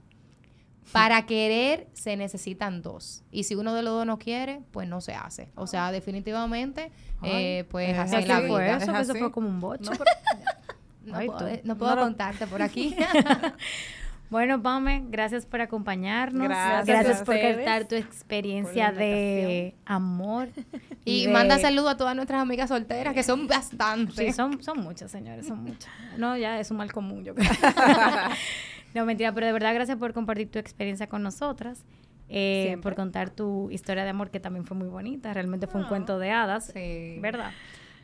para 0.94 1.26
querer 1.26 1.88
se 1.94 2.16
necesitan 2.16 2.82
dos. 2.82 3.24
Y 3.32 3.44
si 3.44 3.56
uno 3.56 3.74
de 3.74 3.82
los 3.82 3.94
dos 3.94 4.06
no 4.06 4.18
quiere, 4.20 4.62
pues 4.72 4.88
no 4.88 5.02
se 5.02 5.14
hace. 5.16 5.50
O 5.56 5.68
sea, 5.68 5.92
definitivamente, 5.92 6.92
eh, 7.24 7.66
pues 7.70 7.90
es 7.90 7.98
así 7.98 8.26
la 8.26 8.42
¿Qué 8.42 8.48
fue 8.48 8.64
vida. 8.64 8.78
eso? 8.78 8.92
Es 8.96 9.10
eso 9.10 9.16
fue 9.16 9.32
como 9.32 9.50
un 9.50 9.60
boche. 9.60 9.90
No, 9.90 9.98
pero- 9.98 10.06
No 11.08 11.16
Ay, 11.18 11.28
puedo, 11.28 11.50
no 11.64 11.78
puedo 11.78 11.92
No 11.92 11.96
lo- 11.96 12.02
contarte 12.04 12.48
por 12.48 12.62
aquí. 12.62 12.94
Bueno, 14.30 14.62
Pame, 14.62 15.06
gracias 15.10 15.46
por 15.46 15.62
acompañarnos. 15.62 16.48
Gracias 16.50 16.86
Gracias 16.86 17.24
por 17.24 17.40
contar 17.40 17.88
tu 17.88 17.96
experiencia 17.96 18.92
de 18.92 19.74
amor. 19.86 20.50
y 21.06 21.28
de- 21.28 21.32
manda 21.32 21.58
saludos 21.60 21.92
a 21.92 21.98
todas 21.98 22.14
nuestras 22.16 22.42
amigas 22.42 22.68
solteras, 22.70 23.14
que 23.14 23.24
son 23.24 23.48
bastantes. 23.48 24.16
Sí, 24.16 24.34
son, 24.34 24.62
son 24.62 24.80
muchas, 24.80 25.12
señores, 25.12 25.48
son 25.48 25.64
muchas. 25.64 25.90
No, 26.18 26.36
ya 26.36 26.60
es 26.60 26.70
un 26.72 26.78
mal 26.78 26.92
común, 26.92 27.24
yo 27.24 27.36
creo. 27.36 27.50
no, 28.94 29.06
mentira, 29.06 29.32
pero 29.34 29.46
de 29.48 29.54
verdad 29.54 29.74
gracias 29.74 29.98
por 29.98 30.14
compartir 30.14 30.52
tu 30.52 30.60
experiencia 30.60 31.08
con 31.08 31.24
nosotras. 31.24 31.86
eh, 32.30 32.78
por 32.82 32.96
contar 32.96 33.30
tu 33.30 33.72
historia 33.72 34.04
de 34.04 34.10
amor 34.10 34.30
que 34.30 34.42
también 34.42 34.66
fue 34.66 34.76
muy 34.76 34.90
bonita. 34.90 35.34
Realmente 35.34 35.68
fue 35.68 35.80
un 35.80 35.88
cuento 35.88 36.20
de 36.20 36.32
hadas, 36.32 36.72
Sí. 36.74 37.18
¿verdad? 37.22 37.52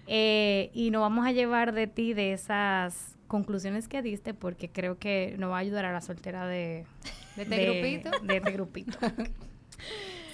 Eh, 0.07 0.69
y 0.73 0.91
nos 0.91 1.01
vamos 1.01 1.25
a 1.25 1.33
llevar 1.33 1.73
de 1.73 1.87
ti 1.87 2.13
de 2.13 2.31
esas 2.31 3.17
conclusiones 3.33 3.87
que 3.87 4.03
diste 4.03 4.35
porque 4.35 4.69
creo 4.69 4.99
que 4.99 5.35
nos 5.39 5.49
va 5.49 5.55
a 5.55 5.59
ayudar 5.59 5.85
a 5.85 5.91
la 5.91 6.01
soltera 6.01 6.45
de, 6.45 6.85
¿De 7.35 7.41
este 7.41 7.65
grupito? 7.65 8.11
De 8.21 8.37
este 8.37 8.51
grupito. 8.51 8.97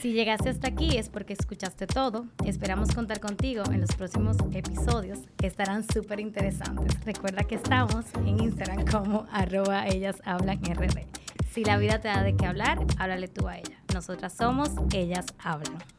Si 0.01 0.11
llegaste 0.11 0.49
hasta 0.49 0.67
aquí 0.67 0.97
es 0.97 1.07
porque 1.07 1.31
escuchaste 1.31 1.87
todo. 1.87 2.25
Esperamos 2.45 2.93
contar 2.93 3.21
contigo 3.21 3.63
en 3.71 3.79
los 3.79 3.95
próximos 3.95 4.35
episodios 4.51 5.19
que 5.37 5.47
estarán 5.47 5.85
súper 5.87 6.19
interesantes. 6.19 7.05
Recuerda 7.05 7.45
que 7.45 7.55
estamos 7.55 8.05
en 8.15 8.41
Instagram 8.41 8.85
como 8.85 9.27
arroba 9.31 9.87
ellas 9.87 10.17
hablan 10.25 10.59
rd. 10.61 10.99
Si 11.51 11.63
la 11.63 11.77
vida 11.77 12.01
te 12.01 12.09
da 12.09 12.21
de 12.21 12.35
qué 12.35 12.45
hablar, 12.47 12.79
háblale 12.97 13.29
tú 13.29 13.47
a 13.47 13.59
ella. 13.59 13.81
Nosotras 13.93 14.33
somos 14.33 14.71
Ellas 14.93 15.25
Hablan. 15.39 15.98